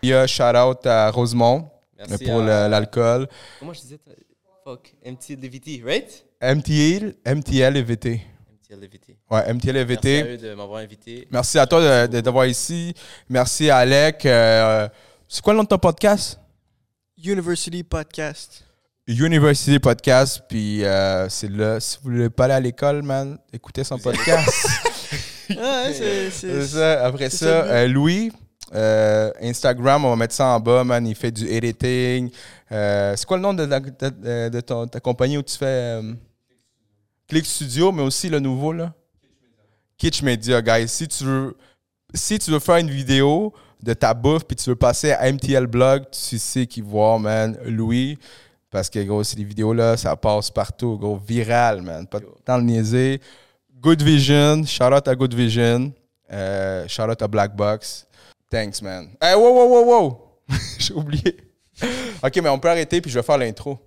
Il 0.00 0.10
y 0.10 0.14
a 0.14 0.24
shout-out 0.28 0.86
à 0.86 1.10
Rosemont 1.10 1.68
Merci 1.98 2.24
pour 2.24 2.40
à- 2.42 2.68
l'alcool. 2.68 3.26
Comment 3.58 3.72
je 3.72 3.80
disais 3.80 3.98
Fuck. 4.62 4.94
MTL 5.04 5.40
DVT, 5.40 5.82
right? 5.84 6.24
MTL, 6.40 7.16
MTL 7.26 7.76
et 7.76 7.82
VT. 7.82 8.20
MTL 8.70 8.80
DVT. 8.80 9.16
Ouais, 9.30 9.52
MTL 9.54 9.76
et 9.78 9.84
Merci 9.86 10.08
à 10.08 10.24
eux 10.26 10.36
de 10.36 10.54
m'avoir 10.54 10.80
invité. 10.80 11.26
Merci 11.30 11.58
à 11.58 11.66
toi 11.66 12.06
de- 12.06 12.20
d'avoir 12.20 12.44
ici. 12.46 12.92
Merci 13.28 13.70
à 13.70 13.78
Alec. 13.78 14.26
Euh, 14.26 14.86
c'est 15.26 15.42
quoi 15.42 15.54
le 15.54 15.56
nom 15.58 15.62
de 15.62 15.68
ton 15.68 15.78
podcast? 15.78 16.38
University 17.24 17.82
Podcast. 17.82 18.64
University 19.06 19.78
Podcast. 19.78 20.42
Puis 20.50 20.84
euh, 20.84 21.28
c'est 21.30 21.50
là. 21.50 21.80
Si 21.80 21.96
vous 22.02 22.10
voulez 22.10 22.28
pas 22.28 22.44
aller 22.44 22.54
à 22.54 22.60
l'école, 22.60 23.02
man, 23.02 23.38
écoutez 23.52 23.84
son 23.84 23.98
podcast. 23.98 24.50
Ah, 25.58 25.84
ouais, 25.86 25.94
c'est- 25.94 26.30
C'est 26.30 26.60
c'est. 26.60 26.66
ça. 26.76 27.06
Après 27.06 27.30
c'est 27.30 27.46
ça, 27.46 27.64
euh, 27.64 27.88
Louis, 27.88 28.30
euh, 28.74 29.30
Instagram, 29.40 30.04
on 30.04 30.10
va 30.10 30.16
mettre 30.16 30.34
ça 30.34 30.44
en 30.48 30.60
bas, 30.60 30.84
man. 30.84 31.06
Il 31.06 31.14
fait 31.14 31.30
du 31.30 31.46
editing. 31.48 32.30
Euh, 32.70 33.16
c'est 33.16 33.24
quoi 33.24 33.38
le 33.38 33.42
nom 33.44 33.54
de, 33.54 33.62
la- 33.64 33.80
de- 33.80 34.48
de 34.50 34.60
ton- 34.60 34.86
ta 34.86 35.00
compagnie 35.00 35.38
où 35.38 35.42
tu 35.42 35.56
fais 35.56 35.64
euh, 35.64 36.12
Click 37.28 37.44
Studio, 37.44 37.92
mais 37.92 38.02
aussi 38.02 38.28
le 38.30 38.40
nouveau, 38.40 38.72
là? 38.72 38.94
Kitsch 39.98 40.22
Media, 40.22 40.62
guys. 40.62 40.88
Si 40.88 41.06
tu 41.06 41.24
veux, 41.24 41.56
si 42.14 42.38
tu 42.38 42.50
veux 42.50 42.58
faire 42.58 42.76
une 42.76 42.90
vidéo 42.90 43.52
de 43.82 43.92
ta 43.92 44.14
bouffe 44.14 44.44
puis 44.44 44.56
tu 44.56 44.70
veux 44.70 44.76
passer 44.76 45.12
à 45.12 45.30
MTL 45.30 45.66
Blog, 45.66 46.04
tu 46.10 46.38
sais 46.38 46.66
qui 46.66 46.80
voir, 46.80 47.18
man. 47.18 47.58
Louis. 47.66 48.18
Parce 48.70 48.88
que, 48.88 49.02
gros, 49.02 49.24
ces 49.24 49.42
vidéos 49.42 49.72
là, 49.74 49.96
ça 49.96 50.16
passe 50.16 50.50
partout, 50.50 50.96
gros. 50.96 51.18
Viral, 51.18 51.82
man. 51.82 52.06
Pas 52.06 52.20
de 52.20 52.26
temps 52.44 52.58
de 52.58 52.64
niaiser. 52.64 53.20
Good 53.80 54.02
Vision. 54.02 54.64
Shout 54.64 54.84
out 54.84 55.06
à 55.06 55.14
Good 55.14 55.34
Vision. 55.34 55.92
Euh, 56.32 56.88
shout 56.88 57.02
out 57.02 57.20
à 57.20 57.28
Black 57.28 57.54
Box. 57.54 58.06
Thanks, 58.50 58.80
man. 58.80 59.10
Hey, 59.20 59.34
wow, 59.34 59.52
wow, 59.52 59.68
wow, 59.68 59.84
wow! 59.84 60.20
J'ai 60.78 60.94
oublié. 60.94 61.36
ok, 62.22 62.36
mais 62.42 62.48
on 62.48 62.58
peut 62.58 62.70
arrêter 62.70 63.02
puis 63.02 63.10
je 63.10 63.18
vais 63.18 63.22
faire 63.22 63.36
l'intro. 63.36 63.78